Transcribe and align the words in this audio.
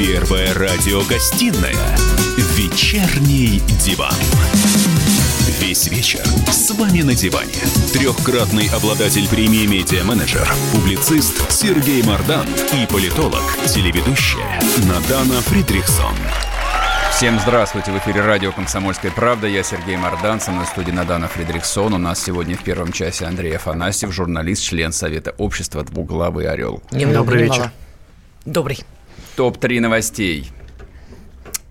Первая 0.00 0.54
радиогостинная 0.54 1.76
«Вечерний 2.56 3.60
диван». 3.84 4.14
Весь 5.60 5.88
вечер 5.88 6.24
с 6.50 6.70
вами 6.70 7.02
на 7.02 7.14
диване. 7.14 7.52
Трехкратный 7.92 8.70
обладатель 8.70 9.28
премии 9.28 9.66
«Медиа-менеджер», 9.66 10.50
публицист 10.72 11.52
Сергей 11.52 12.02
Мардан 12.02 12.46
и 12.72 12.86
политолог, 12.86 13.42
телеведущая 13.66 14.58
Надана 14.88 15.42
Фридрихсон. 15.42 16.16
Всем 17.12 17.38
здравствуйте. 17.38 17.92
В 17.92 17.98
эфире 17.98 18.22
радио 18.22 18.52
«Комсомольская 18.52 19.10
правда». 19.10 19.48
Я 19.48 19.62
Сергей 19.62 19.98
Мордан, 19.98 20.40
со 20.40 20.50
мной 20.50 20.64
в 20.64 20.68
студии 20.68 20.92
Надана 20.92 21.28
Фредериксон. 21.28 21.92
У 21.92 21.98
нас 21.98 22.24
сегодня 22.24 22.56
в 22.56 22.62
первом 22.62 22.92
часе 22.92 23.26
Андрей 23.26 23.54
Афанасьев, 23.54 24.10
журналист, 24.10 24.62
член 24.62 24.92
Совета 24.92 25.34
общества 25.36 25.84
«Двуглавый 25.84 26.48
орел». 26.48 26.82
Немного 26.90 27.18
Добрый 27.18 27.42
вечер. 27.42 27.70
Добрый. 28.46 28.82
Топ-3 29.40 29.80
новостей. 29.80 30.50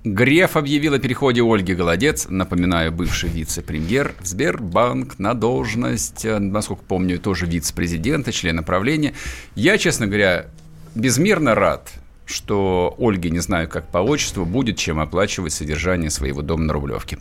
Греф 0.04 0.58
объявил 0.58 0.96
о 0.96 0.98
переходе 0.98 1.44
Ольги 1.44 1.76
Голодец, 1.76 2.26
напоминаю, 2.28 2.92
бывший 2.92 3.30
вице-премьер, 3.30 4.16
в 4.22 4.26
Сбербанк 4.26 5.20
на 5.20 5.36
должность, 5.36 6.26
э, 6.26 6.40
насколько 6.40 6.82
помню, 6.84 7.20
тоже 7.20 7.46
вице-президента, 7.46 8.32
члена 8.32 8.64
правления. 8.64 9.14
Я, 9.54 9.78
честно 9.78 10.08
говоря, 10.08 10.48
безмерно 10.96 11.54
рад, 11.54 11.92
что 12.30 12.96
Ольге, 12.98 13.30
не 13.30 13.40
знаю 13.40 13.68
как 13.68 13.88
по 13.88 13.98
отчеству, 13.98 14.46
будет 14.46 14.78
чем 14.78 15.00
оплачивать 15.00 15.54
содержание 15.54 16.10
своего 16.10 16.42
дома 16.42 16.64
на 16.66 16.74
Рублевке. 16.74 17.18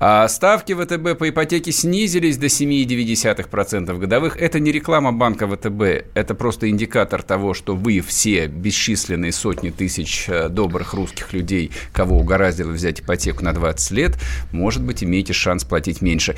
А 0.00 0.28
ставки 0.28 0.74
ВТБ 0.74 1.18
по 1.18 1.28
ипотеке 1.28 1.72
снизились 1.72 2.36
до 2.36 2.46
7,2% 2.46 3.98
годовых. 3.98 4.36
Это 4.36 4.60
не 4.60 4.70
реклама 4.70 5.12
банка 5.12 5.48
ВТБ, 5.48 6.12
это 6.14 6.34
просто 6.34 6.68
индикатор 6.68 7.22
того, 7.22 7.54
что 7.54 7.74
вы 7.74 8.00
все 8.00 8.46
бесчисленные 8.46 9.32
сотни 9.32 9.70
тысяч 9.70 10.26
э, 10.28 10.48
добрых 10.48 10.94
русских 10.94 11.32
людей, 11.32 11.72
кого 11.92 12.18
угораздило 12.18 12.70
взять 12.70 13.00
ипотеку 13.00 13.44
на 13.44 13.52
20 13.52 13.90
лет, 13.92 14.18
может 14.52 14.82
быть, 14.82 15.02
имеете 15.02 15.32
шанс 15.32 15.64
платить 15.64 16.02
меньше. 16.02 16.36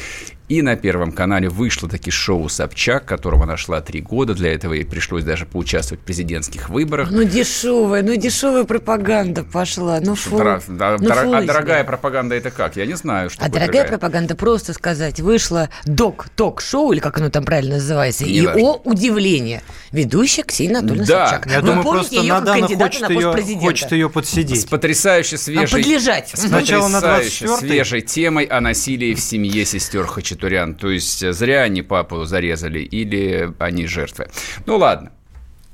И 0.50 0.62
на 0.62 0.74
Первом 0.74 1.12
канале 1.12 1.48
вышло 1.48 1.88
таки 1.88 2.10
шоу 2.10 2.48
«Собчак», 2.48 3.04
которого 3.04 3.44
нашла 3.46 3.80
три 3.80 4.00
года. 4.00 4.34
Для 4.34 4.52
этого 4.52 4.72
ей 4.72 4.84
пришлось 4.84 5.22
даже 5.22 5.46
поучаствовать 5.46 6.02
в 6.02 6.04
президентских 6.04 6.70
выборах. 6.70 7.12
Ну 7.12 7.22
дешевая, 7.22 8.02
ну 8.02 8.16
дешевая 8.16 8.64
пропаганда 8.64 9.44
пошла. 9.44 10.00
Ну 10.00 10.16
фу. 10.16 10.38
Дора- 10.38 10.60
да, 10.66 10.96
Ну, 10.98 11.06
дора- 11.06 11.22
фу 11.22 11.32
а 11.34 11.42
дорогая 11.42 11.84
пропаганда 11.84 12.34
это 12.34 12.50
как? 12.50 12.74
Я 12.74 12.84
не 12.86 12.94
знаю, 12.96 13.30
что 13.30 13.40
А 13.42 13.44
такое 13.44 13.60
дорогая 13.60 13.86
пропаганда, 13.86 14.34
просто 14.34 14.72
сказать, 14.72 15.20
вышло 15.20 15.68
док-ток-шоу, 15.84 16.90
или 16.90 16.98
как 16.98 17.18
оно 17.18 17.30
там 17.30 17.44
правильно 17.44 17.76
называется, 17.76 18.24
и 18.24 18.40
Неважно. 18.40 18.60
о 18.62 18.80
удивление. 18.84 19.62
Ведущая 19.92 20.42
Ксения 20.42 20.78
Анатольевна 20.78 21.06
Да, 21.06 21.28
Собчак. 21.28 21.46
Я 21.52 21.60
Вы 21.60 21.66
думаю, 21.68 21.82
помните 21.84 22.00
просто 22.08 22.14
ее 22.24 22.32
как 22.32 22.38
Надана 22.40 22.58
кандидата 22.66 22.84
хочет 22.90 23.00
на 23.02 23.08
пост 23.14 23.20
ее, 23.26 23.32
президента? 23.32 23.66
хочет 23.66 23.92
ее 23.92 24.08
С 24.08 24.12
подсидеть. 24.12 24.68
потрясающе 24.68 25.38
свежей... 25.38 25.80
подлежать. 25.80 26.28
С 26.34 26.40
Сначала 26.48 26.88
на 26.88 27.00
потрясающе 27.00 27.44
24-й. 27.44 27.58
свежей 27.60 28.00
темой 28.00 28.44
о 28.46 28.60
насилии 28.60 29.14
в 29.14 29.20
семье 29.20 29.64
сестер 29.64 30.06
Хачатурян. 30.06 30.39
То 30.74 30.90
есть 30.90 31.22
э, 31.22 31.32
зря 31.32 31.62
они 31.62 31.82
папу 31.82 32.24
зарезали 32.24 32.80
или 32.80 33.52
они 33.58 33.86
жертвы. 33.86 34.28
Ну 34.66 34.76
ладно, 34.76 35.12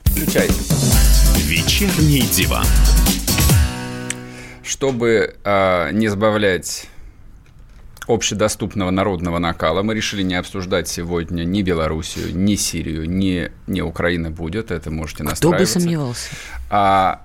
включайте. 0.05 0.55
«Вечерний 1.47 2.23
диван». 2.23 2.67
Чтобы 4.62 5.36
э, 5.45 5.91
не 5.92 6.08
сбавлять 6.08 6.89
общедоступного 8.08 8.91
народного 8.91 9.39
накала, 9.39 9.83
мы 9.83 9.95
решили 9.95 10.23
не 10.23 10.34
обсуждать 10.34 10.89
сегодня 10.89 11.45
ни 11.45 11.62
Белоруссию, 11.62 12.36
ни 12.36 12.56
Сирию, 12.56 13.08
ни, 13.08 13.51
ни 13.67 13.80
Украина 13.80 14.30
будет. 14.30 14.70
Это 14.70 14.91
можете 14.91 15.19
Кто 15.19 15.25
бы 15.25 15.30
настраиваться. 15.30 15.80
сомневался. 15.80 16.30
А 16.70 17.23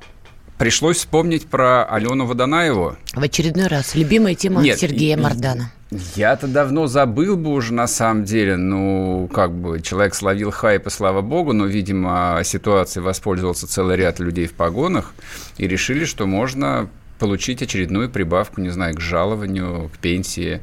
пришлось 0.62 0.98
вспомнить 0.98 1.48
про 1.48 1.84
Алену 1.86 2.28
Водонаеву. 2.28 2.96
В 3.16 3.24
очередной 3.24 3.66
раз. 3.66 3.96
Любимая 3.96 4.36
тема 4.36 4.62
Нет, 4.62 4.78
Сергея 4.78 5.18
Мардана. 5.18 5.72
Я-то 6.16 6.46
давно 6.48 6.86
забыл 6.86 7.36
бы 7.36 7.50
уже 7.50 7.74
на 7.74 7.88
самом 7.88 8.26
деле, 8.26 8.58
ну, 8.58 9.28
как 9.34 9.52
бы 9.52 9.82
человек 9.82 10.14
словил 10.14 10.52
хайп, 10.52 10.86
и 10.86 10.90
слава 10.92 11.22
богу, 11.22 11.54
но, 11.54 11.66
видимо, 11.66 12.40
ситуацией 12.44 13.02
воспользовался 13.02 13.66
целый 13.66 13.98
ряд 13.98 14.20
людей 14.20 14.46
в 14.46 14.54
погонах 14.54 15.16
и 15.58 15.68
решили, 15.68 16.06
что 16.06 16.28
можно 16.28 16.90
получить 17.22 17.62
очередную 17.62 18.10
прибавку, 18.10 18.62
не 18.62 18.70
знаю, 18.70 18.96
к 18.96 19.00
жалованию, 19.00 19.92
к 19.94 20.00
пенсии. 20.00 20.60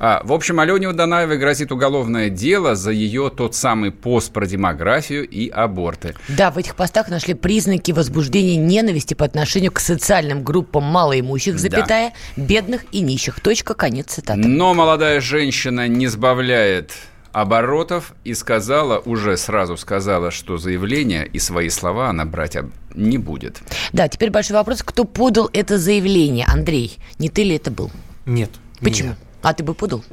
А, 0.00 0.20
в 0.24 0.32
общем, 0.32 0.58
Алене 0.58 0.88
Водонаевой 0.88 1.38
грозит 1.38 1.70
уголовное 1.70 2.30
дело 2.30 2.74
за 2.74 2.90
ее 2.90 3.30
тот 3.30 3.54
самый 3.54 3.92
пост 3.92 4.32
про 4.32 4.44
демографию 4.44 5.24
и 5.24 5.48
аборты. 5.48 6.16
Да, 6.26 6.50
в 6.50 6.58
этих 6.58 6.74
постах 6.74 7.10
нашли 7.10 7.34
признаки 7.34 7.92
возбуждения 7.92 8.56
ненависти 8.56 9.14
по 9.14 9.24
отношению 9.24 9.70
к 9.70 9.78
социальным 9.78 10.42
группам 10.42 10.82
малоимущих, 10.82 11.52
Да. 11.54 11.58
запятая, 11.60 12.12
бедных 12.36 12.86
и 12.90 13.02
нищих. 13.02 13.38
Точка, 13.38 13.74
конец 13.74 14.06
цитаты. 14.14 14.40
Но 14.40 14.74
молодая 14.74 15.20
женщина 15.20 15.86
не 15.86 16.08
сбавляет 16.08 16.90
оборотов 17.32 18.14
и 18.24 18.34
сказала, 18.34 18.98
уже 18.98 19.36
сразу 19.36 19.76
сказала, 19.76 20.30
что 20.30 20.58
заявление 20.58 21.26
и 21.26 21.38
свои 21.38 21.68
слова 21.68 22.10
она 22.10 22.24
брать 22.24 22.56
не 22.94 23.18
будет. 23.18 23.60
Да, 23.92 24.08
теперь 24.08 24.30
большой 24.30 24.56
вопрос, 24.56 24.82
кто 24.82 25.04
подал 25.04 25.48
это 25.52 25.78
заявление? 25.78 26.46
Андрей, 26.46 26.98
не 27.18 27.28
ты 27.28 27.44
ли 27.44 27.56
это 27.56 27.70
был? 27.70 27.90
Нет. 28.26 28.50
Почему? 28.80 29.10
Нет. 29.10 29.18
А 29.42 29.54
ты 29.54 29.62
бы 29.62 29.74
подал? 29.74 30.04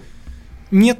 Нет. 0.71 0.99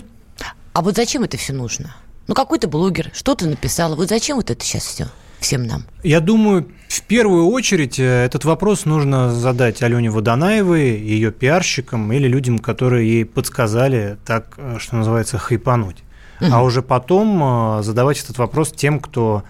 А 0.74 0.82
вот 0.82 0.96
зачем 0.96 1.24
это 1.24 1.38
все 1.38 1.54
нужно? 1.54 1.96
Ну, 2.28 2.36
какой-то 2.36 2.68
блогер 2.68 3.12
что-то 3.14 3.48
написал. 3.48 3.96
Вот 3.96 4.10
зачем 4.10 4.38
вот 4.38 4.52
это 4.52 4.64
сейчас 4.64 4.84
все 4.84 5.08
всем 5.40 5.64
нам? 5.64 5.84
Я 6.04 6.20
думаю, 6.20 6.68
в 6.88 7.02
первую 7.04 7.48
очередь 7.48 8.00
э, 8.00 8.26
этот 8.26 8.46
вопрос 8.46 8.86
нужно 8.86 9.32
задать 9.32 9.82
Алене 9.82 10.10
Водонаевой, 10.10 10.98
ее 10.98 11.32
пиарщикам 11.32 12.12
или 12.12 12.28
людям, 12.28 12.60
которые 12.60 13.08
ей 13.08 13.26
подсказали 13.26 14.18
так, 14.26 14.54
э, 14.58 14.78
что 14.80 14.96
называется, 14.96 15.38
хайпануть. 15.38 16.04
А 16.40 16.64
уже 16.64 16.81
потом 16.81 17.80
э, 17.80 17.84
задавать 17.84 18.22
этот 18.24 18.38
вопрос 18.38 18.72
тем, 18.72 19.00
кто 19.00 19.44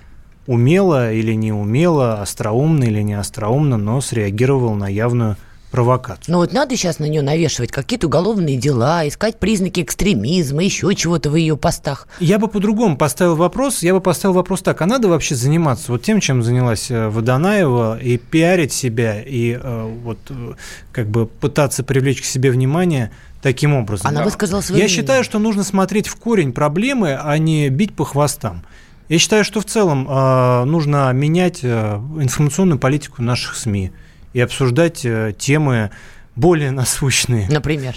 умело 0.45 1.11
или 1.11 1.33
не 1.33 1.51
умело, 1.51 2.21
остроумно 2.21 2.85
или 2.85 3.01
не 3.01 3.13
остроумно, 3.13 3.77
но 3.77 4.01
среагировал 4.01 4.73
на 4.75 4.87
явную 4.87 5.35
провокацию. 5.71 6.33
Ну 6.33 6.37
вот 6.37 6.53
надо 6.53 6.75
сейчас 6.75 6.99
на 6.99 7.05
нее 7.05 7.21
навешивать 7.21 7.71
какие-то 7.71 8.07
уголовные 8.07 8.57
дела, 8.57 9.07
искать 9.07 9.37
признаки 9.37 9.81
экстремизма, 9.81 10.63
еще 10.63 10.93
чего-то 10.95 11.29
в 11.29 11.35
ее 11.35 11.57
постах. 11.57 12.07
Я 12.19 12.39
бы 12.39 12.47
по-другому 12.47 12.97
поставил 12.97 13.35
вопрос. 13.35 13.83
Я 13.83 13.93
бы 13.93 14.01
поставил 14.01 14.33
вопрос 14.33 14.61
так: 14.61 14.81
а 14.81 14.85
надо 14.85 15.09
вообще 15.09 15.35
заниматься 15.35 15.91
вот 15.91 16.03
тем, 16.03 16.21
чем 16.21 16.41
занялась 16.41 16.89
э, 16.89 17.09
Водонаева, 17.09 17.99
и 17.99 18.17
пиарить 18.17 18.71
себя, 18.71 19.21
и 19.21 19.59
э, 19.61 19.91
вот 20.03 20.19
э, 20.29 20.53
как 20.91 21.09
бы 21.09 21.25
пытаться 21.25 21.83
привлечь 21.83 22.21
к 22.21 22.25
себе 22.25 22.51
внимание 22.51 23.11
таким 23.47 23.73
образом? 23.73 24.07
Она 24.07 24.23
высказала 24.23 24.61
свое 24.61 24.81
Я 24.81 24.85
мнение. 24.85 25.01
считаю, 25.01 25.23
что 25.23 25.39
нужно 25.39 25.63
смотреть 25.63 26.07
в 26.07 26.15
корень 26.17 26.51
проблемы, 26.51 27.15
а 27.15 27.37
не 27.37 27.69
бить 27.69 27.95
по 27.95 28.03
хвостам. 28.03 28.63
Я 29.07 29.19
считаю, 29.19 29.45
что 29.45 29.61
в 29.61 29.65
целом 29.65 30.05
э, 30.09 30.63
нужно 30.65 31.11
менять 31.13 31.59
э, 31.63 31.95
информационную 32.19 32.77
политику 32.77 33.21
наших 33.21 33.55
СМИ 33.55 33.91
и 34.33 34.41
обсуждать 34.41 35.05
э, 35.05 35.33
темы 35.37 35.91
более 36.35 36.71
насущные. 36.71 37.47
Например. 37.49 37.95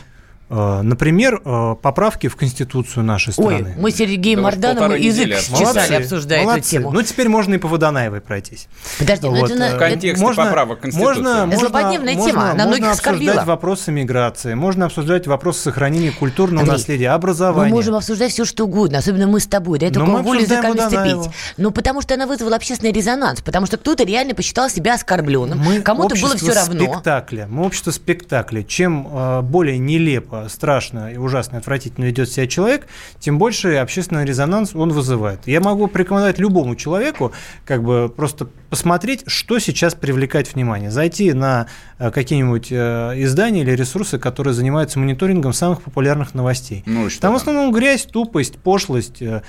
Э, 0.53 0.81
Например, 0.83 1.41
э, 1.44 1.77
поправки 1.81 2.27
в 2.27 2.34
Конституцию 2.34 3.05
нашей 3.05 3.33
Ой, 3.37 3.55
страны. 3.56 3.75
мы 3.78 3.93
с 3.93 3.94
Сергеем 3.97 4.38
Да 4.41 4.44
Мардановым 4.47 4.94
язык 4.97 5.27
недели 5.28 5.38
чесали, 5.41 5.94
обсуждая 5.94 6.43
молодцы. 6.43 6.61
эту 6.61 6.69
тему. 6.71 6.91
Ну, 6.91 7.03
теперь 7.03 7.28
можно 7.28 7.55
и 7.55 7.59
по 7.59 7.69
Водонаевой 7.69 8.21
пройтись. 8.21 8.66
Подожди, 8.99 9.27
ну 9.28 9.37
Вот, 9.37 9.50
это... 9.50 9.59
на- 9.59 9.65
э, 9.65 9.71
В 9.71 9.75
это- 9.77 9.89
контексте 9.91 10.27
поправок 10.27 10.81
Конституции. 10.81 11.06
Можно, 11.06 11.28
Это 11.28 11.47
можно, 11.47 11.59
злободневная 11.60 12.15
можно- 12.15 12.31
тема, 12.33 12.43
она 12.50 12.65
многих 12.65 12.71
можно 12.81 12.91
оскорбила. 12.91 13.31
обсуждать 13.31 13.47
вопросы 13.47 13.93
миграции, 13.93 14.55
можно 14.55 14.87
обсуждать 14.87 15.27
вопросы 15.28 15.60
сохранения 15.62 16.10
культурного 16.10 16.60
Андрей, 16.62 16.72
наследия, 16.78 17.09
Мы 17.10 17.15
образования. 17.15 17.72
можем 17.72 17.94
обсуждать 17.94 18.33
все, 18.33 18.44
что 18.44 18.65
угодно, 18.65 18.99
особенно 18.99 19.28
мы 19.28 19.39
с 19.39 19.47
тобой. 19.47 19.78
Да, 19.78 20.00
мы 20.00 20.21
волю 20.22 20.41
Водонаеву. 20.49 21.22
сцепить. 21.22 21.37
Ну, 21.59 21.71
потому 21.71 22.03
что 22.03 22.15
она 22.15 22.27
вызвала 22.27 22.56
общественный 22.56 22.93
резонанс, 22.93 23.41
потому 23.41 23.66
что 23.66 23.77
кто-то 23.77 24.03
реально 24.05 24.34
посчитал 24.34 24.69
себя 24.69 24.95
оскорбленным, 24.95 25.59
Мы 25.60 25.80
кому-то 25.80 26.16
было 26.16 26.33
общество 26.33 26.51
все 26.51 26.53
равно. 26.60 26.80
спектакля. 26.92 27.47
Мы 27.48 27.65
общество 27.66 27.92
спектакля. 27.92 28.63
Чем 28.65 29.07
э, 29.13 29.41
более 29.42 29.78
нелепо, 29.78 30.40
страшно 30.48 31.13
и 31.13 31.16
ужасно, 31.16 31.59
отвратительно 31.59 32.04
ведет 32.04 32.31
себя 32.31 32.47
человек, 32.47 32.87
тем 33.19 33.39
больше 33.39 33.77
общественный 33.77 34.25
резонанс 34.25 34.75
он 34.75 34.91
вызывает. 34.91 35.47
Я 35.47 35.60
могу 35.60 35.87
порекомендовать 35.87 36.39
любому 36.39 36.77
человеку 36.77 37.33
как 37.65 37.83
бы 37.83 38.13
просто 38.15 38.47
посмотреть, 38.69 39.25
что 39.27 39.59
сейчас 39.59 39.95
привлекает 39.95 40.54
внимание. 40.54 40.91
Зайти 40.91 41.33
на 41.33 41.66
э, 41.98 42.10
какие-нибудь 42.10 42.69
э, 42.71 43.13
издания 43.16 43.63
или 43.63 43.72
ресурсы, 43.72 44.19
которые 44.19 44.54
занимаются 44.54 44.98
мониторингом 44.98 45.53
самых 45.53 45.83
популярных 45.83 46.34
новостей. 46.34 46.83
Ну 46.87 47.10
что 47.10 47.21
Там 47.21 47.33
в 47.33 47.37
основном 47.37 47.72
грязь, 47.72 48.04
тупость, 48.04 48.59
пошлость, 48.59 49.22
э, 49.22 49.42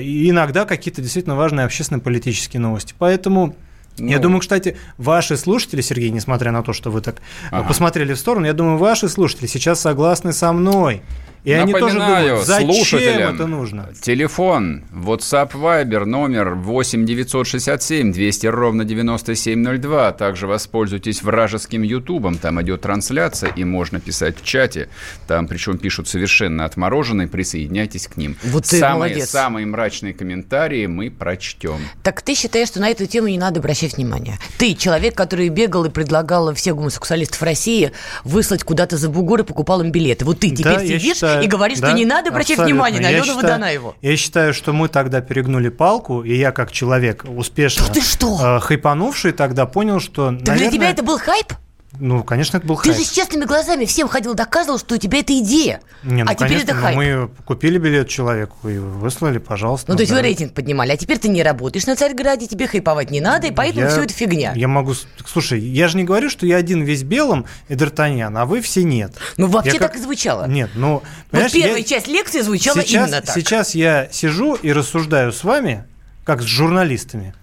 и 0.00 0.30
иногда 0.30 0.64
какие-то 0.64 1.02
действительно 1.02 1.36
важные 1.36 1.66
общественно-политические 1.66 2.60
новости. 2.60 2.94
Поэтому 2.98 3.54
я 3.98 4.16
Ну. 4.16 4.22
думаю, 4.22 4.40
кстати, 4.40 4.76
ваши 4.98 5.36
слушатели, 5.36 5.80
Сергей, 5.80 6.10
несмотря 6.10 6.50
на 6.52 6.62
то, 6.62 6.72
что 6.72 6.90
вы 6.90 7.00
так 7.00 7.22
Ага. 7.50 7.68
посмотрели 7.68 8.12
в 8.14 8.18
сторону, 8.18 8.46
я 8.46 8.52
думаю, 8.52 8.78
ваши 8.78 9.08
слушатели 9.08 9.46
сейчас 9.46 9.80
согласны 9.80 10.32
со 10.32 10.52
мной. 10.52 11.02
И 11.44 11.52
они 11.52 11.72
тоже 11.72 11.98
Напоминаю 11.98 12.26
думают, 12.26 12.46
зачем 12.46 12.72
слушателям, 12.72 13.34
это 13.34 13.46
нужно? 13.46 13.88
Телефон, 14.00 14.82
WhatsApp 14.92 15.52
Viber, 15.52 16.06
номер 16.06 16.54
8 16.54 17.04
967 17.04 18.12
200 18.12 18.46
ровно 18.46 18.84
9702. 18.86 20.12
Также 20.12 20.46
воспользуйтесь 20.46 21.22
вражеским 21.22 21.82
Ютубом, 21.82 22.38
там 22.38 22.62
идет 22.62 22.80
трансляция, 22.80 23.50
и 23.50 23.64
можно 23.64 24.00
писать 24.00 24.38
в 24.40 24.44
чате. 24.44 24.88
Там, 25.26 25.46
причем, 25.46 25.76
пишут 25.76 26.08
совершенно 26.08 26.64
отмороженные, 26.64 27.28
присоединяйтесь 27.28 28.08
к 28.08 28.16
ним. 28.16 28.36
Вот 28.44 28.64
ты 28.64 28.78
самые, 28.78 29.10
молодец. 29.10 29.28
самые 29.28 29.66
мрачные 29.66 30.14
комментарии 30.14 30.86
мы 30.86 31.10
прочтем. 31.10 31.76
Так 32.02 32.22
ты 32.22 32.34
считаешь, 32.34 32.68
что 32.68 32.80
на 32.80 32.88
эту 32.88 33.04
тему 33.04 33.28
не 33.28 33.36
надо 33.36 33.60
обращать 33.60 33.98
внимание? 33.98 34.38
Ты 34.56 34.74
человек, 34.74 35.14
который 35.14 35.50
бегал 35.50 35.84
и 35.84 35.90
предлагал 35.90 36.54
всех 36.54 36.76
гомосексуалистов 36.76 37.42
России 37.42 37.92
выслать 38.24 38.64
куда-то 38.64 38.96
за 38.96 39.10
бугор 39.10 39.40
и 39.40 39.44
покупал 39.44 39.82
им 39.82 39.92
билеты. 39.92 40.24
Вот 40.24 40.40
ты 40.40 40.48
теперь 40.48 40.76
Да, 40.76 40.80
я 40.80 40.98
сидишь 40.98 41.16
считаю, 41.16 41.33
и 41.42 41.46
говоришь, 41.46 41.78
да, 41.80 41.88
что 41.88 41.96
не 41.96 42.04
надо 42.04 42.30
обращать 42.30 42.52
абсолютно. 42.58 42.74
внимание 42.74 43.00
на 43.00 43.08
Алену 43.08 43.24
считаю- 43.24 43.42
Водонаеву. 43.42 43.94
Я 44.02 44.16
считаю, 44.16 44.54
что 44.54 44.72
мы 44.72 44.88
тогда 44.88 45.20
перегнули 45.20 45.68
палку, 45.68 46.22
и 46.22 46.34
я 46.36 46.52
как 46.52 46.70
человек 46.72 47.24
успешно 47.26 47.86
Да 47.86 47.92
ты 47.94 48.00
что? 48.02 48.56
э, 48.56 48.60
хайпанувший 48.60 49.32
тогда 49.32 49.66
понял, 49.66 50.00
что, 50.00 50.28
Так 50.30 50.42
для 50.42 50.52
наверное, 50.54 50.72
тебя 50.72 50.90
это 50.90 51.02
был 51.02 51.18
хайп? 51.18 51.52
Ну, 51.98 52.22
конечно, 52.24 52.56
это 52.58 52.66
был 52.66 52.76
Ты 52.76 52.90
хайп. 52.90 52.96
же 52.98 53.04
с 53.04 53.10
честными 53.10 53.44
глазами 53.44 53.84
всем 53.84 54.08
ходил, 54.08 54.34
доказывал, 54.34 54.78
что 54.78 54.94
у 54.94 54.98
тебя 54.98 55.20
это 55.20 55.38
идея. 55.38 55.80
Не, 56.02 56.22
ну, 56.24 56.30
а 56.30 56.34
теперь 56.34 56.58
это 56.58 56.74
ну, 56.74 56.80
хайп. 56.82 56.96
мы 56.96 57.30
купили 57.44 57.78
билет 57.78 58.08
человеку 58.08 58.68
и 58.68 58.78
выслали, 58.78 59.38
пожалуйста. 59.38 59.90
Ну, 59.90 59.96
то 59.96 60.02
есть 60.02 60.12
вы 60.12 60.20
рейтинг 60.22 60.52
поднимали, 60.54 60.92
а 60.92 60.96
теперь 60.96 61.18
ты 61.18 61.28
не 61.28 61.42
работаешь 61.42 61.86
на 61.86 61.96
Царьграде, 61.96 62.46
тебе 62.46 62.66
хайповать 62.66 63.10
не 63.10 63.20
надо, 63.20 63.46
и 63.46 63.50
поэтому 63.50 63.86
Я- 63.86 63.90
все 63.90 64.02
это 64.02 64.12
фигня. 64.12 64.52
Я 64.54 64.68
могу... 64.68 64.94
Слушай, 65.26 65.60
я 65.60 65.88
же 65.88 65.96
не 65.96 66.04
говорю, 66.04 66.30
что 66.30 66.46
я 66.46 66.56
один 66.56 66.82
весь 66.82 67.02
белым 67.02 67.46
и 67.68 67.74
Д'Артаньян, 67.74 68.36
а 68.38 68.44
вы 68.46 68.60
все 68.60 68.82
нет. 68.84 69.12
Ну, 69.36 69.46
вообще 69.46 69.72
Я 69.74 69.78
как- 69.78 69.92
так 69.92 70.00
и 70.00 70.02
звучало. 70.02 70.46
Нет, 70.46 70.70
ну... 70.74 70.94
Вот 70.94 71.02
понимаешь, 71.30 71.52
первая 71.52 71.78
я- 71.78 71.84
часть 71.84 72.06
лекции 72.08 72.40
звучала 72.40 72.82
сейчас, 72.82 73.08
именно 73.08 73.22
так. 73.22 73.34
Сейчас 73.34 73.74
я 73.74 74.08
сижу 74.10 74.54
и 74.54 74.72
рассуждаю 74.72 75.32
с 75.32 75.44
вами, 75.44 75.84
как 76.24 76.42
с 76.42 76.44
журналистами, 76.44 77.34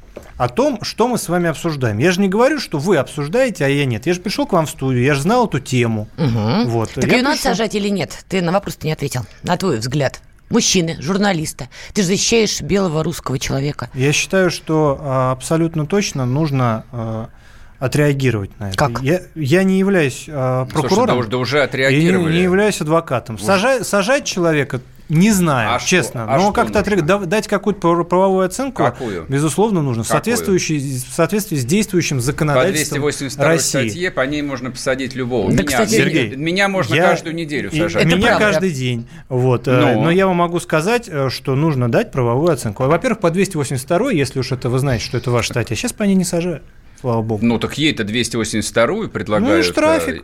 о 0.41 0.49
том, 0.49 0.79
что 0.81 1.07
мы 1.07 1.19
с 1.19 1.29
вами 1.29 1.49
обсуждаем. 1.49 1.99
Я 1.99 2.09
же 2.09 2.19
не 2.19 2.27
говорю, 2.27 2.59
что 2.59 2.79
вы 2.79 2.97
обсуждаете, 2.97 3.63
а 3.63 3.67
я 3.67 3.85
нет. 3.85 4.07
Я 4.07 4.15
же 4.15 4.21
пришел 4.21 4.47
к 4.47 4.53
вам 4.53 4.65
в 4.65 4.71
студию, 4.71 5.03
я 5.03 5.13
же 5.13 5.21
знал 5.21 5.45
эту 5.45 5.59
тему. 5.59 6.07
Мгм. 6.17 6.67
Вот. 6.67 6.89
Так 6.95 7.05
я 7.05 7.17
ее 7.17 7.23
надо 7.23 7.39
сажать 7.39 7.75
или 7.75 7.89
нет? 7.89 8.25
Ты 8.27 8.41
на 8.41 8.51
вопрос 8.51 8.79
не 8.81 8.91
ответил. 8.91 9.21
На 9.43 9.55
твой 9.57 9.77
взгляд. 9.77 10.19
Мужчины, 10.49 10.97
журналиста. 10.99 11.69
Ты 11.93 12.01
же 12.01 12.07
защищаешь 12.07 12.59
белого 12.59 13.03
русского 13.03 13.37
человека. 13.37 13.91
Я 13.93 14.11
считаю, 14.13 14.49
что 14.49 14.97
а, 14.99 15.31
абсолютно 15.31 15.85
точно 15.85 16.25
нужно 16.25 16.85
а, 16.91 17.29
отреагировать 17.77 18.59
на 18.59 18.69
это. 18.69 18.77
Как? 18.77 19.03
Я, 19.03 19.21
я 19.35 19.61
не 19.61 19.77
являюсь 19.77 20.25
а, 20.27 20.65
Слушай, 20.71 20.81
прокурором. 20.81 21.07
да 21.07 21.15
уж- 21.17 21.27
да 21.27 21.37
уже 21.37 21.57
и 21.57 21.59
не, 21.59 21.65
отреагировали. 21.65 22.33
не 22.33 22.41
являюсь 22.41 22.81
адвокатом. 22.81 23.37
Сажать, 23.37 23.85
сажать 23.85 24.25
человека 24.25 24.81
не 25.11 25.31
знаю, 25.31 25.75
А 25.75 25.79
что? 25.79 25.89
честно. 25.89 26.23
А 26.23 26.37
но 26.37 26.43
что 26.43 26.53
как-то 26.53 27.01
дав- 27.01 27.25
дать 27.25 27.47
какую-то 27.47 27.79
прав- 27.81 28.07
правовую 28.07 28.45
оценку, 28.45 28.83
Какую? 28.83 29.25
безусловно, 29.27 29.81
нужно. 29.81 30.03
Какую? 30.03 30.19
в 30.59 31.13
соответствии 31.15 31.55
с 31.57 31.65
действующим 31.65 32.17
По 32.17 32.23
законодательством 32.23 33.01
282 33.01 33.45
России. 33.45 33.89
статье 33.89 34.11
по 34.11 34.21
ней 34.21 34.41
можно 34.41 34.71
посадить 34.71 35.13
любого. 35.15 35.47
Да, 35.49 35.53
меня, 35.63 35.65
кстати, 35.65 35.91
Сергей, 35.91 36.35
меня 36.35 36.67
можно 36.69 36.95
я- 36.95 37.03
каждую 37.09 37.35
неделю 37.35 37.69
сажать. 37.71 38.05
Это 38.05 38.15
меня 38.15 38.27
правда. 38.37 38.45
каждый 38.45 38.71
день. 38.71 39.07
Вот. 39.29 39.67
э, 39.67 39.71
Ну. 39.95 40.03
Но 40.03 40.11
я 40.11 40.27
вам 40.27 40.37
могу 40.37 40.59
сказать, 40.59 41.09
э, 41.11 41.29
что 41.29 41.55
нужно 41.55 41.91
дать 41.91 42.11
правовую 42.11 42.51
оценку. 42.53 42.83
Во-первых, 42.83 43.19
по 43.19 43.29
282, 43.31 44.11
если 44.13 44.39
уж 44.39 44.51
это 44.51 44.69
вы 44.69 44.79
знаете, 44.79 45.03
что 45.03 45.17
это 45.17 45.29
ваша 45.31 45.49
статья, 45.53 45.75
сейчас 45.75 45.93
по 45.93 46.03
ней 46.03 46.15
не 46.15 46.23
сажают. 46.23 46.63
Слава 46.99 47.21
богу. 47.23 47.43
Ну, 47.45 47.57
так 47.57 47.77
ей-то 47.79 48.03
282 48.03 49.07
предлагают. 49.09 49.53
Ну 49.55 49.59
и 49.59 49.63
штрафик. 49.63 50.23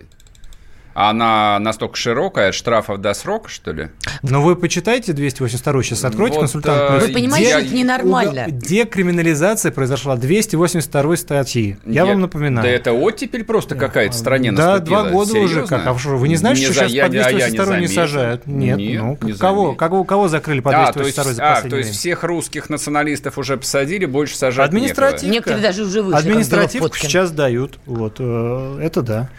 А 1.00 1.12
она 1.12 1.60
настолько 1.60 1.96
широкая, 1.96 2.50
от 2.50 2.56
штрафов 2.56 2.98
до 3.00 3.14
срока, 3.14 3.50
что 3.50 3.72
ли? 3.72 3.90
Но 4.24 4.42
вы 4.42 4.56
почитайте 4.56 5.14
282 5.14 5.84
сейчас 5.84 6.04
откройте 6.04 6.34
Вот, 6.38 6.42
консультант. 6.42 7.04
э. 7.04 7.06
Вы 7.08 7.14
понимаете, 7.14 7.50
я- 7.50 7.58
что 7.60 7.68
это 7.68 7.76
ненормально. 7.76 8.46
Декриминализация 8.48 9.72
произошла 9.72 10.16
282 10.16 11.16
статьи. 11.18 11.78
Я, 11.86 12.08
вам 12.08 12.22
напоминаю. 12.22 12.66
Да 12.66 12.72
это 12.74 12.94
оттепель 12.94 13.44
просто 13.44 13.76
какая-то 13.76 14.16
стране 14.18 14.52
Да, 14.52 14.72
наступила. 14.74 15.04
два 15.04 15.12
года 15.12 15.34
уже. 15.38 15.50
Серьезно? 15.50 15.68
Как? 15.78 15.86
А 15.88 16.00
что, 16.00 16.10
вы 16.18 16.28
не 16.30 16.36
знаете, 16.36 16.64
что 16.64 16.74
за- 16.74 16.80
сейчас 16.80 16.92
я- 16.92 17.08
по 17.08 17.12
я- 17.14 17.20
я 17.22 17.28
282 17.30 17.66
не, 17.66 17.86
заметил. 17.88 17.94
сажают? 18.02 18.48
Нет. 18.48 18.78
Нет, 18.80 19.02
ну, 19.04 19.18
не 19.22 19.34
кого, 19.34 19.76
кого, 19.76 20.04
кого 20.04 20.28
закрыли 20.30 20.62
по 20.62 20.72
А, 20.72 20.88
то 20.88 20.94
282 20.94 21.26
есть, 21.30 21.38
за 21.38 21.44
а, 21.68 21.70
то 21.70 21.78
есть 21.78 21.92
всех 21.92 22.24
русских 22.24 22.72
националистов 22.72 23.38
уже 23.38 23.58
посадили, 23.58 24.06
больше 24.08 24.36
сажать 24.36 24.70
Административка. 24.70 25.28
Некоторые 25.32 25.62
даже 25.62 25.84
уже 25.84 26.02
вышли, 26.02 26.18
Административку 26.18 26.96
сейчас 26.98 27.30
дают. 27.30 27.78
Вот, 27.86 28.16
э, 28.18 28.80
это 28.82 29.04
да. 29.04 29.30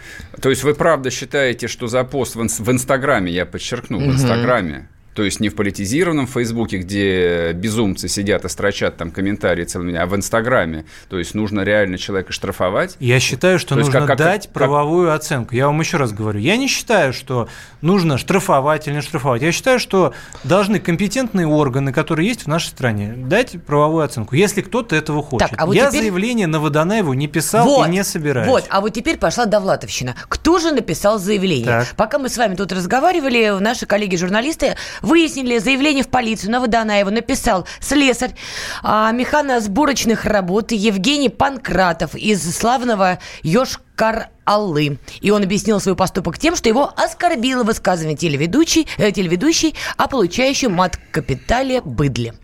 То 0.41 0.49
есть 0.49 0.63
вы 0.63 0.73
правда 0.73 1.09
считаете, 1.11 1.67
что 1.67 1.87
за 1.87 2.03
пост 2.03 2.35
в, 2.35 2.41
инс- 2.41 2.61
в 2.61 2.71
Инстаграме, 2.71 3.31
я 3.31 3.45
подчеркну, 3.45 3.99
в 3.99 4.03
Инстаграме, 4.05 4.87
то 5.19 5.25
есть 5.25 5.41
не 5.41 5.49
в 5.49 5.55
политизированном 5.55 6.27
Фейсбуке, 6.27 6.77
где 6.77 7.51
безумцы 7.51 8.07
сидят 8.07 8.45
и 8.45 8.47
строчат 8.47 8.95
там 8.95 9.11
комментарии 9.11 9.65
целыми, 9.65 9.97
а 9.97 10.05
в 10.05 10.15
Инстаграме. 10.15 10.85
То 11.09 11.19
есть 11.19 11.35
нужно 11.35 11.59
реально 11.59 11.97
человека 11.97 12.31
штрафовать. 12.31 12.95
Я 13.01 13.19
считаю, 13.19 13.59
что 13.59 13.75
То 13.75 13.81
есть 13.81 13.87
нужно 13.91 14.07
как- 14.07 14.17
как- 14.17 14.17
дать 14.17 14.43
как- 14.45 14.53
правовую 14.53 15.13
оценку. 15.13 15.55
Я 15.55 15.65
вам 15.65 15.77
еще 15.81 15.97
раз 15.97 16.13
говорю. 16.13 16.39
Я 16.39 16.55
не 16.55 16.69
считаю, 16.69 17.11
что 17.11 17.49
нужно 17.81 18.17
штрафовать 18.17 18.87
или 18.87 18.95
не 18.95 19.01
штрафовать. 19.01 19.41
Я 19.41 19.51
считаю, 19.51 19.77
что 19.77 20.13
должны 20.45 20.79
компетентные 20.79 21.47
органы, 21.47 21.91
которые 21.91 22.29
есть 22.29 22.43
в 22.43 22.47
нашей 22.47 22.67
стране, 22.67 23.13
дать 23.17 23.61
правовую 23.65 24.05
оценку, 24.05 24.35
если 24.35 24.61
кто-то 24.61 24.95
этого 24.95 25.21
хочет. 25.21 25.49
Так, 25.49 25.59
а 25.61 25.65
вот 25.65 25.75
Я 25.75 25.87
теперь- 25.89 26.03
заявление 26.03 26.47
на 26.47 26.61
Водонаеву 26.61 27.11
не 27.11 27.27
писал 27.27 27.65
Вот, 27.67 27.87
и 27.87 27.91
не 27.91 28.05
собираюсь. 28.05 28.47
Вот, 28.47 28.63
а 28.69 28.79
вот 28.79 28.93
теперь 28.93 29.17
пошла 29.17 29.45
Довлатовщина. 29.45 30.15
Кто 30.29 30.59
же 30.59 30.71
написал 30.71 31.19
заявление? 31.19 31.65
Так. 31.65 31.87
Пока 31.97 32.19
мы 32.19 32.29
с 32.29 32.37
вами 32.37 32.55
тут 32.55 32.71
разговаривали, 32.71 33.59
наши 33.59 33.85
коллеги-журналисты 33.85 34.77
выяснили 35.09 35.57
заявление 35.57 36.03
в 36.03 36.07
полицию 36.07 36.51
на 36.51 36.61
Водонаева. 36.61 37.09
Написал 37.09 37.67
слесарь 37.81 38.35
а, 38.83 39.11
механосборочных 39.11 40.25
работ 40.25 40.71
Евгений 40.71 41.29
Панкратов 41.29 42.15
из 42.15 42.55
славного 42.55 43.19
Йошкар-Аллы. 43.43 44.99
И 45.19 45.31
он 45.31 45.43
объяснил 45.43 45.79
свой 45.79 45.95
поступок 45.95 46.37
тем, 46.37 46.55
что 46.55 46.69
его 46.69 46.93
оскорбило 46.95 47.63
высказывание 47.63 48.15
телеведущей, 48.15 48.87
э, 48.97 49.11
телеведущей 49.11 49.75
о 49.97 50.07
получающем 50.07 50.73
мат-капитале 50.73 51.81
быдле. 51.81 52.35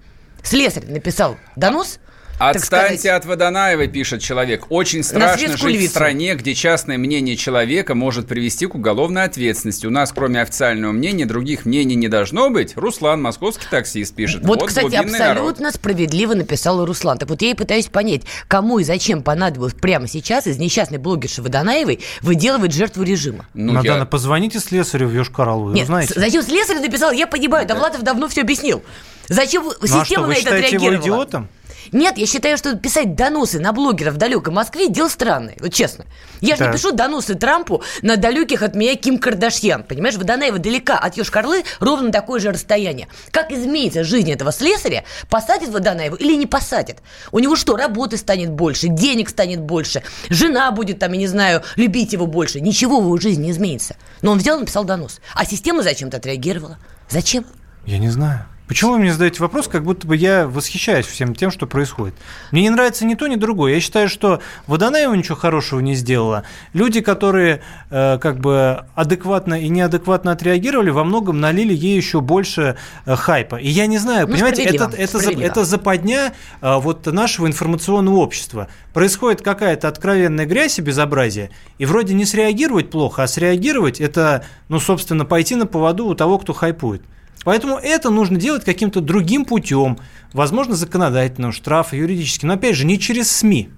Слесарь 0.43 0.85
написал 0.87 1.37
донос, 1.55 1.99
Отстаньте 2.37 2.97
сказать, 2.99 3.05
от 3.17 3.25
Водонаева, 3.25 3.87
пишет 3.87 4.21
человек. 4.21 4.65
Очень 4.69 5.03
страшно 5.03 5.47
жить 5.53 5.61
в 5.61 5.67
львицу. 5.67 5.91
стране, 5.91 6.35
где 6.35 6.53
частное 6.53 6.97
мнение 6.97 7.37
человека 7.37 7.95
может 7.95 8.27
привести 8.27 8.65
к 8.67 8.75
уголовной 8.75 9.23
ответственности. 9.23 9.85
У 9.85 9.89
нас, 9.89 10.11
кроме 10.11 10.41
официального 10.41 10.91
мнения, 10.91 11.25
других 11.25 11.65
мнений 11.65 11.95
не 11.95 12.09
должно 12.09 12.49
быть. 12.49 12.73
Руслан, 12.75 13.21
московский 13.21 13.65
таксист, 13.71 14.13
пишет. 14.15 14.43
Вот, 14.43 14.63
кстати, 14.65 14.85
глубинный 14.87 15.17
народ. 15.19 15.37
абсолютно 15.37 15.71
справедливо 15.71 16.33
написал 16.33 16.85
Руслан. 16.85 17.17
Так 17.17 17.29
вот 17.29 17.41
я 17.41 17.51
и 17.51 17.53
пытаюсь 17.53 17.87
понять, 17.87 18.23
кому 18.49 18.79
и 18.79 18.83
зачем 18.83 19.23
понадобилось 19.23 19.73
прямо 19.73 20.07
сейчас 20.07 20.45
из 20.45 20.57
несчастной 20.57 20.97
блогерши 20.97 21.41
Водонаевой 21.41 22.01
выделывать 22.21 22.73
жертву 22.73 23.03
режима. 23.03 23.45
Ну, 23.53 23.71
Надо 23.73 23.87
я- 23.87 24.05
позвоните 24.05 24.59
слесарю 24.59 25.07
в 25.07 25.13
Йошкар-Олу, 25.15 25.71
Нет, 25.73 25.87
знаете. 25.87 26.13
зачем 26.19 26.41
слесарь 26.43 26.79
написал, 26.79 27.11
я 27.13 27.27
понимаю, 27.27 27.65
Довлатов 27.65 28.03
давно 28.03 28.27
все 28.27 28.41
объяснил. 28.41 28.83
Зачем 29.29 29.63
Ну, 29.63 29.71
а 29.81 29.87
система 29.87 30.03
что, 30.05 30.21
вы 30.21 30.27
на 30.27 30.31
это 30.33 30.41
считаете 30.41 30.75
его 30.75 30.85
отреагировала? 30.87 31.23
идиотом? 31.23 31.47
Нет, 31.91 32.17
я 32.17 32.25
считаю, 32.25 32.57
что 32.57 32.75
писать 32.75 33.15
доносы 33.15 33.59
на 33.59 33.71
блогеров 33.73 34.15
в 34.15 34.17
далекой 34.17 34.53
Москве– 34.53 34.87
дело 34.89 35.07
странное, 35.07 35.55
вот 35.59 35.73
честно. 35.73 36.05
Я 36.41 36.55
же 36.55 36.63
не 36.63 36.67
Так. 36.67 36.75
пишу 36.75 36.91
доносы 36.91 37.35
Трампу 37.35 37.83
на 38.01 38.17
далеких 38.17 38.61
от 38.61 38.75
меня 38.75 38.95
Ким 38.95 39.17
Кардашьян. 39.19 39.83
Понимаешь, 39.83 40.15
Водонаева 40.15 40.59
далека 40.59 40.97
от 40.97 41.17
Йошкар-Олы 41.17 41.63
ровно 41.79 42.11
такое 42.11 42.39
же 42.39 42.51
расстояние. 42.51 43.07
Как 43.31 43.51
изменится 43.51 44.03
жизнь 44.03 44.31
этого 44.31 44.51
слесаря, 44.51 45.03
посадит 45.29 45.69
Водонаева 45.69 46.15
или 46.15 46.35
не 46.35 46.45
посадит? 46.45 46.97
У 47.31 47.39
него 47.39 47.55
что, 47.55 47.75
работы 47.75 48.17
станет 48.17 48.51
больше, 48.51 48.87
денег 48.87 49.29
станет 49.29 49.61
больше, 49.61 50.03
жена 50.29 50.71
будет 50.71 50.99
там, 50.99 51.11
я 51.13 51.17
не 51.19 51.27
знаю, 51.27 51.63
любить 51.75 52.13
его 52.13 52.27
больше. 52.27 52.61
Ничего 52.61 52.99
в 52.99 53.03
его 53.03 53.17
жизни 53.17 53.45
не 53.45 53.51
изменится. 53.51 53.95
Но 54.21 54.31
он 54.31 54.39
взял 54.39 54.57
и 54.57 54.61
написал 54.61 54.83
донос. 54.83 55.19
А 55.33 55.45
система 55.45 55.83
зачем-то 55.83 56.17
отреагировала. 56.17 56.77
Зачем? 57.09 57.45
Я 57.85 57.97
не 57.97 58.09
знаю. 58.09 58.45
Почему 58.67 58.93
вы 58.93 58.97
мне 58.99 59.13
задаете 59.13 59.41
вопрос, 59.41 59.67
как 59.67 59.83
будто 59.83 60.07
бы 60.07 60.15
я 60.15 60.47
восхищаюсь 60.47 61.05
всем 61.05 61.35
тем, 61.35 61.51
что 61.51 61.67
происходит? 61.67 62.15
Мне 62.51 62.63
не 62.63 62.71
нравится 62.71 63.05
ни 63.05 63.13
то, 63.13 63.27
ни 63.27 63.35
другое. 63.35 63.73
Я 63.75 63.79
считаю, 63.79 64.09
что 64.09 64.41
Водонаева 64.65 65.13
ничего 65.13 65.35
хорошего 65.35 65.81
не 65.81 65.93
сделала. 65.93 66.45
Люди, 66.73 67.01
которые 67.01 67.61
э, 67.91 68.17
как 68.17 68.39
бы 68.39 68.85
адекватно 68.95 69.53
и 69.61 69.69
неадекватно 69.69 70.31
отреагировали, 70.31 70.89
во 70.89 71.03
многом 71.03 71.39
налили 71.39 71.75
ей 71.75 71.95
еще 71.95 72.21
больше 72.21 72.75
э, 73.05 73.15
хайпа. 73.15 73.57
И 73.57 73.67
я 73.69 73.85
не 73.85 73.99
знаю, 73.99 74.25
Ну, 74.27 74.33
понимаете, 74.33 74.63
это, 74.63 74.85
это, 74.97 75.19
за- 75.19 75.31
это 75.43 75.63
западня 75.63 76.33
э, 76.61 76.77
вот 76.79 77.05
нашего 77.05 77.45
информационного 77.45 78.15
общества. 78.15 78.67
Происходит 78.93 79.43
какая-то 79.43 79.87
откровенная 79.87 80.47
грязь 80.47 80.79
и 80.79 80.81
безобразие, 80.81 81.51
и 81.77 81.85
вроде 81.85 82.15
не 82.15 82.25
среагировать 82.25 82.89
плохо, 82.89 83.21
а 83.21 83.27
среагировать 83.27 84.01
это, 84.01 84.43
ну, 84.69 84.79
собственно, 84.79 85.23
пойти 85.23 85.53
на 85.55 85.67
поводу 85.67 86.07
у 86.07 86.15
того, 86.15 86.39
кто 86.39 86.53
хайпует. 86.53 87.03
Поэтому 87.45 87.77
это 87.77 88.09
нужно 88.09 88.37
делать 88.37 88.65
каким-то 88.65 88.99
другим 88.99 89.45
путем, 89.45 89.97
возможно, 90.33 90.75
законодательным, 90.75 91.53
штраф, 91.53 91.93
юридически, 91.93 92.45
но 92.45 92.55
опять 92.55 92.75
же 92.75 92.85
не 92.85 92.99
через 92.99 93.31
СМИ. 93.31 93.69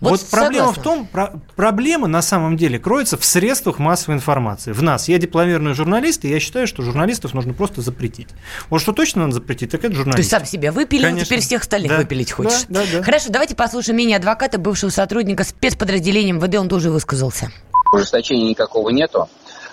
Вот 0.00 0.10
Вот, 0.20 0.30
проблема 0.30 0.72
в 0.72 0.76
согласна. 0.76 0.82
том, 0.82 1.06
про- 1.06 1.32
проблема 1.54 2.08
на 2.08 2.22
самом 2.22 2.56
деле 2.56 2.80
кроется 2.80 3.16
в 3.16 3.24
средствах 3.24 3.78
массовой 3.78 4.16
информации. 4.16 4.72
В 4.72 4.82
нас. 4.82 5.08
Я 5.08 5.18
дипломированный 5.18 5.74
журналист, 5.74 6.24
и 6.24 6.28
я 6.28 6.40
считаю, 6.40 6.66
что 6.66 6.82
журналистов 6.82 7.34
нужно 7.34 7.52
просто 7.54 7.82
запретить. 7.82 8.26
Вот 8.70 8.80
что 8.80 8.92
точно 8.92 9.22
надо 9.22 9.34
запретить, 9.34 9.70
так 9.70 9.80
это 9.82 9.90
Ты 9.90 9.96
журналистов. 9.98 10.38
сам 10.40 10.44
себя 10.46 10.72
выпилил, 10.72 11.04
Конечно. 11.04 11.26
теперь 11.26 11.40
всех 11.40 11.62
остальных 11.62 11.92
Да. 11.92 11.98
выпилить 11.98 12.32
хочешь. 12.32 12.64
Да, 12.68 12.80
да, 12.80 12.98
да. 12.98 13.02
Хорошо, 13.04 13.26
давайте 13.30 13.54
послушаем 13.54 13.94
мнение 13.94 14.16
адвоката, 14.16 14.58
бывшего 14.58 14.90
сотрудника 14.90 15.44
спецподразделения 15.44 16.32
МВД, 16.32 16.56
он 16.56 16.68
тоже 16.68 16.90
высказался. 16.90 17.52
ужесточения 17.94 18.48
никакого 18.48 18.88
нету, 18.88 19.28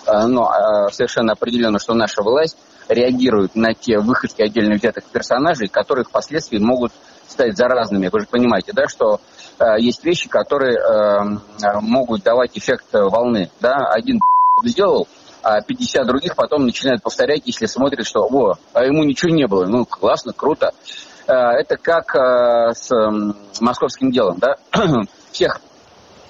но 0.05 0.51
э, 0.51 0.91
совершенно 0.91 1.33
определенно, 1.33 1.79
что 1.79 1.93
наша 1.93 2.21
власть 2.21 2.57
реагирует 2.89 3.55
на 3.55 3.73
те 3.73 3.99
выходки 3.99 4.41
отдельно 4.41 4.75
взятых 4.75 5.05
персонажей, 5.05 5.67
которые 5.67 6.05
впоследствии 6.05 6.57
могут 6.57 6.91
стать 7.27 7.55
заразными. 7.55 8.09
Вы 8.11 8.21
же 8.21 8.25
понимаете, 8.25 8.73
да, 8.73 8.87
что 8.87 9.21
э, 9.59 9.79
есть 9.79 10.03
вещи, 10.03 10.27
которые 10.27 10.77
э, 10.77 11.63
э, 11.63 11.79
могут 11.81 12.23
давать 12.23 12.57
эффект 12.57 12.85
э, 12.93 13.03
волны. 13.03 13.49
Да? 13.61 13.75
Один 13.91 14.19
сделал, 14.63 15.07
а 15.43 15.61
50 15.61 16.05
других 16.07 16.35
потом 16.35 16.65
начинают 16.65 17.03
повторять, 17.03 17.43
если 17.45 17.67
смотрят, 17.67 18.05
что 18.05 18.21
«О, 18.21 18.55
а 18.73 18.83
ему 18.83 19.03
ничего 19.03 19.31
не 19.31 19.47
было». 19.47 19.65
Ну, 19.65 19.85
классно, 19.85 20.33
круто. 20.33 20.71
Э, 21.27 21.33
Это 21.33 21.77
как 21.77 22.15
э, 22.15 22.73
с 22.73 22.91
м, 22.91 23.35
московским 23.61 24.11
делом, 24.11 24.39
да? 24.39 24.55
Всех 25.31 25.61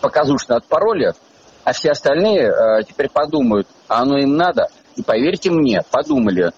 показушно 0.02 0.58
отпороли, 0.58 1.14
а 1.64 1.74
все 1.74 1.92
остальные 1.92 2.50
э, 2.50 2.84
теперь 2.88 3.10
подумают, 3.10 3.68
а 3.88 4.02
оно 4.02 4.18
им 4.18 4.36
надо. 4.36 4.68
И 4.96 5.04
поверьте 5.04 5.52
мне, 5.52 5.82
подумали. 5.92 6.52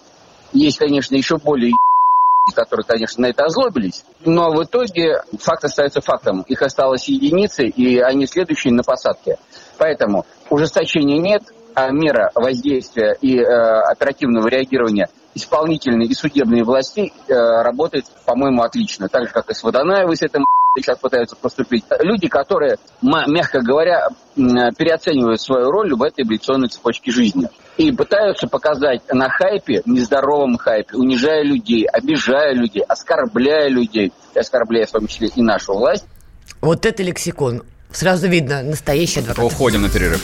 Есть, 0.52 0.78
конечно, 0.78 1.14
еще 1.14 1.38
более 1.38 1.72
которые, 2.54 2.84
конечно, 2.84 3.22
на 3.22 3.26
это 3.26 3.44
озлобились, 3.44 4.04
но 4.24 4.50
в 4.50 4.64
итоге 4.64 5.22
факт 5.38 5.64
остается 5.64 6.00
фактом. 6.00 6.42
Их 6.48 6.60
осталось 6.60 7.08
единицы, 7.08 7.66
и 7.66 7.98
они 8.00 8.26
следующие 8.26 8.72
на 8.72 8.82
посадке. 8.82 9.38
Поэтому 9.78 10.26
ужесточения 10.50 11.18
нет, 11.18 11.42
а 11.74 11.90
мера 11.90 12.30
воздействия 12.34 13.16
и 13.20 13.38
э, 13.38 13.44
оперативного 13.44 14.48
реагирования 14.48 15.08
исполнительной 15.34 16.06
и 16.06 16.14
судебной 16.14 16.62
власти 16.62 17.12
э, 17.28 17.32
работает, 17.32 18.06
по-моему, 18.26 18.62
отлично. 18.62 19.08
Так 19.08 19.28
же, 19.28 19.32
как 19.32 19.48
и 19.50 19.54
с 19.54 19.62
Водонаевой 19.62 20.16
с 20.16 20.22
этим 20.22 20.44
сейчас 20.80 20.98
пытаются 20.98 21.36
поступить. 21.36 21.84
Люди, 22.00 22.28
которые, 22.28 22.78
мягко 23.02 23.60
говоря, 23.60 24.08
переоценивают 24.34 25.40
свою 25.40 25.70
роль 25.70 25.94
в 25.94 26.02
этой 26.02 26.24
эволюционной 26.24 26.68
цепочке 26.68 27.10
жизни. 27.10 27.48
И 27.76 27.92
пытаются 27.92 28.46
показать 28.46 29.02
на 29.12 29.28
хайпе, 29.28 29.82
нездоровом 29.84 30.56
хайпе, 30.56 30.96
унижая 30.96 31.42
людей, 31.42 31.84
обижая 31.86 32.54
людей, 32.54 32.82
оскорбляя 32.82 33.68
людей, 33.68 34.12
и 34.34 34.38
оскорбляя 34.38 34.86
в 34.86 34.92
том 34.92 35.06
числе 35.06 35.28
и 35.28 35.42
нашу 35.42 35.74
власть, 35.74 36.06
Вот 36.62 36.86
это 36.86 37.02
лексикон. 37.02 37.64
Сразу 37.90 38.28
видно, 38.28 38.62
настоящий 38.62 39.20
адвокат. 39.20 39.44
Уходим 39.44 39.82
на 39.82 39.90
перерыв. 39.90 40.22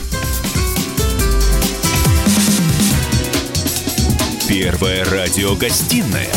Первая 4.47 5.05
радиогостинная 5.05 6.31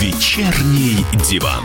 «Вечерний 0.00 1.04
диван». 1.28 1.64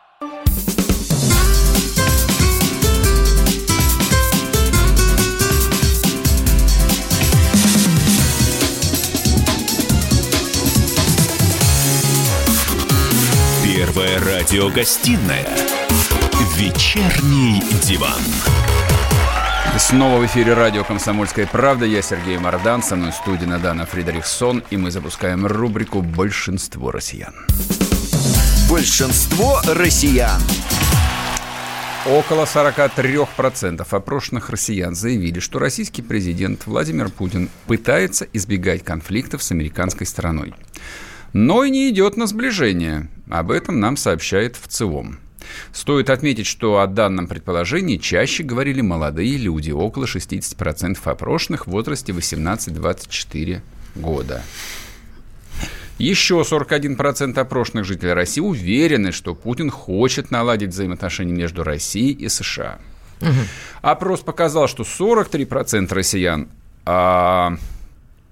Первая 13.93 14.19
радиогостинная 14.19 15.45
«Вечерний 16.55 17.61
диван». 17.83 18.21
Снова 19.77 20.21
в 20.21 20.25
эфире 20.27 20.53
радио 20.53 20.85
«Комсомольская 20.85 21.45
правда». 21.45 21.85
Я 21.85 22.01
Сергей 22.01 22.37
Мордан, 22.37 22.83
со 22.83 22.95
мной 22.95 23.11
в 23.11 23.15
студии 23.15 23.43
Надана 23.43 23.85
Фридрихсон. 23.85 24.63
И 24.69 24.77
мы 24.77 24.91
запускаем 24.91 25.45
рубрику 25.45 26.01
«Большинство 26.01 26.89
россиян». 26.91 27.33
Большинство 28.69 29.59
россиян. 29.65 30.39
Около 32.05 32.45
43% 32.45 33.85
опрошенных 33.89 34.49
россиян 34.49 34.95
заявили, 34.95 35.41
что 35.41 35.59
российский 35.59 36.01
президент 36.01 36.65
Владимир 36.65 37.09
Путин 37.09 37.49
пытается 37.67 38.25
избегать 38.31 38.85
конфликтов 38.85 39.43
с 39.43 39.51
американской 39.51 40.07
стороной. 40.07 40.53
Но 41.33 41.63
и 41.63 41.69
не 41.69 41.89
идет 41.89 42.17
на 42.17 42.27
сближение. 42.27 43.09
Об 43.29 43.51
этом 43.51 43.79
нам 43.79 43.97
сообщает 43.97 44.57
ВЦИОМ. 44.57 45.19
Стоит 45.71 46.09
отметить, 46.09 46.45
что 46.45 46.79
о 46.79 46.87
данном 46.87 47.27
предположении 47.27 47.97
чаще 47.97 48.43
говорили 48.43 48.81
молодые 48.81 49.37
люди, 49.37 49.71
около 49.71 50.05
60% 50.05 50.97
опрошенных 51.03 51.67
в 51.67 51.71
возрасте 51.71 52.11
18-24 52.11 53.61
года. 53.95 54.43
Еще 55.97 56.35
41% 56.41 57.39
опрошенных 57.39 57.85
жителей 57.85 58.13
России 58.13 58.41
уверены, 58.41 59.11
что 59.11 59.35
Путин 59.35 59.69
хочет 59.69 60.31
наладить 60.31 60.69
взаимоотношения 60.69 61.33
между 61.33 61.63
Россией 61.63 62.13
и 62.13 62.27
США. 62.27 62.79
Опрос 63.81 64.21
показал, 64.21 64.67
что 64.67 64.83
43% 64.83 65.93
россиян, 65.93 66.49
а 66.85 67.57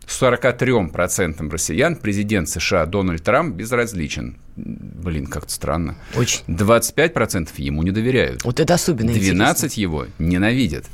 43% 0.09 1.49
россиян 1.51 1.95
президент 1.95 2.49
США 2.49 2.85
Дональд 2.85 3.23
Трамп 3.23 3.55
безразличен. 3.55 4.37
Блин, 4.55 5.27
как-то 5.27 5.51
странно. 5.53 5.95
Очень. 6.15 6.41
25% 6.47 7.49
ему 7.57 7.83
не 7.83 7.91
доверяют. 7.91 8.43
Вот 8.43 8.59
это 8.59 8.73
особенно 8.73 9.11
12 9.13 9.77
его 9.77 10.07
ненавидят. 10.17 10.85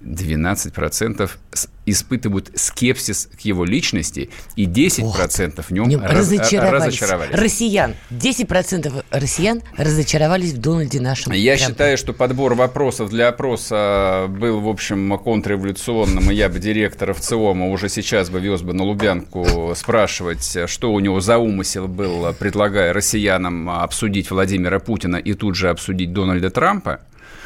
12% 0.00 1.38
с- 1.52 1.68
испытывают 1.86 2.50
скепсис 2.54 3.28
к 3.36 3.40
его 3.40 3.64
личности, 3.64 4.30
и 4.56 4.64
10% 4.66 5.66
в 5.68 5.70
нем 5.70 6.00
раз- 6.02 6.12
разочаровались. 6.18 6.84
разочаровались. 6.86 7.34
Россиян. 7.34 7.94
10% 8.10 9.04
россиян 9.10 9.62
разочаровались 9.76 10.52
в 10.52 10.58
Дональде 10.58 11.00
нашем. 11.00 11.32
Я 11.32 11.56
Трампе. 11.56 11.72
считаю, 11.72 11.98
что 11.98 12.12
подбор 12.12 12.54
вопросов 12.54 13.10
для 13.10 13.28
опроса 13.28 14.26
был, 14.28 14.60
в 14.60 14.68
общем, 14.68 15.18
контрреволюционным, 15.18 16.30
и 16.30 16.34
я 16.34 16.48
бы 16.48 16.58
директора 16.58 17.14
ВЦИОМа 17.14 17.68
уже 17.68 17.88
сейчас 17.88 18.30
бы 18.30 18.40
вез 18.40 18.62
бы 18.62 18.72
на 18.72 18.84
Лубянку 18.84 19.72
спрашивать, 19.76 20.56
что 20.66 20.92
у 20.92 21.00
него 21.00 21.20
за 21.20 21.38
умысел 21.38 21.86
был, 21.88 22.32
предлагая 22.38 22.92
россиянам 22.92 23.70
обсудить 23.70 24.30
Владимира 24.30 24.78
Путина 24.80 25.16
и 25.16 25.34
тут 25.34 25.54
же 25.56 25.70
обсудить 25.70 26.12
Дональда 26.12 26.50
Трампа. 26.50 27.00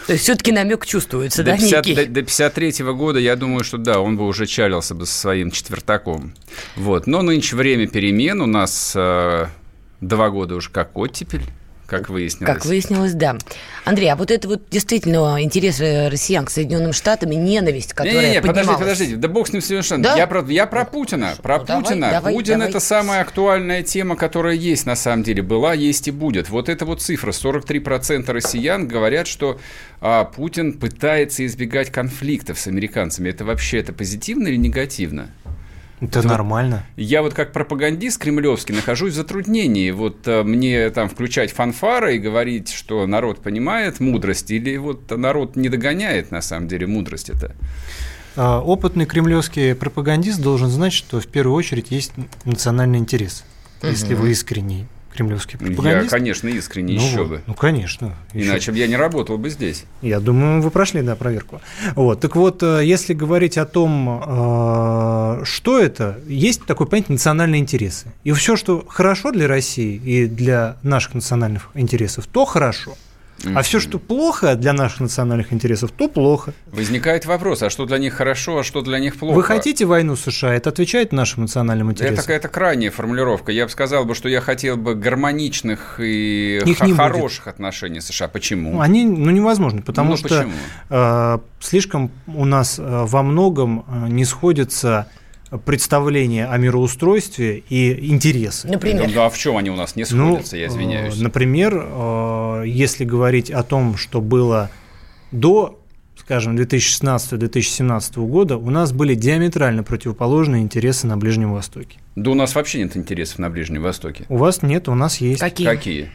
То 0.09 0.15
есть 0.15 0.25
все-таки 0.25 0.53
намек 0.53 0.87
чувствуется, 0.87 1.45
До, 1.45 1.50
да, 1.50 1.59
50 1.59 1.87
некий? 1.87 1.95
до, 2.07 2.07
до 2.07 2.23
53 2.23 2.73
года, 2.95 3.19
я 3.19 3.37
думаю, 3.37 3.62
что 3.62 3.77
да, 3.77 4.00
он 4.00 4.17
бы 4.17 4.27
уже 4.27 4.47
чалился 4.47 4.95
бы 4.95 5.05
со 5.05 5.12
своим 5.12 5.50
четвертаком. 5.50 6.33
Вот. 6.77 7.07
Но 7.07 7.21
нынче 7.21 7.57
время 7.57 7.87
перемен. 7.87 8.41
У 8.41 8.47
нас 8.47 8.95
э, 8.97 9.49
два 10.00 10.31
года 10.31 10.55
уже 10.55 10.71
как 10.71 10.97
оттепель, 10.97 11.43
как 11.88 12.11
выяснилось. 12.11 12.54
Как 12.54 12.66
выяснилось, 12.66 13.14
да. 13.14 13.38
Андрей, 13.87 14.12
а 14.12 14.16
вот 14.16 14.30
это 14.30 14.47
вот 14.47 14.62
действительно 14.71 15.42
интерес 15.42 15.80
россиян 15.80 16.45
к 16.45 16.50
Соединенным 16.50 16.92
Штатам 16.92 17.33
и 17.33 17.37
ненависть, 17.37 17.95
которая 17.95 18.26
Не-не-не, 18.26 18.42
подождите, 18.42 18.78
подождите, 18.78 19.16
да 19.16 19.28
бог 19.28 19.49
с 19.49 19.52
ним 19.54 19.62
совершенно. 19.62 20.02
Да? 20.02 20.16
Я, 20.16 20.26
про, 20.26 20.45
я 20.50 20.66
про 20.66 20.85
Путина, 20.85 21.35
про 21.42 21.59
Ну, 21.59 21.64
давай, 21.64 21.83
Путина. 21.83 22.11
давай, 22.11 22.35
Путин 22.35 22.52
давай. 22.59 22.68
это 22.68 22.80
самая 22.80 23.23
актуальная 23.23 23.83
тема, 23.83 24.16
которая 24.16 24.54
есть 24.54 24.85
на 24.85 24.97
самом 24.97 25.23
деле, 25.23 25.42
была, 25.42 25.73
есть 25.73 26.07
и 26.09 26.11
будет. 26.11 26.50
Вот 26.50 26.68
эта 26.68 26.85
вот 26.85 27.00
цифра, 27.00 27.30
43% 27.30 28.30
россиян 28.33 28.87
говорят, 28.87 29.26
что 29.26 29.59
а, 30.02 30.25
Путин 30.25 30.75
пытается 30.75 31.47
избегать 31.47 31.90
конфликтов 31.90 32.59
с 32.59 32.66
американцами. 32.66 33.30
Это 33.30 33.47
вообще 33.47 33.78
это 33.78 33.95
позитивно 33.95 34.49
или 34.49 34.57
негативно? 34.57 35.30
Это 36.00 36.23
нормально. 36.26 36.85
Я 36.97 37.23
вот 37.23 37.35
как 37.35 37.52
пропагандист 37.52 38.19
кремлевский 38.21 38.75
нахожусь 38.75 39.12
в 39.12 39.17
затруднении. 39.17 39.90
Вот 39.90 40.26
э, 40.26 40.43
мне 40.43 40.90
там 40.90 41.09
включать 41.09 41.52
фанфары 41.52 42.17
и 42.17 42.19
говорить, 42.19 42.71
что 42.71 43.07
народ 43.07 43.40
понимает 43.40 44.00
мудрость, 44.00 44.50
или 44.50 44.76
вот 44.76 45.11
народ 45.11 45.57
не 45.57 45.69
догоняет 45.69 46.31
на 46.31 46.40
самом 46.40 46.69
деле 46.69 46.87
мудрость 46.87 47.31
это. 47.31 47.55
А, 48.37 48.61
Опытный 48.61 49.07
кремлевский 49.07 49.75
пропагандист 49.75 50.40
должен 50.40 50.69
знать, 50.69 50.93
что 50.93 51.21
в 51.21 51.26
первую 51.26 51.57
очередь 51.57 51.90
есть 51.90 52.12
национальный 52.45 52.99
интерес. 52.99 53.45
Если 53.83 54.14
вы 54.14 54.31
искренний 54.31 54.87
кремлевский 55.19 55.59
Я, 55.61 55.67
пропагандист. 55.67 56.11
конечно, 56.11 56.49
искренне 56.49 56.95
ну, 56.95 57.01
еще 57.01 57.19
вот, 57.19 57.29
бы. 57.29 57.43
ну, 57.47 57.55
конечно. 57.55 58.15
еще 58.33 58.47
Иначе 58.47 58.73
бы 58.73 58.79
я 58.79 58.87
не 58.87 58.97
работал 58.97 59.37
бы 59.37 59.51
здесь. 59.51 59.85
Я 60.01 60.21
думаю, 60.21 60.63
вы 60.63 60.71
прошли, 60.71 61.03
да, 61.03 61.17
проверку. 61.17 61.61
Вот. 61.97 62.21
Так 62.21 62.37
вот, 62.37 62.63
э, 62.63 62.83
если 62.85 63.15
говорить 63.15 63.59
о 63.59 63.67
том, 63.67 64.23
э, 64.25 65.45
что 65.45 65.79
это, 65.79 66.19
есть 66.29 66.65
такой 66.67 66.87
понятие 66.87 67.15
национальные 67.15 67.61
интересы. 67.61 68.07
И 68.23 68.33
все, 68.33 68.57
что 68.57 68.85
хорошо 68.89 69.33
для 69.33 69.49
России 69.49 69.97
и 69.97 70.27
для 70.27 70.77
наших 70.83 71.15
национальных 71.15 71.71
интересов, 71.75 72.27
то 72.27 72.45
хорошо. 72.45 72.97
А 73.54 73.62
все, 73.62 73.78
что 73.78 73.99
плохо 73.99 74.57
для 74.57 74.73
наших 74.73 75.00
национальных 75.00 75.52
интересов, 75.52 75.92
то 75.92 76.09
плохо. 76.09 76.52
Возникает 76.73 77.25
вопрос, 77.25 77.62
а 77.62 77.71
что 77.71 77.87
для 77.87 77.99
них 77.99 78.14
хорошо, 78.14 78.59
а 78.59 78.64
что 78.64 78.80
для 78.83 78.99
них 78.99 79.16
плохо? 79.16 79.35
Вы 79.37 79.42
хотите 79.45 79.85
войну 79.85 80.16
США? 80.16 80.54
Это 80.54 80.71
отвечает 80.71 81.12
нашим 81.12 81.42
национальным 81.42 81.90
интересам? 81.92 82.14
Это 82.14 82.23
какая-то 82.23 82.49
крайняя 82.49 82.90
формулировка. 82.90 83.52
Я 83.52 83.64
бы 83.66 83.71
сказал, 83.71 84.04
бы, 84.04 84.14
что 84.14 84.28
я 84.28 84.40
хотел 84.40 84.76
бы 84.76 84.95
гармоничных 84.95 86.00
и 86.00 86.61
Их 86.64 86.78
х- 86.78 86.87
не 86.87 86.92
будет. 86.92 87.00
хороших 87.02 87.47
отношений 87.47 88.00
с 88.00 88.07
США. 88.07 88.28
Почему? 88.28 88.73
Ну, 88.73 88.80
Они, 88.80 89.04
ну, 89.04 89.30
невозможно, 89.30 89.83
потому 89.83 90.11
Ну, 90.11 90.16
что 90.16 90.28
почему? 90.28 90.52
э, 90.90 91.38
слишком 91.61 92.11
у 92.26 92.45
нас 92.45 92.78
э, 92.78 92.83
во 93.07 93.23
многом 93.23 93.85
э, 93.88 94.09
не 94.09 94.25
сходятся 94.25 95.07
представления 95.64 96.47
о 96.47 96.57
мироустройстве 96.59 97.62
и 97.69 98.11
интересы. 98.11 98.69
Например. 98.69 99.11
Ну, 99.12 99.21
а 99.23 99.31
в 99.31 99.38
чем 99.38 99.57
они 99.57 99.71
у 99.71 99.76
нас 99.76 99.97
не 99.97 100.05
Ну, 100.11 100.33
сходятся, 100.35 100.57
я 100.57 100.67
извиняюсь? 100.69 101.19
э, 101.19 101.23
Например, 101.23 101.75
э, 101.87 102.62
если 102.67 103.05
говорить 103.05 103.50
о 103.50 103.62
том, 103.62 103.97
что 103.97 104.21
было 104.21 104.71
до, 105.33 105.78
скажем, 106.17 106.57
2016-2017 106.57 108.26
года, 108.26 108.57
у 108.57 108.71
нас 108.71 108.93
были 108.93 109.14
диаметрально 109.14 109.83
противоположные 109.83 110.62
интересы 110.62 111.07
на 111.07 111.17
Ближнем 111.17 111.52
Востоке. 111.52 111.99
Да 112.17 112.31
у 112.31 112.35
нас 112.35 112.55
вообще 112.55 112.78
нет 112.83 112.97
интересов 112.97 113.38
на 113.38 113.50
Ближнем 113.50 113.83
Востоке. 113.83 114.25
У 114.28 114.37
вас 114.37 114.62
нет, 114.62 114.88
у 114.88 114.95
нас 114.95 115.19
есть. 115.19 115.40
Какие? 115.40 115.67
Какие? 115.67 116.11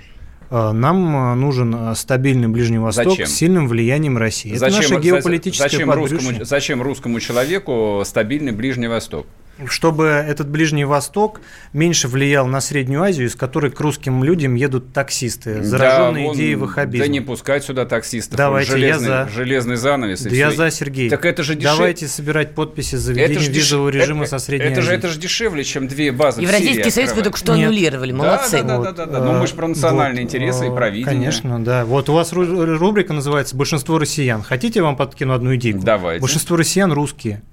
Э, 0.53 0.71
Нам 0.71 1.15
э, 1.15 1.33
нужен 1.33 1.73
э, 1.75 1.95
стабильный 1.95 2.47
Ближний 2.47 2.77
Восток 2.77 3.09
Зачем? 3.09 3.25
с 3.25 3.31
сильным 3.31 3.67
влиянием 3.67 4.19
России. 4.19 4.55
Это 4.55 4.69
наша 4.69 4.99
геополитическая 4.99 5.67
зачем, 5.67 5.91
русскому, 5.91 6.45
зачем 6.45 6.81
русскому 6.83 7.19
человеку 7.19 8.03
стабильный 8.05 8.51
Ближний 8.51 8.87
Восток? 8.87 9.25
Чтобы 9.67 10.05
этот 10.05 10.49
Ближний 10.49 10.83
Восток 10.83 11.39
меньше 11.73 12.07
влиял 12.07 12.47
на 12.47 12.59
Среднюю 12.59 13.03
Азию, 13.03 13.27
из 13.27 13.35
которой 13.35 13.71
к 13.71 13.79
русским 13.79 14.23
людям 14.23 14.55
едут 14.55 14.93
таксисты, 14.93 15.63
зараженные 15.63 16.23
Да, 16.23 16.27
вон- 16.29 16.35
идеей 16.35 16.55
ваххабизма. 16.55 17.05
Да 17.05 17.11
не 17.11 17.21
пускать 17.21 17.63
сюда 17.63 17.85
таксистов. 17.85 18.35
Давайте, 18.37 18.71
Вон 18.71 18.81
я 18.81 18.87
железный, 18.87 19.07
за. 19.07 19.29
железный 19.33 19.75
занавес. 19.75 20.21
Да 20.21 20.29
я 20.35 20.51
за, 20.51 20.71
Сергей. 20.71 21.09
Так 21.09 21.25
это 21.25 21.43
же 21.43 21.53
дешев- 21.55 21.77
Давайте 21.77 22.07
собирать 22.07 22.55
подписи 22.55 22.95
за 22.95 23.11
Это 23.11 23.19
введение 23.21 23.39
же 23.41 23.51
деш- 23.51 23.55
визового 23.55 23.89
режима 23.89 24.21
это- 24.23 24.29
со 24.31 24.39
Средней 24.45 24.67
это 24.71 24.81
же, 24.81 24.87
Азии. 24.89 24.97
это 24.97 25.07
же 25.09 25.19
дешевле, 25.19 25.63
чем 25.63 25.87
две 25.87 26.11
базы 26.11 26.39
в 26.39 26.43
Евразийский 26.43 26.89
союз 26.89 27.13
вы 27.13 27.21
только 27.21 27.37
что 27.37 27.55
Нет. 27.55 27.67
аннулировали. 27.67 28.11
Да, 28.11 28.17
Молодцы. 28.17 28.61
да, 28.61 28.63
да, 28.63 28.77
Вот, 28.77 28.83
да, 28.95 29.05
да, 29.05 29.05
да. 29.05 29.19
Ну, 29.25 29.39
мы 29.39 29.47
же 29.47 29.53
про 29.53 29.67
национальные 29.67 30.23
вот, 30.23 30.33
интересы 30.33 30.67
и 30.67 30.69
про 30.71 30.89
видение. 30.89 31.05
Конечно, 31.13 31.63
да. 31.63 31.85
Вот 31.85 32.09
у 32.09 32.13
вас 32.13 32.33
ру- 32.33 32.75
рубрика 32.77 33.13
называется 33.13 33.55
«Большинство 33.55 33.99
россиян». 33.99 34.41
Хотите, 34.41 34.79
я 34.79 34.83
вам 34.83 34.95
подкину 34.95 35.33
одну 35.33 35.55
идею? 35.55 35.79
Давайте. 35.81 36.21
Большинство 36.21 36.57
россиян 36.57 36.91
русские. 36.91 37.43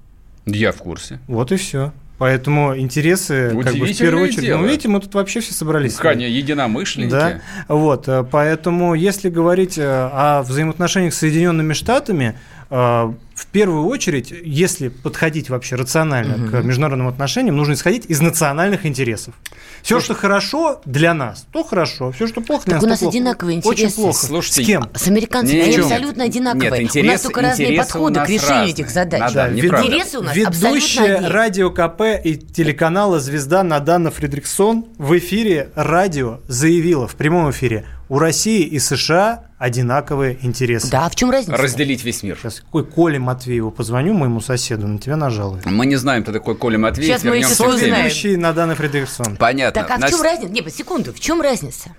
Я 0.45 0.71
в 0.71 0.77
курсе. 0.77 1.19
Вот 1.27 1.51
и 1.51 1.57
все. 1.57 1.91
Поэтому 2.21 2.77
интересы, 2.77 3.49
как 3.63 3.75
бы, 3.75 3.85
в 3.87 3.97
первую 3.97 4.25
очередь... 4.25 4.41
дело. 4.41 4.59
Ну, 4.59 4.67
видите, 4.67 4.87
мы 4.87 4.99
тут 4.99 5.11
вообще 5.15 5.39
все 5.39 5.55
собрались. 5.55 5.95
Конечно, 5.95 6.31
единомышленники. 6.31 7.09
Да, 7.09 7.41
вот, 7.67 8.07
э, 8.07 8.23
поэтому 8.29 8.93
если 8.93 9.31
говорить 9.31 9.79
э, 9.79 9.83
о 9.83 10.43
взаимоотношениях 10.43 11.15
с 11.15 11.17
Соединенными 11.17 11.73
Штатами, 11.73 12.35
э, 12.69 13.13
в 13.41 13.47
первую 13.47 13.85
очередь, 13.87 14.31
если 14.43 14.89
подходить 14.89 15.49
вообще 15.49 15.75
рационально 15.75 16.47
к 16.49 16.63
международным 16.63 17.07
отношениям, 17.07 17.55
нужно 17.57 17.73
исходить 17.73 18.05
из 18.05 18.21
национальных 18.21 18.85
интересов. 18.85 19.33
Все, 19.81 19.99
что 19.99 20.13
хорошо 20.13 20.79
для 20.85 21.13
нас, 21.15 21.45
то 21.51 21.63
хорошо. 21.63 22.11
Все, 22.11 22.27
что 22.27 22.41
плохо 22.41 22.65
для 22.65 22.75
нас, 22.75 22.83
у 22.83 22.87
нас 22.87 22.99
плохо. 22.99 23.11
одинаковые 23.17 23.59
Очень 23.59 23.71
интересы. 23.85 23.95
плохо. 23.95 24.25
Слушайте, 24.27 24.63
С 24.63 24.65
кем? 24.67 24.89
С 24.93 25.07
американцами 25.07 25.59
они 25.61 25.75
абсолютно 25.77 26.23
одинаковые. 26.25 26.69
нет, 26.71 26.79
у 26.79 26.83
интерес- 26.83 27.11
нас 27.11 27.21
только 27.21 27.41
разные 27.41 27.73
у 27.73 27.77
подходы 27.77 28.19
к 28.19 28.29
решению 28.29 28.65
этих 28.69 28.85
разные. 28.85 29.03
задач. 29.03 29.33
Да, 29.33 29.47
Да. 29.49 29.53
Интересы 29.85 30.19
у 30.19 30.21
нас 30.21 30.37
абсолютно 30.37 30.67
Ведущая 30.67 31.17
радио 31.29 31.71
КП 31.71 32.01
и 32.23 32.35
телеканала 32.35 33.19
«Звезда» 33.19 33.63
Надана 33.63 34.11
Фридриксон 34.11 34.85
в 34.97 35.17
эфире 35.17 35.69
радио 35.75 36.39
заявила 36.47 37.07
в 37.07 37.15
прямом 37.15 37.49
эфире, 37.51 37.85
у 38.11 38.19
России 38.19 38.65
и 38.65 38.77
США 38.77 39.45
одинаковые 39.57 40.37
интересы. 40.41 40.91
Да, 40.91 41.05
а 41.05 41.09
в 41.09 41.15
чем 41.15 41.31
разница? 41.31 41.55
Разделить 41.55 42.03
весь 42.03 42.23
мир. 42.23 42.37
Сейчас 42.37 42.59
какой 42.59 42.83
Коле 42.83 43.19
Матвееву 43.19 43.71
позвоню, 43.71 44.13
моему 44.13 44.41
соседу, 44.41 44.85
на 44.85 44.99
тебя 44.99 45.15
нажалует. 45.15 45.65
Мы 45.65 45.85
не 45.85 45.95
знаем, 45.95 46.23
кто 46.23 46.33
такой 46.33 46.57
Коля 46.57 46.77
Матвеев. 46.77 47.07
Сейчас 47.07 47.23
мы 47.23 47.37
еще 47.37 47.51
узнаем. 47.51 48.03
Ведущий 48.03 48.35
Надана 48.35 48.75
Фридриксон. 48.75 49.37
Понятно. 49.37 49.81
Так, 49.81 49.91
а 49.91 50.05
в 50.05 50.09
чем 50.09 50.21
разница? 50.21 50.51
Не, 50.51 50.69
секунду, 50.69 51.13
в 51.13 51.21
чем 51.21 51.39
разница? 51.41 51.91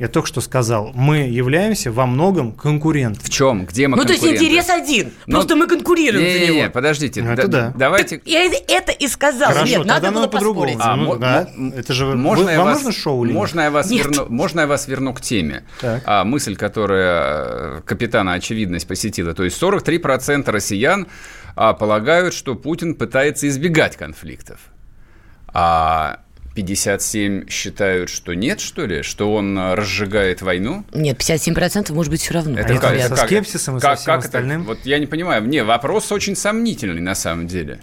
Я 0.00 0.08
только 0.08 0.26
что 0.28 0.40
сказал, 0.40 0.92
мы 0.94 1.18
являемся 1.18 1.92
во 1.92 2.06
многом 2.06 2.52
конкурентом. 2.52 3.22
В 3.22 3.28
чем? 3.28 3.66
Где 3.66 3.86
мы 3.86 3.98
ну, 3.98 4.04
то 4.06 4.12
есть 4.14 4.24
интерес 4.24 4.70
один. 4.70 5.12
Ну, 5.26 5.34
Просто 5.34 5.56
мы 5.56 5.66
конкурируем 5.66 6.24
за 6.26 6.38
Не-не-не, 6.38 6.60
него. 6.62 6.70
подождите. 6.72 7.22
Ну, 7.22 7.30
это 7.32 7.48
да. 7.48 7.74
Давайте... 7.76 8.22
Я 8.24 8.46
это 8.46 8.92
и 8.92 9.06
сказал. 9.08 9.52
Хорошо, 9.52 9.66
Нет, 9.66 9.86
тогда 9.86 10.10
надо 10.10 10.12
было 10.12 10.26
по-другому. 10.26 10.66
поспорить. 10.74 10.78
А, 10.82 10.96
Ну, 10.96 11.16
да, 11.18 11.50
это 11.76 11.92
же 11.92 12.06
вы- 12.06 12.16
можно 12.16 12.46
вы- 12.46 12.50
я 12.52 12.56
вам 12.60 12.68
вас, 12.68 12.78
нужно 12.82 12.98
шоу 12.98 13.26
или 13.26 13.32
можно 13.34 13.60
я 13.60 13.70
вас 13.70 13.90
Нет. 13.90 14.06
верну, 14.06 14.26
можно 14.30 14.60
я 14.60 14.66
вас 14.66 14.88
верну 14.88 15.12
к 15.12 15.20
теме? 15.20 15.64
Так. 15.82 16.02
А, 16.06 16.24
мысль, 16.24 16.56
которая 16.56 17.78
э, 17.78 17.80
капитана 17.84 18.32
очевидность 18.32 18.88
посетила, 18.88 19.34
то 19.34 19.44
есть 19.44 19.62
43% 19.62 20.50
россиян 20.50 21.08
а, 21.56 21.74
полагают, 21.74 22.32
что 22.32 22.54
Путин 22.54 22.94
пытается 22.94 23.46
избегать 23.48 23.98
конфликтов, 23.98 24.60
а 25.52 26.20
57 26.54 27.48
считают, 27.48 28.10
что 28.10 28.34
нет, 28.34 28.60
что 28.60 28.84
ли, 28.84 29.02
что 29.02 29.32
он 29.34 29.56
а, 29.58 29.76
разжигает 29.76 30.42
войну. 30.42 30.84
Нет, 30.92 31.18
57% 31.20 31.92
может 31.92 32.10
быть 32.10 32.20
все 32.22 32.34
равно. 32.34 32.58
Это 32.58 32.72
это 32.72 32.80
как, 32.80 32.90
со 32.98 33.06
это 33.06 33.16
как- 33.16 33.26
скепсисом 33.26 33.76
и 33.76 33.80
со 33.80 33.86
как- 33.88 33.98
всем 33.98 34.06
как 34.06 34.18
это? 34.20 34.26
остальным? 34.26 34.64
Вот 34.64 34.78
я 34.84 34.98
не 34.98 35.06
понимаю. 35.06 35.44
Не, 35.46 35.62
вопрос 35.62 36.10
очень 36.12 36.34
сомнительный 36.34 37.00
на 37.00 37.14
самом 37.14 37.46
деле. 37.46 37.80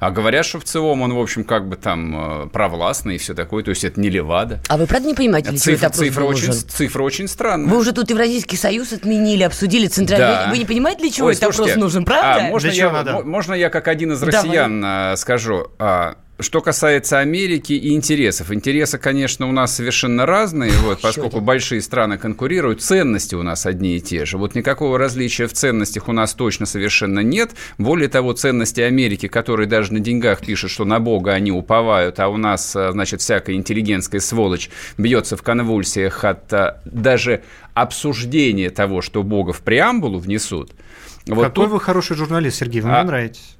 А 0.00 0.10
говорят, 0.10 0.44
что 0.44 0.58
в 0.58 0.64
целом 0.64 1.00
он, 1.02 1.14
в 1.14 1.18
общем, 1.20 1.44
как 1.44 1.66
бы 1.68 1.76
там 1.76 2.44
э, 2.44 2.48
провластный 2.48 3.14
и 3.14 3.18
все 3.18 3.32
такое, 3.32 3.62
то 3.64 3.70
есть 3.70 3.84
это 3.84 3.98
не 4.00 4.10
Левада. 4.10 4.60
А 4.68 4.76
вы 4.76 4.86
правда 4.86 5.06
не 5.08 5.14
понимаете, 5.14 5.50
для 5.50 5.58
чего 5.58 5.76
Цифра, 5.76 5.86
этот 5.86 5.94
опрос 5.96 6.06
цифра, 6.08 6.24
очень, 6.24 6.46
нужен? 6.48 6.62
цифра 6.68 7.02
очень 7.04 7.28
странная. 7.28 7.70
Вы 7.70 7.78
уже 7.78 7.92
тут 7.92 8.10
Евразийский 8.10 8.56
союз 8.56 8.92
отменили, 8.92 9.44
обсудили 9.44 9.86
центральный. 9.86 10.26
Да. 10.26 10.50
Вы 10.50 10.58
не 10.58 10.64
понимаете, 10.66 11.00
для 11.02 11.10
чего 11.10 11.28
Ой, 11.28 11.32
этот 11.34 11.44
слушайте, 11.54 11.72
опрос 11.72 11.82
нужен, 11.84 12.04
правда? 12.04 12.46
а, 12.46 12.48
можно, 12.50 12.68
Для 12.70 12.76
я, 12.76 12.82
чего 12.82 12.92
надо? 12.92 13.12
мо- 13.12 13.22
можно 13.22 13.54
я 13.54 13.70
как 13.70 13.88
один 13.88 14.12
из 14.12 14.20
Давай. 14.20 14.34
россиян 14.34 14.82
а, 14.84 15.16
скажу? 15.16 15.68
А, 15.78 16.16
что 16.40 16.60
касается 16.60 17.20
Америки 17.20 17.72
и 17.72 17.94
интересов. 17.94 18.50
Интересы, 18.52 18.98
конечно, 18.98 19.48
у 19.48 19.52
нас 19.52 19.74
совершенно 19.76 20.26
разные, 20.26 20.72
вот, 20.82 21.00
поскольку 21.00 21.40
большие 21.40 21.80
страны 21.80 22.18
конкурируют. 22.18 22.82
Ценности 22.82 23.34
у 23.34 23.42
нас 23.42 23.66
одни 23.66 23.96
и 23.96 24.00
те 24.00 24.24
же. 24.24 24.36
Вот 24.36 24.54
никакого 24.54 24.98
различия 24.98 25.46
в 25.46 25.52
ценностях 25.52 26.08
у 26.08 26.12
нас 26.12 26.34
точно 26.34 26.66
совершенно 26.66 27.20
нет. 27.20 27.52
Более 27.78 28.08
того, 28.08 28.32
ценности 28.32 28.80
Америки, 28.80 29.28
которые 29.28 29.68
даже 29.68 29.92
на 29.92 30.00
деньгах 30.00 30.40
пишут, 30.40 30.72
что 30.72 30.84
на 30.84 30.98
Бога 30.98 31.32
они 31.32 31.52
уповают, 31.52 32.18
а 32.18 32.28
у 32.28 32.36
нас, 32.36 32.74
а, 32.74 32.90
значит, 32.90 33.20
всякая 33.20 33.54
интеллигентская 33.54 34.20
сволочь 34.20 34.70
бьется 34.98 35.36
в 35.36 35.42
конвульсиях 35.42 36.24
от 36.24 36.52
а, 36.52 36.80
даже 36.84 37.42
обсуждения 37.74 38.70
того, 38.70 39.02
что 39.02 39.22
Бога 39.22 39.52
в 39.52 39.60
преамбулу 39.60 40.18
внесут. 40.18 40.72
Вот 41.26 41.44
Какой 41.44 41.64
тут- 41.64 41.72
вы 41.72 41.80
хороший 41.80 42.16
журналист, 42.16 42.58
Сергей, 42.58 42.80
вы 42.82 42.90
А, 42.90 42.98
мне 42.98 43.04
нравитесь. 43.06 43.56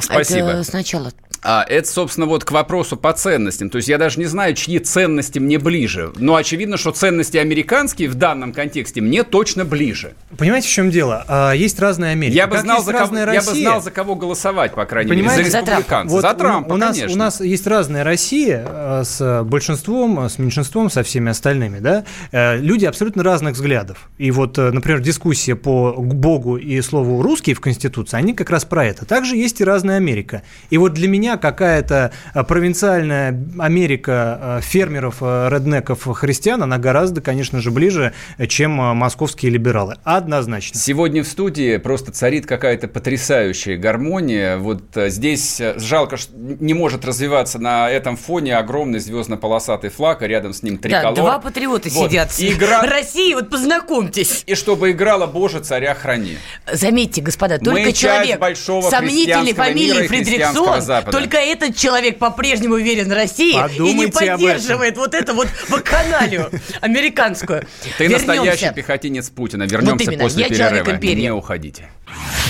Спасибо. 0.00 0.48
Это 0.48 0.64
сначала. 0.64 1.12
А, 1.44 1.64
это, 1.68 1.86
собственно, 1.86 2.26
вот 2.26 2.44
к 2.44 2.50
вопросу 2.52 2.96
по 2.96 3.12
ценностям. 3.12 3.68
То 3.68 3.76
есть 3.76 3.88
я 3.88 3.98
даже 3.98 4.18
не 4.18 4.24
знаю, 4.24 4.54
чьи 4.54 4.78
ценности 4.78 5.38
мне 5.38 5.58
ближе. 5.58 6.10
Но 6.16 6.36
очевидно, 6.36 6.76
что 6.78 6.90
ценности 6.90 7.36
американские 7.36 8.08
в 8.08 8.14
данном 8.14 8.52
контексте 8.54 9.00
мне 9.02 9.22
точно 9.24 9.64
ближе. 9.66 10.14
Понимаете, 10.38 10.68
в 10.68 10.70
чем 10.70 10.90
дело? 10.90 11.24
А, 11.28 11.52
Есть 11.52 11.78
разная 11.78 12.12
Америка. 12.12 12.34
Я 12.34 12.46
бы, 12.46 12.54
Как 12.56 12.62
знал, 12.64 12.82
за 12.82 12.92
кого, 12.92 13.00
разная 13.04 13.20
я 13.26 13.40
бы 13.40 13.46
Россия. 13.46 13.68
знал, 13.68 13.82
за 13.82 13.90
кого 13.90 14.14
голосовать, 14.14 14.72
по 14.74 14.84
крайней 14.86 15.10
мере. 15.10 15.22
Понимаете? 15.22 15.44
За 15.44 15.50
За 15.50 15.58
республиканцев. 15.60 16.12
Вот 16.12 16.22
за 16.22 16.30
у- 16.32 16.36
Трампа, 16.36 16.72
у, 16.72 16.76
нас, 16.76 16.96
конечно. 16.96 17.14
у 17.14 17.18
нас 17.18 17.40
есть 17.40 17.66
разная 17.66 18.04
Россия 18.04 18.64
э, 18.66 19.02
с 19.04 19.42
большинством, 19.44 20.20
э, 20.24 20.28
с 20.30 20.38
меньшинством, 20.38 20.88
со 20.90 21.02
всеми 21.02 21.30
остальными, 21.30 21.78
да? 21.78 22.04
Э, 22.32 22.56
Люди 22.56 22.86
абсолютно 22.86 23.22
разных 23.22 23.54
взглядов. 23.54 24.08
И 24.16 24.30
вот, 24.30 24.58
э, 24.58 24.70
например, 24.70 25.00
дискуссия 25.00 25.54
по 25.56 25.92
Богу 25.92 26.56
и 26.56 26.80
слову 26.80 27.20
«русский» 27.22 27.52
в 27.54 27.60
Конституции, 27.60 28.16
они 28.16 28.32
как 28.32 28.48
раз 28.50 28.64
про 28.64 28.86
это. 28.86 29.04
Также 29.04 29.36
есть 29.36 29.60
и 29.60 29.64
разная 29.64 29.96
Америка. 29.96 30.42
И 30.70 30.78
вот 30.78 30.94
для 30.94 31.06
меня 31.08 31.33
какая-то 31.36 32.12
э, 32.34 32.44
провинциальная 32.44 33.38
Америка 33.58 34.38
э, 34.40 34.60
фермеров, 34.62 35.16
э, 35.20 35.48
реднеков, 35.50 36.04
христиан, 36.04 36.62
она 36.62 36.78
гораздо, 36.78 37.20
конечно 37.20 37.60
же, 37.60 37.70
ближе, 37.70 38.12
чем 38.48 38.72
московские 38.72 39.52
либералы. 39.52 39.96
Однозначно. 40.04 40.78
Сегодня 40.78 41.22
в 41.22 41.28
студии 41.28 41.76
просто 41.76 42.12
царит 42.12 42.46
какая-то 42.46 42.88
потрясающая 42.88 43.76
гармония. 43.76 44.56
Вот 44.58 44.82
здесь 44.94 45.60
жалко, 45.76 46.16
что 46.16 46.32
не 46.36 46.74
может 46.74 47.04
развиваться 47.04 47.58
на 47.58 47.88
этом 47.90 48.16
фоне 48.16 48.56
огромный 48.56 48.98
звездно-полосатый 48.98 49.90
флаг, 49.90 50.22
а 50.22 50.26
рядом 50.26 50.52
с 50.52 50.62
ним 50.62 50.76
Да, 50.76 50.82
триколор. 50.82 51.14
два 51.14 51.38
патриота 51.38 51.88
Вот. 51.90 52.10
сидят. 52.10 52.30
И 52.38 52.52
игра- 52.52 52.82
России, 52.86 53.34
вот 53.34 53.50
познакомьтесь. 53.50 54.44
И 54.46 54.54
чтобы 54.54 54.90
играла 54.92 55.26
«Боже, 55.26 55.60
царя 55.60 55.94
храни». 55.94 56.38
Заметьте, 56.70 57.20
господа, 57.22 57.58
Мы 57.60 57.64
только 57.64 57.92
часть 57.92 58.00
человек 58.00 58.38
большого 58.40 58.88
сомнительной 58.90 59.54
фамилии 59.54 60.06
Фридрихсон, 60.06 60.80
Запада. 60.80 61.10
Только 61.24 61.38
этот 61.38 61.76
человек 61.76 62.18
по-прежнему 62.18 62.76
верен 62.76 63.10
России 63.10 63.52
и 63.52 63.94
не 63.94 64.06
Подумайте 64.06 64.12
поддерживает 64.12 64.96
вот 64.96 65.14
это 65.14 65.32
вот 65.32 65.48
вакханалию 65.68 66.50
американскую. 66.80 67.66
Ты 67.98 68.04
Вернемся. 68.04 68.26
настоящий 68.26 68.74
пехотинец 68.74 69.30
Путина. 69.30 69.64
Вернемся 69.64 70.10
именно, 70.10 70.24
после 70.24 70.42
я 70.42 70.48
перерыва. 70.48 71.14
Не 71.14 71.32
уходите. 71.32 71.88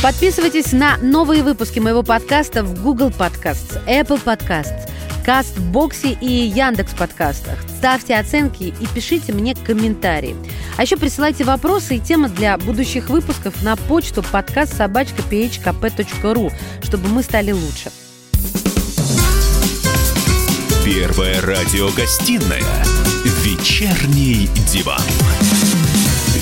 Подписывайтесь 0.02 0.72
на 0.72 0.96
новые 0.98 1.42
выпуски 1.42 1.78
моего 1.78 2.02
подкаста 2.02 2.64
в 2.64 2.82
Google 2.82 3.10
Podcasts, 3.10 3.80
Apple 3.86 4.22
Podcasts, 4.22 4.90
Кастбоксе 5.24 6.18
и 6.20 6.26
Яндекс 6.26 6.92
Подкастах. 6.94 7.58
Ставьте 7.78 8.16
оценки 8.16 8.64
и 8.64 8.86
пишите 8.92 9.32
мне 9.32 9.54
комментарии. 9.54 10.36
А 10.76 10.82
еще 10.82 10.96
присылайте 10.96 11.44
вопросы 11.44 11.96
и 11.96 12.00
темы 12.00 12.28
для 12.28 12.58
будущих 12.58 13.08
выпусков 13.08 13.62
на 13.62 13.76
почту 13.76 14.22
подкаст 14.22 14.76
собачка 14.76 15.22
чтобы 16.82 17.08
мы 17.08 17.22
стали 17.22 17.52
лучше. 17.52 17.90
Первая 20.84 21.40
радиогостинная 21.40 22.84
«Вечерний 23.24 24.50
диван». 24.70 25.00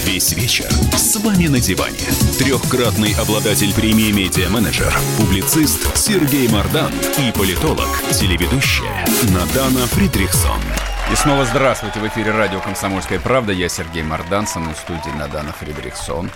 Весь 0.05 0.33
вечер 0.33 0.69
с 0.97 1.15
вами 1.21 1.47
на 1.47 1.61
диване. 1.61 2.01
Трехкратный 2.41 3.15
обладатель 3.15 3.73
премии 3.73 4.11
«Медиа-менеджер», 4.11 4.93
публицист 5.17 5.97
Сергей 5.97 6.49
Мардан 6.49 6.93
и 7.19 7.31
политолог, 7.31 7.87
телеведущая 8.11 9.07
Надана 9.33 9.87
Фридрихсон. 9.87 10.61
И 11.13 11.15
снова 11.15 11.45
здравствуйте. 11.45 12.01
В 12.01 12.09
эфире 12.09 12.33
радио 12.33 12.59
«Комсомольская 12.59 13.21
правда». 13.21 13.53
Я 13.53 13.69
Сергей 13.69 14.03
Мордан, 14.03 14.49
со 14.49 14.59
мной 14.59 14.75
в 14.75 14.79
студии 14.79 15.17
Надана 15.17 15.53
Фридрихсон. 15.53 16.33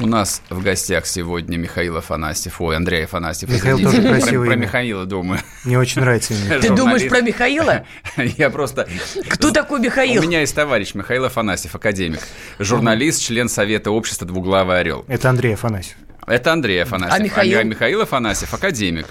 У 0.00 0.06
нас 0.06 0.42
в 0.48 0.62
гостях 0.62 1.06
сегодня 1.06 1.56
Михаил 1.56 1.96
Афанасьев. 1.96 2.60
Ой, 2.60 2.76
Андрей 2.76 3.04
Афанасьев. 3.04 3.50
Михаил 3.50 3.78
извините. 3.78 3.96
тоже 3.96 4.08
Про- 4.08 4.18
красивое 4.20 4.46
Про 4.46 4.54
имя. 4.54 4.62
Михаила 4.66 5.06
думаю. 5.06 5.40
Мне 5.64 5.78
очень 5.78 6.00
нравится 6.00 6.34
имя. 6.34 6.58
Ты 6.60 6.70
думаешь 6.74 7.08
про 7.08 7.20
Михаила? 7.20 7.84
Я 8.16 8.50
просто... 8.50 8.86
Кто 9.28 9.50
такой 9.50 9.80
Михаил? 9.80 10.22
У 10.22 10.24
меня 10.24 10.40
есть 10.40 10.54
товарищ 10.54 10.94
Михаил 10.94 11.24
Афанасьев, 11.24 11.74
академик. 11.74 12.20
Журналист, 12.60 13.22
член 13.22 13.48
Совета 13.48 13.90
общества 13.90 14.26
«Двуглавый 14.26 14.78
орел». 14.78 15.04
Это 15.08 15.30
Андрей 15.30 15.54
Афанасьев. 15.54 15.96
Это 16.26 16.52
Андрей 16.52 16.82
Афанасьев. 16.82 17.18
А 17.18 17.22
Михаил? 17.22 17.64
Михаил 17.64 18.00
Афанасьев, 18.02 18.54
академик. 18.54 19.06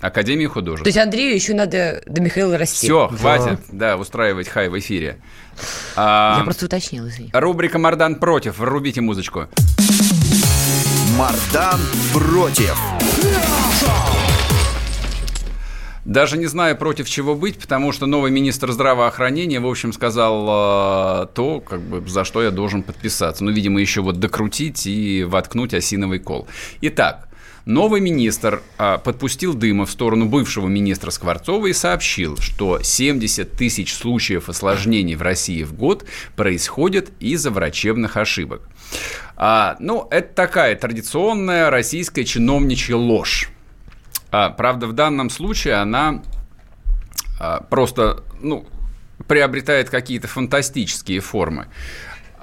Академии 0.00 0.46
художеств. 0.46 0.82
То 0.82 0.88
есть 0.88 0.98
Андрею 0.98 1.32
еще 1.32 1.54
надо 1.54 2.02
до 2.06 2.20
Михаила 2.20 2.58
расти. 2.58 2.88
Все, 2.88 3.06
хватит, 3.06 3.60
да, 3.70 3.96
устраивать 3.96 4.48
хай 4.48 4.68
в 4.68 4.76
эфире. 4.80 5.18
А, 5.94 6.38
Я 6.38 6.44
просто 6.44 6.66
уточнил, 6.66 7.06
извини. 7.06 7.30
Рубрика 7.32 7.78
«Мардан 7.78 8.16
против». 8.16 8.58
Врубите 8.58 9.00
музычку. 9.00 9.46
Мардан 11.18 11.80
против. 12.12 12.76
Даже 16.04 16.38
не 16.38 16.46
знаю, 16.46 16.76
против 16.76 17.08
чего 17.08 17.34
быть, 17.34 17.58
потому 17.58 17.92
что 17.92 18.06
новый 18.06 18.30
министр 18.30 18.72
здравоохранения, 18.72 19.60
в 19.60 19.66
общем, 19.66 19.92
сказал 19.92 21.24
э, 21.24 21.26
то, 21.34 21.60
как 21.60 21.80
бы, 21.80 22.08
за 22.08 22.24
что 22.24 22.42
я 22.42 22.50
должен 22.50 22.82
подписаться. 22.82 23.44
Ну, 23.44 23.50
видимо, 23.50 23.80
еще 23.80 24.00
вот 24.00 24.18
докрутить 24.20 24.86
и 24.86 25.24
воткнуть 25.24 25.74
осиновый 25.74 26.18
кол. 26.18 26.48
Итак, 26.80 27.28
новый 27.66 28.00
министр 28.00 28.62
э, 28.78 28.98
подпустил 29.04 29.54
дыма 29.54 29.86
в 29.86 29.90
сторону 29.90 30.26
бывшего 30.26 30.66
министра 30.66 31.10
Скворцова 31.10 31.66
и 31.66 31.72
сообщил, 31.72 32.36
что 32.38 32.80
70 32.82 33.52
тысяч 33.52 33.94
случаев 33.94 34.48
осложнений 34.48 35.14
в 35.14 35.22
России 35.22 35.62
в 35.62 35.74
год 35.74 36.04
происходят 36.36 37.10
из-за 37.20 37.50
врачебных 37.50 38.16
ошибок. 38.16 38.62
А, 39.36 39.76
ну, 39.80 40.06
это 40.10 40.34
такая 40.34 40.76
традиционная 40.76 41.70
российская 41.70 42.24
чиновничья 42.24 42.96
ложь. 42.96 43.50
А, 44.30 44.50
правда, 44.50 44.86
в 44.86 44.92
данном 44.92 45.30
случае 45.30 45.74
она 45.74 46.22
а, 47.40 47.60
просто, 47.62 48.22
ну, 48.40 48.66
приобретает 49.26 49.90
какие-то 49.90 50.28
фантастические 50.28 51.20
формы. 51.20 51.66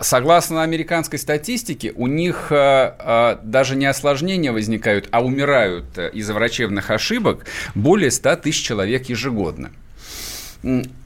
Согласно 0.01 0.63
американской 0.63 1.19
статистике, 1.19 1.91
у 1.95 2.07
них 2.07 2.51
а, 2.51 2.95
а, 2.99 3.39
даже 3.43 3.75
не 3.75 3.85
осложнения 3.85 4.51
возникают, 4.53 5.09
а 5.11 5.21
умирают 5.23 5.97
а, 5.97 6.07
из-за 6.07 6.33
врачебных 6.33 6.89
ошибок 6.89 7.45
более 7.75 8.09
100 8.09 8.37
тысяч 8.37 8.63
человек 8.63 9.09
ежегодно. 9.09 9.71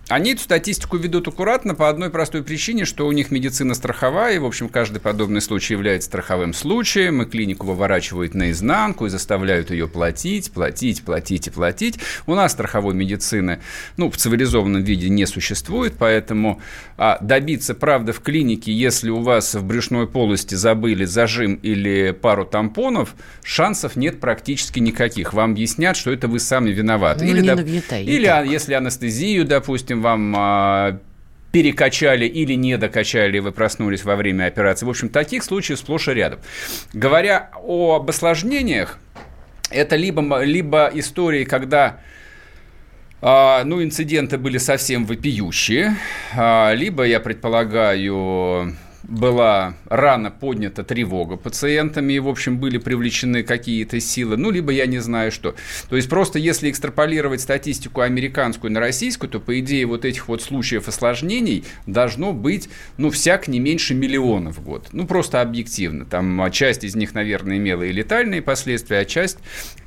Они 0.09 0.33
эту 0.33 0.41
статистику 0.41 0.97
ведут 0.97 1.29
аккуратно 1.29 1.75
по 1.75 1.87
одной 1.87 2.09
простой 2.09 2.43
причине, 2.43 2.83
что 2.83 3.07
у 3.07 3.11
них 3.13 3.31
медицина 3.31 3.73
страховая, 3.73 4.35
и, 4.35 4.37
в 4.37 4.45
общем, 4.45 4.67
каждый 4.67 4.99
подобный 4.99 5.39
случай 5.39 5.75
является 5.75 6.09
страховым 6.09 6.53
случаем, 6.53 7.21
и 7.21 7.25
клинику 7.25 7.67
выворачивают 7.67 8.33
наизнанку 8.33 9.05
и 9.05 9.09
заставляют 9.09 9.71
ее 9.71 9.87
платить, 9.87 10.51
платить, 10.51 11.03
платить 11.05 11.47
и 11.47 11.49
платить. 11.51 11.99
У 12.27 12.35
нас 12.35 12.51
страховой 12.51 12.93
медицины, 12.93 13.61
ну, 13.95 14.11
в 14.11 14.17
цивилизованном 14.17 14.83
виде 14.83 15.07
не 15.07 15.25
существует, 15.25 15.93
поэтому 15.97 16.61
а, 16.97 17.17
добиться 17.21 17.73
правды 17.73 18.11
в 18.11 18.19
клинике, 18.19 18.73
если 18.73 19.09
у 19.09 19.21
вас 19.21 19.55
в 19.55 19.63
брюшной 19.63 20.05
полости 20.07 20.55
забыли 20.55 21.05
зажим 21.05 21.55
или 21.55 22.11
пару 22.11 22.43
тампонов, 22.45 23.15
шансов 23.41 23.95
нет 23.95 24.19
практически 24.19 24.79
никаких. 24.79 25.31
Вам 25.33 25.51
объяснят, 25.51 25.95
что 25.95 26.11
это 26.11 26.27
вы 26.27 26.41
сами 26.41 26.71
виноваты. 26.71 27.23
Ну, 27.23 27.31
или, 27.31 27.41
не 27.41 27.47
доп- 27.47 27.55
нагнетай, 27.55 28.03
или 28.03 28.25
а, 28.25 28.43
если 28.43 28.73
анестезию, 28.73 29.45
допустим, 29.45 29.92
вам 30.01 30.35
а, 30.37 30.99
перекачали 31.51 32.25
или 32.25 32.53
не 32.53 32.77
докачали, 32.77 33.39
вы 33.39 33.51
проснулись 33.51 34.03
во 34.03 34.15
время 34.15 34.45
операции. 34.45 34.85
В 34.85 34.89
общем, 34.89 35.09
таких 35.09 35.43
случаев 35.43 35.79
сплошь 35.79 36.07
и 36.07 36.13
рядом. 36.13 36.39
Говоря 36.93 37.51
об 37.55 38.09
осложнениях, 38.09 38.97
это 39.69 39.95
либо, 39.95 40.43
либо 40.43 40.89
истории, 40.93 41.43
когда 41.43 41.99
а, 43.21 43.63
ну, 43.63 43.81
инциденты 43.81 44.37
были 44.37 44.57
совсем 44.57 45.05
вопиющие, 45.05 45.95
а, 46.35 46.73
либо, 46.73 47.03
я 47.03 47.19
предполагаю, 47.19 48.75
была 49.13 49.75
рано 49.85 50.31
поднята 50.31 50.83
тревога 50.83 51.37
пациентами, 51.37 52.13
и, 52.13 52.19
в 52.19 52.27
общем, 52.27 52.57
были 52.57 52.77
привлечены 52.77 53.43
какие-то 53.43 53.99
силы, 53.99 54.37
ну, 54.37 54.49
либо 54.49 54.71
я 54.71 54.87
не 54.87 54.99
знаю 54.99 55.31
что. 55.31 55.55
То 55.89 55.95
есть, 55.95 56.09
просто 56.09 56.39
если 56.39 56.69
экстраполировать 56.69 57.41
статистику 57.41 58.01
американскую 58.01 58.71
на 58.71 58.79
российскую, 58.79 59.29
то, 59.29 59.39
по 59.39 59.59
идее, 59.59 59.85
вот 59.85 60.03
этих 60.03 60.27
вот 60.27 60.41
случаев 60.41 60.87
осложнений 60.87 61.63
должно 61.85 62.33
быть, 62.33 62.69
ну, 62.97 63.11
всяк 63.11 63.47
не 63.47 63.59
меньше 63.59 63.93
миллиона 63.93 64.51
в 64.51 64.63
год. 64.63 64.87
Ну, 64.91 65.05
просто 65.05 65.41
объективно. 65.41 66.05
Там 66.05 66.41
а, 66.41 66.49
часть 66.49 66.83
из 66.83 66.95
них, 66.95 67.13
наверное, 67.13 67.57
имела 67.57 67.83
и 67.83 67.91
летальные 67.91 68.41
последствия, 68.41 68.99
а 68.99 69.05
часть 69.05 69.37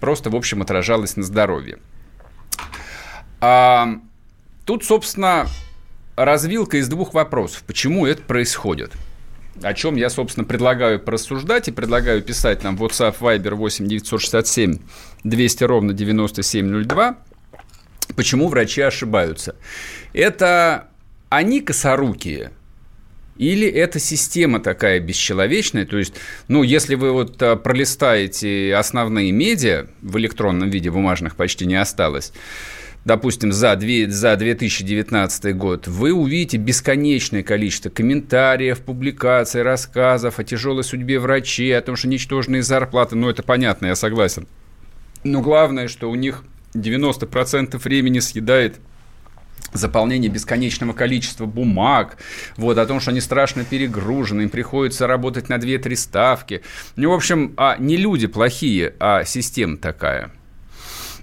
просто, 0.01 0.31
в 0.31 0.37
общем, 0.37 0.63
отражалась 0.63 1.17
на 1.17 1.25
здоровье. 1.25 1.79
А, 3.41 3.99
тут, 4.65 4.85
собственно, 4.85 5.47
развилка 6.15 6.77
из 6.77 6.89
двух 6.89 7.13
вопросов. 7.13 7.65
Почему 7.67 8.07
это 8.07 8.23
происходит? 8.23 8.93
О 9.63 9.75
чем 9.75 9.97
я, 9.97 10.11
собственно, 10.11 10.45
предлагаю 10.45 11.01
порассуждать 11.01 11.69
и 11.69 11.73
предлагаю 11.73 12.23
писать 12.23 12.63
нам 12.63 12.77
WhatsApp 12.77 13.17
Viber 13.19 13.55
8 13.55 13.87
967 13.87 14.79
200 15.25 15.65
ровно 15.65 15.93
9702. 15.93 17.19
Почему 18.15 18.49
врачи 18.49 18.83
ошибаются? 18.83 19.57
Это 20.13 20.89
они 21.29 21.61
косорукие, 21.61 22.53
или 23.39 23.69
это 23.69 23.99
система 23.99 24.61
такая 24.61 25.01
бесчеловечная, 25.01 25.85
то 25.85 25.99
есть, 25.99 26.15
ну, 26.49 26.63
если 26.63 26.95
вы 26.95 27.13
вот 27.13 27.43
а, 27.43 27.57
пролистаете 27.57 28.75
основные 28.75 29.31
медиа, 29.31 29.89
в 30.01 30.17
электронном 30.19 30.71
виде 30.71 30.91
бумажных 30.91 31.37
почти 31.37 31.67
не 31.67 31.75
осталось, 31.75 32.33
допустим, 33.07 33.53
за, 33.53 33.77
две- 33.77 34.11
за 34.11 34.37
2019 34.37 35.57
год, 35.57 35.87
вы 35.87 36.13
увидите 36.13 36.57
бесконечное 36.57 37.45
количество 37.45 37.89
комментариев, 37.89 38.81
публикаций, 38.81 39.63
рассказов 39.63 40.41
о 40.41 40.45
тяжелой 40.45 40.83
судьбе 40.83 41.21
врачей, 41.21 41.79
о 41.79 41.83
том, 41.83 41.95
что 41.95 42.09
ничтожные 42.09 42.63
зарплаты, 42.63 43.15
ну, 43.15 43.31
это 43.31 43.45
понятно, 43.45 43.87
я 43.87 43.95
согласен. 43.95 44.49
Но 45.23 45.41
главное, 45.41 45.87
что 45.87 46.11
у 46.11 46.17
них 46.17 46.43
90% 46.75 47.79
времени 47.79 48.19
съедает 48.19 48.81
заполнение 49.73 50.31
бесконечного 50.31 50.93
количества 50.93 51.47
бумаг, 51.47 52.19
вот, 52.57 52.77
о 52.77 52.87
том, 52.87 52.99
что 52.99 53.13
они 53.13 53.21
страшно 53.21 53.65
перегружены, 53.65 54.43
им 54.43 54.51
приходится 54.51 55.07
работать 55.07 55.49
на 55.49 55.59
2-3 55.59 55.95
ставки. 55.95 56.63
Ну, 56.97 57.11
в 57.11 57.15
общем, 57.15 57.55
а 57.57 57.77
не 57.79 57.97
люди 57.97 58.27
плохие, 58.27 58.95
а 58.99 59.23
система 59.25 59.77
такая. 59.77 60.33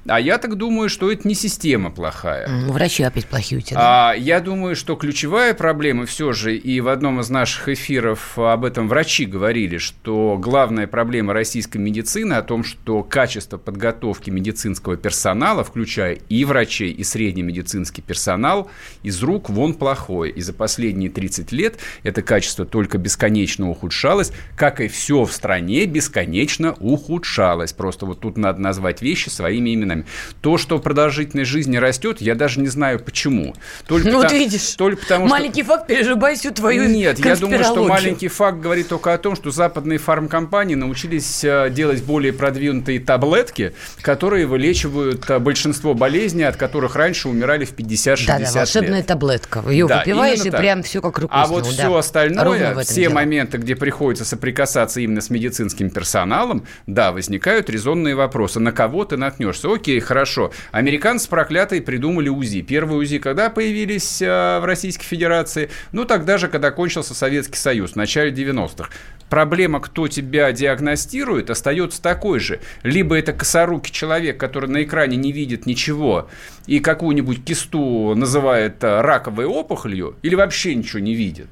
А 0.05 0.19
я 0.19 0.37
так 0.37 0.55
думаю, 0.55 0.89
что 0.89 1.09
это 1.11 1.25
не 1.27 1.33
система 1.33 1.89
плохая. 1.89 2.49
Врачи 2.67 3.03
опять 3.03 3.25
плохие 3.25 3.59
у 3.59 3.61
тебя. 3.61 3.77
Да? 3.77 4.09
А, 4.09 4.13
я 4.13 4.41
думаю, 4.41 4.75
что 4.75 4.95
ключевая 4.95 5.53
проблема 5.53 6.05
все 6.05 6.33
же, 6.33 6.57
и 6.57 6.81
в 6.81 6.89
одном 6.89 7.21
из 7.21 7.29
наших 7.29 7.69
эфиров 7.69 8.37
об 8.37 8.65
этом 8.65 8.89
врачи 8.89 9.25
говорили, 9.25 9.77
что 9.77 10.37
главная 10.37 10.87
проблема 10.87 11.33
российской 11.33 11.77
медицины 11.77 12.33
о 12.33 12.41
том, 12.41 12.65
что 12.65 13.01
качество 13.03 13.57
подготовки 13.57 14.29
медицинского 14.29 14.97
персонала, 14.97 15.63
включая 15.63 16.17
и 16.27 16.43
врачей, 16.43 16.91
и 16.91 17.03
средний 17.05 17.43
медицинский 17.43 18.01
персонал, 18.01 18.69
из 19.03 19.23
рук 19.23 19.49
вон 19.49 19.73
плохое. 19.73 20.33
И 20.33 20.41
за 20.41 20.51
последние 20.51 21.11
30 21.11 21.51
лет 21.53 21.79
это 22.03 22.21
качество 22.21 22.65
только 22.65 22.97
бесконечно 22.97 23.69
ухудшалось, 23.69 24.33
как 24.57 24.81
и 24.81 24.89
все 24.89 25.23
в 25.23 25.31
стране 25.31 25.85
бесконечно 25.85 26.73
ухудшалось. 26.79 27.71
Просто 27.71 28.05
вот 28.05 28.19
тут 28.19 28.37
надо 28.37 28.59
назвать 28.59 29.01
вещи 29.01 29.29
своими 29.29 29.73
именами 29.73 29.92
нами. 29.93 30.05
То, 30.41 30.57
что 30.57 30.79
продолжительность 30.79 31.49
жизни 31.49 31.77
растет, 31.77 32.21
я 32.21 32.35
даже 32.35 32.59
не 32.59 32.67
знаю 32.67 32.99
почему. 32.99 33.53
Только 33.87 34.09
ну, 34.09 34.21
потому, 34.21 34.39
видишь, 34.39 34.75
только 34.75 35.01
потому, 35.01 35.27
маленький 35.27 35.63
что... 35.63 35.73
факт 35.73 35.87
переживай 35.87 36.35
всю 36.35 36.51
твою 36.51 36.87
Нет, 36.89 37.19
я 37.19 37.35
думаю, 37.35 37.63
что 37.63 37.83
маленький 37.83 38.27
факт 38.27 38.59
говорит 38.59 38.89
только 38.89 39.13
о 39.13 39.17
том, 39.17 39.35
что 39.35 39.51
западные 39.51 39.99
фармкомпании 39.99 40.75
научились 40.75 41.43
э, 41.43 41.69
делать 41.71 42.03
более 42.03 42.33
продвинутые 42.33 42.99
таблетки, 42.99 43.73
которые 44.01 44.45
вылечивают 44.45 45.29
э, 45.29 45.39
большинство 45.39 45.93
болезней, 45.93 46.43
от 46.43 46.55
которых 46.55 46.95
раньше 46.95 47.29
умирали 47.29 47.65
в 47.65 47.73
50-60 47.75 48.25
да, 48.27 48.39
да, 48.39 48.51
волшебная 48.51 48.97
лет. 48.97 49.05
таблетка. 49.05 49.63
Ее 49.69 49.87
да, 49.87 49.99
выпиваешь, 49.99 50.45
и 50.45 50.49
так. 50.49 50.59
прям 50.59 50.83
все 50.83 51.01
как 51.01 51.19
рукой 51.19 51.37
А 51.39 51.47
вот 51.47 51.63
да. 51.63 51.69
все 51.69 51.95
остальное, 51.95 52.75
все 52.83 53.01
дело. 53.01 53.13
моменты, 53.13 53.57
где 53.57 53.75
приходится 53.75 54.25
соприкасаться 54.25 54.99
именно 55.01 55.21
с 55.21 55.29
медицинским 55.29 55.89
персоналом, 55.89 56.65
да, 56.87 57.11
возникают 57.11 57.69
резонные 57.69 58.15
вопросы. 58.15 58.59
На 58.59 58.71
кого 58.71 59.05
ты 59.05 59.17
наткнешься? 59.17 59.71
Окей, 59.71 59.82
хорошо. 59.99 60.51
Американцы 60.71 61.29
проклятые 61.29 61.81
придумали 61.81 62.29
УЗИ. 62.29 62.61
Первые 62.61 62.99
УЗИ 62.99 63.19
когда 63.19 63.49
появились 63.49 64.21
э, 64.21 64.59
в 64.59 64.65
Российской 64.65 65.05
Федерации? 65.05 65.69
Ну, 65.91 66.05
тогда 66.05 66.37
же, 66.37 66.47
когда 66.47 66.71
кончился 66.71 67.13
Советский 67.13 67.57
Союз, 67.57 67.91
в 67.91 67.95
начале 67.95 68.31
90-х. 68.31 68.89
Проблема, 69.29 69.79
кто 69.79 70.07
тебя 70.07 70.51
диагностирует, 70.51 71.49
остается 71.49 72.01
такой 72.01 72.39
же. 72.39 72.59
Либо 72.83 73.17
это 73.17 73.33
косорукий 73.33 73.91
человек, 73.91 74.39
который 74.39 74.69
на 74.69 74.83
экране 74.83 75.17
не 75.17 75.31
видит 75.31 75.65
ничего 75.65 76.29
и 76.67 76.79
какую-нибудь 76.79 77.43
кисту 77.43 78.13
называет 78.15 78.83
э, 78.83 79.01
раковой 79.01 79.45
опухолью, 79.45 80.15
или 80.21 80.35
вообще 80.35 80.75
ничего 80.75 80.99
не 80.99 81.15
видит 81.15 81.47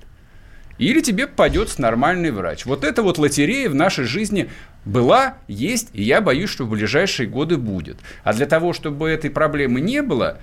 или 0.77 1.01
тебе 1.01 1.27
попадется 1.27 1.81
нормальный 1.81 2.31
врач. 2.31 2.65
Вот 2.65 2.83
это 2.83 3.03
вот 3.03 3.17
лотерея 3.17 3.69
в 3.69 3.75
нашей 3.75 4.05
жизни 4.05 4.49
была, 4.85 5.37
есть, 5.47 5.89
и 5.93 6.03
я 6.03 6.21
боюсь, 6.21 6.49
что 6.49 6.65
в 6.65 6.69
ближайшие 6.69 7.27
годы 7.27 7.57
будет. 7.57 7.97
А 8.23 8.33
для 8.33 8.45
того, 8.45 8.73
чтобы 8.73 9.09
этой 9.09 9.29
проблемы 9.29 9.79
не 9.81 10.01
было, 10.01 10.39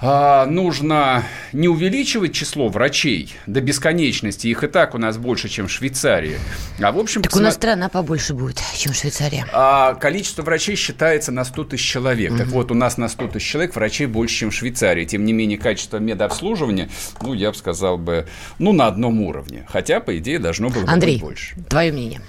а, 0.00 0.46
нужно 0.46 1.24
не 1.52 1.68
увеличивать 1.68 2.32
число 2.32 2.68
врачей 2.68 3.34
до 3.46 3.60
бесконечности, 3.60 4.46
их 4.46 4.62
и 4.62 4.68
так 4.68 4.94
у 4.94 4.98
нас 4.98 5.18
больше, 5.18 5.48
чем 5.48 5.66
в 5.66 5.70
Швейцарии. 5.70 6.38
А 6.80 6.92
в 6.92 6.98
общем, 6.98 7.22
так 7.22 7.32
посмотри... 7.32 7.44
у 7.44 7.46
нас 7.46 7.54
страна 7.54 7.88
побольше 7.88 8.34
будет, 8.34 8.60
чем 8.76 8.92
Швейцария. 8.92 9.46
А, 9.52 9.94
количество 9.94 10.42
врачей 10.42 10.76
считается 10.76 11.32
на 11.32 11.44
100 11.44 11.64
тысяч 11.64 11.84
человек. 11.84 12.32
Угу. 12.32 12.38
Так 12.38 12.46
вот, 12.48 12.70
у 12.70 12.74
нас 12.74 12.96
на 12.96 13.08
100 13.08 13.28
тысяч 13.28 13.50
человек 13.50 13.74
врачей 13.74 14.06
больше, 14.06 14.36
чем 14.36 14.50
в 14.50 14.54
Швейцарии. 14.54 15.04
Тем 15.04 15.24
не 15.24 15.32
менее, 15.32 15.58
качество 15.58 15.98
медобслуживания, 15.98 16.88
ну, 17.20 17.34
я 17.34 17.50
бы 17.50 17.56
сказал 17.56 17.98
бы, 17.98 18.26
ну, 18.58 18.72
на 18.72 18.86
одном 18.86 19.20
уровне. 19.22 19.66
Хотя, 19.68 20.00
по 20.00 20.16
идее, 20.18 20.38
должно 20.38 20.70
было 20.70 20.84
Андрей, 20.86 21.14
быть 21.14 21.22
больше. 21.22 21.56
твое 21.68 21.92
мнение? 21.92 22.20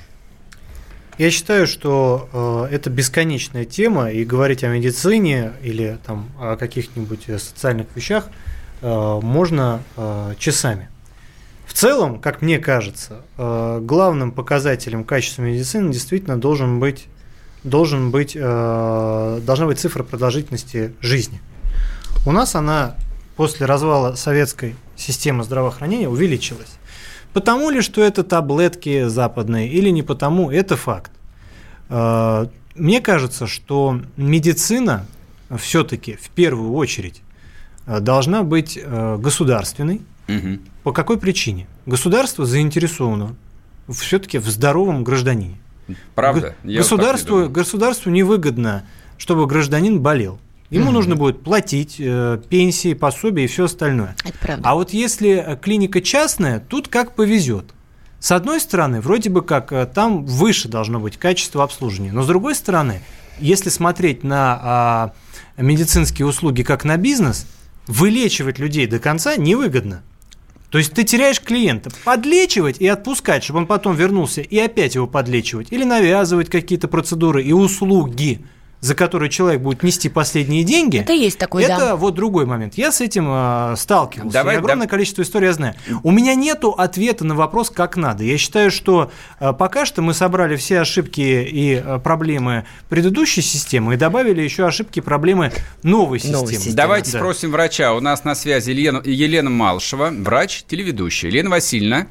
Я 1.19 1.31
считаю, 1.31 1.67
что 1.67 2.29
э, 2.71 2.73
это 2.75 2.89
бесконечная 2.89 3.65
тема, 3.65 4.09
и 4.09 4.23
говорить 4.23 4.63
о 4.63 4.69
медицине 4.69 5.51
или 5.61 5.99
там, 6.05 6.29
о 6.39 6.55
каких-нибудь 6.55 7.25
социальных 7.25 7.87
вещах 7.93 8.29
э, 8.81 9.19
можно 9.21 9.83
э, 9.97 10.35
часами. 10.39 10.87
В 11.65 11.73
целом, 11.73 12.21
как 12.21 12.41
мне 12.41 12.57
кажется, 12.57 13.25
э, 13.37 13.79
главным 13.81 14.31
показателем 14.31 15.03
качества 15.03 15.41
медицины 15.41 15.91
действительно 15.91 16.39
должен 16.39 16.79
быть, 16.79 17.07
должен 17.65 18.11
быть, 18.11 18.37
э, 18.39 19.41
должна 19.45 19.65
быть 19.65 19.77
цифра 19.77 20.03
продолжительности 20.03 20.93
жизни. 21.01 21.41
У 22.25 22.31
нас 22.31 22.55
она 22.55 22.95
после 23.35 23.65
развала 23.65 24.15
советской 24.15 24.73
системы 24.95 25.43
здравоохранения 25.43 26.07
увеличилась. 26.07 26.78
Потому 27.33 27.69
ли, 27.69 27.81
что 27.81 28.01
это 28.01 28.23
таблетки 28.23 29.07
западные, 29.07 29.69
или 29.69 29.89
не 29.89 30.03
потому, 30.03 30.49
это 30.51 30.75
факт. 30.75 31.11
Э, 31.89 32.47
мне 32.75 33.01
кажется, 33.01 33.47
что 33.47 34.01
медицина 34.17 35.05
все-таки 35.57 36.15
в 36.15 36.29
первую 36.29 36.73
очередь 36.73 37.21
э, 37.85 37.99
должна 37.99 38.43
быть 38.43 38.79
э, 38.81 39.17
государственной. 39.17 40.01
Угу. 40.27 40.59
По 40.83 40.91
какой 40.91 41.17
причине? 41.19 41.67
Государство 41.85 42.45
заинтересовано 42.45 43.35
все-таки 43.87 44.37
в 44.37 44.47
здоровом 44.47 45.03
гражданине. 45.03 45.57
Правда? 46.15 46.55
Г- 46.63 46.77
государству, 46.77 47.41
не 47.41 47.47
государству 47.47 48.09
невыгодно, 48.11 48.83
чтобы 49.17 49.47
гражданин 49.47 49.99
болел. 50.01 50.39
Ему 50.69 50.85
угу. 50.85 50.93
нужно 50.93 51.15
будет 51.15 51.41
платить 51.41 51.95
э, 51.99 52.39
пенсии, 52.47 52.93
пособия 52.93 53.45
и 53.45 53.47
все 53.47 53.65
остальное. 53.65 54.15
Это 54.23 54.37
правда. 54.37 54.69
А 54.69 54.75
вот 54.75 54.91
если 54.91 55.43
э, 55.45 55.57
клиника 55.57 55.99
частная, 56.01 56.59
тут 56.59 56.87
как 56.87 57.15
повезет. 57.15 57.65
С 58.19 58.31
одной 58.31 58.59
стороны, 58.59 59.01
вроде 59.01 59.31
бы 59.31 59.41
как 59.41 59.71
э, 59.71 59.87
там 59.87 60.25
выше 60.25 60.67
должно 60.67 60.99
быть 60.99 61.17
качество 61.17 61.63
обслуживания, 61.63 62.11
но 62.11 62.21
с 62.21 62.27
другой 62.27 62.53
стороны, 62.53 63.01
если 63.39 63.69
смотреть 63.69 64.23
на 64.23 64.59
а, 64.61 65.13
медицинские 65.57 66.27
услуги 66.27 66.61
как 66.61 66.83
на 66.83 66.97
бизнес, 66.97 67.47
вылечивать 67.87 68.59
людей 68.59 68.85
до 68.85 68.99
конца 68.99 69.37
невыгодно. 69.37 70.03
То 70.69 70.77
есть 70.77 70.93
ты 70.93 71.03
теряешь 71.03 71.41
клиента. 71.41 71.89
Подлечивать 72.03 72.79
и 72.79 72.87
отпускать, 72.87 73.43
чтобы 73.43 73.59
он 73.59 73.65
потом 73.65 73.95
вернулся 73.95 74.41
и 74.41 74.59
опять 74.59 74.95
его 74.95 75.07
подлечивать. 75.07 75.71
Или 75.71 75.83
навязывать 75.83 76.49
какие-то 76.49 76.87
процедуры 76.87 77.41
и 77.41 77.53
услуги– 77.53 78.45
за 78.81 78.95
который 78.95 79.29
человек 79.29 79.61
будет 79.61 79.83
нести 79.83 80.09
последние 80.09 80.63
деньги. 80.63 80.99
Это 80.99 81.13
есть 81.13 81.37
такой, 81.37 81.63
Это 81.63 81.77
да. 81.77 81.95
вот 81.95 82.15
другой 82.15 82.45
момент. 82.45 82.75
Я 82.75 82.91
с 82.91 83.01
этим 83.01 83.27
э, 83.29 83.75
сталкивался. 83.77 84.33
Давай, 84.33 84.57
огромное 84.57 84.87
да. 84.87 84.91
количество 84.91 85.21
историй 85.21 85.47
я 85.47 85.53
знаю. 85.53 85.75
У 86.03 86.11
меня 86.11 86.35
нету 86.35 86.71
ответа 86.71 87.25
на 87.25 87.35
вопрос, 87.35 87.69
как 87.69 87.97
надо. 87.97 88.23
Я 88.23 88.37
считаю, 88.37 88.71
что 88.71 89.11
э, 89.39 89.51
пока 89.53 89.85
что 89.85 90.01
мы 90.01 90.13
собрали 90.13 90.55
все 90.55 90.79
ошибки 90.79 91.19
и 91.19 91.81
э, 91.83 91.99
проблемы 91.99 92.65
предыдущей 92.87 93.41
системы 93.41 93.95
и 93.95 93.97
добавили 93.97 94.41
еще 94.41 94.65
ошибки 94.65 94.99
и 94.99 95.01
проблемы 95.01 95.51
новой 95.83 96.19
системы. 96.19 96.41
Новой 96.41 96.53
системы. 96.53 96.75
Давайте 96.75 97.11
да. 97.11 97.17
спросим 97.17 97.51
врача. 97.51 97.93
У 97.93 97.99
нас 97.99 98.23
на 98.23 98.35
связи 98.35 98.69
Елена, 98.69 99.01
Елена 99.03 99.49
Малышева, 99.49 100.09
врач, 100.11 100.63
телеведущая. 100.67 101.29
Елена 101.29 101.49
Васильевна. 101.49 102.07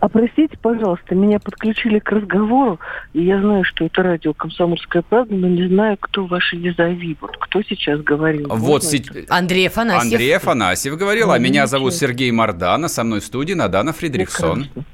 А 0.00 0.08
простите, 0.08 0.56
пожалуйста, 0.60 1.14
меня 1.14 1.38
подключили 1.38 1.98
к 1.98 2.10
разговору, 2.10 2.80
и 3.12 3.22
я 3.22 3.40
знаю, 3.40 3.64
что 3.64 3.84
это 3.84 4.02
радио 4.02 4.32
«Комсомольская 4.32 5.02
правда», 5.02 5.34
но 5.34 5.48
не 5.48 5.68
знаю, 5.68 5.96
кто 6.00 6.26
ваши 6.26 6.56
визави. 6.56 7.16
Вот 7.20 7.36
кто 7.36 7.62
сейчас 7.62 8.00
говорил. 8.00 8.48
Вот 8.48 8.84
си... 8.84 9.04
Андрей 9.28 9.68
Афанасьев. 9.68 10.12
Андрей 10.12 10.36
Афанасьев 10.36 10.96
говорил, 10.96 11.30
а 11.30 11.38
меня 11.38 11.66
зовут 11.66 11.94
Сергей 11.94 12.30
Мардана, 12.30 12.88
со 12.88 13.04
мной 13.04 13.20
в 13.20 13.24
студии 13.24 13.54
Надана 13.54 13.92
Фридрихсон. 13.92 14.64
Прекрасно. 14.64 14.93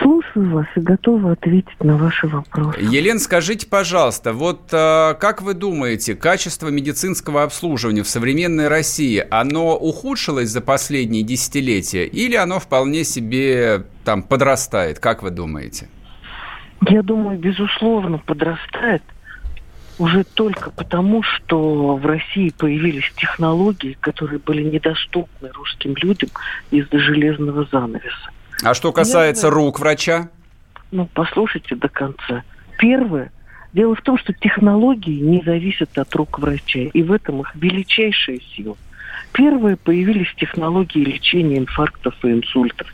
Слушаю 0.00 0.50
вас 0.50 0.66
и 0.74 0.80
готова 0.80 1.32
ответить 1.32 1.78
на 1.80 1.96
ваши 1.96 2.26
вопросы. 2.26 2.80
Елена, 2.80 3.20
скажите, 3.20 3.66
пожалуйста, 3.68 4.32
вот 4.32 4.72
э, 4.72 5.14
как 5.20 5.42
вы 5.42 5.54
думаете, 5.54 6.16
качество 6.16 6.68
медицинского 6.68 7.44
обслуживания 7.44 8.02
в 8.02 8.08
современной 8.08 8.68
России, 8.68 9.24
оно 9.30 9.76
ухудшилось 9.76 10.48
за 10.48 10.60
последние 10.60 11.22
десятилетия 11.22 12.04
или 12.06 12.34
оно 12.34 12.58
вполне 12.58 13.04
себе 13.04 13.84
там 14.04 14.22
подрастает? 14.22 14.98
Как 14.98 15.22
вы 15.22 15.30
думаете? 15.30 15.88
Я 16.88 17.02
думаю, 17.02 17.38
безусловно, 17.38 18.18
подрастает 18.18 19.02
уже 19.98 20.24
только 20.24 20.70
потому, 20.70 21.22
что 21.22 21.96
в 21.96 22.04
России 22.06 22.50
появились 22.50 23.12
технологии, 23.16 23.96
которые 24.00 24.40
были 24.40 24.62
недоступны 24.64 25.50
русским 25.52 25.94
людям 25.96 26.30
из-за 26.70 26.98
железного 26.98 27.68
занавеса. 27.70 28.30
А 28.62 28.74
что 28.74 28.92
касается 28.92 29.48
Первое, 29.48 29.64
рук 29.64 29.80
врача? 29.80 30.30
Ну, 30.90 31.08
послушайте 31.14 31.74
до 31.74 31.88
конца. 31.88 32.42
Первое. 32.78 33.32
Дело 33.72 33.94
в 33.94 34.02
том, 34.02 34.18
что 34.18 34.32
технологии 34.34 35.20
не 35.20 35.42
зависят 35.42 35.96
от 35.96 36.14
рук 36.14 36.38
врача, 36.38 36.80
и 36.80 37.02
в 37.02 37.12
этом 37.12 37.40
их 37.40 37.54
величайшая 37.54 38.38
сила. 38.54 38.76
Первые 39.32 39.76
появились 39.76 40.32
технологии 40.36 40.98
лечения 40.98 41.58
инфарктов 41.58 42.14
и 42.24 42.28
инсультов. 42.28 42.86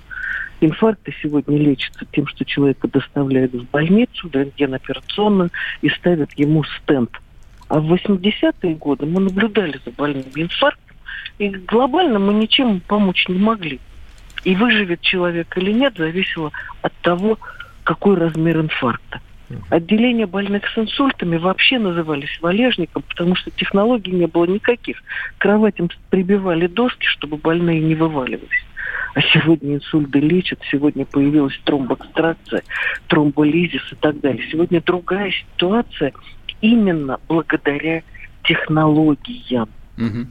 Инфаркты 0.60 1.14
сегодня 1.22 1.58
лечатся 1.58 2.04
тем, 2.12 2.26
что 2.26 2.44
человека 2.44 2.88
доставляют 2.88 3.52
в 3.52 3.68
больницу, 3.70 4.30
рентген-операционную 4.32 5.50
и 5.82 5.88
ставят 5.88 6.32
ему 6.34 6.64
стенд. 6.64 7.10
А 7.68 7.80
в 7.80 7.92
80-е 7.92 8.74
годы 8.74 9.06
мы 9.06 9.20
наблюдали 9.20 9.80
за 9.84 9.90
больным 9.90 10.24
инфарктом, 10.34 10.96
и 11.38 11.48
глобально 11.48 12.18
мы 12.18 12.34
ничем 12.34 12.80
помочь 12.80 13.28
не 13.28 13.38
могли. 13.38 13.80
И 14.44 14.54
выживет 14.54 15.00
человек 15.00 15.56
или 15.56 15.72
нет, 15.72 15.94
зависело 15.96 16.52
от 16.82 16.92
того, 17.02 17.38
какой 17.84 18.16
размер 18.16 18.60
инфаркта. 18.60 19.20
Отделения 19.70 20.26
больных 20.26 20.68
с 20.68 20.76
инсультами 20.76 21.38
вообще 21.38 21.78
назывались 21.78 22.38
валежником, 22.40 23.02
потому 23.08 23.34
что 23.34 23.50
технологий 23.50 24.12
не 24.12 24.26
было 24.26 24.44
никаких. 24.44 25.02
К 25.38 25.42
кроватям 25.42 25.88
прибивали 26.10 26.66
доски, 26.66 27.06
чтобы 27.06 27.38
больные 27.38 27.80
не 27.80 27.94
вываливались. 27.94 28.66
А 29.14 29.22
сегодня 29.22 29.76
инсульты 29.76 30.20
лечат, 30.20 30.60
сегодня 30.70 31.06
появилась 31.06 31.58
тромбоэкстракция, 31.64 32.62
тромболизис 33.06 33.82
и 33.90 33.96
так 33.96 34.20
далее. 34.20 34.46
Сегодня 34.50 34.82
другая 34.82 35.32
ситуация 35.32 36.12
именно 36.60 37.18
благодаря 37.26 38.02
технологиям. 38.44 39.70
Мгм. 39.96 40.28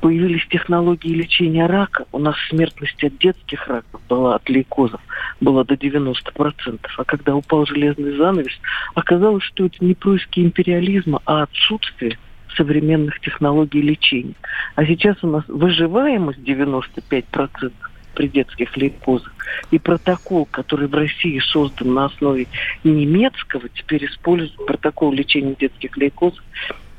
Появились 0.00 0.46
технологии 0.48 1.12
лечения 1.12 1.66
рака. 1.66 2.06
У 2.12 2.18
нас 2.18 2.36
смертность 2.48 3.02
от 3.02 3.18
детских 3.18 3.66
раков 3.66 4.00
была, 4.08 4.36
от 4.36 4.48
лейкозов, 4.48 5.00
была 5.40 5.64
до 5.64 5.74
90%. 5.74 6.78
А 6.96 7.04
когда 7.04 7.34
упал 7.34 7.66
железный 7.66 8.16
занавес, 8.16 8.52
оказалось, 8.94 9.42
что 9.42 9.66
это 9.66 9.84
не 9.84 9.94
происки 9.94 10.40
империализма, 10.40 11.20
а 11.26 11.42
отсутствие 11.42 12.16
современных 12.56 13.20
технологий 13.20 13.82
лечения. 13.82 14.34
А 14.76 14.86
сейчас 14.86 15.16
у 15.22 15.28
нас 15.28 15.44
выживаемость 15.48 16.40
95% 16.40 17.72
при 18.14 18.28
детских 18.28 18.76
лейкозах. 18.76 19.32
И 19.70 19.78
протокол, 19.78 20.46
который 20.50 20.88
в 20.88 20.94
России 20.94 21.38
создан 21.40 21.94
на 21.94 22.06
основе 22.06 22.46
немецкого, 22.84 23.68
теперь 23.68 24.06
использует 24.06 24.66
протокол 24.66 25.12
лечения 25.12 25.54
детских 25.58 25.96
лейкозов, 25.96 26.42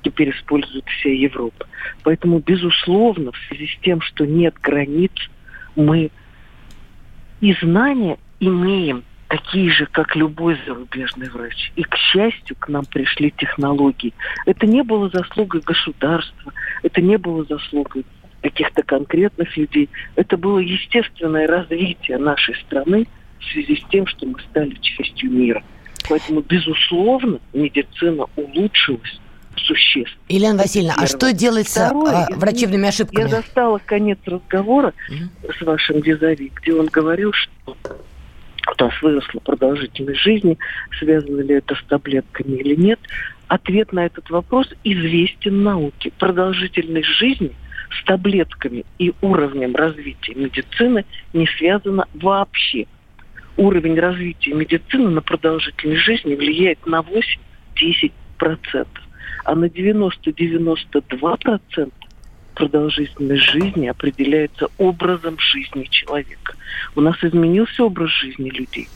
теперь 0.01 0.31
использует 0.31 0.85
вся 0.87 1.09
Европа. 1.09 1.67
Поэтому, 2.03 2.39
безусловно, 2.39 3.31
в 3.31 3.37
связи 3.47 3.67
с 3.67 3.81
тем, 3.81 4.01
что 4.01 4.25
нет 4.25 4.55
границ, 4.61 5.11
мы 5.75 6.11
и 7.41 7.53
знания 7.61 8.17
имеем 8.39 9.03
такие 9.27 9.71
же, 9.71 9.85
как 9.85 10.15
любой 10.15 10.57
зарубежный 10.65 11.29
врач. 11.29 11.71
И, 11.75 11.83
к 11.83 11.95
счастью, 11.95 12.55
к 12.59 12.67
нам 12.67 12.85
пришли 12.85 13.31
технологии. 13.31 14.13
Это 14.45 14.65
не 14.65 14.83
было 14.83 15.09
заслугой 15.09 15.61
государства, 15.61 16.51
это 16.83 17.01
не 17.01 17.17
было 17.17 17.45
заслугой 17.45 18.05
каких-то 18.41 18.83
конкретных 18.83 19.55
людей. 19.55 19.89
Это 20.15 20.35
было 20.35 20.59
естественное 20.59 21.47
развитие 21.47 22.17
нашей 22.17 22.55
страны 22.55 23.07
в 23.39 23.45
связи 23.45 23.75
с 23.75 23.89
тем, 23.89 24.07
что 24.07 24.25
мы 24.25 24.39
стали 24.49 24.75
частью 24.81 25.31
мира. 25.31 25.63
Поэтому, 26.09 26.41
безусловно, 26.41 27.39
медицина 27.53 28.25
улучшилась 28.35 29.19
существенно. 29.69 30.23
Елена 30.27 30.57
Васильевна, 30.57 30.93
а 30.93 31.05
Первое. 31.05 31.07
что 31.07 31.33
делать 31.33 31.67
с 31.67 31.77
а, 31.77 31.87
Второе, 31.87 32.11
извините, 32.11 32.35
врачебными 32.35 32.87
ошибками? 32.87 33.21
Я 33.21 33.27
застала 33.27 33.79
конец 33.85 34.17
разговора 34.25 34.93
с 35.43 35.61
вашим 35.61 36.01
визави, 36.01 36.51
где 36.55 36.73
он 36.73 36.87
говорил, 36.87 37.31
что 37.33 37.77
у 38.67 38.83
нас 38.83 38.93
выросла 39.01 39.39
продолжительность 39.39 40.19
жизни, 40.21 40.57
связано 40.99 41.41
ли 41.41 41.55
это 41.55 41.75
с 41.75 41.83
таблетками 41.87 42.57
или 42.57 42.75
нет. 42.75 42.99
Ответ 43.47 43.93
на 43.93 44.05
этот 44.05 44.29
вопрос 44.29 44.67
известен 44.83 45.63
науке. 45.63 46.11
Продолжительность 46.17 47.07
жизни 47.07 47.51
с 47.89 48.05
таблетками 48.05 48.85
и 48.99 49.13
уровнем 49.21 49.75
развития 49.75 50.35
медицины 50.35 51.05
не 51.33 51.47
связана 51.57 52.07
вообще. 52.13 52.85
Уровень 53.57 53.99
развития 53.99 54.53
медицины 54.53 55.09
на 55.09 55.21
продолжительность 55.21 56.01
жизни 56.01 56.35
влияет 56.35 56.85
на 56.85 57.03
8-10%, 57.75 58.87
а 59.49 59.55
на 59.55 59.65
90-92% 59.65 61.91
продолжительность 62.53 63.43
жизни 63.43 63.87
определяется 63.87 64.67
образом 64.77 65.39
жизни 65.39 65.87
человека. 65.89 66.53
У 66.95 67.01
нас 67.01 67.15
изменился 67.23 67.83
образ 67.83 68.11
жизни 68.11 68.51
людей. 68.51 68.87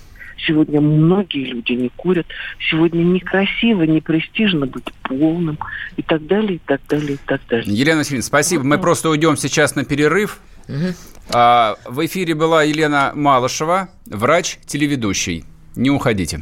Сегодня 0.45 0.79
многие 0.79 1.45
люди 1.45 1.71
не 1.71 1.89
курят. 1.89 2.27
Сегодня 2.69 3.01
некрасиво, 3.01 3.81
не 3.81 3.99
престижно 3.99 4.67
быть 4.67 4.93
полным 5.01 5.57
и 5.97 6.03
так 6.03 6.27
далее, 6.27 6.57
и 6.57 6.61
так 6.63 6.81
далее, 6.87 7.13
и 7.13 7.19
так 7.25 7.41
далее. 7.49 7.73
Елена 7.73 7.97
Васильевна, 7.99 8.21
спасибо. 8.21 8.63
Мы 8.63 8.77
просто 8.77 9.09
уйдем 9.09 9.35
сейчас 9.37 9.73
на 9.73 9.85
перерыв. 9.85 10.39
А, 11.31 11.77
в 11.85 12.05
эфире 12.05 12.35
была 12.35 12.61
Елена 12.61 13.11
Малышева, 13.15 13.89
врач-телеведущий. 14.05 15.45
Не 15.75 15.89
уходите. 15.89 16.41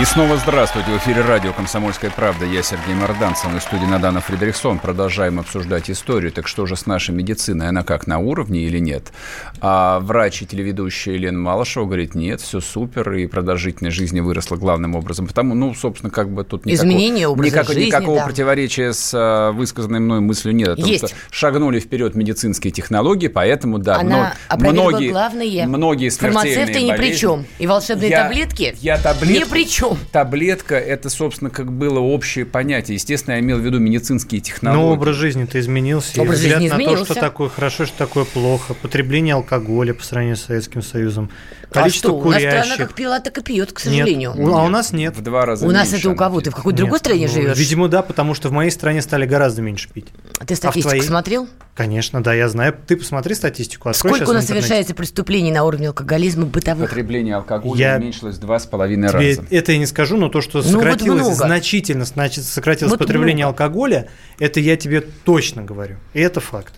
И 0.00 0.06
снова 0.06 0.38
здравствуйте. 0.38 0.90
В 0.90 0.96
эфире 0.96 1.20
радио 1.20 1.52
«Комсомольская 1.52 2.10
правда». 2.10 2.46
Я 2.46 2.62
Сергей 2.62 2.94
Мордан, 2.94 3.36
со 3.36 3.48
мной 3.48 3.60
в 3.60 3.62
студии 3.62 3.84
Надана 3.84 4.22
Фредериксон. 4.22 4.78
Продолжаем 4.78 5.38
обсуждать 5.38 5.90
историю. 5.90 6.32
Так 6.32 6.48
что 6.48 6.64
же 6.64 6.76
с 6.76 6.86
нашей 6.86 7.14
медициной? 7.14 7.68
Она 7.68 7.82
как, 7.82 8.06
на 8.06 8.18
уровне 8.18 8.60
или 8.60 8.78
нет? 8.78 9.12
А 9.60 10.00
врач 10.00 10.40
и 10.40 10.46
телеведущая 10.46 11.16
Елена 11.16 11.38
Малышева 11.38 11.84
говорит, 11.84 12.14
нет, 12.14 12.40
все 12.40 12.60
супер, 12.60 13.12
и 13.12 13.26
продолжительность 13.26 13.94
жизни 13.94 14.20
выросла 14.20 14.56
главным 14.56 14.94
образом. 14.94 15.26
Потому, 15.26 15.54
ну, 15.54 15.74
собственно, 15.74 16.10
как 16.10 16.30
бы 16.30 16.42
тут 16.44 16.64
никакого, 16.64 16.88
Изменение 16.88 17.28
образа 17.28 17.48
никакого, 17.50 17.74
жизни, 17.74 17.86
никакого 17.88 18.16
да. 18.16 18.24
противоречия 18.24 18.92
с 18.94 19.12
а, 19.14 19.52
высказанной 19.52 20.00
мной 20.00 20.20
мыслью 20.20 20.54
нет. 20.54 20.70
О 20.70 20.76
том, 20.76 20.86
Есть. 20.86 21.08
что 21.08 21.16
шагнули 21.30 21.80
вперед 21.80 22.14
медицинские 22.14 22.70
технологии, 22.72 23.28
поэтому, 23.28 23.76
да, 23.76 23.96
Она 23.98 24.32
мно- 24.56 24.70
многие, 24.70 25.10
главное. 25.10 25.66
многие 25.66 26.08
смертельные 26.08 26.54
Фармацевты 26.54 26.82
ни 26.82 26.96
при 26.96 27.14
чем. 27.14 27.44
И 27.58 27.66
волшебные 27.66 28.08
Я- 28.08 28.22
таблетки 28.22 28.74
я 28.80 28.96
таблетку- 28.96 29.26
ни 29.34 29.44
при 29.44 29.68
чем. 29.68 29.81
Таблетка– 30.10 30.74
это, 30.76 31.10
собственно, 31.10 31.50
как 31.50 31.72
было 31.72 31.98
общее 31.98 32.44
понятие. 32.44 32.94
Естественно, 32.94 33.34
я 33.34 33.40
имел 33.40 33.58
в 33.58 33.60
виду 33.60 33.78
медицинские 33.78 34.40
технологии. 34.40 34.82
Но 34.82 34.92
образ 34.92 35.16
жизни-то 35.16 35.58
изменился. 35.60 36.20
Образ 36.20 36.36
и 36.36 36.40
взгляд 36.40 36.60
жизни 36.60 36.68
на 36.70 36.76
то, 36.76 36.82
изменился. 36.82 37.12
что 37.12 37.20
такое 37.20 37.48
хорошо, 37.48 37.86
что 37.86 37.98
такое 37.98 38.24
плохо. 38.24 38.74
Потребление 38.74 39.34
алкоголя 39.34 39.94
по 39.94 40.04
сравнению 40.04 40.36
с 40.36 40.42
Советским 40.42 40.82
Союзом. 40.82 41.30
Количество 41.72 42.10
а 42.10 42.12
что, 42.12 42.18
у 42.18 42.24
нас 42.30 42.34
курящих. 42.42 42.64
страна 42.64 42.76
как 42.86 42.94
пила, 42.94 43.20
так 43.20 43.38
и 43.38 43.42
пьет, 43.42 43.72
к 43.72 43.84
Нет. 43.84 43.94
сожалению. 43.98 44.32
У- 44.36 44.54
А 44.54 44.62
у 44.64 44.68
нас 44.68 44.92
нет. 44.92 45.16
В 45.16 45.22
два 45.22 45.46
раза 45.46 45.66
У 45.66 45.70
нас 45.70 45.90
меньше 45.92 46.06
это 46.06 46.10
у 46.10 46.16
кого? 46.16 46.40
Ты 46.40 46.50
в 46.50 46.54
какой-то 46.54 46.76
другой 46.78 46.94
Нет. 46.96 47.00
стране 47.00 47.26
Ну, 47.28 47.32
живешь? 47.32 47.56
Видимо, 47.58 47.88
да, 47.88 48.02
потому 48.02 48.34
что 48.34 48.48
в 48.48 48.52
моей 48.52 48.70
стране 48.70 49.02
стали 49.02 49.26
гораздо 49.26 49.62
меньше 49.62 49.88
пить. 49.88 50.06
Ты 50.46 50.54
статистику 50.56 50.88
твоей? 50.90 51.02
смотрел? 51.02 51.48
Конечно, 51.74 52.22
да, 52.22 52.34
я 52.34 52.48
знаю. 52.50 52.76
Ты 52.86 52.96
посмотри 52.98 53.34
статистику. 53.34 53.88
открой 53.88 54.14
Сколько 54.16 54.30
у 54.30 54.34
нас 54.34 54.46
совершается 54.46 54.94
преступлений 54.94 55.50
на 55.50 55.64
уровне 55.64 55.88
алкоголизма 55.88 56.44
бытовых? 56.44 56.90
Потребление 56.90 57.36
алкоголя 57.36 57.78
Я- 57.80 57.96
уменьилось 57.96 58.36
в 58.36 58.40
два 58.40 58.58
с 58.58 58.66
половиной 58.66 59.08
раза. 59.08 59.44
это 59.50 59.72
я 59.72 59.78
не 59.78 59.86
скажу, 59.86 60.18
но 60.18 60.28
то, 60.28 60.42
что 60.42 60.58
вот 60.60 60.66
сократилось 60.66 61.20
много. 61.22 61.34
значительно, 61.34 62.04
значит, 62.04 62.44
сократилось 62.44 62.90
Вот 62.90 62.98
потребление 62.98 63.46
много. 63.46 63.64
алкоголя, 63.64 64.08
это 64.38 64.60
я 64.60 64.76
тебе 64.76 65.00
точно 65.00 65.62
говорю. 65.62 65.96
И 66.12 66.20
это 66.20 66.40
факт. 66.40 66.74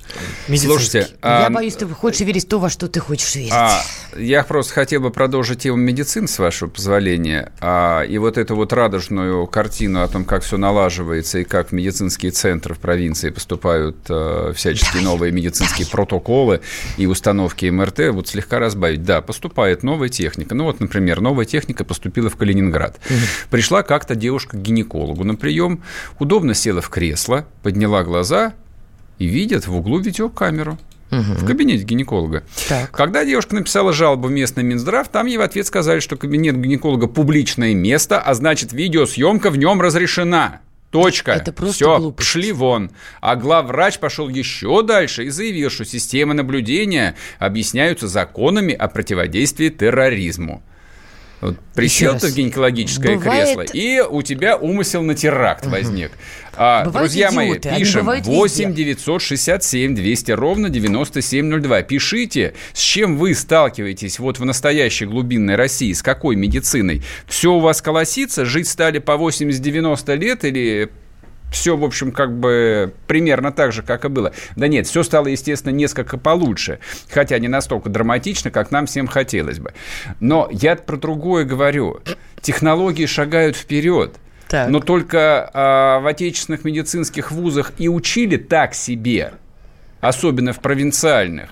Медицинский. 0.47 0.69
Слушайте, 0.79 0.99
Я 1.23 1.47
а, 1.47 1.51
боюсь, 1.51 1.75
ты 1.75 1.87
хочешь 1.89 2.21
верить 2.21 2.45
в 2.45 2.49
то, 2.49 2.59
во 2.61 2.71
что 2.71 2.87
ты 2.87 3.01
хочешь 3.01 3.35
верить. 3.35 3.51
а, 3.53 3.81
я 4.17 4.45
просто 4.45 4.73
хотел 4.85 5.01
бы 5.01 5.11
продолжить 5.11 5.61
тему 5.61 5.79
медицины, 5.79 6.29
с 6.29 6.39
вашего 6.39 6.69
позволения. 6.69 7.53
А, 7.59 8.03
и 8.03 8.19
вот 8.19 8.37
эту 8.37 8.55
вот 8.55 8.75
радужную 8.75 9.47
картину 9.47 10.03
о 10.03 10.09
том, 10.09 10.27
как 10.27 10.43
все 10.43 10.59
налаживается 10.59 11.39
и 11.39 11.45
как 11.45 11.71
в 11.71 11.73
медицинские 11.73 12.33
центры 12.33 12.75
в 12.75 12.79
провинции 12.81 13.31
поступают 13.31 13.97
э, 14.11 14.53
всяческие 14.55 15.03
новые 15.03 15.33
медицинские 15.33 15.87
протоколы 15.87 16.61
и 16.99 17.07
установки 17.07 17.65
МРТ, 17.65 18.11
вот 18.11 18.29
слегка 18.29 18.59
разбавить. 18.59 19.05
Да, 19.05 19.23
поступает 19.23 19.85
новая 19.85 20.11
техника. 20.11 20.55
Ну 20.55 20.65
вот, 20.65 20.81
например, 20.81 21.23
новая 21.23 21.47
техника 21.47 21.83
поступила 21.83 22.29
в 22.29 22.37
Калининград. 22.37 23.01
Пришла 23.49 23.83
как-то 23.83 24.15
девушка 24.15 24.59
к 24.59 24.61
гинекологу 24.61 25.25
на 25.25 25.35
прием, 25.35 25.83
удобно 26.19 26.53
села 26.53 26.83
в 26.83 26.91
кресло, 26.91 27.47
подняла 27.63 28.05
глаза 28.05 28.53
и 29.19 29.25
видит 29.25 29.67
в 29.67 29.75
углу 29.75 29.99
видеокамеру. 29.99 30.77
В 31.11 31.47
кабинете 31.47 31.85
гинеколога. 31.85 32.45
Так. 32.69 32.91
Когда 32.91 33.25
девушка 33.25 33.55
написала 33.55 33.93
жалобу 33.93 34.29
в 34.29 34.31
местный 34.33 34.65
Минздрав, 34.65 35.09
там 35.09 35.27
ей 35.27 35.37
в 35.37 35.43
ответ 35.43 35.67
сказали, 35.67 36.01
что 36.01 36.17
кабинет 36.17 36.61
гинеколога 36.61 37.07
публичное 37.07 37.75
место, 37.75 38.19
а 38.21 38.35
значит, 38.35 38.73
видеосъемка 38.73 39.51
в 39.51 39.57
нем 39.57 39.81
разрешена. 39.81 40.61
Точка. 40.91 41.33
Это 41.33 41.53
просто 41.53 41.75
Все, 41.75 41.99
глупость. 41.99 42.29
шли 42.29 42.53
вон. 42.53 42.91
А 43.21 43.35
главврач 43.35 43.99
пошел 43.99 44.29
еще 44.29 44.83
дальше 44.83 45.25
и 45.25 45.29
заявил, 45.29 45.69
что 45.69 45.85
системы 45.85 46.35
наблюдения 46.35 47.17
объясняются 47.41 48.07
законами 48.07 48.73
о 48.73 48.87
противодействии 48.87 49.71
терроризму. 49.71 50.63
Присел 51.75 52.19
ты 52.19 52.29
в 52.29 52.35
гинекологическое 52.35 53.17
Бывает- 53.17 53.57
кресло, 53.57 53.77
и 53.77 54.01
у 54.01 54.23
тебя 54.23 54.57
умысел 54.57 55.03
на 55.03 55.15
теракт 55.15 55.67
возник. 55.67 56.13
А, 56.57 56.85
Бывают 56.85 57.09
друзья 57.09 57.33
мои, 57.33 57.51
идиоты, 57.51 57.69
они 57.71 57.79
пишем 57.81 58.01
бывают 58.03 58.27
8 58.27 58.69
везде. 58.69 58.85
967 58.85 59.95
200 59.97 60.33
ровно 60.33 60.71
9702. 60.71 61.83
Пишите, 61.83 62.55
с 62.73 62.81
чем 62.81 63.19
вы 63.19 63.35
сталкиваетесь 63.35 64.19
вот 64.19 64.39
в 64.39 64.45
настоящей 64.45 65.07
глубинной 65.07 65.57
России, 65.57 65.93
с 65.93 66.03
какой 66.03 66.37
медициной. 66.37 67.03
Все 67.27 67.53
у 67.53 67.59
вас 67.61 67.83
колосится, 67.83 68.45
жить 68.45 68.69
стали 68.69 68.99
по 68.99 69.13
80-90 69.17 70.15
лет 70.15 70.45
или 70.45 70.91
все, 71.55 71.77
в 71.77 71.85
общем, 71.85 72.13
как 72.13 72.37
бы 72.37 72.93
примерно 73.07 73.53
так 73.53 73.73
же, 73.73 73.83
как 73.83 74.05
и 74.05 74.09
было. 74.09 74.33
Да 74.57 74.69
нет, 74.69 74.87
все 74.87 75.03
стало, 75.03 75.29
естественно, 75.29 75.73
несколько 75.73 76.19
получше, 76.19 76.81
хотя 77.09 77.39
не 77.39 77.49
настолько 77.49 77.89
драматично, 77.89 78.51
как 78.51 78.71
нам 78.71 78.87
всем 78.87 79.07
хотелось 79.07 79.61
бы. 79.61 79.73
Но 80.21 80.49
я 80.51 80.77
про 80.77 80.97
другое 80.97 81.45
говорю. 81.45 82.01
Технологии 82.41 83.07
шагают 83.07 83.57
вперед. 83.57 84.17
Так. 84.49 84.69
Но 84.69 84.81
только 84.81 85.51
а, 85.55 86.01
в 86.01 86.07
отечественных 86.07 86.65
медицинских 86.65 87.31
вузах 87.31 87.73
и 87.79 87.89
учили 87.89 88.37
так 88.37 88.75
себе, 88.75 89.35
особенно 90.01 90.53
в 90.53 90.61
провинциальных. 90.61 91.51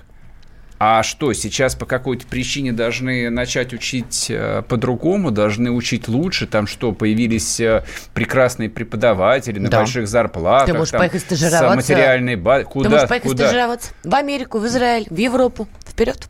А 0.84 1.04
что, 1.04 1.32
сейчас 1.32 1.76
по 1.76 1.86
какой-то 1.86 2.26
причине 2.26 2.72
должны 2.72 3.30
начать 3.30 3.72
учить 3.72 4.26
э, 4.30 4.64
по-другому, 4.66 5.30
должны 5.30 5.70
учить 5.70 6.08
лучше? 6.08 6.48
Там 6.48 6.66
что, 6.66 6.90
появились 6.90 7.60
э, 7.60 7.84
прекрасные 8.14 8.68
преподаватели 8.68 9.60
на 9.60 9.68
Да. 9.70 9.78
больших 9.78 10.08
зарплатах? 10.08 10.66
Ты 10.66 10.72
можешь 10.74 10.90
там, 10.90 10.98
поехать 10.98 11.20
стажироваться. 11.20 11.76
материальной 11.76 12.34
базой. 12.34 12.64
Куда? 12.64 12.88
Ты 12.88 12.94
можешь 12.96 13.08
поехать 13.08 13.30
Куда? 13.30 13.44
стажироваться 13.44 13.90
в 14.02 14.12
Америку, 14.12 14.58
в 14.58 14.66
Израиль, 14.66 15.06
в 15.08 15.16
Европу. 15.16 15.68
Вперед. 15.86 16.26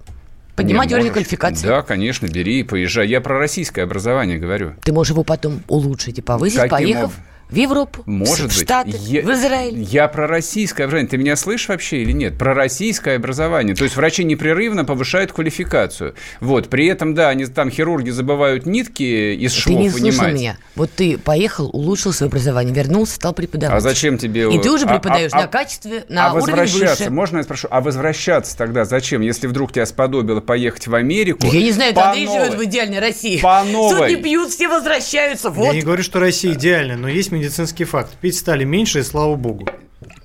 Поднимать 0.55 0.93
уровень 0.93 1.13
квалификации. 1.13 1.67
Да, 1.67 1.81
конечно, 1.81 2.27
бери 2.27 2.61
и 2.61 2.63
поезжай. 2.63 3.09
Я 3.09 3.23
про 3.23 3.39
российское 3.39 3.81
образование 3.85 4.37
говорю. 4.37 4.75
Ты 4.83 4.93
можешь 4.93 5.13
его 5.13 5.25
потом 5.25 5.63
улучшить 5.67 6.19
и 6.19 6.21
повысить, 6.21 6.59
Каким 6.59 6.77
поехав 6.77 7.05
об- 7.05 7.32
в 7.53 7.57
Европу, 7.57 8.03
Может 8.07 8.51
в 8.51 8.57
быть. 8.57 8.65
Штаты, 8.65 8.97
Я- 9.07 9.23
в 9.23 9.31
Израиль. 9.33 9.79
Я 9.81 10.09
про 10.09 10.27
российское 10.27 10.85
образование. 10.85 11.11
Ты 11.11 11.17
меня 11.19 11.37
слышишь 11.37 11.69
вообще 11.69 11.99
или 12.03 12.13
нет? 12.13 12.39
Про 12.39 12.55
российское 12.55 13.17
образование. 13.17 13.77
То 13.77 13.85
есть 13.85 13.97
врачи 13.97 14.25
непрерывно 14.25 14.85
повышают 14.85 15.33
квалификацию. 15.33 16.15
Вот. 16.41 16.69
При 16.69 16.87
этом, 16.87 17.15
да, 17.15 17.29
они 17.29 17.47
там 17.47 17.71
хирурги 17.71 18.11
забывают 18.11 18.67
нитки 18.67 19.35
из 19.35 19.53
Ты 19.55 19.61
швов 19.61 19.79
не 19.81 19.91
слышал 19.91 20.07
вынимать. 20.09 20.35
меня. 20.35 20.57
Вот 20.75 20.91
ты 20.91 21.19
поехал, 21.19 21.69
улучшил 21.73 22.13
свое 22.13 22.29
образование, 22.29 22.75
вернулся, 22.75 23.15
стал 23.17 23.33
преподавать. 23.35 23.77
А 23.77 23.81
зачем 23.81 24.19
тебе... 24.19 24.53
И 24.53 24.59
ты 24.59 24.71
уже 24.71 24.87
а- 24.87 24.89
преподаешь 24.99 25.31
а- 25.33 25.43
на 25.43 25.47
качестве, 25.47 26.05
на 26.09 26.31
а 26.31 26.33
уровень 26.35 26.57
возвращаться, 26.57 27.05
выше. 27.05 27.11
можно 27.15 27.37
я 27.39 27.43
спрошу, 27.43 27.69
а 27.71 27.81
возвращаться 27.81 28.57
тогда 28.57 28.85
зачем, 28.85 29.21
если 29.21 29.47
вдруг 29.47 29.73
тебя 29.73 29.85
сподобило 29.87 30.41
поехать 30.41 30.87
в 30.87 30.95
Америку? 30.95 31.47
Я 31.47 31.61
не 31.61 31.73
знаю, 31.73 31.93
Андрей 31.99 32.27
новой? 32.27 32.45
живет 32.47 32.59
в 32.59 32.65
идеальной 32.65 32.99
России. 32.99 33.39
По 33.41 33.63
новой. 33.65 34.11
Сотни 34.11 34.23
пьют, 34.23 34.51
все 34.51 34.69
возвращаются. 34.69 35.49
Я 35.49 35.55
Вот. 35.55 35.75
не 35.75 35.83
говорю, 35.83 36.03
что 36.03 36.19
Россия 36.19 36.55
идеальна, 36.55 36.97
но 36.97 37.09
есть 37.09 37.31
медицинский 37.43 37.85
факт. 37.85 38.17
Пить 38.21 38.37
стали 38.37 38.65
меньше, 38.65 39.01
и 39.01 39.03
слава 39.03 39.35
богу. 39.35 39.67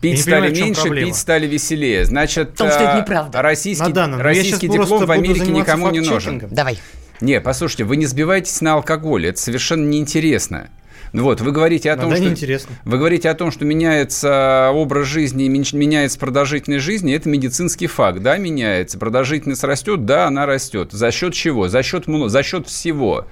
Пить 0.02 0.22
стали 0.22 0.50
понимаю, 0.50 0.66
меньше, 0.66 0.82
проблема. 0.82 1.08
пить 1.08 1.16
стали 1.16 1.48
веселее. 1.48 2.06
Значит, 2.06 2.52
Потому 2.52 2.70
что 2.72 2.80
это 2.84 2.94
а, 2.94 3.02
неправда. 3.02 3.42
российский, 3.42 3.92
данном. 3.92 4.22
Российский 4.22 4.68
диплом 4.68 5.06
в 5.06 5.12
Америке 5.12 5.52
никому 5.52 5.90
не 5.90 6.02
нужен. 6.02 6.44
Давай. 6.52 6.80
Не, 7.20 7.42
послушайте, 7.42 7.84
вы 7.84 7.98
не 7.98 8.06
сбивайтесь 8.06 8.62
на 8.62 8.74
алкоголе, 8.74 9.30
это 9.30 9.40
совершенно 9.40 9.88
неинтересно. 9.88 10.70
Ну 11.14 11.24
вот, 11.24 11.42
вы 11.42 11.52
говорите 11.52 11.92
о 11.92 11.98
том, 11.98 12.12
что... 12.12 12.24
неинтересно. 12.24 12.76
Вы 12.86 12.98
говорите 12.98 13.30
о 13.30 13.34
том, 13.34 13.52
что 13.52 13.66
меняется 13.66 14.72
образ 14.74 15.08
жизни 15.08 15.48
меняется 15.48 16.20
продолжительность 16.20 16.84
жизни. 16.84 17.14
Это 17.14 17.30
медицинский 17.30 17.88
факт. 17.88 18.20
Да, 18.20 18.38
меняется. 18.38 18.98
Продолжительность 18.98 19.64
растет, 19.64 20.06
да, 20.06 20.28
она 20.28 20.46
растет. 20.46 20.92
За 20.92 21.12
счет 21.12 21.34
чего? 21.34 21.68
За 21.68 21.84
счет, 21.84 22.06
за 22.08 22.44
счет 22.44 22.68
всего. 22.68 23.28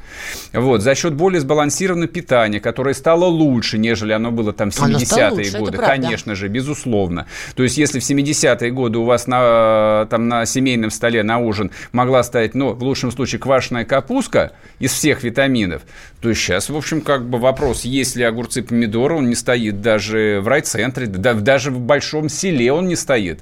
Вот, 0.53 0.81
за 0.81 0.95
счет 0.95 1.13
более 1.13 1.41
сбалансированного 1.41 2.07
питания, 2.07 2.59
которое 2.59 2.93
стало 2.93 3.25
лучше, 3.25 3.77
нежели 3.77 4.13
оно 4.13 4.31
было 4.31 4.53
там 4.53 4.71
в 4.71 4.81
Оно 4.81 4.99
стало 4.99 5.19
70-е 5.19 5.31
лучше, 5.31 5.49
это 5.49 5.59
годы. 5.59 5.77
Конечно 5.77 6.35
же, 6.35 6.47
безусловно. 6.47 7.27
То 7.55 7.63
есть, 7.63 7.77
если 7.77 7.99
в 7.99 8.03
70-е 8.03 8.71
годы 8.71 8.99
у 8.99 9.03
вас 9.03 9.27
на, 9.27 10.07
там, 10.09 10.27
на 10.27 10.45
семейном 10.45 10.91
столе 10.91 11.23
на 11.23 11.39
ужин 11.39 11.71
могла 11.91 12.23
стоять, 12.23 12.55
ну, 12.55 12.73
в 12.73 12.83
лучшем 12.83 13.11
случае, 13.11 13.39
квашеная 13.39 13.85
капустка 13.85 14.53
из 14.79 14.91
всех 14.91 15.23
витаминов, 15.23 15.81
то 16.21 16.33
сейчас, 16.33 16.69
в 16.69 16.77
общем, 16.77 17.01
как 17.01 17.27
бы 17.27 17.37
вопрос, 17.37 17.64
есть 17.73 18.15
ли 18.15 18.23
огурцы, 18.23 18.61
помидоры, 18.63 19.15
он 19.15 19.29
не 19.29 19.35
стоит 19.35 19.81
даже 19.81 20.39
в 20.41 20.47
райцентре, 20.47 21.07
да- 21.07 21.33
даже 21.33 21.71
в 21.71 21.79
большом 21.79 22.29
селе 22.29 22.71
он 22.71 22.87
не 22.87 22.95
стоит. 22.95 23.41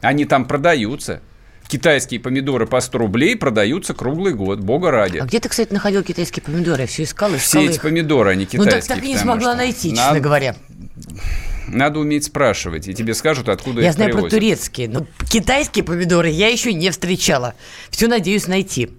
Они 0.00 0.24
там 0.24 0.44
продаются. 0.46 1.20
Китайские 1.68 2.20
помидоры 2.20 2.66
по 2.66 2.80
100 2.80 2.96
рублей 2.98 3.34
продаются 3.36 3.92
круглый 3.92 4.34
год, 4.34 4.60
бога 4.60 4.92
ради. 4.92 5.18
А 5.18 5.24
где 5.24 5.40
ты, 5.40 5.48
кстати, 5.48 5.72
находил 5.72 6.04
китайские 6.04 6.42
помидоры? 6.44 6.82
Я 6.82 6.86
все 6.86 7.02
искала, 7.02 7.36
искала 7.36 7.62
Все 7.62 7.70
эти 7.70 7.76
их. 7.76 7.82
помидоры, 7.82 8.30
они 8.30 8.44
Ну 8.52 8.64
китайские. 8.64 8.80
так, 8.82 8.96
так 8.98 9.04
и 9.04 9.08
не 9.08 9.16
смогла 9.18 9.50
что 9.50 9.56
найти, 9.56 9.90
честно 9.90 10.06
надо- 10.06 10.20
говоря. 10.20 10.56
Надо 11.66 11.98
уметь 11.98 12.22
спрашивать, 12.22 12.86
и 12.86 12.94
тебе 12.94 13.12
скажут, 13.14 13.48
откуда 13.48 13.80
Я 13.80 13.88
их 13.88 13.94
знаю 13.94 14.10
про 14.12 14.18
привозят. 14.18 14.38
турецкие, 14.38 14.88
но 14.88 15.06
китайские 15.28 15.82
помидоры 15.84 16.28
я 16.28 16.46
еще 16.46 16.72
не 16.72 16.90
встречала. 16.92 17.54
Все 17.90 18.06
надеюсь 18.06 18.46
найти. 18.46 18.90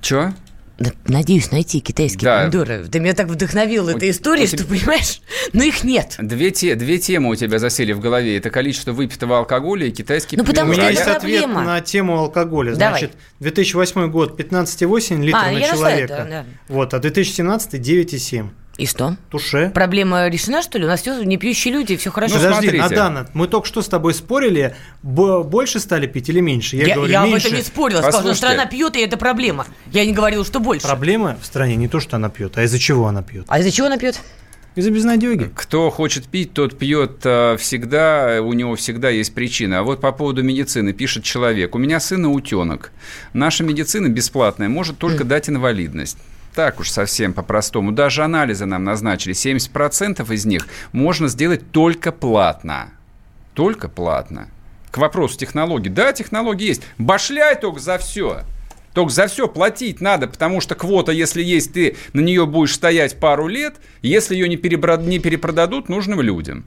Чё? 0.00 0.32
Да, 0.78 0.90
Надеюсь 1.06 1.50
найти 1.52 1.80
китайские 1.80 2.24
Да. 2.24 2.40
помидоры. 2.42 2.84
Ты 2.86 3.00
меня 3.00 3.14
так 3.14 3.28
вдохновил 3.28 3.88
этой 3.88 4.10
историей, 4.10 4.44
у 4.44 4.48
что, 4.48 4.58
тебя- 4.58 4.66
понимаешь, 4.68 5.20
но 5.54 5.62
их 5.62 5.84
нет. 5.84 6.16
Две, 6.18 6.50
те, 6.50 6.74
две 6.74 6.98
темы 6.98 7.30
у 7.30 7.34
тебя 7.34 7.58
засели 7.58 7.92
в 7.92 8.00
голове. 8.00 8.36
Это 8.36 8.50
количество 8.50 8.92
выпитого 8.92 9.38
алкоголя 9.38 9.86
и 9.86 9.90
китайские 9.90 10.38
Ну, 10.38 10.44
потому 10.44 10.72
У 10.72 10.74
помидоры. 10.74 10.92
меня 10.92 11.00
что 11.02 11.10
есть 11.12 11.16
ответ 11.24 11.46
на 11.46 11.80
тему 11.80 12.18
алкоголя. 12.18 12.74
Давай. 12.76 13.00
Значит, 13.00 13.16
2008 13.40 14.10
год 14.10 14.36
15,8 14.38 15.22
литра 15.22 15.38
А, 15.46 15.50
на 15.50 15.60
человека. 15.62 16.12
это, 16.14 16.26
да. 16.28 16.44
Вот, 16.68 16.92
а 16.92 16.98
2017 16.98 17.80
9,7. 17.80 18.50
И 18.76 18.86
что? 18.86 19.16
Туше. 19.30 19.70
Проблема 19.74 20.28
решена, 20.28 20.62
что 20.62 20.78
ли? 20.78 20.84
У 20.84 20.88
нас 20.88 21.00
все 21.00 21.22
не 21.22 21.38
пьющие 21.38 21.72
люди, 21.72 21.96
все 21.96 22.10
хорошо. 22.10 22.34
Ну, 22.34 22.40
Подожди, 22.40 22.68
смотрите. 22.68 22.82
Надана, 22.82 23.26
мы 23.32 23.48
только 23.48 23.66
что 23.66 23.80
с 23.80 23.88
тобой 23.88 24.12
спорили, 24.12 24.76
больше 25.02 25.80
стали 25.80 26.06
пить 26.06 26.28
или 26.28 26.40
меньше? 26.40 26.76
я 26.76 26.94
говорю, 26.94 27.10
я 27.10 27.22
об 27.22 27.28
меньше. 27.28 27.46
этом 27.46 27.58
не 27.58 27.64
спорила. 27.64 27.98
Сказала, 27.98 28.12
что 28.12 28.28
Послушайте. 28.28 28.46
страна 28.46 28.66
пьет, 28.66 28.96
и 28.96 29.00
это 29.00 29.16
проблема. 29.16 29.66
Я 29.92 30.04
не 30.04 30.12
говорила, 30.12 30.44
что 30.44 30.60
больше. 30.60 30.86
Проблема 30.86 31.38
в 31.40 31.46
стране 31.46 31.76
не 31.76 31.88
то, 31.88 32.00
что 32.00 32.16
она 32.16 32.28
пьет, 32.28 32.58
а 32.58 32.64
из-за 32.64 32.78
чего 32.78 33.06
она 33.06 33.22
пьет. 33.22 33.46
А 33.48 33.58
из-за 33.60 33.70
чего 33.70 33.86
она 33.86 33.96
пьет? 33.96 34.20
Из-за 34.74 34.90
безнадеги. 34.90 35.50
Кто 35.54 35.88
хочет 35.88 36.26
пить, 36.26 36.52
тот 36.52 36.76
пьет 36.76 37.20
э, 37.24 37.56
всегда, 37.58 38.42
у 38.42 38.52
него 38.52 38.76
всегда 38.76 39.08
есть 39.08 39.32
причина. 39.32 39.78
А 39.78 39.82
вот 39.84 40.02
по 40.02 40.12
поводу 40.12 40.42
медицины 40.42 40.92
пишет 40.92 41.24
человек. 41.24 41.74
У 41.74 41.78
меня 41.78 41.98
сын 41.98 42.26
утенок. 42.26 42.92
Наша 43.32 43.64
медицина 43.64 44.08
бесплатная 44.10 44.68
может 44.68 44.98
только 44.98 45.24
дать 45.24 45.48
инвалидность. 45.48 46.18
Так 46.56 46.80
уж 46.80 46.90
совсем 46.90 47.34
по-простому. 47.34 47.92
Даже 47.92 48.24
анализы 48.24 48.64
нам 48.64 48.82
назначили. 48.82 49.34
70% 49.34 50.32
из 50.32 50.46
них 50.46 50.66
можно 50.90 51.28
сделать 51.28 51.70
только 51.70 52.12
платно. 52.12 52.94
Только 53.52 53.90
платно. 53.90 54.48
К 54.90 54.96
вопросу 54.96 55.36
технологий. 55.36 55.90
Да, 55.90 56.14
технологии 56.14 56.68
есть. 56.68 56.80
Башляй 56.96 57.60
только 57.60 57.78
за 57.78 57.98
все. 57.98 58.40
Только 58.94 59.12
за 59.12 59.26
все 59.26 59.48
платить 59.48 60.00
надо, 60.00 60.28
потому 60.28 60.62
что 60.62 60.74
квота, 60.74 61.12
если 61.12 61.42
есть, 61.42 61.74
ты 61.74 61.98
на 62.14 62.20
нее 62.20 62.46
будешь 62.46 62.72
стоять 62.72 63.20
пару 63.20 63.48
лет, 63.48 63.74
если 64.00 64.34
ее 64.34 64.48
не, 64.48 64.56
перебра- 64.56 65.06
не 65.06 65.18
перепродадут 65.18 65.90
нужным 65.90 66.22
людям. 66.22 66.64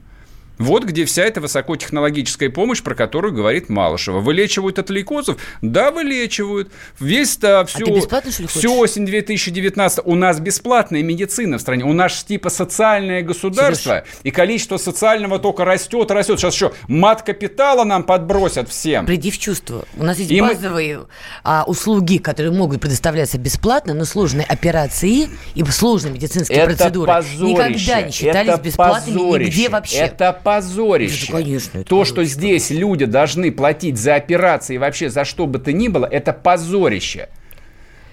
Вот 0.60 0.84
где 0.84 1.06
вся 1.06 1.24
эта 1.24 1.40
высокотехнологическая 1.40 2.50
помощь, 2.50 2.82
про 2.82 2.94
которую 2.94 3.32
говорит 3.32 3.70
Малышева. 3.70 4.20
Вылечивают 4.20 4.78
от 4.78 4.90
лейкозов? 4.90 5.38
Да, 5.62 5.90
вылечивают. 5.90 6.70
Весь, 7.00 7.38
да, 7.38 7.64
всю, 7.64 7.86
А 8.10 8.20
ты 8.20 8.30
всю 8.30 8.76
осень 8.78 9.06
2019 9.06 10.00
у 10.04 10.14
нас 10.14 10.38
бесплатная 10.38 11.02
медицина 11.02 11.56
в 11.56 11.62
стране. 11.62 11.84
У 11.84 11.94
нас 11.94 12.22
типа 12.24 12.50
социальное 12.50 13.22
государство, 13.22 14.04
и 14.22 14.30
количество 14.30 14.76
социального 14.76 15.38
только 15.38 15.64
растет, 15.64 16.10
растет. 16.10 16.38
Сейчас 16.38 16.54
еще 16.54 16.72
мат 16.88 17.22
капитала 17.22 17.84
нам 17.84 18.02
подбросят 18.02 18.68
всем. 18.68 19.06
Приди 19.06 19.30
в 19.30 19.38
чувство. 19.38 19.86
У 19.96 20.04
нас 20.04 20.18
есть 20.18 20.30
И 20.30 20.42
мы- 20.42 20.54
базовые 20.54 21.06
а, 21.42 21.64
услуги, 21.66 22.18
которые 22.18 22.52
могут 22.52 22.82
предоставляться 22.82 23.38
бесплатно, 23.38 23.94
но 23.94 24.04
сложные 24.04 24.44
операции 24.44 25.30
и 25.54 25.64
сложные 25.64 26.12
медицинские 26.12 26.64
процедуры 26.66 27.10
никогда 27.40 28.02
не 28.02 28.12
считались 28.12 28.48
это 28.50 28.60
бесплатными 28.60 29.16
позорище, 29.16 29.50
нигде 29.50 29.68
вообще. 29.70 29.96
Это 29.96 30.32
позорище. 30.54 31.24
Это, 31.24 31.32
конечно, 31.32 31.78
это 31.78 31.88
То, 31.88 32.04
что 32.04 32.24
здесь 32.24 32.70
люди 32.70 33.04
должны 33.04 33.52
платить 33.52 33.96
за 33.98 34.16
операции 34.16 34.74
и 34.74 34.78
вообще 34.78 35.08
за 35.10 35.24
что 35.24 35.46
бы 35.46 35.58
то 35.58 35.72
ни 35.72 35.88
было, 35.88 36.06
это 36.06 36.32
позорище. 36.32 37.28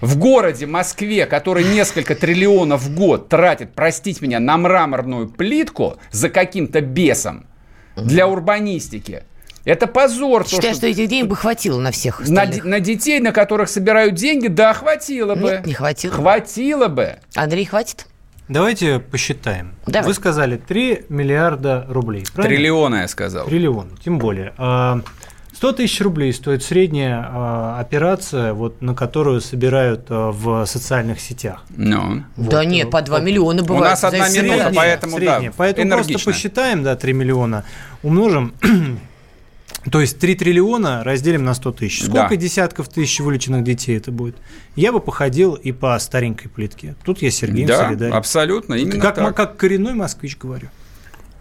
В 0.00 0.16
городе 0.16 0.66
Москве, 0.66 1.26
который 1.26 1.64
несколько 1.64 2.14
триллионов 2.14 2.82
в 2.82 2.94
год 2.94 3.28
тратит, 3.28 3.70
простите 3.74 4.24
меня, 4.24 4.38
на 4.38 4.56
мраморную 4.56 5.28
плитку 5.28 5.96
за 6.12 6.28
каким-то 6.28 6.80
бесом 6.80 7.46
для 7.96 8.28
урбанистики, 8.28 9.24
это 9.64 9.88
позор. 9.88 10.44
то, 10.44 10.50
Считаю, 10.50 10.74
что 10.76 10.86
этих 10.86 11.08
денег 11.08 11.28
бы 11.28 11.34
хватило 11.34 11.80
на 11.80 11.90
всех 11.90 12.20
на, 12.20 12.24
остальных. 12.42 12.62
де- 12.62 12.68
на 12.68 12.80
детей, 12.80 13.18
на 13.20 13.32
которых 13.32 13.68
собирают 13.68 14.14
деньги, 14.14 14.46
да, 14.46 14.72
хватило 14.72 15.34
бы. 15.34 15.42
Нет, 15.50 15.66
не 15.66 15.74
хватило. 15.74 16.14
Хватило 16.14 16.86
бы. 16.86 17.16
Андрей, 17.34 17.64
хватит? 17.64 18.06
Давайте 18.48 18.98
посчитаем. 18.98 19.74
Давай. 19.86 20.08
Вы 20.08 20.14
сказали 20.14 20.56
3 20.56 21.04
миллиарда 21.08 21.84
рублей. 21.88 22.24
правильно? 22.34 22.56
Триллиона, 22.56 22.94
я 23.02 23.08
сказал. 23.08 23.46
Триллион, 23.46 23.90
тем 24.02 24.18
более. 24.18 24.54
А, 24.56 25.00
100 25.54 25.72
тысяч 25.72 26.00
рублей 26.00 26.32
стоит 26.32 26.62
средняя 26.62 27.20
э, 27.20 27.80
операция, 27.80 28.52
вот, 28.54 28.80
на 28.80 28.94
которую 28.94 29.40
собирают 29.40 30.06
э, 30.08 30.14
в 30.32 30.64
социальных 30.66 31.20
сетях. 31.20 31.64
Ну. 31.76 32.22
Вот. 32.36 32.48
Да 32.48 32.64
нет, 32.64 32.90
по 32.90 33.02
2 33.02 33.20
миллиона 33.20 33.62
У 33.62 33.66
бывает. 33.66 33.90
нас 33.90 34.04
одна 34.04 34.28
минута, 34.28 34.38
средняя. 34.40 34.72
поэтому 34.74 35.16
Средняя. 35.16 35.50
да, 35.50 35.54
Поэтому 35.56 35.86
энергично. 35.88 36.12
просто 36.14 36.30
посчитаем, 36.30 36.82
да, 36.84 36.94
3 36.96 37.12
миллиона, 37.12 37.64
умножим, 38.02 38.54
то 39.90 40.00
есть 40.00 40.18
3 40.18 40.34
триллиона 40.34 41.02
разделим 41.04 41.44
на 41.44 41.54
100 41.54 41.72
тысяч. 41.72 42.02
Сколько 42.04 42.30
Да. 42.30 42.36
десятков 42.36 42.88
тысяч 42.88 43.20
вылеченных 43.20 43.64
детей 43.64 43.96
это 43.96 44.10
будет? 44.10 44.36
Я 44.76 44.92
бы 44.92 45.00
походил 45.00 45.54
и 45.54 45.72
по 45.72 45.98
старенькой 45.98 46.48
плитке. 46.50 46.94
Тут 47.04 47.22
я 47.22 47.30
с 47.30 47.36
Сергеем 47.36 47.68
Да, 47.68 47.86
солидарен. 47.86 48.12
абсолютно, 48.14 48.74
именно 48.74 49.00
как, 49.00 49.14
так. 49.16 49.36
как 49.36 49.56
коренной 49.56 49.94
москвич 49.94 50.36
говорю. 50.36 50.68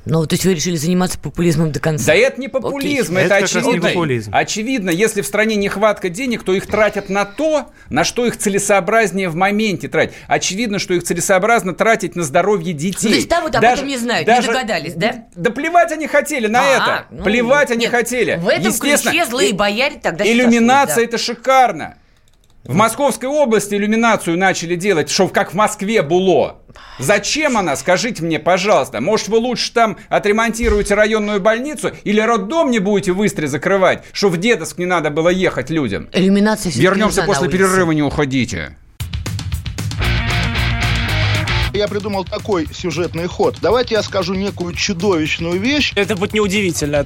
Ну, 0.09 0.25
то 0.25 0.33
есть 0.33 0.45
вы 0.45 0.53
решили 0.53 0.75
заниматься 0.75 1.19
популизмом 1.19 1.71
до 1.71 1.79
конца? 1.79 2.05
Да 2.07 2.15
это 2.15 2.39
не 2.39 2.47
популизм, 2.47 3.13
Окей. 3.15 3.25
это, 3.25 3.35
Это 3.35 3.45
очевидно. 3.45 3.87
популизм. 3.89 4.31
Очевидно, 4.33 4.89
если 4.89 5.21
в 5.21 5.25
стране 5.27 5.55
нехватка 5.55 6.09
денег, 6.09 6.43
то 6.43 6.53
их 6.53 6.65
тратят 6.67 7.09
на 7.09 7.25
то, 7.25 7.69
на 7.89 8.03
что 8.03 8.25
их 8.25 8.37
целесообразнее 8.37 9.29
в 9.29 9.35
моменте 9.35 9.87
тратить. 9.87 10.15
Очевидно, 10.27 10.79
что 10.79 10.93
их 10.93 11.03
целесообразно 11.03 11.73
тратить 11.73 12.15
на 12.15 12.23
здоровье 12.23 12.73
детей. 12.73 12.99
Ну, 13.03 13.09
то 13.09 13.15
есть 13.15 13.29
там 13.29 13.43
вот 13.43 13.55
об 13.55 13.61
Даже- 13.61 13.75
этом 13.81 13.87
не 13.87 13.97
знают, 13.97 14.25
даже- 14.27 14.47
не 14.47 14.53
догадались, 14.53 14.93
да? 14.93 15.25
Да 15.35 15.51
плевать 15.51 15.91
они 15.91 16.07
хотели 16.07 16.47
на 16.47 16.61
А, 16.61 16.75
это. 16.75 17.05
ну, 17.11 17.23
плевать 17.23 17.71
они 17.71 17.81
нет, 17.81 17.91
хотели. 17.91 18.35
В 18.41 18.47
этом 18.47 18.67
Естественно, 18.67 19.11
ключе 19.11 19.25
злые 19.25 19.49
и- 19.49 19.53
бояре 19.53 19.99
тогда 20.01 20.25
Иллюминация 20.25 21.03
это 21.03 21.17
шикарно. 21.17 21.95
В 22.67 22.75
Московской 22.75 23.29
области 23.29 23.75
иллюминацию 23.75 24.37
начали 24.37 24.75
делать, 24.75 25.09
что 25.09 25.29
как 25.29 25.51
в 25.51 25.53
Москве 25.53 26.01
было. 26.01 26.57
Зачем 26.99 27.57
она, 27.57 27.77
скажите 27.77 28.21
мне, 28.23 28.39
пожалуйста? 28.39 28.99
Может, 28.99 29.29
вы 29.29 29.37
лучше 29.37 29.71
там 29.71 29.97
отремонтируете 30.09 30.93
районную 30.93 31.39
больницу 31.39 31.91
или 32.03 32.19
роддом 32.19 32.69
не 32.69 32.79
будете 32.79 33.13
в 33.13 33.25
Истре 33.25 33.47
закрывать, 33.47 34.03
что 34.11 34.27
в 34.27 34.35
Дедовск 34.35 34.77
не 34.79 34.85
надо 34.85 35.09
было 35.11 35.29
ехать 35.29 35.69
людям? 35.69 36.09
Иллюминация 36.11 36.69
Вернемся 36.73 37.23
после 37.23 37.47
перерыва, 37.47 37.93
не 37.93 38.03
уходите. 38.03 38.75
Я 41.73 41.87
придумал 41.87 42.25
такой 42.25 42.67
сюжетный 42.73 43.27
ход. 43.27 43.55
Давайте 43.61 43.95
я 43.95 44.03
скажу 44.03 44.33
некую 44.33 44.73
чудовищную 44.73 45.57
вещь. 45.57 45.93
Это 45.95 46.17
будет 46.17 46.33
неудивительно. 46.33 47.05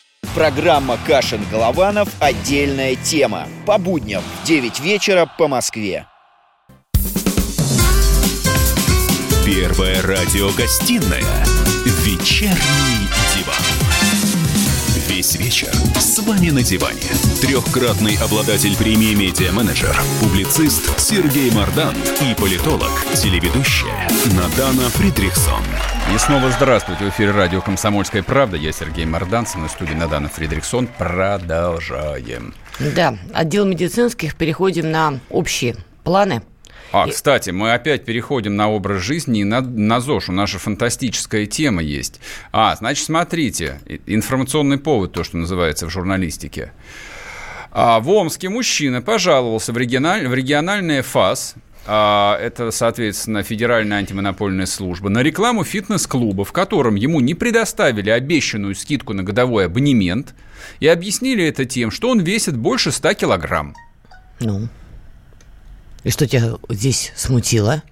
Программа 0.33 0.97
«Кашин-Голованов. 1.05 2.07
Отдельная 2.19 2.95
тема». 2.95 3.47
По 3.65 3.77
будням 3.77 4.23
в 4.23 4.47
9 4.47 4.79
вечера 4.79 5.29
по 5.37 5.49
Москве. 5.49 6.07
Первая 9.45 10.01
радиогостинная 10.01 11.45
«Вечерний 12.05 13.09
диван». 13.35 13.55
Весь 15.09 15.35
вечер 15.35 15.73
с 15.99 16.19
вами 16.19 16.51
на 16.51 16.63
диване. 16.63 17.01
Трехкратный 17.41 18.17
обладатель 18.23 18.77
премии 18.77 19.13
«Медиа-менеджер», 19.13 20.01
публицист 20.21 20.97
Сергей 20.97 21.51
Мардан 21.51 21.95
и 22.21 22.33
политолог, 22.35 23.05
телеведущая 23.15 24.09
Надана 24.33 24.89
Фридрихсон. 24.91 25.63
И 26.13 26.17
снова 26.17 26.51
здравствуйте. 26.51 27.05
В 27.05 27.09
эфире 27.09 27.31
радио 27.31 27.61
«Комсомольская 27.61 28.21
правда». 28.21 28.57
Я 28.57 28.73
Сергей 28.73 29.05
Мордан, 29.05 29.45
со 29.45 29.57
мной 29.57 29.69
в 29.69 29.71
студии 29.71 29.93
Надана 29.93 30.27
Фридриксон. 30.27 30.87
Продолжаем. 30.97 32.53
Да, 32.79 33.17
отдел 33.33 33.65
медицинских 33.65 34.35
переходим 34.35 34.91
на 34.91 35.21
общие 35.29 35.77
планы. 36.03 36.41
А, 36.91 37.07
кстати, 37.07 37.51
мы 37.51 37.71
опять 37.71 38.03
переходим 38.03 38.57
на 38.57 38.69
образ 38.69 39.01
жизни 39.01 39.39
и 39.39 39.43
на, 39.45 39.61
на 39.61 40.01
ЗОЖ. 40.01 40.27
У 40.27 40.31
нас 40.33 40.49
же 40.49 40.59
фантастическая 40.59 41.45
тема 41.45 41.81
есть. 41.81 42.19
А, 42.51 42.75
значит, 42.75 43.05
смотрите, 43.05 43.79
информационный 44.05 44.79
повод, 44.79 45.13
то, 45.13 45.23
что 45.23 45.37
называется 45.37 45.85
в 45.85 45.91
журналистике. 45.91 46.73
А, 47.71 48.01
в 48.01 48.09
Омске 48.09 48.49
мужчина 48.49 49.01
пожаловался 49.01 49.71
в, 49.71 49.77
региональ, 49.77 50.27
в 50.27 50.33
региональное 50.33 51.03
ФАС, 51.03 51.55
это, 51.85 52.69
соответственно, 52.71 53.43
Федеральная 53.43 53.97
антимонопольная 53.97 54.65
служба, 54.65 55.09
на 55.09 55.23
рекламу 55.23 55.63
фитнес-клуба, 55.63 56.45
в 56.45 56.51
котором 56.51 56.95
ему 56.95 57.19
не 57.19 57.33
предоставили 57.33 58.09
обещанную 58.09 58.75
скидку 58.75 59.13
на 59.13 59.23
годовой 59.23 59.65
абонемент, 59.65 60.35
и 60.79 60.87
объяснили 60.87 61.43
это 61.43 61.65
тем, 61.65 61.89
что 61.91 62.09
он 62.09 62.19
весит 62.19 62.55
больше 62.55 62.91
100 62.91 63.13
килограмм. 63.15 63.75
Ну. 64.39 64.69
И 66.03 66.09
что 66.09 66.27
тебя 66.27 66.57
здесь 66.69 67.11
смутило? 67.15 67.83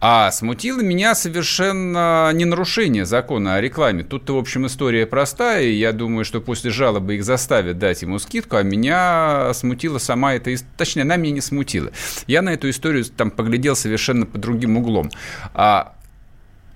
А 0.00 0.30
смутило 0.30 0.80
меня 0.80 1.14
совершенно 1.16 2.30
не 2.32 2.44
нарушение 2.44 3.04
закона 3.04 3.56
о 3.56 3.60
рекламе. 3.60 4.04
Тут-то, 4.04 4.36
в 4.36 4.38
общем, 4.38 4.66
история 4.66 5.06
простая, 5.06 5.64
и 5.64 5.72
я 5.72 5.92
думаю, 5.92 6.24
что 6.24 6.40
после 6.40 6.70
жалобы 6.70 7.16
их 7.16 7.24
заставят 7.24 7.78
дать 7.78 8.02
ему 8.02 8.18
скидку, 8.20 8.56
а 8.56 8.62
меня 8.62 9.52
смутила 9.54 9.98
сама 9.98 10.34
эта. 10.34 10.54
Точнее, 10.76 11.02
она 11.02 11.16
меня 11.16 11.34
не 11.34 11.40
смутила. 11.40 11.90
Я 12.28 12.42
на 12.42 12.50
эту 12.50 12.70
историю 12.70 13.04
там 13.04 13.32
поглядел 13.32 13.74
совершенно 13.74 14.24
под 14.24 14.40
другим 14.40 14.76
углом. 14.76 15.10
А, 15.52 15.94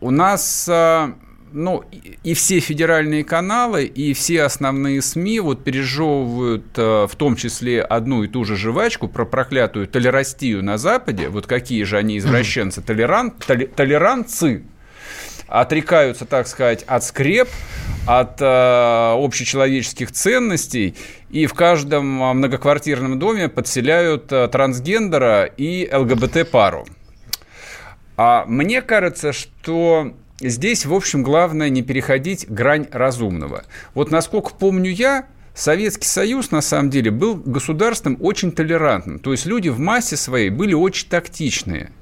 у 0.01 0.11
нас... 0.11 0.67
а, 0.69 1.15
ну, 1.53 1.85
и- 2.25 2.35
все 2.35 2.61
федеральные 2.61 3.25
каналы, 3.25 3.85
и 3.85 4.13
все 4.15 4.43
основные 4.43 5.03
СМИ 5.03 5.41
вот 5.41 5.65
пережевывают 5.65 6.65
э, 6.77 7.07
в 7.09 7.15
том 7.17 7.37
числе 7.37 7.83
одну 7.83 8.23
и 8.25 8.29
ту 8.29 8.45
же 8.45 8.57
жвачку 8.57 9.09
про 9.09 9.25
проклятую 9.25 9.87
толерастию 9.87 10.63
на 10.65 10.79
Западе. 10.79 11.29
Вот 11.29 11.47
какие 11.47 11.83
же 11.85 11.99
они 11.99 12.19
извращенцы, 12.19 12.81
толерант, 12.87 13.45
толе- 13.47 13.67
толерантцы 13.67 14.65
отрекаются, 15.49 16.25
так 16.25 16.47
сказать, 16.49 16.83
от 16.85 17.05
скреп, 17.05 17.49
от 18.07 18.41
э, 18.41 18.45
общечеловеческих 18.45 20.11
ценностей, 20.11 20.97
и 21.31 21.47
в 21.47 21.55
каждом 21.55 22.23
э, 22.23 22.33
многоквартирном 22.33 23.19
доме 23.19 23.49
подселяют 23.49 24.33
э, 24.33 24.49
трансгендера 24.49 25.45
и 25.45 25.89
ЛГБТ-пару. 25.93 26.87
А 28.17 28.45
мне 28.47 28.83
кажется, 28.83 29.33
что 29.33 30.15
здесь, 30.49 30.87
в 30.87 30.95
общем, 30.95 31.23
главное 31.23 31.69
не 31.69 31.83
переходить 31.83 32.49
грань 32.49 32.87
разумного. 32.91 33.65
Вот 33.95 34.11
насколько 34.11 34.55
помню 34.55 34.91
я, 34.91 35.27
Советский 35.55 36.07
Союз, 36.07 36.51
на 36.51 36.63
самом 36.63 36.91
деле, 36.91 37.11
был 37.11 37.35
государством 37.35 38.17
очень 38.21 38.53
толерантным. 38.53 39.19
То 39.19 39.33
есть 39.33 39.47
люди 39.47 39.69
в 39.69 39.79
массе 39.79 40.17
своей 40.17 40.51
были 40.51 40.73
очень 40.75 41.09
тактичные. 41.09 41.93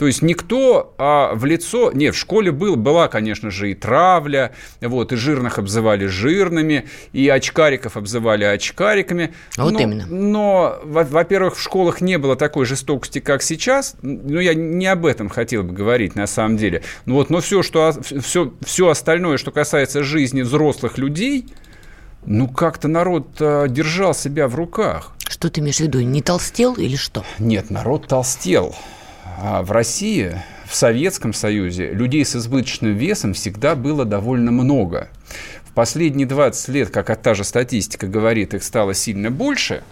То 0.00 0.06
есть 0.06 0.22
никто 0.22 0.94
а, 0.96 1.34
в 1.34 1.44
лицо... 1.44 1.92
Нет, 1.92 2.14
в 2.14 2.18
школе 2.18 2.52
был, 2.52 2.76
была, 2.76 3.08
конечно 3.08 3.50
же, 3.50 3.70
и 3.70 3.74
травля, 3.74 4.52
вот, 4.80 5.12
и 5.12 5.16
жирных 5.16 5.58
обзывали 5.58 6.06
жирными, 6.06 6.88
и 7.12 7.28
очкариков 7.28 7.98
обзывали 7.98 8.44
очкариками. 8.44 9.34
Вот 9.58 9.74
но, 9.74 9.80
именно. 9.80 10.06
Но, 10.06 10.78
во- 10.84 11.04
во-первых, 11.04 11.56
в 11.56 11.62
школах 11.62 12.00
не 12.00 12.16
было 12.16 12.34
такой 12.34 12.64
жестокости, 12.64 13.18
как 13.18 13.42
сейчас. 13.42 13.96
Ну, 14.00 14.40
я 14.40 14.54
не 14.54 14.86
об 14.86 15.04
этом 15.04 15.28
хотел 15.28 15.64
бы 15.64 15.74
говорить, 15.74 16.14
на 16.14 16.26
самом 16.26 16.56
деле. 16.56 16.82
Ну, 17.04 17.16
вот, 17.16 17.28
но 17.28 17.42
все, 17.42 17.62
что, 17.62 17.92
все, 18.22 18.54
все 18.64 18.88
остальное, 18.88 19.36
что 19.36 19.50
касается 19.50 20.02
жизни 20.02 20.40
взрослых 20.40 20.96
людей, 20.96 21.46
ну, 22.24 22.48
как-то 22.48 22.88
народ 22.88 23.26
а, 23.38 23.68
держал 23.68 24.14
себя 24.14 24.48
в 24.48 24.54
руках. 24.54 25.12
Что 25.28 25.50
ты 25.50 25.60
имеешь 25.60 25.76
в 25.76 25.80
виду? 25.80 26.00
Не 26.00 26.22
толстел 26.22 26.72
или 26.74 26.96
что? 26.96 27.22
Нет, 27.38 27.68
народ 27.68 28.08
толстел. 28.08 28.74
А 29.42 29.62
в 29.62 29.70
России, 29.72 30.36
в 30.66 30.74
Советском 30.74 31.32
Союзе, 31.32 31.90
людей 31.92 32.24
с 32.26 32.36
избыточным 32.36 32.94
весом 32.94 33.32
всегда 33.32 33.74
было 33.74 34.04
довольно 34.04 34.50
много. 34.50 35.08
В 35.64 35.72
последние 35.72 36.26
20 36.26 36.68
лет, 36.68 36.90
как 36.90 37.16
та 37.22 37.32
же 37.34 37.44
статистика 37.44 38.06
говорит, 38.06 38.52
их 38.52 38.62
стало 38.62 38.92
сильно 38.92 39.30
больше, 39.30 39.82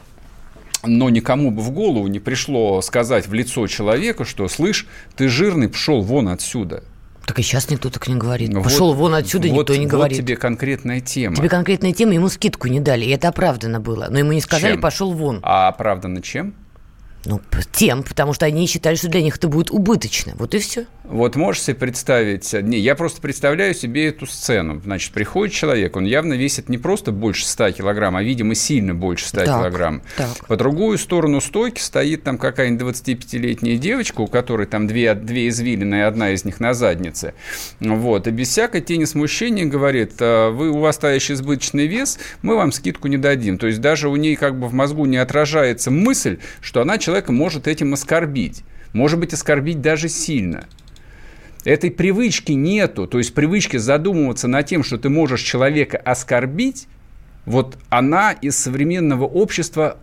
но 0.84 1.08
никому 1.08 1.50
бы 1.50 1.62
в 1.62 1.70
голову 1.70 2.08
не 2.08 2.18
пришло 2.20 2.82
сказать 2.82 3.26
в 3.26 3.32
лицо 3.32 3.66
человеку, 3.68 4.26
что, 4.26 4.46
слышь, 4.48 4.86
ты 5.16 5.28
жирный, 5.28 5.68
пошел 5.70 6.02
вон 6.02 6.28
отсюда. 6.28 6.84
Так 7.24 7.38
и 7.38 7.42
сейчас 7.42 7.70
никто 7.70 7.88
так 7.88 8.06
не 8.06 8.16
говорит. 8.16 8.52
Вот- 8.52 8.64
Пошел 8.64 8.92
вон 8.92 9.14
отсюда, 9.14 9.48
вот- 9.48 9.60
никто 9.70 9.74
не 9.76 9.86
вот 9.86 9.90
говорит. 9.90 10.18
тебе 10.18 10.36
конкретная 10.36 11.00
тема. 11.00 11.36
Тебе 11.36 11.48
конкретная 11.48 11.92
тема, 11.92 12.12
ему 12.12 12.28
скидку 12.28 12.68
не 12.68 12.80
дали, 12.80 13.04
и 13.06 13.10
это 13.10 13.28
оправдано 13.28 13.80
было. 13.80 14.08
Но 14.10 14.18
ему 14.18 14.32
не 14.32 14.40
сказали, 14.42 14.72
Чем? 14.72 14.80
пошел 14.82 15.12
вон. 15.12 15.40
А 15.42 15.68
оправдано 15.68 16.20
чем? 16.20 16.54
Ну, 17.24 17.40
тем, 17.72 18.02
потому 18.02 18.32
что 18.32 18.46
они 18.46 18.66
считали, 18.66 18.96
что 18.96 19.08
для 19.08 19.22
них 19.22 19.36
это 19.36 19.48
будет 19.48 19.70
убыточно. 19.70 20.32
Вот 20.36 20.54
и 20.54 20.58
все. 20.58 20.86
Вот 21.08 21.36
можешь 21.36 21.62
себе 21.62 21.74
представить, 21.74 22.52
не, 22.52 22.78
я 22.78 22.94
просто 22.94 23.22
представляю 23.22 23.72
себе 23.72 24.08
эту 24.08 24.26
сцену. 24.26 24.80
Значит, 24.84 25.12
приходит 25.12 25.54
человек, 25.54 25.96
он 25.96 26.04
явно 26.04 26.34
весит 26.34 26.68
не 26.68 26.76
просто 26.76 27.12
больше 27.12 27.46
100 27.46 27.72
килограмм, 27.72 28.16
а, 28.16 28.22
видимо, 28.22 28.54
сильно 28.54 28.94
больше 28.94 29.26
100 29.26 29.36
Так, 29.38 29.46
килограмм. 29.46 30.02
так. 30.16 30.46
По 30.46 30.56
другую 30.56 30.98
сторону 30.98 31.40
стойки 31.40 31.80
стоит 31.80 32.24
там 32.24 32.36
какая-нибудь 32.36 32.96
25-летняя 32.96 33.78
девочка, 33.78 34.20
у 34.20 34.26
которой 34.26 34.66
там 34.66 34.86
две, 34.86 35.14
две 35.14 35.48
извилины, 35.48 35.94
и 35.94 36.00
одна 36.00 36.32
из 36.32 36.44
них 36.44 36.60
на 36.60 36.74
заднице. 36.74 37.32
Вот. 37.80 38.26
И 38.26 38.30
без 38.30 38.48
всякой 38.48 38.82
тени 38.82 39.04
смущения 39.04 39.64
говорит, 39.64 40.12
«А, 40.20 40.50
вы, 40.50 40.68
у 40.68 40.78
вас 40.78 40.96
стоящий 40.96 41.32
избыточный 41.32 41.86
вес, 41.86 42.18
мы 42.42 42.54
вам 42.54 42.70
скидку 42.70 43.08
не 43.08 43.16
дадим. 43.16 43.56
То 43.56 43.66
есть 43.66 43.80
даже 43.80 44.10
у 44.10 44.16
ней 44.16 44.36
как 44.36 44.58
бы 44.58 44.68
в 44.68 44.74
мозгу 44.74 45.06
не 45.06 45.16
отражается 45.16 45.90
мысль, 45.90 46.38
что 46.60 46.82
она 46.82 46.98
человека 46.98 47.32
может 47.32 47.66
этим 47.66 47.94
оскорбить. 47.94 48.62
Может 48.92 49.18
быть, 49.18 49.32
оскорбить 49.32 49.80
даже 49.80 50.08
сильно. 50.08 50.66
Этой 51.64 51.90
привычки 51.90 52.52
нету, 52.52 53.06
то 53.06 53.18
есть 53.18 53.34
привычки 53.34 53.76
задумываться 53.76 54.48
над 54.48 54.66
тем, 54.66 54.84
что 54.84 54.96
ты 54.96 55.08
можешь 55.08 55.42
человека 55.42 55.96
оскорбить, 55.96 56.86
вот 57.46 57.78
она 57.88 58.32
из 58.32 58.56
современного 58.56 59.24
общества 59.24 59.98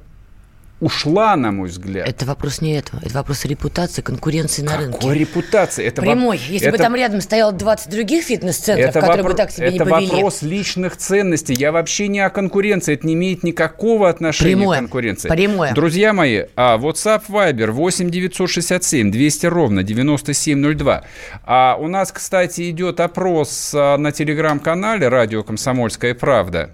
ушла, 0.82 1.36
на 1.36 1.52
мой 1.52 1.70
взгляд. 1.70 2.08
Это 2.08 2.26
вопрос 2.26 2.62
не 2.62 2.74
этого. 2.78 3.00
Это 3.04 3.14
вопрос 3.14 3.46
репутации, 3.46 4.02
конкуренции 4.02 4.62
на 4.62 4.78
рынке. 4.78 4.98
Какой 5.00 5.18
репутации? 5.18 5.86
Это 5.86 6.02
Прямой. 6.02 6.38
воп- 6.38 6.50
Если 6.52 6.70
бы 6.70 6.76
это- 6.76 6.84
там 6.84 6.96
рядом 6.96 7.22
стояло 7.22 7.52
20 7.54 7.90
других 7.90 8.24
фитнес-центров, 8.26 8.90
это 8.90 9.00
которые 9.00 9.24
вопро- 9.24 9.28
бы 9.32 9.34
так 9.36 9.52
себя 9.52 9.70
не 9.70 9.76
это 9.78 9.86
повели. 9.86 10.12
вопрос 10.12 10.42
личных 10.42 10.98
ценностей. 10.98 11.54
Я 11.54 11.72
вообще 11.72 12.08
не 12.10 12.20
о 12.20 12.30
конкуренции. 12.30 12.94
Это 12.94 13.08
не 13.08 13.14
имеет 13.14 13.44
никакого 13.44 14.10
отношения 14.10 14.56
Прямое. 14.58 14.78
к 14.78 14.82
конкуренции. 14.82 15.30
Прямое. 15.30 15.74
Друзья 15.74 16.12
мои, 16.14 16.44
а, 16.56 16.78
WhatsApp 16.78 17.24
Viber 17.30 17.72
8 17.72 18.10
967 18.10 19.12
200 19.12 19.46
ровно 19.46 19.82
9702. 19.84 21.04
А 21.46 21.78
у 21.80 21.88
нас, 21.88 22.12
кстати, 22.12 22.70
идет 22.70 23.00
опрос 23.00 23.72
а, 23.74 23.98
на 23.98 24.12
телеграм-канале 24.12 25.08
«Радио 25.08 25.44
Комсомольская 25.44 26.14
правда». 26.14 26.72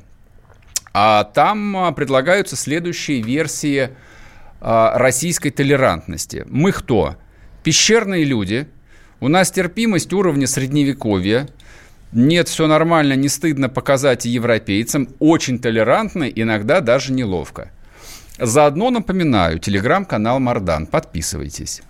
А 0.94 1.24
там 1.24 1.78
а, 1.78 1.92
предлагаются 1.92 2.56
следующие 2.56 3.22
версии 3.22 3.90
а, 4.60 4.98
российской 4.98 5.50
толерантности. 5.50 6.46
Мы 6.50 6.72
кто? 6.72 7.16
Пещерные 7.64 8.26
люди. 8.26 8.68
У 9.20 9.28
нас 9.28 9.52
терпимость 9.52 10.12
уровня 10.14 10.48
средневековья. 10.48 11.48
Нет, 12.12 12.50
все 12.50 12.68
нормально, 12.68 13.14
не 13.14 13.30
стыдно 13.30 13.70
показать 13.70 14.26
европейцам. 14.26 15.10
Очень 15.20 15.60
толерантно, 15.60 16.24
иногда 16.24 16.82
даже 16.82 17.14
неловко. 17.14 17.72
Заодно 18.38 18.90
напоминаю, 18.90 19.60
телеграм-канал 19.60 20.40
Мардан. 20.40 20.88
Подписывайтесь. 20.88 21.82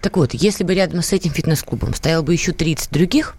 Так 0.00 0.16
вот, 0.16 0.32
если 0.32 0.64
бы 0.64 0.74
рядом 0.74 1.02
с 1.02 1.12
этим 1.12 1.32
фитнес-клубом 1.32 1.92
стоял 1.94 2.22
бы 2.22 2.32
еще 2.32 2.52
30 2.52 2.90
других, 2.92 3.34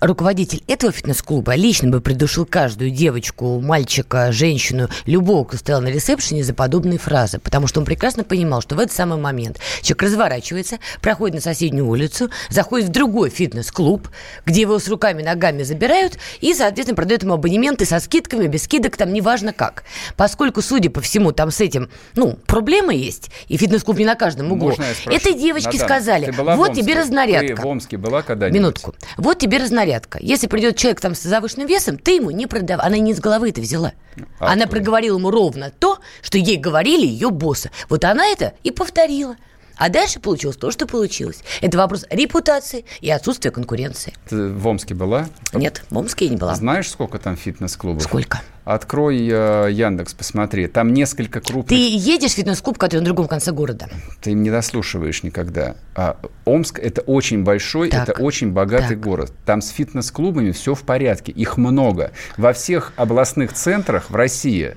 руководитель 0.00 0.62
этого 0.66 0.92
фитнес-клуба 0.92 1.54
лично 1.54 1.90
бы 1.90 2.00
придушил 2.00 2.46
каждую 2.46 2.90
девочку, 2.90 3.60
мальчика, 3.60 4.32
женщину, 4.32 4.88
любого, 5.06 5.44
кто 5.44 5.56
стоял 5.56 5.80
на 5.80 5.88
ресепшене 5.88 6.44
за 6.44 6.54
подобные 6.54 6.98
фразы. 6.98 7.38
Потому 7.38 7.66
что 7.66 7.80
он 7.80 7.86
прекрасно 7.86 8.24
понимал, 8.24 8.60
что 8.60 8.74
в 8.74 8.80
этот 8.80 8.94
самый 8.94 9.18
момент 9.18 9.58
человек 9.82 10.02
разворачивается, 10.02 10.78
проходит 11.00 11.36
на 11.36 11.40
соседнюю 11.40 11.88
улицу, 11.88 12.30
заходит 12.50 12.88
в 12.88 12.92
другой 12.92 13.30
фитнес-клуб, 13.30 14.08
где 14.44 14.62
его 14.62 14.78
с 14.78 14.88
руками, 14.88 15.22
ногами 15.22 15.62
забирают 15.62 16.18
и, 16.40 16.52
соответственно, 16.54 16.96
продают 16.96 17.22
ему 17.22 17.34
абонементы 17.34 17.84
со 17.84 18.00
скидками, 18.00 18.46
без 18.46 18.64
скидок, 18.64 18.96
там 18.96 19.12
неважно 19.12 19.52
как. 19.52 19.84
Поскольку, 20.16 20.62
судя 20.62 20.90
по 20.90 21.00
всему, 21.00 21.32
там 21.32 21.50
с 21.50 21.60
этим, 21.60 21.88
ну, 22.14 22.38
проблемы 22.46 22.94
есть, 22.94 23.30
и 23.48 23.56
фитнес-клуб 23.56 23.98
не 23.98 24.04
на 24.04 24.14
каждом 24.14 24.52
углу. 24.52 24.68
Можно 24.70 24.84
я 24.84 24.94
спрошу? 24.94 25.16
Этой 25.16 25.34
девочке 25.34 25.78
Наталья, 25.78 25.86
сказали, 25.86 26.34
вот 26.56 26.74
тебе 26.74 26.94
разнарядка. 26.94 27.54
Ты 27.56 27.62
в 27.62 27.66
Омске 27.66 27.96
была 27.96 28.22
когда-нибудь? 28.22 28.60
Минутку. 28.60 28.94
Вот 29.16 29.38
тебе 29.38 29.58
разнарядка. 29.58 29.93
Если 30.20 30.46
придет 30.46 30.76
человек 30.76 31.00
там 31.00 31.14
с 31.14 31.22
завышенным 31.22 31.66
весом, 31.66 31.98
ты 31.98 32.16
ему 32.16 32.30
не 32.30 32.46
продавай. 32.46 32.86
Она 32.86 32.98
не 32.98 33.12
из 33.12 33.20
головы 33.20 33.50
это 33.50 33.60
взяла. 33.60 33.92
А 34.38 34.52
она 34.52 34.64
откуда? 34.64 34.68
проговорила 34.68 35.18
ему 35.18 35.30
ровно 35.30 35.70
то, 35.70 35.98
что 36.22 36.38
ей 36.38 36.56
говорили 36.56 37.06
ее 37.06 37.30
боссы. 37.30 37.70
Вот 37.88 38.04
она 38.04 38.26
это 38.26 38.54
и 38.62 38.70
повторила. 38.70 39.36
А 39.76 39.88
дальше 39.88 40.20
получилось 40.20 40.56
то, 40.56 40.70
что 40.70 40.86
получилось. 40.86 41.42
Это 41.60 41.78
вопрос 41.78 42.04
репутации 42.10 42.84
и 43.00 43.10
отсутствия 43.10 43.50
конкуренции. 43.50 44.14
Ты 44.28 44.48
в 44.48 44.66
Омске 44.66 44.94
была? 44.94 45.28
Нет, 45.52 45.82
в 45.90 45.98
Омске 45.98 46.26
я 46.26 46.30
не 46.30 46.36
была. 46.36 46.54
Знаешь, 46.54 46.88
сколько 46.88 47.18
там 47.18 47.36
фитнес-клубов? 47.36 48.02
Сколько? 48.02 48.40
Открой 48.64 49.28
э, 49.30 49.68
Яндекс, 49.70 50.14
посмотри. 50.14 50.66
Там 50.68 50.94
несколько 50.94 51.40
крупных... 51.40 51.68
Ты 51.68 51.74
едешь 51.74 52.32
в 52.32 52.36
фитнес-клуб, 52.36 52.78
который 52.78 53.00
на 53.00 53.04
другом 53.04 53.28
конце 53.28 53.52
города. 53.52 53.88
Ты 54.22 54.32
не 54.32 54.50
дослушиваешь 54.50 55.22
никогда. 55.22 55.76
А 55.94 56.16
Омск– 56.46 56.78
это 56.82 57.02
очень 57.02 57.44
большой, 57.44 57.90
Так. 57.90 58.08
это 58.08 58.22
очень 58.22 58.52
богатый 58.52 58.90
Так. 58.94 59.00
город. 59.00 59.32
Там 59.44 59.60
с 59.60 59.68
фитнес-клубами 59.68 60.50
все 60.52 60.74
в 60.74 60.82
порядке, 60.82 61.30
их 61.32 61.58
много. 61.58 62.12
Во 62.38 62.54
всех 62.54 62.94
областных 62.96 63.52
центрах 63.52 64.08
в 64.08 64.14
России 64.14 64.76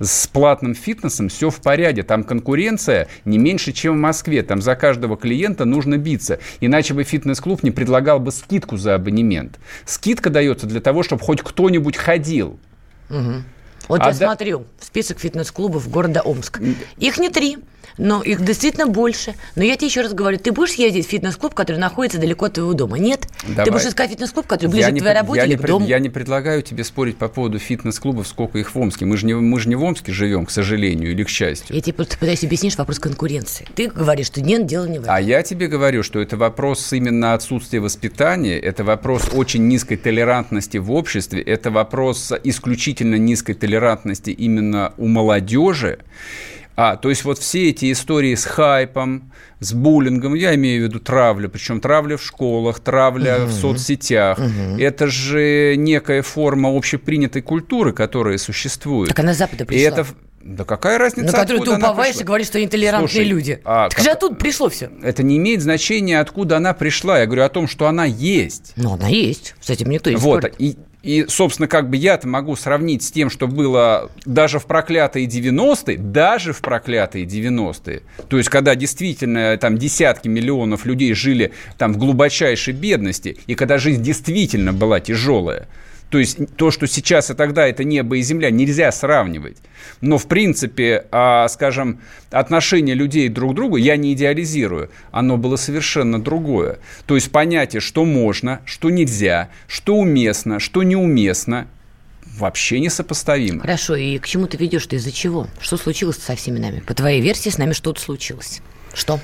с 0.00 0.26
платным 0.28 0.74
фитнесом 0.74 1.28
все 1.28 1.50
в 1.50 1.60
порядке. 1.60 2.04
Там 2.04 2.24
конкуренция 2.24 3.08
не 3.24 3.36
меньше, 3.36 3.72
чем 3.72 3.94
в 3.96 4.00
Москве. 4.00 4.42
Там 4.42 4.62
за 4.62 4.74
каждого 4.74 5.16
клиента 5.16 5.64
нужно 5.64 5.98
биться. 5.98 6.38
Иначе 6.60 6.94
бы 6.94 7.04
фитнес-клуб 7.04 7.62
не 7.62 7.72
предлагал 7.72 8.20
бы 8.20 8.30
скидку 8.30 8.76
за 8.76 8.94
абонемент. 8.94 9.58
Скидка 9.84 10.30
дается 10.30 10.66
для 10.66 10.80
того, 10.80 11.02
чтобы 11.02 11.22
хоть 11.22 11.42
кто-нибудь 11.42 11.96
ходил. 11.96 12.58
Mm-hmm. 13.10 13.57
Вот 13.88 14.00
А 14.00 14.06
я 14.08 14.12
да- 14.14 14.26
смотрю 14.26 14.64
список 14.80 15.18
фитнес-клубов 15.18 15.88
города 15.90 16.20
Омск. 16.22 16.60
Их 16.98 17.18
не 17.18 17.30
три, 17.30 17.58
но 17.96 18.22
их 18.22 18.44
действительно 18.44 18.86
больше. 18.86 19.34
Но 19.56 19.64
я 19.64 19.76
тебе 19.76 19.88
еще 19.88 20.02
раз 20.02 20.12
говорю, 20.12 20.38
ты 20.38 20.52
будешь 20.52 20.74
ездить 20.74 21.06
в 21.06 21.10
фитнес-клуб, 21.10 21.52
который 21.54 21.78
находится 21.78 22.18
далеко 22.20 22.44
от 22.46 22.52
твоего 22.52 22.72
дома? 22.72 22.96
Нет? 22.98 23.26
Ты 23.44 23.54
Давай. 23.54 23.70
будешь 23.72 23.86
искать 23.86 24.10
фитнес-клуб, 24.10 24.46
который 24.46 24.68
ближе 24.70 24.82
Я 24.86 24.90
к 24.90 24.92
не 24.92 25.00
твоей 25.00 25.14
пред- 25.14 25.22
работе 25.22 25.38
я 25.40 25.44
или 25.46 25.52
не 25.54 25.58
к 25.58 25.66
дому? 25.66 25.86
Я 25.86 25.98
не 25.98 26.08
предлагаю 26.08 26.62
тебе 26.62 26.84
спорить 26.84 27.16
по 27.16 27.26
поводу 27.28 27.58
фитнес-клубов, 27.58 28.28
сколько 28.28 28.58
их 28.58 28.72
в 28.72 28.78
Омске. 28.78 29.04
Мы 29.04 29.16
же 29.16 29.26
не, 29.26 29.34
мы 29.34 29.58
же 29.58 29.68
не 29.68 29.74
в 29.74 29.82
Омске 29.82 30.12
живем, 30.12 30.46
к 30.46 30.50
сожалению, 30.52 31.10
или 31.10 31.24
к 31.24 31.28
счастью. 31.28 31.74
Я 31.74 31.82
тебе 31.82 31.94
просто 31.94 32.16
пытаюсь 32.18 32.44
объяснить 32.44 32.76
вопрос 32.78 33.00
конкуренции. 33.00 33.66
Ты 33.74 33.88
говоришь, 33.88 34.26
что 34.26 34.42
нет, 34.42 34.66
дело 34.66 34.84
не 34.84 34.98
в 34.98 35.02
этом. 35.02 35.14
А 35.14 35.20
я 35.20 35.42
тебе 35.42 35.66
говорю, 35.66 36.04
что 36.04 36.20
это 36.20 36.36
вопрос 36.36 36.92
именно 36.92 37.34
отсутствия 37.34 37.80
воспитания, 37.80 38.58
это 38.60 38.84
вопрос 38.84 39.28
очень 39.32 39.66
низкой 39.66 39.96
толерантности 39.96 40.76
в 40.76 40.92
обществе, 40.92 41.42
это 41.42 41.72
вопрос 41.72 42.32
исключительно 42.44 43.16
низкой 43.16 43.54
толерантности 43.54 43.77
именно 44.30 44.92
у 44.98 45.06
молодежи. 45.06 45.98
А, 46.76 46.96
то 46.96 47.08
есть 47.10 47.24
вот 47.24 47.38
все 47.40 47.70
эти 47.70 47.90
истории 47.90 48.36
с 48.36 48.44
хайпом, 48.44 49.32
с 49.58 49.72
буллингом, 49.72 50.34
я 50.34 50.54
имею 50.54 50.82
в 50.84 50.88
виду 50.88 51.00
травлю, 51.00 51.48
причем 51.50 51.80
травля 51.80 52.16
в 52.16 52.22
школах, 52.22 52.78
травля 52.78 53.46
в 53.46 53.52
соцсетях, 53.52 54.38
это 54.78 55.08
же 55.08 55.74
некая 55.76 56.22
форма 56.22 56.68
общепринятой 56.76 57.42
культуры, 57.42 57.92
которая 57.92 58.38
существует. 58.38 59.08
Так 59.08 59.18
она 59.18 59.34
с 59.34 59.38
Запада 59.38 59.64
И 59.64 59.66
пришла. 59.66 59.88
это... 59.88 60.06
Да 60.40 60.64
какая 60.64 60.98
разница, 60.98 61.32
на 61.32 61.38
которую 61.40 61.64
ты 61.64 61.72
уповаешь 61.74 62.14
и 62.20 62.22
говоришь, 62.24 62.46
что 62.46 62.58
они 62.58 62.68
толерантные 62.68 63.08
Слушай, 63.08 63.24
люди. 63.26 63.60
а 63.64 63.88
так 63.88 63.96
как- 63.96 64.04
же 64.04 64.10
оттуда 64.12 64.36
пришло 64.36 64.68
все. 64.70 64.88
это 65.02 65.22
не 65.24 65.36
имеет 65.36 65.60
значения, 65.62 66.20
откуда 66.20 66.58
она 66.58 66.72
пришла. 66.74 67.18
Я 67.18 67.26
говорю 67.26 67.42
о 67.42 67.48
том, 67.48 67.66
что 67.66 67.86
она 67.88 68.04
есть. 68.04 68.72
Ну, 68.76 68.94
она 68.94 69.08
есть. 69.08 69.56
С 69.60 69.68
этим 69.68 69.90
никто 69.90 70.08
не 70.10 70.16
Вот. 70.16 70.38
спорит. 70.44 70.54
И, 70.60 70.78
и, 71.02 71.26
собственно, 71.28 71.68
как 71.68 71.88
бы 71.90 71.96
я-то 71.96 72.26
могу 72.26 72.56
сравнить 72.56 73.02
с 73.04 73.12
тем, 73.12 73.30
что 73.30 73.46
было 73.46 74.10
даже 74.24 74.58
в 74.58 74.66
проклятые 74.66 75.26
90-е, 75.26 75.96
даже 75.96 76.52
в 76.52 76.60
проклятые 76.60 77.24
90-е. 77.24 78.02
То 78.28 78.36
есть, 78.36 78.48
когда 78.48 78.74
действительно 78.74 79.56
там 79.58 79.78
десятки 79.78 80.26
миллионов 80.26 80.86
людей 80.86 81.14
жили 81.14 81.52
там 81.76 81.92
в 81.92 81.98
глубочайшей 81.98 82.74
бедности, 82.74 83.38
и 83.46 83.54
когда 83.54 83.78
жизнь 83.78 84.02
действительно 84.02 84.72
была 84.72 84.98
тяжелая. 84.98 85.68
То 86.10 86.18
есть 86.18 86.38
то, 86.56 86.70
что 86.70 86.86
сейчас 86.86 87.30
и 87.30 87.34
тогда 87.34 87.66
это 87.66 87.84
небо 87.84 88.16
и 88.16 88.22
земля, 88.22 88.50
нельзя 88.50 88.90
сравнивать. 88.92 89.58
Но, 90.00 90.16
в 90.16 90.26
принципе, 90.26 91.06
а, 91.10 91.46
скажем, 91.48 92.00
отношение 92.30 92.94
людей 92.94 93.28
друг 93.28 93.52
к 93.52 93.54
другу, 93.54 93.76
я 93.76 93.96
не 93.96 94.14
идеализирую, 94.14 94.90
оно 95.10 95.36
было 95.36 95.56
совершенно 95.56 96.22
другое. 96.22 96.78
То 97.06 97.14
есть 97.14 97.30
понятие, 97.30 97.80
что 97.80 98.04
можно, 98.04 98.60
что 98.64 98.90
нельзя, 98.90 99.50
что 99.66 99.96
уместно, 99.96 100.60
что 100.60 100.82
неуместно, 100.82 101.68
вообще 102.38 102.80
несопоставимо. 102.80 103.60
Хорошо, 103.60 103.96
и 103.96 104.18
к 104.18 104.26
чему 104.26 104.46
ты 104.46 104.56
ведешь? 104.56 104.86
Ты 104.86 104.96
из-за 104.96 105.12
чего? 105.12 105.48
Что 105.60 105.76
случилось 105.76 106.16
со 106.16 106.36
всеми 106.36 106.58
нами? 106.58 106.80
По 106.80 106.94
твоей 106.94 107.20
версии, 107.20 107.50
с 107.50 107.58
нами 107.58 107.72
что-то 107.72 108.00
случилось. 108.00 108.60
Что? 108.94 109.20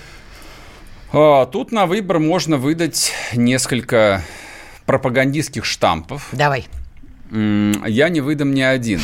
А, 1.12 1.46
тут 1.46 1.72
на 1.72 1.86
выбор 1.86 2.18
можно 2.18 2.56
выдать 2.56 3.12
несколько 3.34 4.22
пропагандистских 4.86 5.64
штампов. 5.64 6.28
Давай. 6.32 6.66
Я 7.30 8.08
не 8.08 8.20
выдам 8.20 8.52
ни 8.52 8.60
один. 8.60 9.00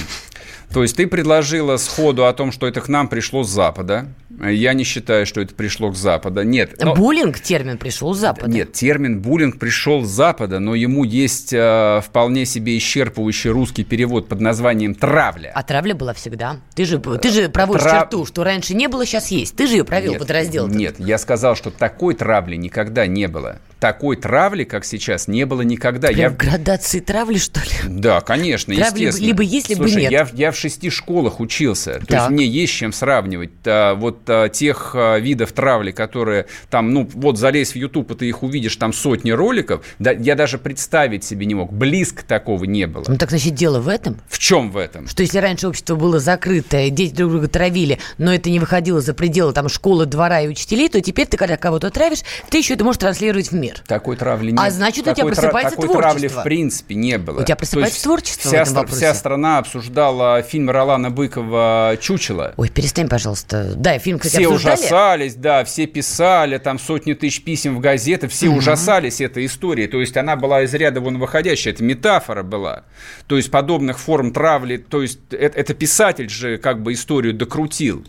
То 0.73 0.83
есть 0.83 0.97
ты 0.97 1.07
предложила 1.07 1.77
сходу 1.79 2.27
о 2.27 2.33
том, 2.33 2.53
что 2.53 2.67
это 2.67 2.81
к 2.81 2.89
нам 2.89 3.09
пришло 3.09 3.43
с 3.43 3.51
Запада. 3.51 4.07
Я 4.39 4.75
не 4.75 4.85
считаю, 4.85 5.27
что 5.27 5.41
это 5.41 5.55
пришло 5.55 5.93
с 5.93 5.99
Запада. 5.99 6.45
Нет. 6.45 6.75
Но... 6.81 6.95
Буллинг 6.95 7.41
термин 7.41 7.79
пришел 7.79 8.15
с 8.15 8.19
Запада. 8.19 8.51
Нет, 8.51 8.73
термин 8.73 9.21
буллинг 9.21 9.59
пришел 9.59 10.05
с 10.05 10.09
Запада, 10.09 10.61
но 10.61 10.75
ему 10.75 11.05
есть 11.05 11.53
э, 11.53 12.01
вполне 12.05 12.47
себе 12.47 12.79
исчерпывающий 12.79 13.51
русский 13.51 13.85
перевод 13.85 14.29
под 14.29 14.41
названием 14.41 14.95
травля. 14.95 15.53
А 15.55 15.63
травля 15.63 15.95
была 15.95 16.15
всегда. 16.15 16.61
Ты 16.75 16.85
же, 16.85 16.99
ты 16.99 17.31
же 17.31 17.49
проводишь 17.49 17.83
Трав... 17.83 18.03
черту, 18.03 18.25
что 18.25 18.45
раньше 18.45 18.75
не 18.75 18.89
было, 18.89 19.05
сейчас 19.05 19.31
есть. 19.31 19.57
Ты 19.57 19.67
же 19.67 19.75
ее 19.75 19.85
провел 19.85 20.13
нет, 20.13 20.21
под 20.21 20.31
раздел. 20.31 20.69
Нет, 20.69 20.97
я 20.99 21.19
сказал, 21.19 21.57
что 21.57 21.71
такой 21.71 22.15
травли 22.15 22.57
никогда 22.57 23.07
не 23.07 23.27
было 23.27 23.59
такой 23.81 24.17
травли, 24.17 24.65
как 24.65 24.85
сейчас, 24.85 25.27
не 25.27 25.47
было 25.47 25.63
никогда. 25.63 26.09
Прям 26.09 26.19
я... 26.19 26.31
градации 26.31 27.01
травли, 27.01 27.39
что 27.39 27.61
ли? 27.61 27.89
Да, 27.89 28.21
конечно, 28.21 28.75
травли 28.75 29.05
естественно. 29.05 29.27
Либо 29.27 29.43
есть, 29.43 29.69
либо 29.71 29.83
Слушай, 29.85 30.03
нет. 30.03 30.13
Я, 30.13 30.29
я 30.33 30.53
в 30.53 30.57
шести 30.57 30.91
школах 30.91 31.41
учился. 31.41 31.95
Так. 31.95 32.07
То 32.07 32.17
есть 32.17 32.31
мне 32.31 32.47
есть 32.47 32.75
чем 32.75 32.93
сравнивать. 32.93 33.51
А, 33.65 33.95
вот 33.95 34.20
а, 34.27 34.49
тех 34.49 34.93
а, 34.95 35.19
видов 35.19 35.53
травли, 35.53 35.91
которые 35.91 36.47
там, 36.69 36.93
ну, 36.93 37.09
вот 37.15 37.39
залезь 37.39 37.73
в 37.73 37.77
YouTube, 37.77 38.11
и 38.13 38.15
ты 38.15 38.29
их 38.29 38.43
увидишь, 38.43 38.77
там 38.77 38.93
сотни 38.93 39.31
роликов. 39.31 39.85
Да, 39.99 40.13
я 40.13 40.35
даже 40.35 40.59
представить 40.59 41.25
себе 41.25 41.47
не 41.47 41.55
мог. 41.55 41.73
Близко 41.73 42.25
такого 42.25 42.65
не 42.65 42.87
было. 42.87 43.05
Ну, 43.07 43.17
так, 43.17 43.31
значит, 43.31 43.55
дело 43.55 43.81
в 43.81 43.89
этом? 43.89 44.21
В 44.29 44.39
чем 44.39 44.71
в 44.71 44.77
этом? 44.77 45.09
Что 45.09 45.23
если 45.23 45.39
раньше 45.39 45.69
общество 45.69 45.97
было 45.97 46.19
закрытое, 46.19 46.91
дети 46.91 47.15
друг 47.15 47.33
друга 47.33 47.49
травили, 47.49 47.99
но 48.19 48.33
это 48.33 48.51
не 48.51 48.59
выходило 48.59 49.01
за 49.01 49.15
пределы 49.15 49.53
там 49.53 49.69
школы, 49.69 50.07
двора 50.07 50.41
и 50.41 50.49
учителей, 50.49 50.89
то 50.89 51.01
теперь 51.01 51.27
ты, 51.27 51.37
когда 51.37 51.57
кого-то 51.57 51.91
травишь, 51.91 52.21
ты 52.49 52.59
еще 52.59 52.75
это 52.75 52.85
можешь 52.85 52.99
транслировать 53.01 53.51
в 53.51 53.55
мир. 53.55 53.83
Такой 53.87 54.17
травли 54.17 54.51
не 54.51 54.59
А 54.59 54.71
значит, 54.71 55.07
у 55.07 55.15
тебя 55.15 55.27
просыпается 55.27 55.77
такой 55.77 55.89
творчество. 55.89 56.13
травли 56.21 56.29
в 56.29 56.43
принципе 56.43 56.95
не 56.95 57.19
было. 57.19 57.41
У 57.41 57.45
тебя 57.45 57.57
просыпается 57.57 58.03
творчество 58.03 58.49
вся, 58.49 58.59
в 58.59 58.63
этом 58.63 58.75
вопросе. 58.75 58.97
Вся 58.97 59.15
страна 59.15 59.59
обсуждала 59.59 60.43
фильм 60.43 60.71
Ролана 60.71 61.11
Быкова 61.11 61.97
«Чучело». 62.01 62.55
Ой, 62.57 62.69
перестань, 62.69 63.09
пожалуйста. 63.09 63.75
Да, 63.77 63.99
фильм, 63.99 64.10
кстати, 64.19 64.43
Все 64.43 64.49
обсуждали. 64.49 64.77
ужасались, 64.77 65.35
да, 65.35 65.65
все 65.65 65.87
писали, 65.87 66.59
там 66.59 66.79
сотни 66.79 67.15
тысяч 67.15 67.43
писем 67.43 67.77
в 67.77 67.81
газеты, 67.81 68.29
все 68.29 68.49
угу. 68.49 68.59
ужасались 68.59 69.21
этой 69.21 69.47
историей. 69.47 69.87
То 69.87 70.01
есть 70.01 70.17
она 70.17 70.37
была 70.37 70.63
из 70.63 70.75
ряда 70.75 71.01
вон 71.01 71.19
выходящая, 71.19 71.75
это 71.75 71.85
метафора 71.85 72.43
была. 72.43 72.85
То 73.27 73.37
есть 73.37 73.51
подобных 73.51 73.99
форм 73.99 74.33
травли, 74.33 74.77
то 74.79 75.03
есть 75.03 75.21
это, 75.31 75.59
это 75.59 75.75
писатель 75.75 76.29
же 76.29 76.59
как 76.59 76.83
бы 76.83 76.93
историю 76.93 77.35
докрутил. 77.35 78.07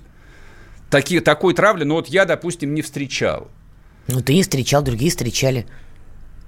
Такие, 0.89 1.22
такой 1.22 1.54
травли, 1.54 1.84
ну 1.84 1.95
вот 1.95 2.08
я, 2.08 2.26
допустим, 2.26 2.74
не 2.74 2.82
встречал. 2.82 3.49
Ну, 4.08 4.22
ты 4.22 4.34
не 4.34 4.43
встречал, 4.43 4.82
другие 4.82 5.12
встречали. 5.12 5.66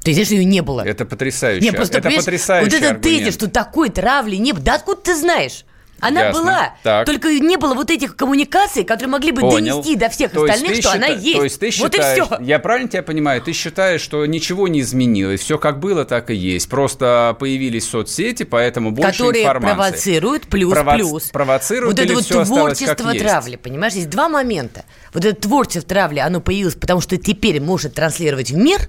Ты 0.03 0.11
знаешь, 0.13 0.29
ее 0.29 0.43
не 0.43 0.61
было. 0.61 0.81
Это 0.81 1.05
потрясающе. 1.05 1.65
Не, 1.65 1.71
просто, 1.71 1.99
это 1.99 2.09
потрясающий 2.09 2.65
Вот 2.65 2.73
этот 2.73 2.91
аргумент. 2.97 3.23
тезис, 3.23 3.33
что 3.35 3.49
такой 3.49 3.89
травли 3.89 4.35
не 4.35 4.51
было. 4.51 4.61
Да 4.61 4.75
откуда 4.75 5.01
ты 5.01 5.15
знаешь? 5.15 5.63
Она 6.05 6.21
Ясно. 6.25 6.41
была, 6.41 6.73
Так. 6.83 7.05
только 7.05 7.29
не 7.39 7.57
было 7.57 7.73
вот 7.73 7.89
этих 7.89 8.15
коммуникаций, 8.15 8.83
которые 8.83 9.09
могли 9.11 9.31
бы 9.31 9.41
Понял. 9.41 9.77
донести 9.81 9.95
до 9.95 10.09
всех 10.09 10.31
То 10.31 10.43
остальных, 10.43 10.75
что 10.75 10.89
счита- 10.89 10.95
она 10.95 11.07
есть. 11.07 11.37
То 11.37 11.43
есть 11.43 11.59
ты 11.59 11.65
вот 11.67 11.73
считаешь, 11.93 12.17
и 12.17 12.21
все. 12.25 12.37
я 12.41 12.59
правильно 12.59 12.89
тебя 12.89 13.03
понимаю, 13.03 13.41
ты 13.41 13.53
считаешь, 13.53 14.01
что 14.01 14.25
ничего 14.25 14.67
не 14.67 14.81
изменилось, 14.81 15.41
все 15.41 15.57
как 15.57 15.79
было, 15.79 16.05
так 16.05 16.29
и 16.29 16.35
есть. 16.35 16.67
Просто 16.69 17.35
появились 17.39 17.87
соцсети, 17.89 18.43
поэтому 18.43 18.91
больше 18.91 19.11
которые 19.11 19.43
информации. 19.43 19.75
провоцируют 19.75 20.43
плюс 20.47 20.73
Прово- 20.73 20.95
плюс. 20.95 21.23
провоцируют 21.31 21.97
вот 21.97 22.05
это 22.05 22.13
вот 22.13 22.27
творчество 22.47 23.13
травли, 23.13 23.55
понимаешь, 23.55 23.93
есть 23.93 24.09
два 24.09 24.27
момента. 24.29 24.83
Вот 25.13 25.23
это 25.23 25.39
творчество 25.39 25.81
травли, 25.83 26.19
оно 26.19 26.41
появилось, 26.41 26.75
потому 26.75 26.99
что 27.01 27.17
теперь 27.17 27.61
может 27.61 27.93
транслировать 27.93 28.51
в 28.51 28.57
мир, 28.57 28.79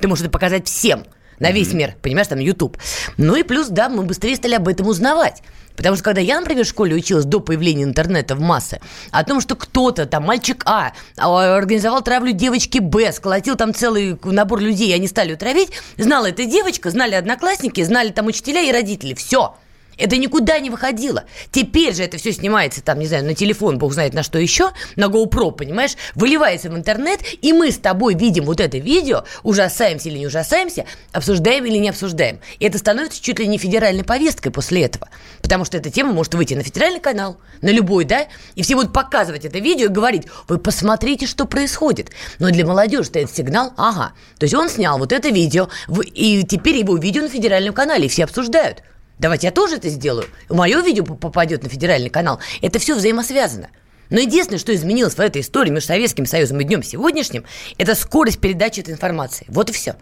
ты 0.00 0.08
можешь 0.08 0.22
это 0.24 0.30
показать 0.30 0.66
всем, 0.68 1.04
на 1.38 1.50
весь 1.50 1.72
мир, 1.72 1.94
понимаешь, 2.02 2.28
там 2.28 2.38
YouTube. 2.38 2.76
Ну 3.16 3.34
и 3.34 3.42
плюс, 3.42 3.66
да, 3.68 3.88
мы 3.88 4.04
быстрее 4.04 4.36
стали 4.36 4.54
об 4.54 4.68
этом 4.68 4.86
узнавать. 4.86 5.42
Потому 5.76 5.96
что 5.96 6.04
когда 6.04 6.20
я, 6.20 6.40
например, 6.40 6.64
в 6.64 6.68
школе 6.68 6.94
училась 6.94 7.24
до 7.24 7.40
появления 7.40 7.84
интернета 7.84 8.34
в 8.34 8.40
массы, 8.40 8.80
о 9.10 9.24
том, 9.24 9.40
что 9.40 9.54
кто-то, 9.54 10.06
там, 10.06 10.24
мальчик 10.24 10.62
А, 10.66 10.92
а, 11.16 11.56
организовал 11.56 12.02
травлю 12.02 12.32
девочки 12.32 12.78
Б, 12.78 13.12
сколотил 13.12 13.56
там 13.56 13.74
целый 13.74 14.18
набор 14.24 14.60
людей, 14.60 14.90
и 14.90 14.94
они 14.94 15.08
стали 15.08 15.30
ее 15.30 15.36
травить, 15.36 15.70
знала 15.96 16.26
эта 16.26 16.44
девочка, 16.44 16.90
знали 16.90 17.14
одноклассники, 17.14 17.82
знали 17.82 18.10
там 18.10 18.26
учителя 18.26 18.60
и 18.62 18.72
родители. 18.72 19.14
Все. 19.14 19.54
Это 20.02 20.16
никуда 20.16 20.58
не 20.58 20.68
выходило. 20.68 21.26
Теперь 21.52 21.94
же 21.94 22.02
это 22.02 22.18
все 22.18 22.32
снимается, 22.32 22.82
там, 22.82 22.98
не 22.98 23.06
знаю, 23.06 23.24
на 23.24 23.36
телефон, 23.36 23.78
бог 23.78 23.92
знает 23.92 24.14
на 24.14 24.24
что 24.24 24.36
еще, 24.36 24.72
на 24.96 25.04
GoPro, 25.04 25.52
понимаешь, 25.52 25.92
выливается 26.16 26.70
в 26.70 26.76
интернет, 26.76 27.20
и 27.40 27.52
мы 27.52 27.70
с 27.70 27.78
тобой 27.78 28.16
видим 28.16 28.46
вот 28.46 28.58
это 28.58 28.78
видео, 28.78 29.22
ужасаемся 29.44 30.08
или 30.08 30.18
не 30.18 30.26
ужасаемся, 30.26 30.86
обсуждаем 31.12 31.66
или 31.66 31.78
не 31.78 31.88
обсуждаем. 31.88 32.40
И 32.58 32.64
это 32.64 32.78
становится 32.78 33.22
чуть 33.22 33.38
ли 33.38 33.46
не 33.46 33.58
федеральной 33.58 34.02
повесткой 34.02 34.50
после 34.50 34.82
этого. 34.82 35.08
Потому 35.40 35.64
что 35.64 35.76
эта 35.76 35.88
тема 35.88 36.12
может 36.12 36.34
выйти 36.34 36.54
на 36.54 36.64
федеральный 36.64 36.98
канал, 36.98 37.36
на 37.60 37.70
любой, 37.70 38.04
да, 38.04 38.26
и 38.56 38.62
все 38.62 38.74
будут 38.74 38.92
показывать 38.92 39.44
это 39.44 39.60
видео 39.60 39.86
и 39.86 39.88
говорить, 39.88 40.24
вы 40.48 40.58
посмотрите, 40.58 41.28
что 41.28 41.44
происходит. 41.44 42.10
Но 42.40 42.50
для 42.50 42.66
молодежи 42.66 43.04
стоит 43.04 43.30
сигнал, 43.30 43.72
ага, 43.76 44.14
то 44.38 44.46
есть 44.46 44.54
он 44.56 44.68
снял 44.68 44.98
вот 44.98 45.12
это 45.12 45.28
видео, 45.28 45.68
и 46.12 46.42
теперь 46.42 46.78
его 46.78 46.96
видео 46.96 47.22
на 47.22 47.28
федеральном 47.28 47.72
канале, 47.72 48.06
и 48.06 48.08
все 48.08 48.24
обсуждают. 48.24 48.82
Давайте 49.22 49.46
я 49.46 49.52
тоже 49.52 49.76
это 49.76 49.88
сделаю. 49.88 50.26
Мое 50.48 50.80
видео 50.80 51.04
попадет 51.04 51.62
на 51.62 51.68
федеральный 51.68 52.10
канал. 52.10 52.40
Это 52.60 52.80
все 52.80 52.96
взаимосвязано. 52.96 53.68
Но 54.10 54.18
единственное, 54.18 54.58
что 54.58 54.74
изменилось 54.74 55.14
в 55.14 55.20
этой 55.20 55.42
истории 55.42 55.70
между 55.70 55.86
Советским 55.86 56.26
Союзом 56.26 56.60
и 56.60 56.64
днем 56.64 56.82
сегодняшним, 56.82 57.44
это 57.78 57.94
скорость 57.94 58.40
передачи 58.40 58.80
этой 58.80 58.92
информации. 58.92 59.46
Вот 59.48 59.70
и 59.70 59.72
все. 59.72 59.94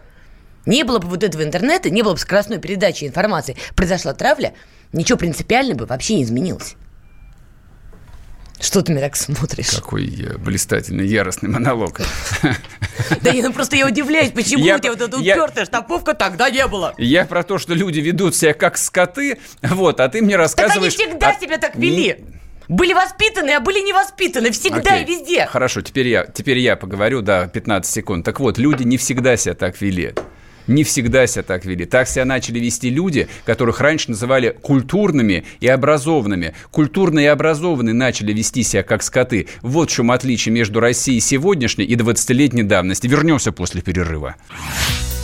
Не 0.65 0.83
было 0.83 0.97
бы 0.97 1.07
вот 1.07 1.23
этого 1.23 1.43
интернета, 1.43 1.91
не 1.91 2.01
было 2.01 2.13
бы 2.13 2.17
скоростной 2.17 2.57
передачи 2.57 3.03
информации, 3.05 3.57
произошла 3.75 4.15
травля, 4.15 4.53
ничего 4.91 5.19
принципиально 5.19 5.75
бы 5.75 5.85
вообще 5.85 6.15
не 6.15 6.23
изменилось. 6.23 6.75
Что 8.61 8.81
ты 8.83 8.91
меня 8.91 9.01
так 9.01 9.15
смотришь? 9.15 9.71
Какой 9.71 10.05
блистательный, 10.37 11.07
яростный 11.07 11.49
монолог. 11.49 11.99
Да 13.21 13.31
я 13.31 13.41
ну 13.43 13.51
просто 13.51 13.75
я 13.75 13.87
удивляюсь, 13.87 14.31
почему 14.31 14.63
у 14.63 14.79
тебя 14.79 14.91
вот 14.91 15.01
эта 15.01 15.17
упертая 15.17 15.65
штамповка 15.65 16.13
тогда 16.13 16.49
не 16.49 16.65
было. 16.67 16.93
Я 16.97 17.25
про 17.25 17.43
то, 17.43 17.57
что 17.57 17.73
люди 17.73 17.99
ведут 17.99 18.35
себя 18.35 18.53
как 18.53 18.77
скоты, 18.77 19.39
вот, 19.61 19.99
а 19.99 20.07
ты 20.07 20.21
мне 20.21 20.37
Так 20.37 20.39
они 20.39 20.43
рассказываешь... 20.43 20.93
всегда 20.93 21.33
себя 21.33 21.57
так 21.57 21.75
вели. 21.75 22.23
Были 22.67 22.93
воспитаны, 22.93 23.51
а 23.51 23.59
были 23.59 23.79
не 23.79 23.91
воспитаны. 23.91 24.51
Всегда 24.51 24.93
Окей. 24.93 25.03
и 25.03 25.05
везде. 25.05 25.45
Хорошо, 25.45 25.81
теперь 25.81 26.07
я, 26.07 26.25
теперь 26.25 26.57
я 26.59 26.77
поговорю, 26.77 27.21
да, 27.21 27.47
15 27.47 27.91
секунд. 27.91 28.23
Так 28.23 28.39
вот, 28.39 28.57
люди 28.57 28.83
не 28.83 28.97
всегда 28.97 29.35
себя 29.35 29.55
так 29.55 29.81
вели. 29.81 30.13
Не 30.67 30.83
всегда 30.83 31.27
себя 31.27 31.43
так 31.43 31.65
вели. 31.65 31.85
Так 31.85 32.07
себя 32.07 32.25
начали 32.25 32.59
вести 32.59 32.89
люди, 32.89 33.27
которых 33.45 33.81
раньше 33.81 34.11
называли 34.11 34.55
культурными 34.61 35.43
и 35.59 35.67
образованными. 35.67 36.53
Культурные 36.71 37.25
и 37.25 37.29
образованные 37.29 37.93
начали 37.93 38.33
вести 38.33 38.63
себя 38.63 38.83
как 38.83 39.03
скоты. 39.03 39.47
Вот 39.61 39.89
в 39.89 39.93
чем 39.93 40.11
отличие 40.11 40.53
между 40.53 40.79
Россией 40.79 41.19
сегодняшней 41.19 41.85
и 41.85 41.95
20-летней 41.95 42.63
давности. 42.63 43.07
Вернемся 43.07 43.51
после 43.51 43.81
перерыва. 43.81 44.35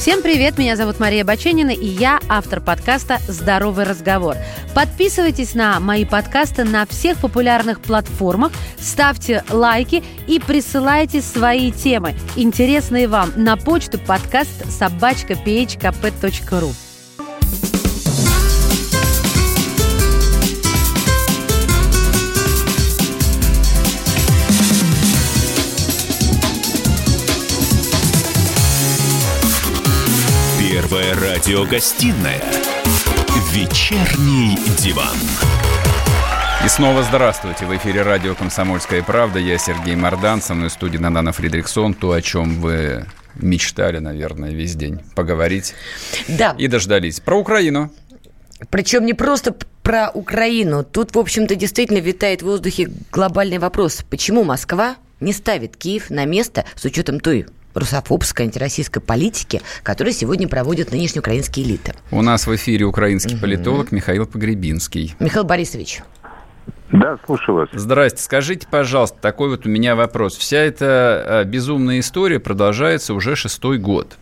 Всем 0.08 0.22
привет, 0.22 0.58
меня 0.58 0.78
зовут 0.78 1.02
Мария 1.02 1.26
Баченина, 1.26 1.72
и 1.72 1.86
я 1.86 2.22
автор 2.30 2.62
подкаста 2.62 3.18
«Здоровый 3.28 3.84
разговор». 3.84 4.38
Подписывайтесь 4.74 5.54
на 5.54 5.82
мои 5.82 6.06
подкасты 6.06 6.64
на 6.64 6.86
всех 6.86 7.18
популярных 7.18 7.82
платформах, 7.82 8.54
ставьте 8.80 9.44
лайки 9.50 10.04
и 10.28 10.40
присылайте 10.40 11.22
свои 11.22 11.74
темы, 11.74 12.16
интересные 12.38 13.10
вам, 13.10 13.34
на 13.36 13.58
почту 13.58 14.00
подкаст 14.00 14.72
собачка 14.72 15.27
phkp.ru. 15.34 16.74
Первая 30.60 31.16
радиогостинная 31.16 32.42
«Вечерний 33.52 34.58
диван». 34.78 35.18
И 36.66 36.70
снова 36.70 37.04
здравствуйте. 37.04 37.66
В 37.66 37.76
эфире 37.78 38.02
радио 38.02 38.36
«Комсомольская 38.36 39.02
правда». 39.04 39.40
Я 39.40 39.58
Сергей 39.58 39.96
Мордан. 39.96 40.42
Со 40.42 40.54
мной 40.54 40.70
в 40.70 40.74
студии 40.74 40.98
Надана 40.98 41.32
Фридриксон. 41.32 41.94
То, 41.94 42.12
о 42.12 42.22
чем 42.22 42.60
вы 42.60 43.06
мечтали, 43.42 44.00
наверное, 44.00 44.52
весь 44.52 44.76
день 44.76 45.00
поговорить. 45.16 45.74
Да. 46.28 46.56
И 46.58 46.68
дождались. 46.68 47.20
Про 47.20 47.40
Украину. 47.40 47.92
Причем 48.70 49.06
не 49.06 49.14
просто 49.14 49.56
про 49.84 50.10
Украину. 50.14 50.84
Тут, 50.84 51.16
в 51.16 51.20
общем-то, 51.20 51.56
действительно 51.56 52.00
витает 52.00 52.42
в 52.42 52.46
воздухе 52.46 52.92
глобальный 53.12 53.58
вопрос. 53.58 54.04
Почему 54.10 54.44
Москва 54.44 54.96
не 55.20 55.34
ставит 55.34 55.78
Киев 55.78 56.10
на 56.10 56.26
место 56.26 56.66
с 56.76 56.84
учетом 56.86 57.20
той 57.20 57.46
русофобской 57.74 58.46
антироссийской 58.46 59.02
политики, 59.02 59.62
которую 59.84 60.14
сегодня 60.14 60.48
проводят 60.48 60.92
нынешние 60.92 61.20
украинские 61.20 61.66
элиты? 61.66 61.94
У 62.12 62.22
нас 62.22 62.48
в 62.48 62.56
эфире 62.56 62.86
украинский 62.86 63.38
политолог 63.38 63.92
Михаил 63.92 64.26
Погребинский. 64.26 65.16
Михаил 65.20 65.46
Борисович. 65.46 66.02
Да, 66.92 67.18
слушаю 67.26 67.56
вас. 67.56 67.70
Здрасте. 67.74 68.22
Скажите, 68.22 68.68
пожалуйста, 68.70 69.18
такой 69.22 69.50
вот 69.50 69.66
у 69.66 69.70
меня 69.70 69.96
вопрос. 69.96 70.38
Вся 70.38 70.60
эта 70.60 71.44
э, 71.44 71.44
безумная 71.44 72.00
история 72.00 72.40
продолжается 72.40 73.14
уже 73.14 73.36
шестой 73.36 73.78
год. 73.78 74.18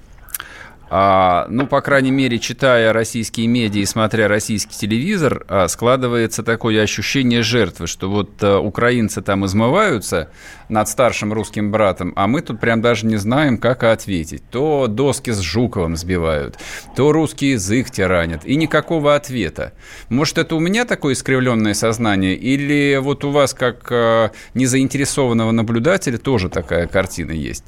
А, 0.90 1.48
ну, 1.50 1.66
по 1.66 1.82
крайней 1.82 2.12
мере, 2.12 2.38
читая 2.38 2.94
российские 2.94 3.48
медиа 3.48 3.82
и 3.82 3.86
смотря 3.86 4.28
российский 4.28 4.76
телевизор, 4.76 5.44
а, 5.48 5.68
складывается 5.68 6.44
такое 6.44 6.82
ощущение 6.82 7.42
жертвы, 7.42 7.88
что 7.88 8.10
вот 8.10 8.32
а, 8.42 8.60
украинцы 8.60 9.22
там 9.22 9.46
измываются 9.46 10.30
над 10.70 10.88
старшим 10.88 11.34
русским 11.34 11.72
братом, 11.72 12.14
а 12.16 12.28
мы 12.28 12.42
тут 12.42 12.60
прям 12.60 12.82
даже 12.82 13.06
не 13.06 13.18
знаем, 13.18 13.58
как 13.58 13.84
ответить. 13.84 14.44
То 14.50 14.88
доски 14.88 15.32
с 15.32 15.40
Жуковым 15.40 15.96
сбивают, 15.96 16.58
то 16.96 17.12
русский 17.12 17.52
язык 17.52 17.92
тиранят, 17.92 18.46
и 18.46 18.56
никакого 18.56 19.16
ответа. 19.16 19.74
Может, 20.10 20.38
это 20.38 20.56
у 20.56 20.60
меня 20.60 20.86
такое 20.86 21.14
искривленное 21.14 21.74
сознание, 21.74 22.36
или 22.36 22.98
вот 22.98 23.24
у 23.24 23.32
вас, 23.32 23.54
как 23.54 23.88
а, 23.92 24.32
незаинтересованного 24.54 25.52
наблюдателя, 25.52 26.18
тоже 26.18 26.50
такая 26.50 26.88
картина 26.88 27.32
есть? 27.32 27.64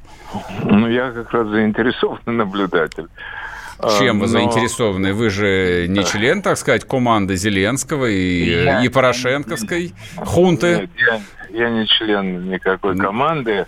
Ну, 0.64 0.90
я 0.90 1.12
как 1.12 1.32
раз 1.32 1.48
заинтересованный 1.48 2.38
наблюдатель. 2.38 3.08
Чем 4.00 4.20
вы 4.20 4.26
Но... 4.26 4.28
заинтересованы? 4.28 5.14
Вы 5.14 5.30
же 5.30 5.86
не 5.88 6.04
член, 6.04 6.42
так 6.42 6.58
сказать, 6.58 6.84
команды 6.84 7.36
Зеленского 7.36 8.08
и, 8.08 8.64
я... 8.64 8.84
и 8.84 8.90
Порошенковской 8.90 9.94
хунты? 10.18 10.68
Нет, 10.68 10.90
я, 10.98 11.22
я 11.58 11.70
не 11.70 11.88
член 11.88 12.50
никакой 12.50 12.98
команды. 12.98 13.66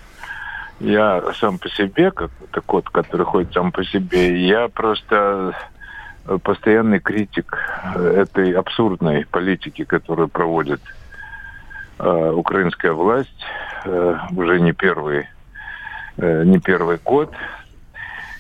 Я 0.80 1.22
сам 1.40 1.58
по 1.58 1.70
себе, 1.70 2.12
как 2.12 2.32
это 2.50 2.62
кот, 2.62 2.90
который 2.90 3.26
ходит 3.26 3.54
сам 3.54 3.72
по 3.72 3.84
себе, 3.84 4.48
я 4.48 4.70
просто 4.70 5.54
постоянный 6.44 7.00
критик 7.00 7.58
этой 7.96 8.54
абсурдной 8.54 9.26
политики, 9.26 9.84
которую 9.84 10.30
проводит 10.30 10.80
э, 11.98 12.32
украинская 12.34 12.94
власть 12.94 13.44
э, 13.84 14.18
уже 14.32 14.62
не 14.62 14.72
первый 14.72 15.28
Э, 16.22 16.44
не 16.44 16.60
первый 16.60 16.98
год. 16.98 17.34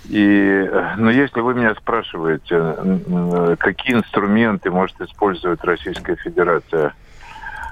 И, 0.10 0.68
э, 0.70 0.95
но 0.97 1.12
если 1.12 1.39
вы 1.39 1.54
меня 1.54 1.74
спрашиваете, 1.76 2.56
э, 2.56 3.56
какие 3.58 3.95
инструменты 3.95 4.70
может 4.70 5.00
использовать 5.00 5.64
Российская 5.64 6.18
Федерация 6.18 6.93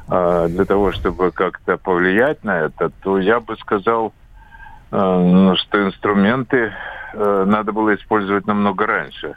для 0.08 0.66
того, 0.66 0.92
чтобы 0.92 1.32
как-то 1.32 1.78
повлиять 1.78 2.44
на 2.44 2.60
это, 2.62 2.92
то 3.04 3.20
я 3.20 3.40
бы 3.40 3.58
сказал, 3.58 4.14
ну, 4.92 5.56
что 5.58 5.86
инструменты 5.86 6.72
надо 7.14 7.72
было 7.72 7.96
использовать 7.96 8.48
намного 8.48 8.86
раньше. 8.86 9.36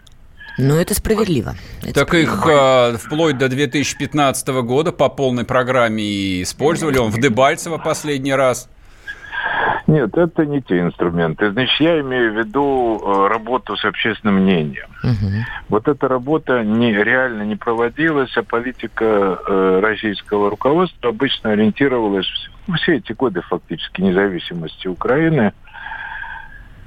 Ну, 0.58 0.76
это 0.76 0.94
справедливо. 0.94 1.54
Это 1.82 1.94
так 1.94 2.08
справедливо. 2.08 2.92
их 2.92 3.00
вплоть 3.00 3.38
до 3.38 3.48
2015 3.48 4.48
года 4.62 4.92
по 4.92 5.08
полной 5.08 5.44
программе 5.44 6.02
и 6.02 6.42
использовали. 6.42 6.98
Он 6.98 7.10
в 7.10 7.18
Дебальцево 7.18 7.78
последний 7.78 8.34
раз. 8.34 8.68
Нет, 9.86 10.16
это 10.16 10.46
не 10.46 10.62
те 10.62 10.80
инструменты. 10.80 11.50
Значит, 11.50 11.80
я 11.80 12.00
имею 12.00 12.32
в 12.32 12.36
виду 12.36 13.00
э, 13.02 13.28
работу 13.28 13.76
с 13.76 13.84
общественным 13.84 14.36
мнением. 14.36 14.88
Угу. 15.02 15.44
Вот 15.68 15.88
эта 15.88 16.08
работа 16.08 16.62
не, 16.62 16.92
реально 16.92 17.42
не 17.42 17.56
проводилась, 17.56 18.36
а 18.36 18.42
политика 18.42 19.04
э, 19.04 19.80
российского 19.82 20.50
руководства 20.50 21.10
обычно 21.10 21.50
ориентировалась 21.50 22.28
все 22.76 22.96
эти 22.96 23.12
годы 23.12 23.40
фактически 23.40 24.00
независимости 24.00 24.86
Украины 24.86 25.52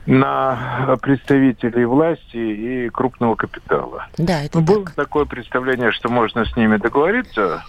на 0.05 0.97
представителей 1.01 1.85
власти 1.85 2.35
и 2.35 2.89
крупного 2.89 3.35
капитала. 3.35 4.07
Да, 4.17 4.43
это 4.43 4.59
ну, 4.59 4.65
Было 4.65 4.85
так. 4.85 4.95
такое 4.95 5.25
представление, 5.25 5.91
что 5.91 6.09
можно 6.09 6.45
с 6.45 6.55
ними 6.55 6.77
договориться, 6.77 7.63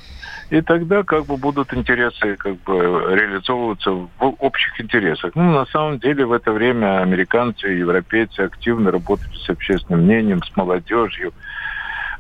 и 0.50 0.60
тогда 0.60 1.02
как 1.02 1.26
бы 1.26 1.36
будут 1.36 1.72
интересы 1.72 2.36
как 2.36 2.56
бы 2.62 2.74
реализовываться 2.74 3.90
в 3.90 4.08
общих 4.18 4.80
интересах. 4.80 5.32
Ну, 5.34 5.52
на 5.52 5.66
самом 5.66 5.98
деле 5.98 6.26
в 6.26 6.32
это 6.32 6.52
время 6.52 7.00
американцы 7.00 7.74
и 7.74 7.78
европейцы 7.78 8.40
активно 8.40 8.90
работают 8.90 9.34
с 9.36 9.48
общественным 9.48 10.02
мнением, 10.02 10.42
с 10.42 10.56
молодежью. 10.56 11.32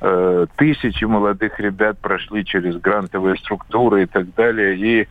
Э, 0.00 0.46
тысячи 0.56 1.04
молодых 1.04 1.60
ребят 1.60 1.98
прошли 1.98 2.44
через 2.44 2.76
грантовые 2.76 3.36
структуры 3.36 4.04
и 4.04 4.06
так 4.06 4.34
далее. 4.34 4.76
И 4.76 5.08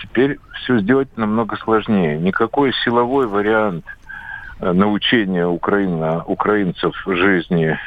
теперь 0.00 0.38
все 0.62 0.78
сделать 0.78 1.16
намного 1.16 1.56
сложнее. 1.56 2.18
Никакой 2.18 2.72
силовой 2.84 3.26
вариант 3.26 3.84
э, 4.60 4.72
научения 4.72 5.46
украина, 5.46 6.24
украинцев 6.24 6.94
жизни 7.06 7.78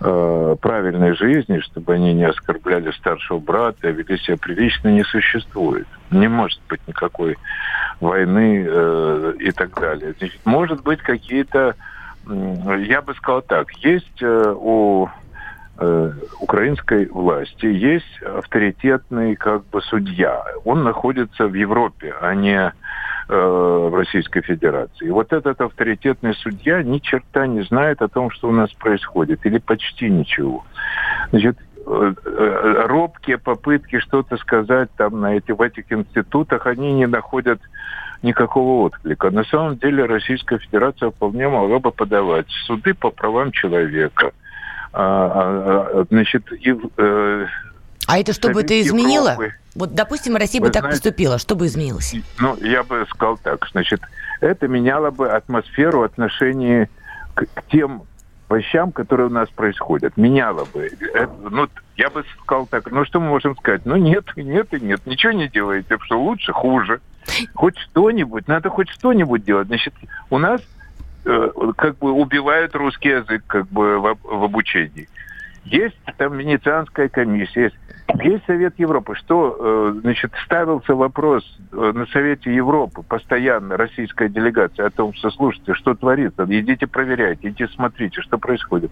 э, 0.00 0.56
правильной 0.60 1.14
жизни, 1.14 1.60
чтобы 1.60 1.94
они 1.94 2.12
не 2.14 2.24
оскорбляли 2.24 2.90
старшего 2.92 3.38
брата, 3.38 3.90
вели 3.90 4.18
себя 4.18 4.36
прилично, 4.36 4.88
не 4.88 5.04
существует. 5.04 5.86
Не 6.10 6.28
может 6.28 6.60
быть 6.68 6.80
никакой 6.86 7.36
войны 8.00 8.64
э, 8.66 9.34
и 9.38 9.50
так 9.52 9.78
далее. 9.78 10.14
Значит, 10.18 10.40
может 10.44 10.82
быть 10.82 11.00
какие-то, 11.00 11.76
я 12.26 13.02
бы 13.02 13.14
сказал 13.14 13.42
так, 13.42 13.70
есть 13.78 14.22
э, 14.22 14.54
у 14.56 15.08
украинской 16.40 17.06
власти 17.06 17.66
есть 17.66 18.22
авторитетный 18.22 19.36
как 19.36 19.64
бы 19.66 19.80
судья. 19.82 20.44
Он 20.64 20.84
находится 20.84 21.46
в 21.46 21.54
Европе, 21.54 22.14
а 22.20 22.34
не 22.34 22.72
Э, 23.28 23.88
в 23.90 23.94
Российской 23.94 24.42
Федерации. 24.42 25.06
И 25.06 25.10
вот 25.10 25.32
этот 25.32 25.60
авторитетный 25.60 26.34
судья 26.34 26.82
ни 26.82 26.98
черта 26.98 27.46
не 27.46 27.62
знает 27.62 28.02
о 28.02 28.08
том, 28.08 28.30
что 28.30 28.48
у 28.48 28.52
нас 28.52 28.70
происходит, 28.72 29.46
или 29.46 29.58
почти 29.58 30.10
ничего. 30.10 30.64
Значит, 31.30 31.56
э, 31.86 32.14
э, 32.26 32.86
робкие 32.88 33.38
попытки 33.38 34.00
что-то 34.00 34.36
сказать 34.38 34.90
там 34.96 35.20
на 35.20 35.36
эти, 35.36 35.52
в 35.52 35.62
этих 35.62 35.90
институтах, 35.92 36.66
они 36.66 36.92
не 36.92 37.06
находят 37.06 37.60
никакого 38.22 38.86
отклика. 38.86 39.30
На 39.30 39.44
самом 39.44 39.78
деле 39.78 40.04
Российская 40.04 40.58
Федерация 40.58 41.10
вполне 41.10 41.48
могла 41.48 41.78
бы 41.78 41.92
подавать 41.92 42.50
суды 42.66 42.92
по 42.92 43.10
правам 43.10 43.52
человека. 43.52 44.32
А, 44.92 45.00
а, 45.04 46.00
а 46.00 46.04
значит, 46.10 46.52
и, 46.52 46.76
э, 46.98 47.46
а 48.06 48.18
это 48.18 48.32
что 48.32 48.50
бы 48.50 48.60
это 48.60 48.80
изменило? 48.80 49.30
Европы, 49.30 49.54
вот, 49.74 49.94
допустим, 49.94 50.36
Россия 50.36 50.60
бы 50.60 50.70
так 50.70 50.82
знаете, 50.82 50.98
поступила, 50.98 51.38
что 51.38 51.56
бы 51.56 51.66
изменилось? 51.66 52.14
Ну, 52.38 52.56
я 52.60 52.82
бы 52.82 53.06
сказал 53.08 53.38
так. 53.38 53.66
Значит, 53.70 54.02
это 54.40 54.68
меняло 54.68 55.10
бы 55.10 55.30
атмосферу 55.30 56.02
отношений 56.02 56.88
к, 57.34 57.46
к 57.46 57.62
тем 57.70 58.02
вещам, 58.50 58.92
которые 58.92 59.28
у 59.28 59.30
нас 59.30 59.48
происходят. 59.48 60.16
Меняло 60.16 60.66
бы. 60.66 60.90
Это, 61.14 61.30
ну, 61.50 61.68
я 61.96 62.10
бы 62.10 62.24
сказал 62.42 62.66
так, 62.66 62.90
ну, 62.90 63.04
что 63.06 63.20
мы 63.20 63.28
можем 63.28 63.56
сказать? 63.56 63.86
Ну, 63.86 63.96
нет, 63.96 64.26
нет 64.36 64.74
и 64.74 64.80
нет. 64.80 65.00
Ничего 65.06 65.32
не 65.32 65.48
делаете. 65.48 65.96
Что 66.02 66.20
лучше, 66.20 66.52
хуже. 66.52 67.00
Хоть 67.54 67.78
что-нибудь, 67.78 68.48
надо 68.48 68.68
хоть 68.68 68.90
что-нибудь 68.90 69.44
делать. 69.44 69.68
Значит, 69.68 69.94
у 70.28 70.38
нас 70.38 70.60
как 71.24 71.98
бы 71.98 72.12
убивают 72.12 72.74
русский 72.74 73.10
язык 73.10 73.42
как 73.46 73.68
бы 73.68 73.98
в, 73.98 74.16
в 74.22 74.44
обучении. 74.44 75.08
Есть 75.64 75.96
там 76.18 76.36
Венецианская 76.36 77.08
комиссия, 77.08 77.64
есть 77.64 77.76
есть 78.20 78.44
Совет 78.46 78.78
Европы. 78.78 79.14
Что, 79.14 79.56
э, 79.58 80.00
значит, 80.00 80.32
ставился 80.44 80.94
вопрос 80.94 81.44
э, 81.72 81.92
на 81.94 82.06
Совете 82.06 82.54
Европы 82.54 83.02
постоянно, 83.02 83.76
российская 83.76 84.28
делегация, 84.28 84.86
о 84.86 84.90
том, 84.90 85.14
что, 85.14 85.30
слушайте, 85.30 85.74
что 85.74 85.94
творится, 85.94 86.44
идите 86.48 86.86
проверяйте, 86.86 87.48
идите 87.48 87.68
смотрите, 87.68 88.20
что 88.20 88.38
происходит. 88.38 88.90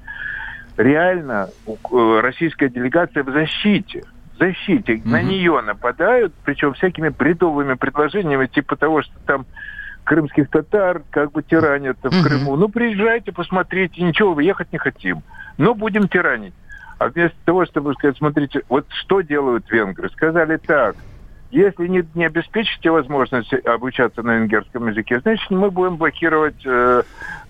Реально 0.76 1.48
э, 1.66 2.20
российская 2.22 2.68
делегация 2.68 3.24
в 3.24 3.30
защите 3.30 4.04
защите. 4.38 4.94
Mm-hmm. 4.94 5.08
На 5.08 5.22
нее 5.22 5.60
нападают, 5.60 6.32
причем 6.44 6.72
всякими 6.72 7.10
бредовыми 7.10 7.74
предложениями, 7.74 8.46
типа 8.46 8.74
того, 8.76 9.02
что 9.02 9.12
там 9.26 9.44
крымских 10.04 10.50
татар 10.50 11.02
как 11.10 11.32
бы 11.32 11.42
тиранят 11.42 11.98
в 12.02 12.06
mm-hmm. 12.06 12.22
Крыму. 12.22 12.56
Ну, 12.56 12.68
приезжайте, 12.68 13.32
посмотрите, 13.32 14.02
ничего, 14.02 14.34
выехать 14.34 14.72
не 14.72 14.78
хотим. 14.78 15.22
Но 15.58 15.74
будем 15.74 16.08
тиранить. 16.08 16.54
А 16.98 17.08
вместо 17.08 17.36
того, 17.44 17.64
чтобы 17.64 17.94
сказать, 17.94 18.16
смотрите, 18.18 18.62
вот 18.68 18.86
что 18.90 19.22
делают 19.22 19.70
венгры, 19.70 20.10
сказали 20.10 20.58
так, 20.58 20.96
если 21.50 21.86
не, 21.88 22.04
не 22.14 22.26
обеспечите 22.26 22.90
возможность 22.90 23.52
обучаться 23.64 24.22
на 24.22 24.36
венгерском 24.36 24.88
языке, 24.88 25.20
значит, 25.20 25.50
мы 25.50 25.70
будем 25.70 25.96
блокировать 25.96 26.64
э, 26.64 27.02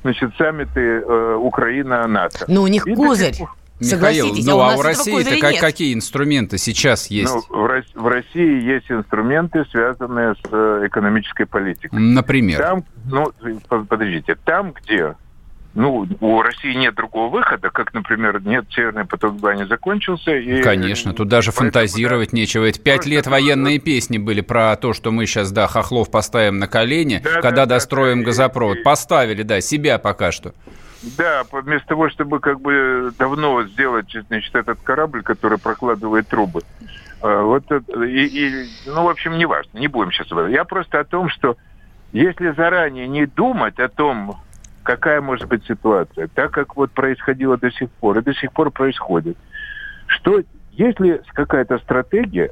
значит, 0.03 0.31
саммиты 0.39 0.81
э, 0.81 1.35
Украина-НАТО. 1.35 2.47
Ну, 2.49 2.63
у 2.63 2.67
них 2.67 2.87
И 2.87 2.95
козырь. 2.95 3.35
Михаил, 3.81 4.35
ну 4.45 4.61
а, 4.61 4.75
а 4.75 4.77
у 4.77 4.83
России 4.83 5.41
как, 5.41 5.59
какие 5.59 5.95
инструменты 5.95 6.59
сейчас 6.59 7.07
есть? 7.09 7.33
Ну, 7.33 7.41
в, 7.49 7.85
в 7.95 8.09
России 8.09 8.63
есть 8.63 8.91
инструменты, 8.91 9.65
связанные 9.71 10.35
с 10.35 10.49
э, 10.51 10.87
экономической 10.87 11.47
политикой. 11.47 11.99
Например? 11.99 12.59
Там, 12.59 12.85
ну, 13.07 13.33
подождите, 13.89 14.37
там, 14.45 14.73
где 14.73 15.15
ну, 15.75 16.07
у 16.21 16.43
России 16.43 16.75
нет 16.75 16.95
другого 16.95 17.31
выхода, 17.31 17.71
как, 17.71 17.95
например, 17.95 18.43
нет 18.43 18.67
Северный 18.71 19.05
поток-2 19.05 19.57
не 19.57 19.67
закончился. 19.67 20.35
И... 20.35 20.63
Конечно, 20.63 21.13
тут 21.13 21.29
даже 21.29 21.53
фантазировать 21.53 22.33
да, 22.33 22.37
нечего. 22.37 22.65
Ведь 22.65 22.83
пять 22.83 23.07
лет 23.07 23.27
военные 23.29 23.79
да. 23.79 23.85
песни 23.85 24.19
были 24.19 24.41
про 24.41 24.75
то, 24.77 24.93
что 24.93 25.13
мы 25.13 25.27
сейчас, 25.27 25.53
да, 25.53 25.69
хохлов 25.69 26.11
поставим 26.11 26.59
на 26.59 26.67
колени, 26.67 27.21
да, 27.23 27.41
когда 27.41 27.67
да, 27.67 27.67
достроим 27.67 28.21
да, 28.21 28.27
газопровод. 28.27 28.79
И... 28.79 28.83
Поставили, 28.83 29.43
да, 29.43 29.61
себя 29.61 29.99
пока 29.99 30.33
что. 30.33 30.55
Да, 31.03 31.45
вместо 31.51 31.89
того, 31.89 32.11
чтобы 32.11 32.41
как 32.41 32.61
бы 32.61 33.13
давно 33.19 33.63
сделать, 33.65 34.15
значит, 34.29 34.55
этот 34.55 34.81
корабль, 34.83 35.23
который 35.23 35.59
прокладывает 35.59 36.29
трубы. 36.29 36.61
А, 37.23 37.43
вот 37.43 37.65
и, 37.71 38.27
и, 38.27 38.69
ну, 38.87 39.05
в 39.05 39.09
общем, 39.09 39.39
не 39.39 39.47
важно, 39.47 39.79
не 39.79 39.89
будем 39.89 40.13
сейчас 40.13 40.27
этом. 40.27 40.51
Я 40.51 40.65
просто 40.65 41.01
о 41.01 41.05
том, 41.05 41.31
что 41.31 41.57
если 42.13 42.53
заранее 42.53 43.09
не 43.09 43.27
думать 43.27 43.79
о 43.79 43.89
том, 43.89 44.37
какая 44.83 45.21
может 45.21 45.49
быть 45.49 45.65
ситуация, 45.67 46.29
так 46.29 46.51
как 46.51 46.77
вот 46.77 46.91
происходило 46.93 47.57
до 47.57 47.71
сих 47.71 47.91
пор, 47.91 48.19
и 48.19 48.23
до 48.23 48.35
сих 48.35 48.53
пор 48.53 48.71
происходит, 48.71 49.39
что 50.07 50.43
если 50.73 51.23
какая-то 51.33 51.79
стратегия, 51.79 52.51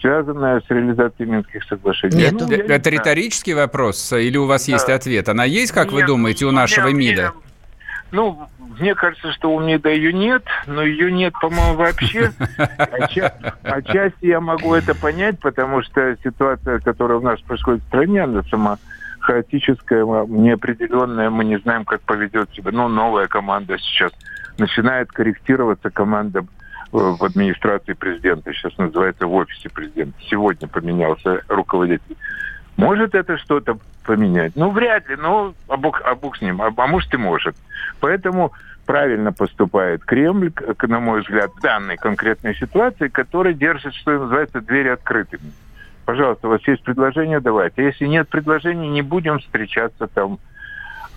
связанная 0.00 0.60
с 0.60 0.70
реализацией 0.70 1.28
Минских 1.28 1.64
соглашений. 1.64 2.16
Нет, 2.16 2.32
ну, 2.32 2.50
это, 2.50 2.72
это 2.72 2.90
риторический 2.90 3.54
вопрос 3.54 4.12
или 4.12 4.36
у 4.36 4.46
вас 4.46 4.66
да. 4.66 4.72
есть 4.72 4.88
ответ? 4.88 5.28
Она 5.28 5.44
есть, 5.44 5.72
как 5.72 5.86
нет, 5.86 5.94
вы 5.94 6.06
думаете, 6.06 6.44
у 6.46 6.50
нашего 6.50 6.88
нет, 6.88 6.96
МИДа? 6.96 7.22
Нет. 7.22 7.51
Ну, 8.12 8.46
мне 8.78 8.94
кажется, 8.94 9.32
что 9.32 9.52
у 9.52 9.60
МИДа 9.60 9.88
ее 9.90 10.12
нет, 10.12 10.44
но 10.66 10.82
ее 10.82 11.10
нет, 11.10 11.32
по-моему, 11.40 11.74
вообще. 11.74 12.30
Отчасти 13.62 14.26
я 14.26 14.40
могу 14.40 14.74
это 14.74 14.94
понять, 14.94 15.40
потому 15.40 15.82
что 15.82 16.16
ситуация, 16.22 16.78
которая 16.80 17.18
у 17.18 17.22
нас 17.22 17.40
происходит 17.40 17.82
в 17.82 17.86
стране, 17.88 18.22
она 18.22 18.42
сама 18.44 18.78
хаотическая, 19.20 20.04
неопределенная, 20.04 21.30
мы 21.30 21.44
не 21.44 21.58
знаем, 21.58 21.84
как 21.84 22.02
поведет 22.02 22.50
себя. 22.54 22.70
Ну, 22.72 22.88
новая 22.88 23.28
команда 23.28 23.78
сейчас 23.78 24.12
начинает 24.58 25.10
корректироваться, 25.10 25.90
команда 25.90 26.44
в 26.90 27.24
администрации 27.24 27.94
президента, 27.94 28.52
сейчас 28.52 28.76
называется 28.76 29.26
в 29.26 29.32
офисе 29.32 29.70
президента. 29.70 30.18
Сегодня 30.28 30.68
поменялся 30.68 31.40
руководитель. 31.48 32.16
Может 32.76 33.14
это 33.14 33.36
что-то 33.38 33.78
поменять? 34.04 34.52
Ну, 34.56 34.70
вряд 34.70 35.08
ли, 35.08 35.16
но 35.16 35.54
а 35.68 35.76
бог, 35.76 36.00
а 36.04 36.14
бог 36.14 36.36
с 36.36 36.40
ним, 36.40 36.62
а, 36.62 36.72
а 36.74 36.86
может 36.86 37.12
и 37.14 37.16
может. 37.16 37.54
Поэтому 38.00 38.52
правильно 38.86 39.32
поступает 39.32 40.04
Кремль, 40.04 40.52
на 40.82 41.00
мой 41.00 41.20
взгляд, 41.20 41.50
в 41.54 41.60
данной 41.60 41.96
конкретной 41.96 42.54
ситуации, 42.54 43.08
который 43.08 43.54
держит, 43.54 43.94
что 43.94 44.12
называется, 44.12 44.60
двери 44.60 44.88
открытыми. 44.88 45.52
Пожалуйста, 46.04 46.48
у 46.48 46.50
вас 46.50 46.66
есть 46.66 46.82
предложение, 46.82 47.40
давайте. 47.40 47.84
Если 47.84 48.06
нет 48.06 48.28
предложений, 48.28 48.88
не 48.88 49.02
будем 49.02 49.38
встречаться 49.38 50.08
там. 50.08 50.38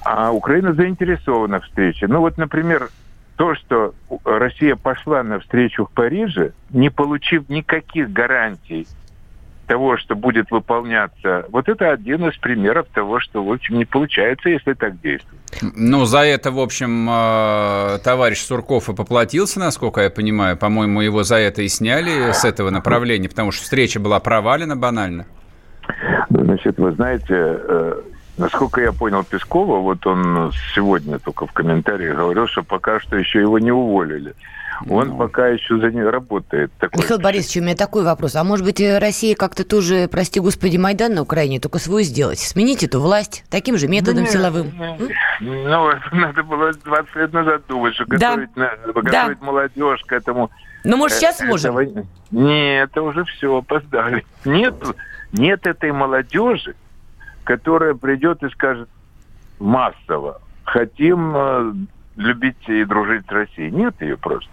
А 0.03 0.31
Украина 0.31 0.73
заинтересована 0.73 1.59
в 1.59 1.63
встрече. 1.63 2.07
Ну 2.07 2.19
вот, 2.19 2.37
например, 2.37 2.89
то, 3.37 3.55
что 3.55 3.95
Россия 4.23 4.75
пошла 4.75 5.23
на 5.23 5.39
встречу 5.39 5.85
в 5.85 5.91
Париже, 5.91 6.51
не 6.69 6.89
получив 6.89 7.49
никаких 7.49 8.11
гарантий 8.11 8.87
того, 9.65 9.97
что 9.97 10.15
будет 10.15 10.51
выполняться, 10.51 11.45
вот 11.49 11.67
это 11.69 11.91
один 11.91 12.27
из 12.27 12.37
примеров 12.37 12.87
того, 12.93 13.19
что, 13.19 13.43
в 13.43 13.51
общем, 13.51 13.77
не 13.77 13.85
получается, 13.85 14.49
если 14.49 14.73
так 14.73 14.99
действовать. 15.01 15.39
Ну, 15.75 16.05
за 16.05 16.19
это, 16.19 16.51
в 16.51 16.59
общем, 16.59 17.07
э, 17.09 17.99
товарищ 18.03 18.39
Сурков 18.39 18.89
и 18.89 18.95
поплатился, 18.95 19.59
насколько 19.59 20.01
я 20.01 20.09
понимаю. 20.09 20.57
По-моему, 20.57 21.01
его 21.01 21.23
за 21.23 21.37
это 21.37 21.61
и 21.61 21.67
сняли 21.67 22.31
с 22.31 22.45
этого 22.45 22.69
направления, 22.69 23.29
потому 23.29 23.51
что 23.51 23.63
встреча 23.63 23.99
была 23.99 24.19
провалена 24.19 24.75
банально. 24.75 25.25
Значит, 26.29 26.77
вы 26.77 26.91
знаете, 26.93 27.25
э, 27.29 28.01
Насколько 28.37 28.81
я 28.81 28.91
понял 28.91 29.23
Пескова, 29.23 29.79
вот 29.79 30.05
он 30.05 30.51
сегодня 30.73 31.19
только 31.19 31.47
в 31.47 31.53
комментариях 31.53 32.17
говорил, 32.17 32.47
что 32.47 32.63
пока 32.63 32.99
что 32.99 33.15
еще 33.15 33.39
его 33.39 33.59
не 33.59 33.71
уволили. 33.71 34.35
Он 34.89 35.09
ну. 35.09 35.17
пока 35.17 35.47
еще 35.47 35.77
за 35.79 35.89
ней 35.89 36.03
работает. 36.03 36.71
Такой... 36.79 37.01
Михаил 37.01 37.19
Борисович, 37.19 37.57
у 37.57 37.61
меня 37.61 37.75
такой 37.75 38.03
вопрос. 38.03 38.35
А 38.35 38.43
может 38.43 38.65
быть, 38.65 38.81
Россия 38.81 39.35
как-то 39.35 39.63
тоже, 39.63 40.09
прости 40.11 40.39
господи, 40.39 40.77
Майдан 40.77 41.13
на 41.13 41.21
Украине, 41.21 41.59
только 41.59 41.79
свой 41.79 42.03
сделать? 42.03 42.39
Сменить 42.39 42.83
эту 42.83 42.99
власть 42.99 43.45
таким 43.49 43.77
же 43.77 43.87
методом 43.87 44.23
нет, 44.23 44.31
силовым? 44.31 44.73
Нет. 44.77 45.11
Ну, 45.39 45.91
надо 46.11 46.43
было 46.43 46.73
20 46.73 47.15
лет 47.15 47.33
назад 47.33 47.61
думать, 47.67 47.95
что 47.95 48.05
да. 48.05 48.35
готовить, 48.35 48.49
готовить 48.53 49.39
да. 49.39 49.45
молодежь 49.45 50.01
к 50.05 50.11
этому. 50.11 50.51
Ну, 50.83 50.97
может, 50.97 51.17
сейчас 51.17 51.41
э, 51.41 51.45
можем? 51.45 51.77
Этого... 51.77 52.05
Нет, 52.31 52.89
это 52.91 53.01
уже 53.01 53.23
все, 53.23 53.57
опоздали. 53.57 54.25
Нет, 54.43 54.75
нет 55.31 55.65
этой 55.65 55.91
молодежи, 55.91 56.75
которая 57.45 57.93
придет 57.93 58.43
и 58.43 58.49
скажет 58.49 58.89
массово, 59.59 60.41
хотим 60.65 61.33
э, 61.35 61.73
любить 62.17 62.57
и 62.67 62.83
дружить 62.83 63.25
с 63.27 63.31
Россией. 63.31 63.71
Нет 63.71 63.95
ее 64.01 64.17
просто. 64.17 64.49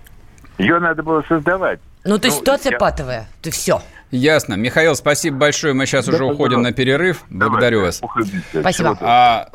Ее 0.59 0.79
надо 0.79 1.03
было 1.03 1.25
создавать. 1.29 1.81
Ну, 2.05 2.19
то 2.19 2.27
есть 2.27 2.39
ну, 2.39 2.43
ситуация 2.43 2.73
я... 2.73 2.79
патовая. 2.79 3.27
Ты 3.41 3.51
все. 3.51 3.83
Ясно. 4.11 4.55
Михаил, 4.55 4.95
спасибо 4.95 5.39
большое. 5.39 5.73
Мы 5.73 5.87
сейчас 5.87 6.07
да, 6.07 6.13
уже 6.13 6.25
уходим 6.25 6.63
на 6.63 6.73
перерыв. 6.73 7.25
Благодарю 7.31 7.79
Давай, 7.79 7.89
вас. 7.89 8.03
Уходите. 8.03 8.43
Спасибо. 8.61 8.99
А, 9.01 9.49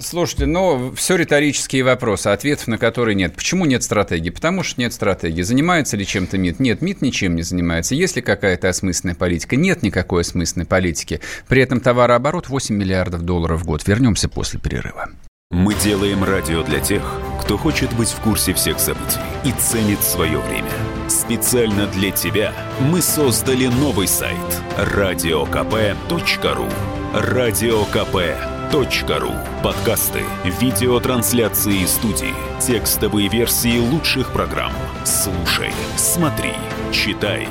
Слушайте, 0.00 0.46
ну, 0.46 0.92
все 0.94 1.16
риторические 1.16 1.84
вопросы, 1.84 2.28
ответов 2.28 2.68
на 2.68 2.78
которые 2.78 3.14
нет. 3.14 3.34
Почему 3.34 3.66
нет 3.66 3.82
стратегии? 3.82 4.30
Потому 4.30 4.62
что 4.62 4.80
нет 4.80 4.92
стратегии. 4.92 5.42
Занимается 5.42 5.96
ли 5.96 6.06
чем-то 6.06 6.38
МИД? 6.38 6.60
Нет, 6.60 6.82
МИД 6.82 7.02
ничем 7.02 7.36
не 7.36 7.42
занимается. 7.42 7.94
Есть 7.94 8.16
ли 8.16 8.22
какая-то 8.22 8.68
осмысленная 8.68 9.14
политика? 9.14 9.56
Нет 9.56 9.82
никакой 9.82 10.22
осмысленной 10.22 10.66
политики. 10.66 11.20
При 11.48 11.62
этом 11.62 11.80
товарооборот 11.80 12.48
8 12.48 12.74
миллиардов 12.74 13.22
долларов 13.22 13.60
в 13.60 13.66
год. 13.66 13.86
Вернемся 13.86 14.28
после 14.28 14.58
перерыва. 14.58 15.10
Мы 15.50 15.74
делаем 15.74 16.22
радио 16.22 16.62
для 16.62 16.78
тех, 16.78 17.02
кто 17.42 17.58
хочет 17.58 17.92
быть 17.94 18.10
в 18.10 18.20
курсе 18.20 18.54
всех 18.54 18.78
событий 18.78 19.18
и 19.44 19.50
ценит 19.52 20.00
свое 20.00 20.38
время. 20.38 20.70
Специально 21.08 21.88
для 21.88 22.12
тебя 22.12 22.52
мы 22.80 23.02
создали 23.02 23.66
новый 23.66 24.06
сайт– 24.06 24.38
радиокп.ру. 24.78 26.68
Радиокп.ру 27.12 28.59
Ру. 28.72 29.32
Подкасты, 29.64 30.22
видеотрансляции 30.44 31.84
студии, 31.86 32.34
текстовые 32.60 33.28
версии 33.28 33.80
лучших 33.80 34.32
программ. 34.32 34.72
Слушай, 35.04 35.72
смотри, 35.96 36.52
читай. 36.92 37.48